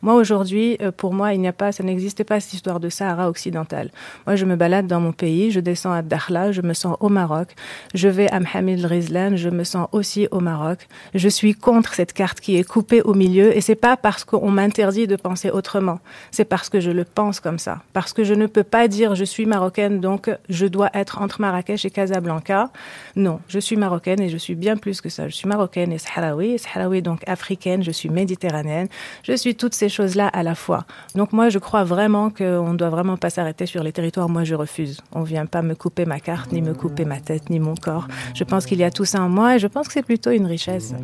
Moi, 0.00 0.14
aujourd'hui, 0.14 0.76
euh, 0.80 0.92
pour 0.92 1.12
moi, 1.12 1.34
il 1.34 1.40
n'y 1.40 1.48
a 1.48 1.52
pas, 1.52 1.72
ça 1.72 1.82
n'existe 1.82 2.22
pas 2.22 2.38
cette 2.38 2.52
histoire 2.52 2.78
de 2.78 2.88
Sahara 2.88 3.28
occidental. 3.28 3.90
Moi, 4.26 4.36
je 4.36 4.44
me 4.44 4.54
balade 4.54 4.86
dans 4.86 5.00
mon 5.00 5.10
pays, 5.10 5.50
je 5.50 5.58
descends 5.58 5.90
à 5.90 6.02
Dakhla, 6.02 6.52
je 6.52 6.62
me 6.62 6.72
sens 6.72 6.96
au 7.00 7.08
Maroc. 7.08 7.48
Je 7.94 8.08
vais 8.08 8.30
à 8.30 8.38
Mohamed 8.38 8.84
Rizlan, 8.84 9.34
je 9.34 9.48
me 9.48 9.64
sens 9.64 9.88
aussi 9.90 10.28
au 10.30 10.38
Maroc. 10.38 10.86
Je 11.14 11.28
suis 11.28 11.54
contre 11.54 11.94
cette 11.94 12.12
carte 12.12 12.38
qui 12.38 12.56
est 12.56 12.64
coupée 12.64 13.02
au 13.02 13.14
milieu 13.14 13.56
et 13.56 13.60
c'est 13.60 13.74
pas 13.74 13.96
parce 13.96 14.22
qu'on 14.24 14.52
m'interdit 14.52 15.08
de 15.08 15.16
penser 15.16 15.50
autrement. 15.50 15.98
C'est 16.30 16.44
parce 16.44 16.68
que 16.68 16.78
je 16.78 16.92
le 16.92 17.04
pense 17.04 17.40
comme 17.40 17.58
ça. 17.58 17.82
Parce 17.92 18.12
que 18.12 18.22
je 18.22 18.34
ne 18.34 18.46
peux 18.46 18.62
pas 18.62 18.86
dire 18.86 19.16
je 19.16 19.24
suis 19.24 19.46
marocaine, 19.46 20.00
donc 20.00 20.30
je 20.48 20.66
dois 20.66 20.90
être 20.94 21.20
entre 21.20 21.40
Marrakech 21.40 21.84
et 21.84 21.90
Casablanca. 21.90 22.70
Non, 23.16 23.40
je 23.48 23.58
suis 23.58 23.76
marocaine 23.76 24.20
et 24.20 24.28
je 24.28 24.36
suis 24.36 24.54
bien 24.54 24.76
plus 24.76 25.00
que 25.00 25.08
ça. 25.08 25.28
Je 25.28 25.34
suis 25.34 25.48
marocaine 25.48 25.92
et 25.92 25.98
sahraoui, 25.98 26.56
sahraoui 26.58 27.02
donc 27.02 27.26
africaine, 27.26 27.82
je 27.82 27.90
suis 27.90 28.10
méditerranéenne. 28.10 28.86
Je 29.24 29.32
suis 29.32 29.56
toutes 29.56 29.74
ces 29.74 29.87
choses-là 29.88 30.28
à 30.28 30.42
la 30.42 30.54
fois. 30.54 30.84
Donc 31.14 31.32
moi, 31.32 31.48
je 31.48 31.58
crois 31.58 31.84
vraiment 31.84 32.30
qu'on 32.30 32.72
ne 32.72 32.76
doit 32.76 32.90
vraiment 32.90 33.16
pas 33.16 33.30
s'arrêter 33.30 33.66
sur 33.66 33.82
les 33.82 33.92
territoires. 33.92 34.28
Moi, 34.28 34.44
je 34.44 34.54
refuse. 34.54 35.00
On 35.12 35.20
ne 35.20 35.26
vient 35.26 35.46
pas 35.46 35.62
me 35.62 35.74
couper 35.74 36.04
ma 36.04 36.20
carte, 36.20 36.52
ni 36.52 36.62
me 36.62 36.74
couper 36.74 37.04
ma 37.04 37.20
tête, 37.20 37.50
ni 37.50 37.58
mon 37.60 37.74
corps. 37.74 38.08
Je 38.34 38.44
pense 38.44 38.66
qu'il 38.66 38.78
y 38.78 38.84
a 38.84 38.90
tout 38.90 39.04
ça 39.04 39.22
en 39.22 39.28
moi 39.28 39.56
et 39.56 39.58
je 39.58 39.66
pense 39.66 39.86
que 39.86 39.94
c'est 39.94 40.02
plutôt 40.02 40.30
une 40.30 40.46
richesse. 40.46 40.94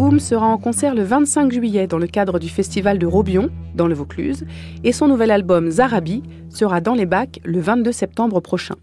Oum 0.00 0.18
sera 0.18 0.46
en 0.46 0.56
concert 0.56 0.94
le 0.94 1.02
25 1.02 1.52
juillet 1.52 1.86
dans 1.86 1.98
le 1.98 2.06
cadre 2.06 2.38
du 2.38 2.48
festival 2.48 2.98
de 2.98 3.04
Robion, 3.04 3.50
dans 3.74 3.86
le 3.86 3.92
Vaucluse, 3.92 4.46
et 4.82 4.92
son 4.92 5.08
nouvel 5.08 5.30
album 5.30 5.68
Zarabi 5.68 6.22
sera 6.48 6.80
dans 6.80 6.94
les 6.94 7.04
bacs 7.04 7.38
le 7.44 7.60
22 7.60 7.92
septembre 7.92 8.40
prochain. 8.40 8.76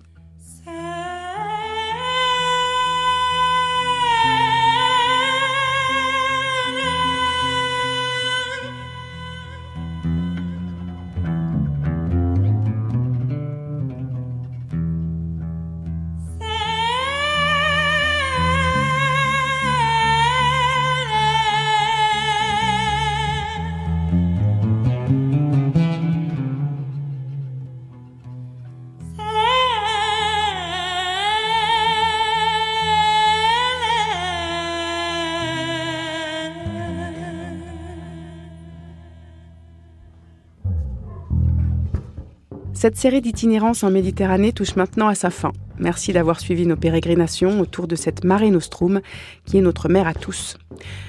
Cette 42.79 42.95
série 42.95 43.21
d'itinérance 43.21 43.83
en 43.83 43.89
Méditerranée 43.89 44.53
touche 44.53 44.75
maintenant 44.75 45.07
à 45.07 45.15
sa 45.15 45.31
fin. 45.31 45.51
Merci 45.79 46.13
d'avoir 46.13 46.39
suivi 46.39 46.67
nos 46.67 46.75
pérégrinations 46.75 47.59
autour 47.59 47.87
de 47.87 47.95
cette 47.95 48.23
Mare 48.23 48.51
Nostrum, 48.51 49.01
qui 49.45 49.57
est 49.57 49.61
notre 49.61 49.89
mère 49.89 50.05
à 50.05 50.13
tous. 50.13 50.59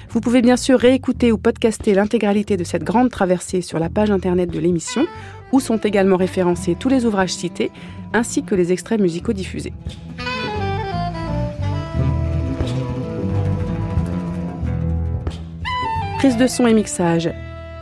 Vous 0.09 0.19
pouvez 0.19 0.41
bien 0.41 0.57
sûr 0.57 0.79
réécouter 0.79 1.31
ou 1.31 1.37
podcaster 1.37 1.93
l'intégralité 1.93 2.57
de 2.57 2.63
cette 2.63 2.83
grande 2.83 3.11
traversée 3.11 3.61
sur 3.61 3.77
la 3.77 3.87
page 3.87 4.09
internet 4.09 4.49
de 4.49 4.57
l'émission, 4.57 5.05
où 5.51 5.59
sont 5.59 5.77
également 5.77 6.17
référencés 6.17 6.73
tous 6.73 6.89
les 6.89 7.05
ouvrages 7.05 7.35
cités, 7.35 7.69
ainsi 8.13 8.41
que 8.41 8.55
les 8.55 8.71
extraits 8.71 8.99
musicaux 8.99 9.33
diffusés. 9.33 9.73
Prise 16.17 16.35
de 16.35 16.47
son 16.47 16.65
et 16.65 16.73
mixage, 16.73 17.29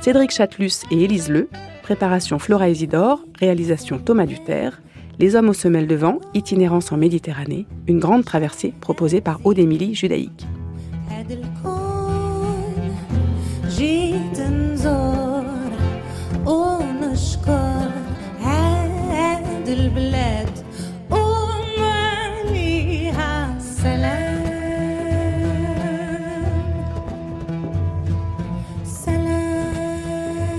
Cédric 0.02 0.32
Chatelus 0.32 0.84
et 0.92 1.06
Élise 1.06 1.30
Leu. 1.30 1.48
Préparation 1.88 2.38
Flora 2.38 2.68
Isidore, 2.68 3.22
réalisation 3.40 3.98
Thomas 3.98 4.26
Duterre. 4.26 4.82
Les 5.20 5.38
hommes 5.38 5.48
aux 5.48 5.54
semelles 5.54 5.88
de 5.88 5.96
vent, 5.96 6.20
itinérance 6.34 6.92
en 6.92 6.98
Méditerranée, 6.98 7.66
une 7.88 8.00
grande 8.00 8.26
traversée 8.26 8.74
proposée 8.82 9.22
par 9.22 9.40
Aude 9.46 9.58
Émilie 9.58 9.96
Judaïque. 9.96 10.46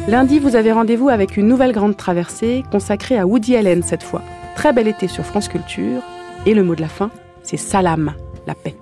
Lundi, 0.08 0.38
vous 0.38 0.56
avez 0.56 0.72
rendez-vous 0.72 1.10
avec 1.10 1.36
une 1.36 1.46
nouvelle 1.46 1.72
grande 1.72 1.94
traversée 1.94 2.64
consacrée 2.72 3.18
à 3.18 3.26
Woody 3.26 3.56
Allen 3.56 3.82
cette 3.82 4.02
fois. 4.02 4.22
Très 4.56 4.72
bel 4.72 4.88
été 4.88 5.06
sur 5.06 5.22
France 5.22 5.48
Culture. 5.48 6.00
Et 6.46 6.54
le 6.54 6.62
mot 6.62 6.74
de 6.74 6.80
la 6.80 6.88
fin, 6.88 7.10
c'est 7.42 7.58
salam, 7.58 8.14
la 8.46 8.54
paix. 8.54 8.74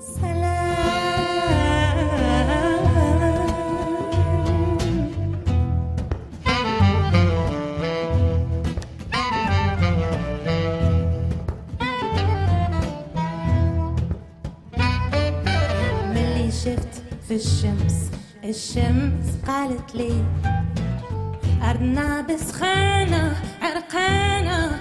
أرضنا 21.70 22.20
بسخانة 22.20 23.36
عرقانة. 23.62 24.80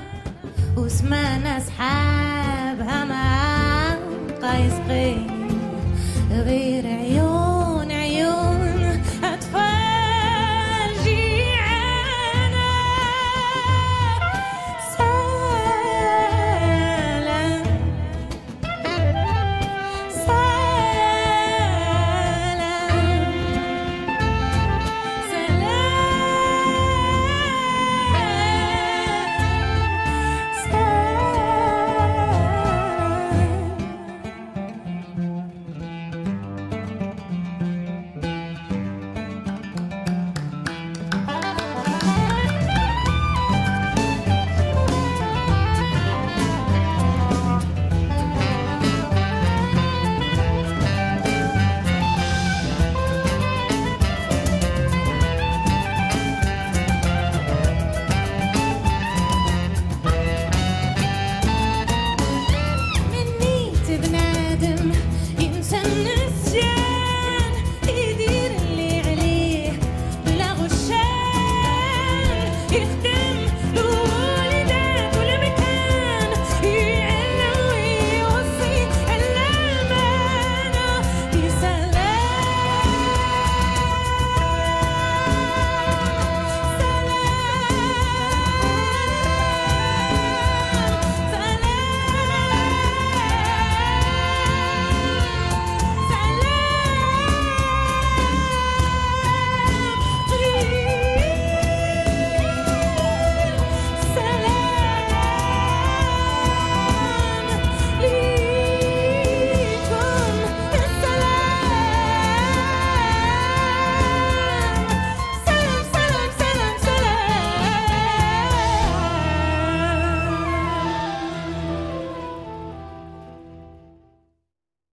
وسمعنا 0.78 1.60
سحابها 1.60 3.06
ما 3.06 3.36
يسقي 4.66 5.16
غير 6.32 6.86